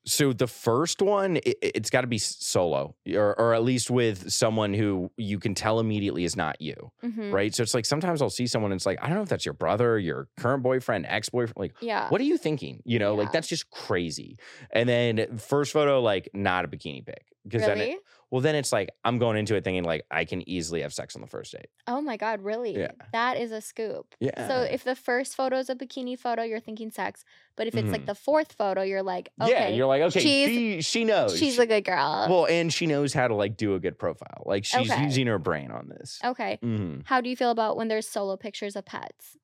So 0.06 0.34
the 0.34 0.48
first 0.48 1.02
one, 1.02 1.38
it, 1.38 1.58
it's 1.62 1.90
got 1.90 2.02
to 2.02 2.08
be 2.08 2.18
solo, 2.18 2.96
or 3.14 3.40
or 3.40 3.54
at 3.54 3.64
least 3.64 3.92
with 3.92 4.32
someone 4.32 4.74
who 4.74 5.12
you 5.18 5.40
can 5.40 5.54
tell 5.54 5.80
immediately 5.80 6.24
is 6.24 6.36
not 6.36 6.60
you, 6.62 6.92
Mm-hmm. 7.04 7.32
right? 7.32 7.54
So 7.54 7.64
it's 7.64 7.74
like 7.74 7.86
sometimes 7.86 8.22
I'll 8.22 8.30
see 8.30 8.48
someone, 8.48 8.72
and 8.72 8.80
it's 8.80 8.86
like 8.86 8.98
I 9.02 9.08
don't 9.08 9.18
know 9.18 9.24
if 9.24 9.30
that's 9.30 9.46
your 9.46 9.54
brother, 9.54 10.00
your 10.00 10.28
current 10.38 10.64
boyfriend, 10.64 11.06
ex 11.08 11.30
boyfriend, 11.30 11.58
like. 11.58 11.76
Yeah. 11.82 12.10
What 12.10 12.22
are 12.22 12.26
you 12.26 12.38
thinking? 12.38 12.82
You 12.86 13.00
know, 13.00 13.14
like 13.16 13.32
that's 13.32 13.48
just 13.48 13.70
crazy. 13.70 14.38
And 14.72 14.88
then 14.88 15.38
first 15.38 15.74
photo, 15.74 16.02
like 16.02 16.30
not 16.34 16.66
a 16.66 16.68
bikini 16.68 17.06
pic, 17.06 17.26
because 17.44 17.62
really? 17.64 17.80
then 17.80 17.90
it, 17.90 18.00
well, 18.32 18.42
then 18.42 18.54
it's 18.56 18.72
like 18.72 18.90
I'm 19.04 19.18
going 19.18 19.38
into 19.38 19.56
it 19.56 19.64
thinking 19.64 19.84
like 19.84 20.06
I 20.12 20.26
can 20.26 20.48
easily 20.48 20.82
have 20.82 20.94
sex 20.94 21.16
on 21.16 21.22
the 21.22 21.28
first 21.28 21.52
date. 21.52 21.68
oh 21.88 22.00
my 22.02 22.16
god, 22.18 22.42
really? 22.42 22.78
Yeah. 22.78 22.92
That 23.12 23.38
is 23.38 23.52
a 23.52 23.60
scoop. 23.62 24.14
Yeah. 24.20 24.48
So 24.48 24.62
if 24.62 24.84
the 24.84 24.96
first 24.96 25.36
photo 25.36 25.58
is 25.58 25.70
a 25.70 25.76
bikini 25.76 26.18
photo, 26.18 26.44
you're 26.44 26.60
thinking 26.60 26.92
sex. 26.92 27.24
But 27.56 27.68
if 27.68 27.76
it's 27.76 27.90
like 27.92 28.04
Mhm. 28.04 28.08
the 28.08 28.16
fourth 28.16 28.54
photo, 28.54 28.82
you're 28.84 29.04
like, 29.04 29.30
okay, 29.42 29.52
yeah, 29.52 29.68
you're 29.70 29.88
like 29.88 30.02
okay, 30.04 30.20
she's- 30.20 30.50
she 30.50 30.82
she 30.82 31.04
knows. 31.06 31.38
she's 31.38 31.58
a 31.60 31.66
good 31.66 31.84
girl. 31.86 32.28
well, 32.30 32.46
and 32.48 32.72
she 32.74 32.86
knows 32.86 33.14
how 33.14 33.28
to 33.28 33.34
like 33.36 33.58
do 33.58 33.76
a 33.76 33.80
good 33.80 33.98
profile. 34.00 34.44
Like 34.46 34.64
she's 34.66 34.90
Okay. 34.92 35.04
using 35.04 35.28
her 35.28 35.40
brain 35.40 35.72
on 35.72 35.90
this. 35.90 36.20
okay. 36.24 36.60
Mhm. 36.64 37.02
How 37.06 37.22
do 37.22 37.30
you 37.30 37.36
feel 37.36 37.52
about 37.52 37.78
when 37.78 37.88
there's 37.88 38.08
solo 38.08 38.38
pictures 38.38 38.76
of 38.76 38.86
pets? 38.86 39.38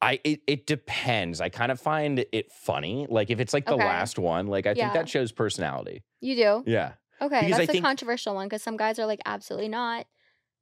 I 0.00 0.18
it, 0.24 0.40
it 0.46 0.66
depends. 0.66 1.40
I 1.40 1.48
kind 1.50 1.70
of 1.70 1.78
find 1.80 2.24
it 2.32 2.50
funny. 2.52 3.06
Like 3.08 3.30
if 3.30 3.38
it's 3.38 3.52
like 3.52 3.66
the 3.66 3.74
Okay. 3.74 3.84
last 3.84 4.18
one, 4.18 4.46
like 4.46 4.66
I 4.66 4.74
think 4.74 4.92
that 4.94 5.08
shows 5.08 5.30
personality. 5.32 6.02
You 6.20 6.36
do? 6.36 6.64
Yeah. 6.66 6.92
Okay, 7.20 7.40
Because 7.42 7.58
that's 7.58 7.68
a 7.68 7.72
think- 7.72 7.84
controversial 7.84 8.34
one 8.34 8.46
because 8.46 8.62
some 8.62 8.76
guys 8.76 8.98
are 8.98 9.06
like, 9.06 9.20
absolutely 9.26 9.68
not. 9.68 10.06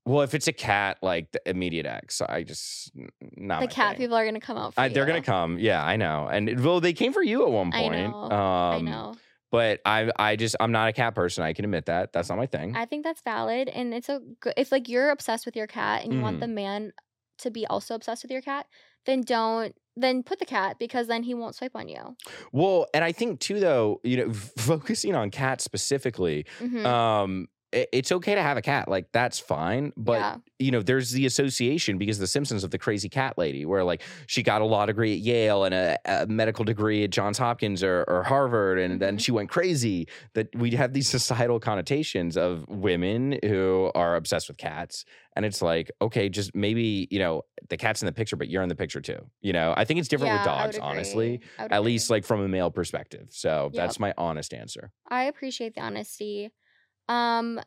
Well, 0.05 0.23
if 0.23 0.35
it's 0.35 0.47
a 0.47 0.53
cat, 0.53 0.99
like 1.03 1.33
the 1.33 1.41
immediate 1.51 1.85
ex, 1.85 2.21
I 2.23 2.45
just 2.45 2.93
not 3.37 3.61
the 3.61 3.67
cat 3.67 3.97
thing. 3.97 4.05
people 4.05 4.17
are 4.17 4.25
gonna 4.25 4.39
come 4.41 4.57
out 4.57 4.75
for 4.75 4.81
I, 4.81 4.87
you. 4.87 4.95
they're 4.95 5.05
gonna 5.07 5.21
come. 5.21 5.59
Yeah, 5.59 5.85
I 5.85 5.97
know. 5.97 6.29
And 6.31 6.49
it- 6.49 6.61
well, 6.61 6.81
they 6.81 6.93
came 6.93 7.13
for 7.13 7.23
you 7.23 7.43
at 7.45 7.51
one 7.51 7.73
I 7.75 7.81
point. 7.83 8.11
know, 8.11 8.15
Um, 8.23 8.31
I 8.33 8.81
know. 8.83 9.15
But 9.51 9.81
I, 9.85 10.11
I 10.17 10.37
just, 10.37 10.55
I'm 10.61 10.71
not 10.73 10.89
a 10.89 10.93
cat 10.93 11.15
person. 11.15 11.43
I 11.45 11.53
can 11.53 11.65
admit 11.65 11.87
that. 11.87 12.13
That's 12.13 12.29
not 12.29 12.37
my 12.39 12.47
thing. 12.47 12.77
I 12.77 12.85
think 12.85 13.05
that's 13.05 13.21
valid, 13.23 13.69
and 13.69 13.93
it's 13.95 14.09
a 14.09 14.21
good. 14.41 14.55
If 14.57 14.71
like 14.73 14.89
you're 14.89 15.11
obsessed 15.11 15.45
with 15.47 15.57
your 15.57 15.67
cat 15.69 16.05
and 16.05 16.13
you 16.13 16.21
want 16.21 16.37
Mhm. 16.39 16.41
the 16.41 16.49
man 16.49 16.93
to 17.39 17.51
be 17.51 17.67
also 17.67 17.95
obsessed 17.95 18.23
with 18.23 18.31
your 18.31 18.43
cat, 18.43 18.67
then 19.07 19.23
don't. 19.23 19.75
Then 19.99 20.22
put 20.22 20.38
the 20.38 20.44
cat 20.44 20.78
because 20.78 21.07
then 21.07 21.22
he 21.22 21.32
won't 21.34 21.55
swipe 21.55 21.74
on 21.74 21.88
you. 21.88 22.16
well, 22.53 22.86
and 22.92 23.03
I 23.03 23.12
think 23.12 23.40
too, 23.40 23.61
though, 23.61 24.01
you 24.05 24.16
know, 24.18 24.32
focusing 24.59 25.14
on 25.14 25.30
cats 25.30 25.64
specifically, 25.64 26.44
Mhm. 26.61 26.84
um, 26.84 27.49
it's 27.93 28.11
okay 28.12 28.35
to 28.35 28.43
have 28.43 28.57
a 28.57 28.62
cat. 28.62 28.89
Like 28.89 29.12
that's 29.12 29.39
fine. 29.39 29.93
But 29.97 30.18
yeah, 30.18 30.37
you 30.59 30.70
know, 30.70 30.83
there's 30.83 31.11
the 31.11 31.27
association 31.27 31.99
because 31.99 32.18
the 32.18 32.27
Simpsons 32.27 32.64
of 32.64 32.70
the 32.70 32.79
crazy 32.79 33.09
cat 33.09 33.37
lady, 33.37 33.66
where 33.66 33.85
like 33.85 34.03
she 34.27 34.43
got 34.43 34.62
a 34.62 34.64
law 34.64 34.87
degree 34.87 35.12
at 35.14 35.18
Yale 35.20 35.64
and 35.64 35.74
a, 35.74 35.99
a 36.07 36.27
medical 36.27 36.64
degree 36.64 37.05
at 37.05 37.11
Johns 37.11 37.37
Hopkins 37.39 37.83
or, 37.83 38.05
or 38.09 38.22
Harvard, 38.22 38.79
and 38.79 39.01
then 39.01 39.16
Mhm. 39.16 39.20
she 39.20 39.33
went 39.33 39.51
crazy. 39.51 40.09
That 40.35 40.49
we 40.55 40.70
have 40.72 40.93
these 40.93 41.09
societal 41.18 41.61
connotations 41.61 42.37
of 42.37 42.66
women 42.68 43.39
who 43.45 43.91
are 43.95 44.16
obsessed 44.16 44.49
with 44.49 44.57
cats, 44.57 45.05
and 45.35 45.45
it's 45.45 45.61
like, 45.61 45.91
okay, 46.01 46.29
just 46.29 46.55
maybe 46.55 47.09
you 47.11 47.18
know 47.18 47.43
the 47.68 47.77
cat's 47.77 48.03
in 48.03 48.07
the 48.07 48.12
picture, 48.12 48.37
but 48.37 48.49
you're 48.49 48.62
in 48.62 48.68
the 48.68 48.77
picture 48.77 49.01
too. 49.01 49.18
You 49.41 49.53
know, 49.53 49.74
I 49.77 49.85
think 49.85 50.01
it's 50.01 50.09
different 50.09 50.33
yeah, 50.33 50.35
with 50.35 50.43
dogs, 50.43 50.79
honestly. 50.79 51.35
agree. 51.35 51.49
I 51.59 51.62
would 51.64 51.72
At 51.72 51.81
agree. 51.81 51.85
least 51.85 52.11
like 52.11 52.24
from 52.24 52.41
a 52.41 52.49
male 52.49 52.70
perspective. 52.70 53.29
So 53.31 53.70
Yep. 53.70 53.74
that's 53.74 53.99
my 53.99 54.14
honest 54.16 54.55
answer. 54.55 54.93
I 55.09 55.24
appreciate 55.24 55.74
the 55.74 55.81
honesty. 55.83 56.53
Um 57.09 57.61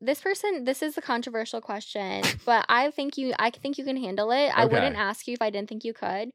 this 0.00 0.20
person 0.20 0.64
this 0.64 0.82
is 0.82 0.98
a 0.98 1.02
controversial 1.02 1.60
question, 1.60 2.22
but 2.44 2.66
I 2.68 2.90
think 2.90 3.16
you 3.16 3.34
I 3.38 3.50
think 3.50 3.78
you 3.78 3.84
can 3.84 3.96
handle 3.96 4.30
it. 4.30 4.50
I 4.54 4.64
wouldn't 4.66 4.96
ask 4.96 5.26
you 5.26 5.34
if 5.34 5.42
I 5.42 5.50
didn't 5.50 5.68
think 5.68 5.84
you 5.84 5.94
could. 5.94 6.30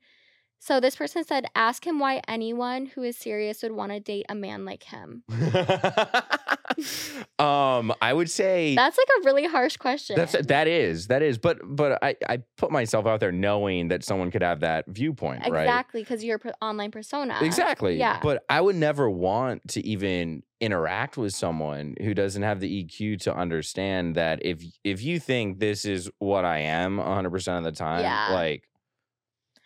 So 0.63 0.79
this 0.79 0.95
person 0.95 1.23
said 1.23 1.47
ask 1.55 1.87
him 1.87 1.97
why 1.97 2.21
anyone 2.27 2.85
who 2.85 3.01
is 3.01 3.17
serious 3.17 3.63
would 3.63 3.71
want 3.71 3.91
to 3.93 3.99
date 3.99 4.27
a 4.29 4.35
man 4.35 4.63
like 4.63 4.83
him. 4.83 5.23
um, 7.39 7.91
I 7.99 8.13
would 8.13 8.29
say 8.29 8.75
That's 8.75 8.95
like 8.95 9.07
a 9.19 9.25
really 9.25 9.47
harsh 9.47 9.77
question. 9.77 10.15
That's 10.15 10.33
that 10.33 10.67
is 10.67 11.07
that 11.07 11.23
is, 11.23 11.39
but 11.39 11.57
but 11.63 11.97
I 12.03 12.15
I 12.29 12.43
put 12.57 12.69
myself 12.71 13.07
out 13.07 13.19
there 13.21 13.31
knowing 13.31 13.87
that 13.87 14.03
someone 14.03 14.29
could 14.29 14.43
have 14.43 14.59
that 14.59 14.85
viewpoint, 14.87 15.49
right? 15.49 15.63
exactly 15.63 16.03
because 16.03 16.23
you're 16.23 16.39
a 16.45 16.53
online 16.63 16.91
persona. 16.91 17.39
Exactly. 17.41 17.97
Yeah. 17.97 18.19
But 18.21 18.43
I 18.47 18.61
would 18.61 18.75
never 18.75 19.09
want 19.09 19.67
to 19.69 19.83
even 19.83 20.43
interact 20.59 21.17
with 21.17 21.33
someone 21.33 21.95
who 21.99 22.13
doesn't 22.13 22.43
have 22.43 22.59
the 22.59 22.83
EQ 22.85 23.21
to 23.21 23.35
understand 23.35 24.13
that 24.13 24.45
if 24.45 24.63
if 24.83 25.01
you 25.01 25.19
think 25.19 25.57
this 25.59 25.85
is 25.85 26.07
what 26.19 26.45
I 26.45 26.59
am 26.59 26.97
100% 26.97 27.57
of 27.57 27.63
the 27.63 27.71
time, 27.71 28.01
Yeah. 28.01 28.29
like 28.31 28.67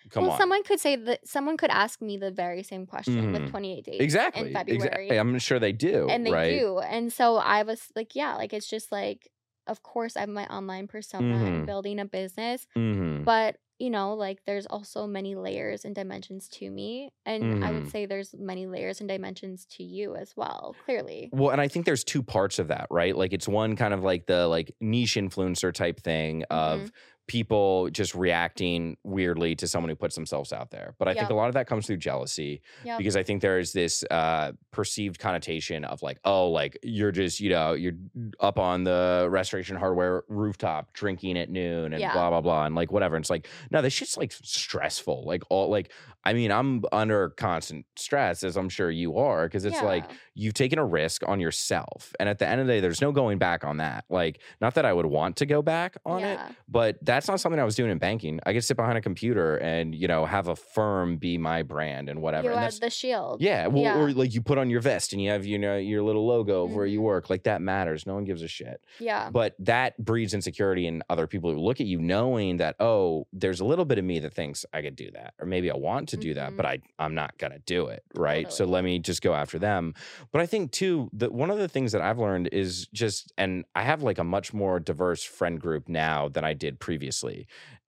come 0.10 0.24
well, 0.24 0.32
on. 0.34 0.38
someone 0.38 0.64
could 0.64 0.80
say 0.80 0.96
that 0.96 1.28
someone 1.28 1.58
could 1.58 1.70
ask 1.72 2.02
me 2.02 2.18
the 2.18 2.32
very 2.32 2.64
same 2.64 2.86
question 2.86 3.32
with 3.32 3.44
Mhm. 3.44 3.50
28 3.50 3.86
days 3.86 4.00
exactly. 4.02 4.48
in 4.50 4.54
February. 4.54 4.76
Exactly. 4.86 5.18
I'm 5.18 5.38
sure 5.40 5.60
they 5.60 5.74
do, 5.74 6.08
and 6.10 6.26
they 6.26 6.32
right? 6.32 6.60
do. 6.60 6.80
And 6.80 7.12
so 7.12 7.38
I 7.38 7.64
was 7.64 7.92
like, 7.96 8.16
yeah, 8.16 8.36
like 8.36 8.54
it's 8.54 8.68
just 8.68 8.92
like, 8.92 9.30
of 9.68 9.82
course, 9.84 10.16
I 10.16 10.22
have 10.22 10.30
my 10.30 10.46
online 10.48 10.88
persona 10.88 11.36
Mhm. 11.36 11.48
and 11.48 11.66
building 11.66 12.00
a 12.00 12.06
business, 12.06 12.68
Mhm. 12.78 13.26
but 13.26 13.58
you 13.78 13.90
know, 13.90 14.14
like 14.14 14.40
there's 14.46 14.66
also 14.68 15.06
many 15.06 15.36
layers 15.36 15.84
and 15.84 15.94
dimensions 15.94 16.48
to 16.48 16.70
me, 16.72 17.12
and 17.26 17.62
I 17.62 17.72
would 17.74 17.84
Mhm. 17.84 17.92
say 17.92 18.06
there's 18.06 18.34
many 18.34 18.68
layers 18.68 19.02
and 19.02 19.10
dimensions 19.10 19.66
to 19.72 19.84
you 19.84 20.16
as 20.16 20.34
well. 20.38 20.76
Clearly, 20.86 21.30
Well, 21.34 21.50
and 21.50 21.60
I 21.60 21.68
think 21.68 21.86
there's 21.86 22.06
two 22.06 22.24
parts 22.24 22.58
of 22.58 22.70
that, 22.70 22.88
right? 22.90 23.14
Like 23.18 23.34
it's 23.34 23.50
one 23.50 23.76
kind 23.76 23.94
of 23.94 24.02
like 24.02 24.28
the 24.28 24.48
like 24.48 24.72
niche 24.80 25.16
influencer 25.16 25.74
type 25.74 26.00
thing 26.00 26.46
Mm-hmm. 26.50 26.84
of 26.84 26.92
people 27.28 27.90
just 27.90 28.14
reacting 28.14 28.98
weirdly 29.04 29.56
to 29.56 29.68
someone 29.68 29.90
who 29.90 29.96
puts 29.96 30.14
themselves 30.16 30.54
out 30.54 30.70
there. 30.72 30.94
But 31.00 31.08
I 31.08 31.14
think 31.16 31.30
a 31.32 31.34
lot 31.34 31.48
of 31.48 31.56
that 31.56 31.66
comes 31.68 31.88
through 31.88 31.98
jealousy 31.98 32.62
Yep. 32.84 32.98
because 33.00 33.16
I 33.16 33.24
think 33.24 33.42
there 33.42 33.58
is 33.58 33.74
this 33.74 34.04
uh 34.12 34.52
perceived 34.72 35.20
connotation 35.20 35.84
of 35.86 36.04
like, 36.04 36.20
oh, 36.24 36.50
like 36.50 36.78
you're 36.84 37.12
just, 37.12 37.40
you 37.40 37.50
know, 37.50 37.74
you're 37.74 37.94
up 38.40 38.60
on 38.60 38.84
the 38.84 39.28
restoration 39.30 39.76
hardware 39.76 40.24
rooftop 40.28 40.94
drinking 40.94 41.38
at 41.38 41.50
noon 41.50 41.94
and 41.94 42.00
Yeah. 42.02 42.14
blah 42.14 42.30
blah 42.30 42.42
blah 42.42 42.66
and 42.66 42.76
like 42.76 42.92
whatever. 42.92 43.16
And 43.16 43.24
it's 43.24 43.30
like, 43.30 43.48
no, 43.72 43.82
this 43.82 43.94
shit's 43.94 44.18
like 44.18 44.32
stressful. 44.32 45.24
Like 45.26 45.44
all 45.50 45.70
like 45.70 45.92
I 46.28 46.34
mean, 46.34 46.52
I'm 46.52 46.84
under 46.92 47.30
constant 47.30 47.86
stress 47.96 48.44
as 48.44 48.58
I'm 48.58 48.68
sure 48.70 48.90
you 48.90 49.18
are 49.20 49.46
because 49.46 49.64
it's 49.64 49.80
like 49.86 50.06
you've 50.34 50.56
taken 50.56 50.80
a 50.80 50.86
risk 50.86 51.22
on 51.28 51.40
yourself. 51.40 52.14
And 52.20 52.28
at 52.28 52.40
the 52.40 52.48
end 52.48 52.62
of 52.62 52.68
the 52.68 52.74
day, 52.74 52.80
there's 52.80 53.00
no 53.00 53.12
going 53.12 53.38
back 53.38 53.64
on 53.64 53.78
that. 53.78 54.06
Like, 54.10 54.42
not 54.60 54.74
that 54.74 54.86
I 54.86 54.92
would 54.94 55.06
want 55.06 55.38
to 55.38 55.46
go 55.46 55.62
back 55.62 55.98
on 56.06 56.24
it, 56.24 56.40
but 56.68 56.86
but 56.86 57.06
that's 57.16 57.28
not 57.28 57.40
something 57.40 57.60
I 57.60 57.64
was 57.64 57.76
doing 57.76 57.92
in 57.92 57.98
banking. 57.98 58.40
I 58.46 58.54
could 58.54 58.64
sit 58.64 58.78
behind 58.78 58.98
a 58.98 59.02
computer 59.02 59.58
and, 59.58 59.96
you 59.96 60.08
know, 60.08 60.26
have 60.26 60.48
a 60.48 60.56
firm 60.56 61.18
be 61.18 61.38
my 61.38 61.64
brand 61.64 62.10
and 62.10 62.22
whatever. 62.22 62.48
You 62.50 62.54
and 62.54 62.62
that's 62.64 62.80
the 62.80 62.90
shield. 62.90 63.42
yeah, 63.42 63.68
well, 63.68 63.84
Yeah. 63.84 63.98
or 64.00 64.12
like 64.12 64.34
you 64.34 64.42
put 64.42 64.58
on 64.58 64.70
your 64.70 64.82
vest 64.82 65.14
and 65.14 65.22
you 65.22 65.30
have, 65.32 65.46
you 65.46 65.58
know, 65.58 65.78
your 65.78 66.04
little 66.04 66.26
logo 66.28 66.64
of 66.66 66.74
where 66.74 66.86
you 66.86 67.00
Mhm. 67.00 67.04
work. 67.04 67.30
Like 67.30 67.44
that 67.44 67.62
matters. 67.62 68.06
No 68.06 68.16
one 68.16 68.26
gives 68.26 68.42
a 68.42 68.48
shit. 68.48 68.82
Yeah. 69.00 69.30
But 69.32 69.56
that 69.60 69.98
breeds 69.98 70.34
insecurity 70.34 70.88
in 70.88 71.02
other 71.10 71.26
people 71.28 71.52
who 71.54 71.60
look 71.60 71.80
at 71.80 71.88
you 71.88 72.00
knowing 72.00 72.58
that, 72.58 72.76
oh, 72.82 73.28
there's 73.32 73.62
a 73.62 73.66
little 73.66 73.86
bit 73.86 73.98
of 73.98 74.04
me 74.06 74.20
that 74.20 74.34
thinks 74.34 74.66
I 74.74 74.82
could 74.82 74.96
do 74.98 75.10
that. 75.12 75.34
Or 75.40 75.46
maybe 75.46 75.72
I 75.72 75.76
want 75.78 76.10
to 76.10 76.18
do 76.18 76.34
that, 76.34 76.52
Mhm. 76.52 76.58
but 76.58 76.66
I, 76.66 76.80
I'm 77.00 77.16
not 77.16 77.38
gonna 77.38 77.60
do 77.66 77.88
it. 77.88 78.04
Right. 78.16 78.52
So 78.52 78.66
let 78.66 78.84
me 78.84 79.00
just 79.00 79.22
go 79.22 79.34
after 79.34 79.58
them. 79.58 79.94
But 80.34 80.42
I 80.42 80.46
think 80.46 80.72
too, 80.72 81.10
that 81.14 81.32
one 81.34 81.50
of 81.50 81.58
the 81.60 81.68
things 81.70 81.94
that 81.94 82.02
I've 82.02 82.20
learned 82.20 82.50
is 82.52 82.88
just 82.94 83.32
and 83.38 83.64
I 83.74 83.84
have 83.84 84.04
like 84.04 84.18
a 84.18 84.24
much 84.24 84.54
more 84.54 84.80
diverse 84.80 85.24
friend 85.24 85.62
group 85.62 85.88
now 85.88 86.28
than 86.30 86.44
I 86.44 86.54
did 86.54 86.80
previously. 86.80 87.05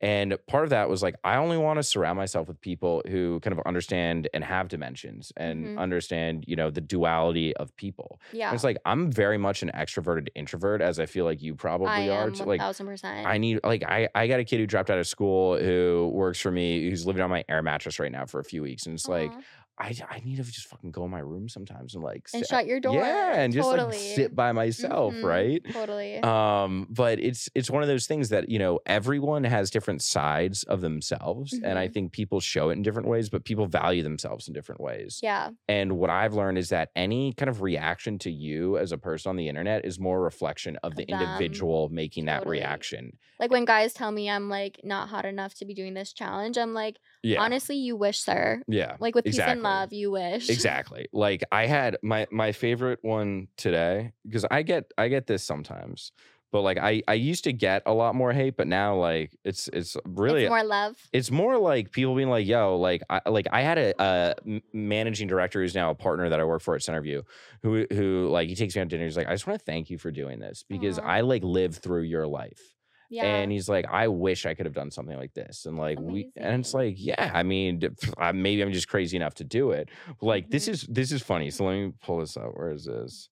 And 0.02 0.38
part 0.48 0.64
of 0.64 0.70
that 0.70 0.90
was 0.90 1.02
like, 1.04 1.16
I 1.24 1.38
only 1.38 1.58
want 1.58 1.78
to 1.78 1.84
surround 1.84 2.18
myself 2.18 2.48
with 2.48 2.60
people 2.62 3.02
who 3.08 3.40
kind 3.42 3.54
of 3.58 3.64
understand 3.66 4.30
and 4.34 4.44
have 4.44 4.68
dimensions 4.68 5.32
and 5.38 5.70
Mhm. 5.70 5.78
understand, 5.78 6.46
you 6.48 6.56
know, 6.56 6.70
the 6.70 6.82
duality 6.82 7.56
of 7.58 7.76
people. 7.76 8.20
And 8.22 8.32
Yeah. 8.32 8.56
it's 8.56 8.64
like, 8.64 8.78
I'm 8.86 9.12
very 9.12 9.38
much 9.38 9.64
an 9.64 9.72
extroverted 9.74 10.28
introvert, 10.36 10.82
as 10.82 11.00
I 11.00 11.06
feel 11.06 11.26
like 11.26 11.42
you 11.42 11.56
probably 11.56 12.08
I 12.08 12.10
are. 12.10 12.32
am. 12.32 12.38
Like, 12.44 12.60
thousand 12.60 12.86
percent. 12.88 13.16
I 13.26 13.38
need 13.38 13.60
like 13.64 13.84
I 13.84 14.08
I 14.16 14.28
got 14.28 14.40
a 14.40 14.46
kid 14.46 14.60
who 14.60 14.68
dropped 14.68 14.90
out 14.90 15.00
of 15.00 15.08
school 15.08 15.58
who 15.58 16.12
works 16.14 16.40
for 16.40 16.52
me 16.52 16.90
who's 16.90 17.06
living 17.06 17.22
on 17.22 17.30
my 17.30 17.44
air 17.50 17.62
mattress 17.62 18.00
right 18.00 18.12
now 18.12 18.26
for 18.26 18.40
a 18.40 18.44
few 18.44 18.62
weeks 18.62 18.86
and 18.86 18.96
it's 18.96 19.08
like 19.08 19.38
Aw. 19.38 19.44
I 19.80 19.94
I 20.10 20.20
need 20.26 20.38
to 20.38 20.44
just 20.44 20.68
fucking 20.68 20.92
go 20.92 21.06
in 21.06 21.12
my 21.12 21.20
room 21.20 21.48
sometimes 21.50 21.94
and 21.96 22.04
like 22.04 22.28
and 22.34 22.42
sit- 22.42 22.48
shut 22.50 22.66
your 22.66 22.80
door. 22.80 22.96
yeah 22.96 23.36
and 23.40 23.54
just 23.54 23.70
totally. 23.70 23.92
like 23.92 24.16
sit 24.16 24.36
by 24.36 24.52
myself 24.52 25.14
Mhm, 25.14 25.24
right 25.24 25.62
Totally. 25.72 26.18
um 26.24 26.88
but 26.90 27.20
it's 27.20 27.48
it's 27.54 27.70
one 27.70 27.84
of 27.84 27.88
those 27.88 28.08
things 28.08 28.30
that 28.30 28.50
you 28.50 28.58
know 28.60 28.80
everyone 28.86 29.44
has 29.44 29.70
different 29.70 30.02
sides 30.02 30.64
of 30.64 30.82
themselves 30.82 31.54
and 31.54 31.78
i 31.78 31.88
Mhm. 31.88 31.94
think 31.94 32.12
people 32.12 32.40
show 32.40 32.70
it 32.70 32.74
in 32.74 32.82
different 32.82 33.08
ways 33.08 33.30
but 33.30 33.44
people 33.46 33.66
value 33.68 34.02
themselves 34.04 34.48
in 34.48 34.54
different 34.54 34.82
ways 34.82 35.20
yeah. 35.22 35.50
and 35.68 35.98
what 35.98 36.10
i've 36.10 36.34
learned 36.34 36.58
is 36.58 36.70
that 36.70 36.90
any 36.96 37.34
kind 37.34 37.50
of 37.50 37.62
reaction 37.62 38.18
to 38.20 38.32
you 38.32 38.78
as 38.78 38.92
a 38.92 38.98
person 38.98 39.30
on 39.30 39.36
the 39.36 39.48
internet 39.48 39.86
is 39.86 40.00
more 40.00 40.18
a 40.18 40.22
reflection 40.22 40.76
of 40.84 40.96
the 40.96 41.06
them. 41.06 41.22
individual 41.22 41.90
making 41.90 42.26
that 42.26 42.48
reaction 42.48 43.18
Like 43.40 43.52
when 43.52 43.66
guys 43.66 43.94
tell 43.94 44.12
me 44.12 44.30
I'm 44.30 44.50
like 44.50 44.80
not 44.84 45.10
hot 45.10 45.26
enough 45.26 45.54
to 45.60 45.66
be 45.66 45.74
doing 45.76 45.94
this 45.94 46.12
challenge, 46.14 46.58
I'm 46.58 46.74
like, 46.74 46.98
yeah 47.24 47.42
honestly, 47.42 47.76
you 47.78 47.96
wish, 47.96 48.20
sir. 48.20 48.62
yeah 48.68 48.96
Like 49.00 49.16
with 49.16 49.26
peace 49.26 49.40
and 49.40 49.62
love, 49.62 49.94
you 49.94 50.12
wish. 50.12 50.50
exactly 50.58 51.08
like 51.14 51.44
i 51.52 51.66
had 51.66 51.98
my 52.02 52.28
my 52.32 52.52
favorite 52.52 53.00
one 53.02 53.48
today 53.58 54.12
because 54.26 54.46
i 54.52 54.62
get 54.62 54.92
i 54.98 55.08
get 55.08 55.28
this 55.28 55.44
sometimes 55.44 56.12
but 56.52 56.62
like 56.62 56.78
i 56.78 57.02
i 57.08 57.14
used 57.14 57.44
to 57.44 57.52
get 57.54 57.82
a 57.86 57.94
lot 57.94 58.16
more 58.16 58.32
hate 58.32 58.56
but 58.56 58.68
now 58.68 58.96
like 58.96 59.36
it's 59.44 59.68
it's 59.74 59.98
really 60.06 60.44
It's 60.44 60.50
more 60.50 60.64
love. 60.64 60.96
it's 61.12 61.30
more 61.32 61.58
like 61.58 61.92
people 61.92 62.16
being 62.16 62.30
like, 62.30 62.48
"Yo, 62.48 62.78
like, 62.78 63.02
I 63.10 63.22
like 63.30 63.48
I 63.52 63.62
had 63.62 63.78
a 63.78 64.36
managing 64.74 65.28
director 65.28 65.62
who's 65.62 65.76
now 65.76 65.90
a 65.90 65.96
partner 65.96 66.30
that 66.30 66.40
I 66.40 66.44
work 66.46 66.62
for 66.62 66.74
at 66.76 66.82
Centerview, 66.82 67.24
who 67.64 67.86
who 67.92 68.30
like 68.30 68.48
he 68.48 68.56
takes 68.56 68.76
me 68.76 68.82
out 68.82 68.86
to 68.86 68.90
dinner. 68.90 69.04
He's 69.06 69.18
like, 69.18 69.28
I 69.28 69.34
just 69.34 69.46
want 69.46 69.60
to 69.60 69.66
thank 69.66 69.90
you 69.90 69.98
for 69.98 70.10
doing 70.12 70.40
this 70.40 70.64
because 70.70 71.00
Aw. 71.00 71.04
I 71.04 71.22
like 71.22 71.44
live 71.44 71.76
through 71.76 72.04
your 72.04 72.26
life, 72.28 72.62
Yeah. 73.10 73.26
and 73.26 73.52
he's 73.52 73.70
like, 73.70 73.86
I 73.90 74.08
wish 74.10 74.46
I 74.46 74.54
could 74.54 74.66
have 74.66 74.76
done 74.76 74.92
something 74.92 75.18
like 75.18 75.34
this, 75.34 75.66
and 75.66 75.78
like 75.78 76.00
we, 76.00 76.32
and 76.36 76.60
it's 76.62 76.74
like, 76.74 76.96
yeah, 76.98 77.32
I 77.34 77.44
mean, 77.44 77.80
d- 77.80 77.90
pff, 77.90 78.14
I- 78.18 78.32
maybe 78.34 78.62
I'm 78.62 78.74
just 78.74 78.90
crazy 78.90 79.16
enough 79.18 79.36
to 79.36 79.44
do 79.44 79.72
it. 79.72 79.90
Like 80.22 80.50
this 80.50 80.68
Mhm. 80.68 80.72
is 80.74 80.82
this 80.90 81.12
is 81.12 81.22
funny. 81.22 81.50
So 81.52 81.66
let 81.66 81.74
me 81.76 81.94
pull 82.02 82.20
this 82.20 82.36
out. 82.38 82.58
Where 82.58 82.72
is 82.72 82.86
this? 82.86 83.30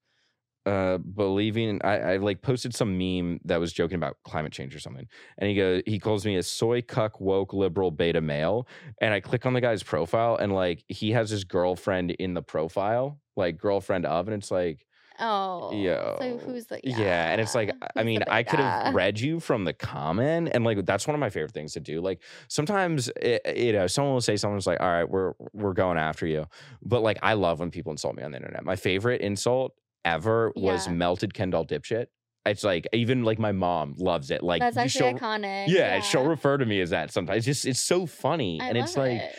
uh 0.66 0.98
believing 0.98 1.80
I, 1.84 2.14
I 2.14 2.18
like 2.18 2.42
posted 2.42 2.74
some 2.74 2.98
meme 2.98 3.40
that 3.46 3.60
was 3.60 3.72
joking 3.72 3.98
about 3.98 4.18
climate 4.24 4.52
change 4.52 4.76
or 4.76 4.80
something 4.80 5.08
and 5.38 5.48
he 5.50 5.56
goes 5.56 5.84
he 5.86 6.00
calls 6.00 6.26
me 6.26 6.38
a 6.38 6.44
soy 6.44 6.82
cuck 6.82 7.22
woke 7.22 7.54
liberal 7.54 7.92
beta 7.92 8.20
male 8.20 8.68
and 9.00 9.14
i 9.14 9.20
click 9.20 9.46
on 9.46 9.54
the 9.54 9.62
guy's 9.62 9.84
profile 9.84 10.38
and 10.38 10.54
like 10.54 10.84
he 10.88 11.12
has 11.12 11.30
his 11.30 11.44
girlfriend 11.44 12.12
in 12.12 12.34
the 12.34 12.42
profile 12.42 13.22
like 13.36 13.58
girlfriend 13.60 14.08
of 14.08 14.28
and 14.28 14.36
it's 14.42 14.50
like 14.50 14.88
oh. 15.20 15.72
yeah. 15.74 16.18
So 16.20 16.38
who's 16.38 16.66
the 16.66 16.80
yeah, 16.84 17.32
and 17.32 17.40
it's 17.42 17.56
like 17.56 17.70
yeah, 17.70 17.88
i 17.96 18.04
mean 18.04 18.22
i 18.28 18.44
could 18.44 18.60
have 18.60 18.94
read 18.94 19.20
you 19.20 19.40
from 19.40 19.64
the 19.64 19.74
comment 19.74 20.50
and 20.54 20.64
like 20.64 20.86
that's 20.86 21.08
one 21.08 21.14
of 21.16 21.20
my 21.20 21.30
favorite 21.30 21.54
things 21.54 21.74
to 21.74 21.80
do 21.80 22.02
like 22.02 22.22
sometimes 22.48 23.10
it, 23.22 23.42
you 23.58 23.74
know 23.74 23.88
someone 23.88 24.14
will 24.14 24.22
say 24.22 24.36
someone's 24.38 24.68
like 24.68 24.80
all 24.82 24.88
right 24.88 25.10
we're 25.10 25.34
we're 25.54 25.74
going 25.74 25.98
after 25.98 26.26
you 26.28 26.46
but 26.84 27.02
like 27.02 27.18
i 27.22 27.34
love 27.34 27.60
when 27.60 27.72
people 27.72 27.92
insult 27.92 28.16
me 28.16 28.24
on 28.24 28.32
the 28.32 28.38
internet 28.38 28.64
my 28.66 28.76
favorite 28.76 29.22
insult 29.22 29.74
ever 30.04 30.52
was 30.56 30.88
Yeah. 30.88 30.94
melted 30.94 31.34
kendall 31.34 31.66
dipshit 31.66 32.08
it's 32.46 32.64
like 32.64 32.88
even 32.94 33.24
like 33.24 33.40
my 33.40 33.52
mom 33.52 33.96
loves 33.98 34.30
it 34.30 34.44
like 34.44 34.60
That's 34.62 34.78
actually 34.78 35.10
she'll- 35.12 35.18
iconic. 35.20 35.66
yeah, 35.68 36.00
she'll 36.02 36.26
refer 36.26 36.58
to 36.58 36.66
me 36.66 36.80
as 36.82 36.92
that 36.92 37.12
sometimes 37.12 37.38
it's 37.40 37.46
just 37.46 37.66
it's 37.66 37.80
so 37.80 38.06
funny 38.06 38.60
I 38.62 38.68
and 38.70 38.78
it's 38.78 38.96
like 38.96 39.20
it. 39.22 39.36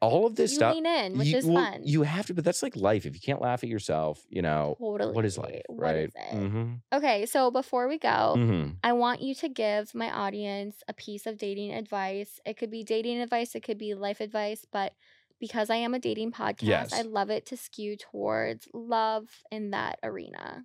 All 0.00 0.26
of 0.26 0.36
this 0.36 0.52
you 0.52 0.56
stuff 0.56 0.74
lean 0.74 0.86
in, 0.86 1.18
which 1.18 1.28
you, 1.28 1.36
is 1.38 1.44
well, 1.46 1.64
fun. 1.72 1.80
you 1.84 2.02
have 2.02 2.26
to 2.26 2.34
but 2.34 2.44
that's 2.44 2.62
like 2.62 2.76
life 2.76 3.06
if 3.06 3.14
you 3.14 3.20
can't 3.20 3.40
laugh 3.40 3.62
at 3.62 3.68
yourself 3.68 4.24
you 4.28 4.42
know 4.42 4.76
totally. 4.78 5.12
what 5.12 5.24
is 5.24 5.38
life 5.38 5.62
What 5.66 5.80
right 5.80 5.96
is 5.96 6.12
mm-hmm. 6.32 6.74
Okay, 6.92 7.26
so 7.26 7.50
before 7.50 7.88
we 7.88 7.98
go, 7.98 8.34
Mm-hmm. 8.36 8.70
I 8.82 8.92
want 8.92 9.22
you 9.22 9.34
to 9.36 9.48
give 9.48 9.94
my 9.94 10.10
audience 10.10 10.82
a 10.88 10.92
piece 10.92 11.26
of 11.26 11.38
dating 11.38 11.72
advice. 11.72 12.40
It 12.46 12.56
could 12.56 12.70
be 12.70 12.82
dating 12.84 13.20
advice, 13.20 13.54
it 13.54 13.62
could 13.62 13.78
be 13.78 13.94
life 13.94 14.20
advice, 14.20 14.64
but 14.72 14.92
because 15.40 15.70
I 15.70 15.76
am 15.76 15.94
a 15.94 15.98
dating 16.00 16.32
podcast, 16.32 16.62
Yes. 16.62 16.92
I 16.92 17.02
love 17.02 17.30
it 17.30 17.46
to 17.46 17.56
skew 17.56 17.96
towards 17.96 18.66
love 18.74 19.28
in 19.52 19.70
that 19.70 19.98
arena. 20.02 20.64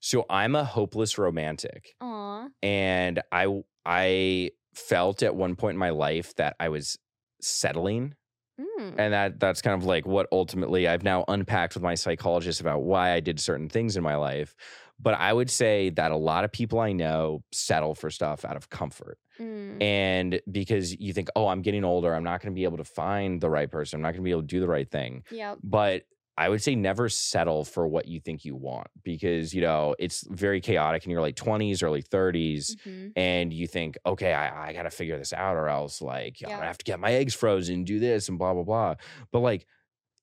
So 0.00 0.24
I'm 0.30 0.54
a 0.54 0.62
hopeless 0.64 1.18
romantic, 1.18 1.94
Aw. 2.00 2.46
and 2.62 3.22
I 3.32 3.62
I 3.84 4.50
felt 4.74 5.22
at 5.22 5.34
one 5.34 5.56
point 5.56 5.74
in 5.74 5.78
my 5.78 5.90
life 5.90 6.34
that 6.36 6.54
I 6.60 6.68
was 6.68 6.98
settling, 7.40 8.14
Mm. 8.58 8.94
and 8.96 9.12
that 9.12 9.38
that's 9.38 9.60
kind 9.60 9.80
of 9.80 9.84
like 9.84 10.06
what 10.06 10.26
ultimately 10.32 10.88
I've 10.88 11.02
now 11.02 11.24
unpacked 11.28 11.74
with 11.74 11.82
my 11.82 11.94
psychologist 11.94 12.60
about 12.60 12.82
why 12.82 13.12
I 13.12 13.20
did 13.20 13.38
certain 13.38 13.68
things 13.68 13.96
in 13.96 14.02
my 14.02 14.16
life. 14.16 14.54
But 14.98 15.14
I 15.14 15.32
would 15.32 15.50
say 15.50 15.90
that 15.90 16.10
a 16.10 16.16
lot 16.16 16.44
of 16.44 16.52
people 16.52 16.80
I 16.80 16.92
know 16.92 17.42
settle 17.52 17.94
for 17.94 18.10
stuff 18.10 18.46
out 18.46 18.56
of 18.56 18.70
comfort. 18.70 19.18
Mm. 19.38 19.82
And 19.82 20.40
because 20.50 20.98
you 20.98 21.12
think, 21.12 21.28
oh, 21.36 21.48
I'm 21.48 21.60
getting 21.60 21.84
older, 21.84 22.14
I'm 22.14 22.24
not 22.24 22.40
going 22.40 22.52
to 22.52 22.54
be 22.54 22.64
able 22.64 22.78
to 22.78 22.84
find 22.84 23.38
the 23.38 23.50
right 23.50 23.70
person, 23.70 23.98
I'm 23.98 24.02
not 24.02 24.12
going 24.12 24.22
to 24.22 24.24
be 24.24 24.30
able 24.30 24.40
to 24.40 24.46
do 24.46 24.60
the 24.60 24.68
right 24.68 24.90
thing. 24.90 25.24
Yep. 25.30 25.58
but 25.62 26.04
I 26.38 26.48
would 26.48 26.62
say 26.62 26.74
never 26.74 27.08
settle 27.08 27.64
for 27.64 27.88
what 27.88 28.06
you 28.08 28.20
think 28.20 28.44
you 28.44 28.54
want 28.56 28.88
because 29.02 29.54
you 29.54 29.60
know 29.62 29.94
it's 29.98 30.26
very 30.30 30.60
chaotic 30.60 31.04
in 31.04 31.10
your 31.10 31.22
late 31.22 31.36
twenties, 31.36 31.82
early 31.82 32.02
30s, 32.02 32.76
Mhm. 32.84 33.16
and 33.16 33.52
you 33.52 33.66
think, 33.66 33.96
okay, 34.06 34.34
I, 34.34 34.68
I 34.68 34.72
got 34.72 34.82
to 34.84 34.90
figure 34.90 35.16
this 35.18 35.32
out, 35.32 35.56
or 35.56 35.68
else 35.68 36.02
like 36.02 36.38
I'm 36.44 36.50
Yeah. 36.50 36.56
gonna 36.56 36.66
have 36.66 36.78
to 36.78 36.84
get 36.84 37.00
my 37.00 37.12
eggs 37.12 37.34
frozen, 37.34 37.84
do 37.84 37.98
this, 37.98 38.28
and 38.28 38.38
blah 38.38 38.54
blah 38.54 38.64
blah. 38.64 38.94
But 39.32 39.40
like, 39.40 39.66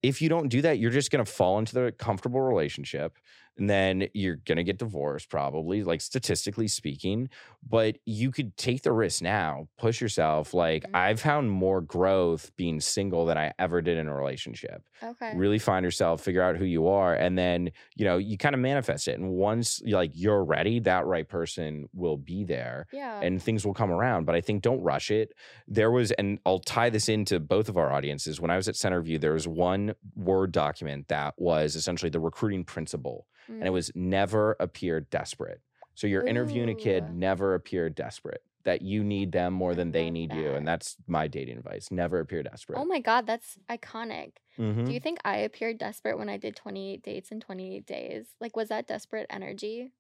if 0.02 0.22
you 0.22 0.30
don't 0.30 0.50
do 0.50 0.62
that, 0.64 0.80
you're 0.80 0.92
just 0.92 1.12
gonna 1.12 1.26
fall 1.26 1.60
into 1.60 1.74
the 1.76 1.92
comfortable 1.94 2.42
relationship, 2.42 3.18
and 3.58 3.70
then 3.70 4.08
you're 4.14 4.38
gonna 4.38 4.64
get 4.64 4.78
divorced, 4.80 5.30
probably, 5.30 5.84
like 5.84 6.02
statistically 6.02 6.68
speaking. 6.68 7.30
But 7.68 7.98
you 8.06 8.32
could 8.32 8.58
take 8.58 8.82
the 8.82 8.92
risk 8.92 9.22
now, 9.22 9.68
push 9.78 10.02
yourself. 10.02 10.54
Like 10.54 10.84
Mhm. 10.84 10.96
I've 10.96 11.22
found 11.22 11.50
more 11.52 11.82
growth 11.82 12.52
being 12.58 12.80
single 12.80 13.26
than 13.26 13.38
I 13.38 13.54
ever 13.60 13.82
did 13.82 13.98
in 13.98 14.08
a 14.08 14.16
relationship 14.16 14.84
Okay. 15.02 15.32
really 15.36 15.60
find 15.60 15.84
yourself 15.84 16.22
figure 16.22 16.42
out 16.42 16.56
who 16.58 16.66
you 16.66 16.88
are 16.88 17.14
and 17.14 17.38
then 17.38 17.72
you 17.96 18.06
know 18.06 18.18
you 18.18 18.38
kind 18.38 18.56
of 18.56 18.62
manifest 18.62 19.08
it 19.08 19.20
and 19.20 19.30
once 19.32 19.82
like 19.86 20.12
you're 20.14 20.44
ready 20.44 20.80
that 20.80 21.06
right 21.06 21.28
person 21.28 21.88
will 21.94 22.16
be 22.18 22.44
there 22.46 22.88
yeah. 22.94 23.20
and 23.22 23.42
things 23.44 23.66
will 23.66 23.74
come 23.74 23.92
around 23.92 24.26
but 24.26 24.34
i 24.36 24.40
think 24.42 24.62
don't 24.62 24.82
rush 24.82 25.12
it 25.12 25.34
there 25.68 25.92
was 25.92 26.12
and 26.14 26.40
i'll 26.46 26.60
tie 26.60 26.90
this 26.90 27.10
into 27.10 27.40
both 27.40 27.68
of 27.68 27.78
our 27.78 27.92
audiences 27.92 28.40
when 28.40 28.50
i 28.50 28.56
was 28.56 28.68
at 28.70 28.76
centerview 28.76 29.20
there 29.20 29.34
was 29.34 29.48
one 29.48 29.94
word 30.16 30.52
document 30.54 31.08
that 31.10 31.34
was 31.38 31.76
essentially 31.76 32.10
the 32.10 32.20
recruiting 32.20 32.64
principle 32.64 33.28
and 33.60 33.68
it 33.68 33.72
Mm. 33.72 33.74
was 33.74 33.92
never 33.96 34.56
appear 34.60 35.02
desperate 35.02 35.62
so 35.96 36.08
you're 36.08 36.24
interviewing 36.24 36.70
a 36.70 36.76
kid 36.76 37.10
never 37.10 37.54
appear 37.56 37.90
desperate 37.90 38.44
that 38.64 38.82
you 38.82 39.04
need 39.04 39.32
them 39.32 39.54
more 39.54 39.76
than 39.76 39.92
they 39.92 40.10
need 40.10 40.34
you 40.34 40.54
and 40.56 40.68
that's 40.68 40.96
my 41.08 41.28
dating 41.28 41.58
advice 41.58 41.92
never 41.92 42.20
appear 42.20 42.44
desperate 42.44 42.78
Oh 42.80 42.86
my 42.86 43.00
god, 43.00 43.26
that's 43.28 43.58
iconic. 43.70 44.38
Mhm. 44.58 44.86
Do 44.86 44.94
you 44.94 45.00
think 45.00 45.20
I 45.24 45.38
appeared 45.38 45.78
desperate 45.78 46.18
when 46.18 46.30
I 46.30 46.38
did 46.38 46.56
28 46.56 47.02
dates 47.04 47.32
in 47.32 47.40
28 47.40 47.86
days? 47.86 48.36
Like 48.40 48.56
was 48.56 48.70
that 48.70 48.88
desperate 48.88 49.28
energy? 49.30 49.92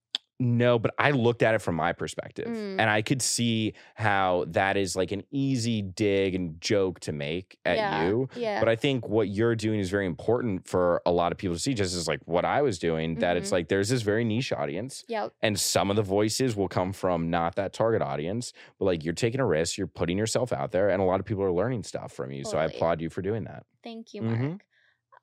No, 0.43 0.77
but 0.77 0.93
I 0.99 1.11
looked 1.11 1.41
at 1.41 1.55
it 1.55 1.59
from 1.59 1.75
my 1.75 1.93
perspective 1.93 2.47
Mm. 2.47 2.79
and 2.79 2.89
I 2.89 3.01
could 3.01 3.21
see 3.21 3.73
how 3.95 4.45
that 4.49 4.75
is 4.77 4.95
like 4.95 5.11
an 5.11 5.23
easy 5.31 5.81
dig 5.81 6.35
and 6.35 6.59
joke 6.59 6.99
to 7.01 7.11
make 7.13 7.57
at 7.65 7.77
yeah. 7.77 8.07
you. 8.07 8.27
Yeah. 8.35 8.59
But 8.59 8.67
I 8.69 8.75
think 8.75 9.07
what 9.07 9.29
you're 9.29 9.55
doing 9.55 9.79
is 9.79 9.89
very 9.89 10.05
important 10.05 10.67
for 10.67 11.01
a 11.05 11.11
lot 11.11 11.31
of 11.31 11.37
people 11.37 11.55
to 11.55 11.59
see, 11.61 11.73
just 11.73 11.95
as 11.95 12.07
like 12.07 12.19
what 12.25 12.43
I 12.45 12.61
was 12.61 12.77
doing, 12.79 13.15
that 13.15 13.37
it's 13.37 13.49
Mhm. 13.49 13.53
like 13.53 13.67
there's 13.69 13.89
this 13.89 14.01
very 14.01 14.23
niche 14.23 14.51
audience. 14.51 15.03
yep. 15.07 15.31
And 15.41 15.59
some 15.59 15.89
of 15.89 15.95
the 15.95 16.01
voices 16.03 16.55
will 16.55 16.67
come 16.67 16.91
from 16.93 17.29
not 17.29 17.55
that 17.55 17.71
target 17.73 18.01
audience, 18.01 18.51
but 18.79 18.85
like 18.85 19.03
you're 19.05 19.13
taking 19.13 19.39
a 19.39 19.45
risk, 19.45 19.77
you're 19.77 19.87
putting 19.87 20.17
yourself 20.17 20.51
out 20.51 20.71
there, 20.71 20.89
and 20.89 21.01
a 21.01 21.05
lot 21.05 21.19
of 21.19 21.25
people 21.25 21.43
are 21.43 21.51
learning 21.51 21.83
stuff 21.83 22.11
from 22.11 22.31
you. 22.31 22.43
So 22.43 22.57
I 22.57 22.65
applaud 22.65 22.99
you 23.01 23.09
for 23.09 23.21
doing 23.21 23.43
that. 23.45 23.65
Thank 23.83 24.13
you, 24.13 24.21
Mark. 24.21 24.39
Mhm. 24.39 24.59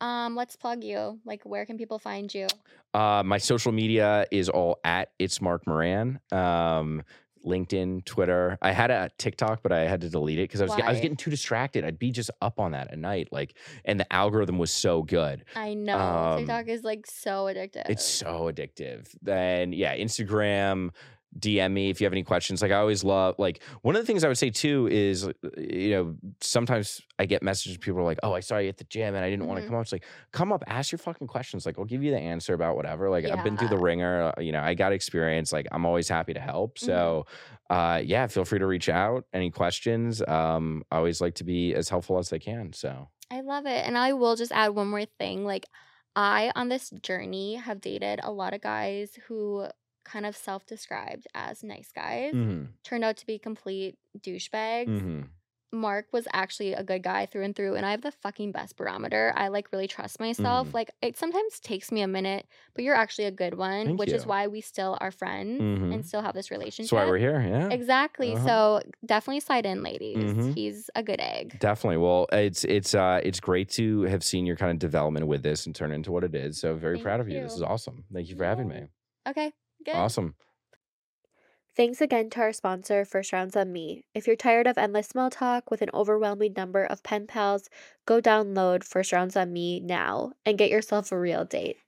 Um, 0.01 0.35
let's 0.37 0.57
plug 0.57 0.83
you. 0.85 1.21
Like 1.25 1.43
where 1.45 1.67
can 1.67 1.77
people 1.77 1.99
find 1.99 2.33
you? 2.33 2.47
Uh, 2.95 3.23
my 3.25 3.39
social 3.39 3.73
media 3.73 4.27
is 4.31 4.49
all 4.49 4.79
at 4.85 5.11
it's 5.19 5.41
Mark 5.41 5.67
Moran. 5.67 6.21
Um, 6.33 7.03
LinkedIn, 7.47 8.05
Twitter. 8.05 8.59
I 8.61 8.73
had 8.73 8.91
a 8.91 9.11
TikTok, 9.17 9.63
but 9.63 9.73
I 9.73 9.87
had 9.89 10.03
to 10.03 10.11
delete 10.11 10.39
it 10.39 10.43
because 10.43 10.61
I 10.61 10.65
was 10.65 10.77
get- 10.77 10.85
I 10.85 10.91
was 10.91 11.01
getting 11.01 11.17
too 11.17 11.31
distracted. 11.31 11.85
I'd 11.87 11.99
be 11.99 12.11
just 12.11 12.31
up 12.43 12.61
on 12.61 12.73
that 12.73 12.93
at 12.93 12.99
night, 12.99 13.29
like, 13.33 13.55
and 13.87 13.99
the 13.99 14.11
algorithm 14.13 14.59
was 14.59 14.71
so 14.71 15.03
good. 15.03 15.45
I 15.57 15.73
know 15.73 15.97
Um, 15.99 16.39
TikTok 16.41 16.69
is 16.69 16.85
like 16.85 17.07
so 17.07 17.45
addictive. 17.47 17.89
It's 17.89 18.05
so 18.05 18.51
addictive. 18.53 19.09
Then 19.23 19.73
yeah, 19.73 19.97
Instagram. 19.97 20.91
DM 21.39 21.73
me 21.73 21.91
if 21.91 22.01
you 22.01 22.05
have 22.07 22.13
any 22.13 22.23
questions. 22.25 22.61
Like 22.63 22.73
I 22.73 22.77
always 22.77 23.05
love 23.05 23.37
like 23.39 23.63
one 23.83 23.95
of 23.97 24.03
the 24.03 24.07
things 24.07 24.25
I 24.25 24.29
would 24.29 24.39
say 24.39 24.51
too 24.51 24.89
is 24.91 25.27
uh, 25.27 25.33
you 25.57 25.91
know 25.91 26.17
sometimes 26.41 27.01
I 27.19 27.27
get 27.27 27.43
messages 27.43 27.79
people 27.79 28.01
are 28.01 28.05
like 28.05 28.19
oh 28.23 28.33
I 28.33 28.41
saw 28.41 28.59
you 28.59 28.69
at 28.69 28.79
the 28.79 28.85
gym 28.85 29.15
and 29.15 29.25
I 29.25 29.31
didn't 29.31 29.47
want 29.47 29.61
to 29.61 29.67
come 29.67 29.77
up. 29.77 29.83
It's 29.83 29.93
like 29.93 30.05
come 30.33 30.53
up, 30.53 30.65
ask 30.67 30.91
your 30.93 30.99
fucking 30.99 31.27
questions. 31.29 31.67
Like 31.67 31.79
I'll 31.79 31.85
give 31.85 32.03
you 32.03 32.11
the 32.11 32.19
answer 32.19 32.55
about 32.55 32.77
whatever. 32.77 33.09
Like 33.11 33.25
I've 33.25 33.45
been 33.45 33.57
through 33.57 33.69
the 33.69 33.79
ringer. 33.79 34.33
uh, 34.37 34.41
You 34.41 34.53
know 34.53 34.61
I 34.61 34.75
got 34.75 34.93
experience. 34.93 35.53
Like 35.53 35.67
I'm 35.71 35.87
always 35.87 36.09
happy 36.09 36.35
to 36.35 36.41
help. 36.41 36.79
Mhm. 36.79 36.87
So 36.87 37.27
uh, 37.69 38.01
yeah, 38.05 38.27
feel 38.27 38.45
free 38.45 38.59
to 38.59 38.67
reach 38.67 38.89
out. 38.89 39.25
Any 39.33 39.51
questions? 39.51 40.21
Um, 40.27 40.83
I 40.91 40.97
always 40.97 41.21
like 41.21 41.35
to 41.37 41.45
be 41.45 41.73
as 41.75 41.89
helpful 41.89 42.19
as 42.19 42.33
I 42.33 42.39
can. 42.39 42.73
So 42.73 43.09
I 43.31 43.43
love 43.43 43.67
it. 43.67 43.87
And 43.87 43.97
I 43.97 44.13
will 44.15 44.35
just 44.35 44.51
add 44.51 44.71
one 44.71 44.89
more 44.89 45.05
thing. 45.05 45.45
Like, 45.45 45.67
I, 46.17 46.51
on 46.57 46.69
this 46.69 46.91
journey, 46.91 47.55
have 47.55 47.81
dated 47.81 48.19
a 48.25 48.33
lot 48.33 48.55
of 48.55 48.61
guys 48.61 49.17
who 49.29 49.69
kind 50.13 50.27
of 50.27 50.37
self 50.37 50.67
described 50.67 51.27
as 51.35 51.63
nice 51.63 51.91
guys, 51.95 52.35
mhm, 52.35 52.69
turned 52.85 53.05
out 53.05 53.17
to 53.19 53.27
be 53.27 53.39
complete 53.39 53.95
douchebags. 54.19 54.89
mhm. 54.89 55.29
Mark 55.73 56.07
was 56.13 56.27
actually 56.33 56.73
a 56.73 56.83
good 56.83 57.01
guy 57.05 57.27
through 57.27 57.45
and 57.45 57.55
through, 57.55 57.77
and 57.77 57.87
I 57.87 57.93
have 57.93 58.03
the 58.03 58.11
fucking 58.11 58.51
best 58.51 58.77
barometer. 58.77 59.33
I 59.37 59.47
like 59.47 59.71
really 59.73 59.87
trust 59.87 60.19
myself. 60.19 60.67
Mhm. 60.67 60.75
Like, 60.75 60.91
it 61.01 61.17
sometimes 61.17 61.61
takes 61.61 61.93
me 61.93 62.01
a 62.03 62.09
minute, 62.09 62.45
but 62.75 62.83
you're 62.83 62.97
actually 62.97 63.27
a 63.27 63.31
good 63.31 63.55
one, 63.57 63.87
Thank 63.87 64.01
which 64.01 64.11
is 64.11 64.27
why 64.27 64.49
we 64.49 64.63
still 64.63 64.99
are 65.01 65.13
friends 65.13 65.61
and 65.61 66.05
still 66.05 66.23
have 66.23 66.35
this 66.35 66.51
relationship. 66.51 66.91
that's 66.91 67.05
why 67.05 67.09
we're 67.09 67.19
here. 67.19 67.41
Yeah. 67.41 67.69
Exactly. 67.71 68.33
Uh-huh. 68.33 68.47
So 68.49 68.83
definitely 69.07 69.39
slide 69.39 69.65
in, 69.65 69.85
ladies. 69.85 70.17
Mhm. 70.35 70.55
He's 70.57 70.91
a 70.97 71.05
good 71.05 71.21
egg. 71.21 71.61
Definitely. 71.61 71.99
Well, 71.99 72.27
it's 72.33 72.65
it's 72.65 72.93
uh 72.93 73.21
it's 73.23 73.39
great 73.39 73.69
to 73.79 74.03
have 74.15 74.25
seen 74.25 74.47
your 74.47 74.57
kind 74.57 74.73
of 74.73 74.81
development 74.81 75.29
with 75.29 75.45
this 75.45 75.67
and 75.67 75.73
turn 75.81 75.93
into 75.93 76.11
what 76.11 76.25
it 76.25 76.35
is. 76.35 76.59
So 76.61 76.75
very 76.75 76.99
proud 76.99 77.21
of 77.21 77.27
Thank 77.27 77.37
you. 77.37 77.43
This 77.45 77.55
is 77.55 77.63
awesome. 77.63 78.07
Thank 78.13 78.29
you 78.29 78.35
for 78.35 78.45
having 78.45 78.67
me. 78.67 78.89
Okay. 79.29 79.53
Good. 79.85 79.95
Awesome. 79.95 80.35
Thanks 81.75 82.01
again 82.01 82.31
to 82.31 82.41
our 82.43 82.53
sponsor, 82.53 83.05
First 83.05 83.33
Rounds 83.33 83.57
on 83.57 83.73
Me. 83.73 84.05
If 84.15 84.27
you're 84.27 84.37
tired 84.37 84.67
of 84.69 84.79
endless 84.79 85.09
small 85.09 85.31
talk 85.31 85.69
with 85.71 85.83
an 85.83 85.91
overwhelming 85.93 86.53
number 86.53 86.85
of 86.85 87.03
pen 87.03 87.27
pals, 87.27 87.69
go 88.07 88.21
download 88.21 88.85
First 88.85 89.13
Rounds 89.13 89.37
on 89.37 89.53
Me 89.53 89.81
now 89.81 90.33
and 90.47 90.59
get 90.59 90.71
yourself 90.71 91.11
a 91.11 91.19
real 91.19 91.45
date. 91.45 91.79